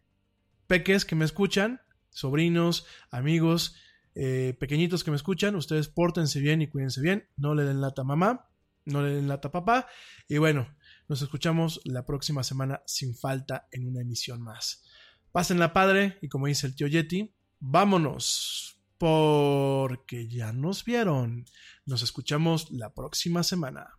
Peques 0.67 1.05
que 1.05 1.15
me 1.17 1.25
escuchan, 1.25 1.81
sobrinos, 2.11 2.86
amigos, 3.11 3.77
eh, 4.15 4.57
pequeñitos 4.59 5.05
que 5.05 5.11
me 5.11 5.17
escuchan, 5.17 5.57
ustedes 5.57 5.89
pórtense 5.89 6.41
bien 6.41 6.62
y 6.62 6.69
cuídense 6.69 7.01
bien, 7.01 7.28
no 7.36 7.55
le 7.55 7.65
den 7.65 7.81
lata 7.81 8.02
a 8.02 8.05
mamá, 8.05 8.49
no 8.85 9.02
le 9.02 9.15
den 9.15 9.28
lata 9.28 9.49
a 9.49 9.52
papá 9.52 9.86
y 10.28 10.39
bueno, 10.39 10.69
nos 11.09 11.23
escuchamos 11.23 11.81
la 11.85 12.05
próxima 12.05 12.43
semana 12.43 12.83
sin 12.86 13.17
falta 13.17 13.69
en 13.70 13.86
una 13.86 14.02
emisión 14.02 14.43
más. 14.43 14.85
Pásenla 15.33 15.73
padre 15.73 16.19
y 16.20 16.28
como 16.28 16.47
dice 16.47 16.67
el 16.67 16.77
tío 16.77 16.86
Yeti, 16.86 17.35
vámonos 17.59 18.78
porque 18.99 20.28
ya 20.28 20.52
nos 20.52 20.85
vieron. 20.85 21.47
Nos 21.86 22.02
escuchamos 22.02 22.70
la 22.70 22.93
próxima 22.93 23.43
semana. 23.43 23.99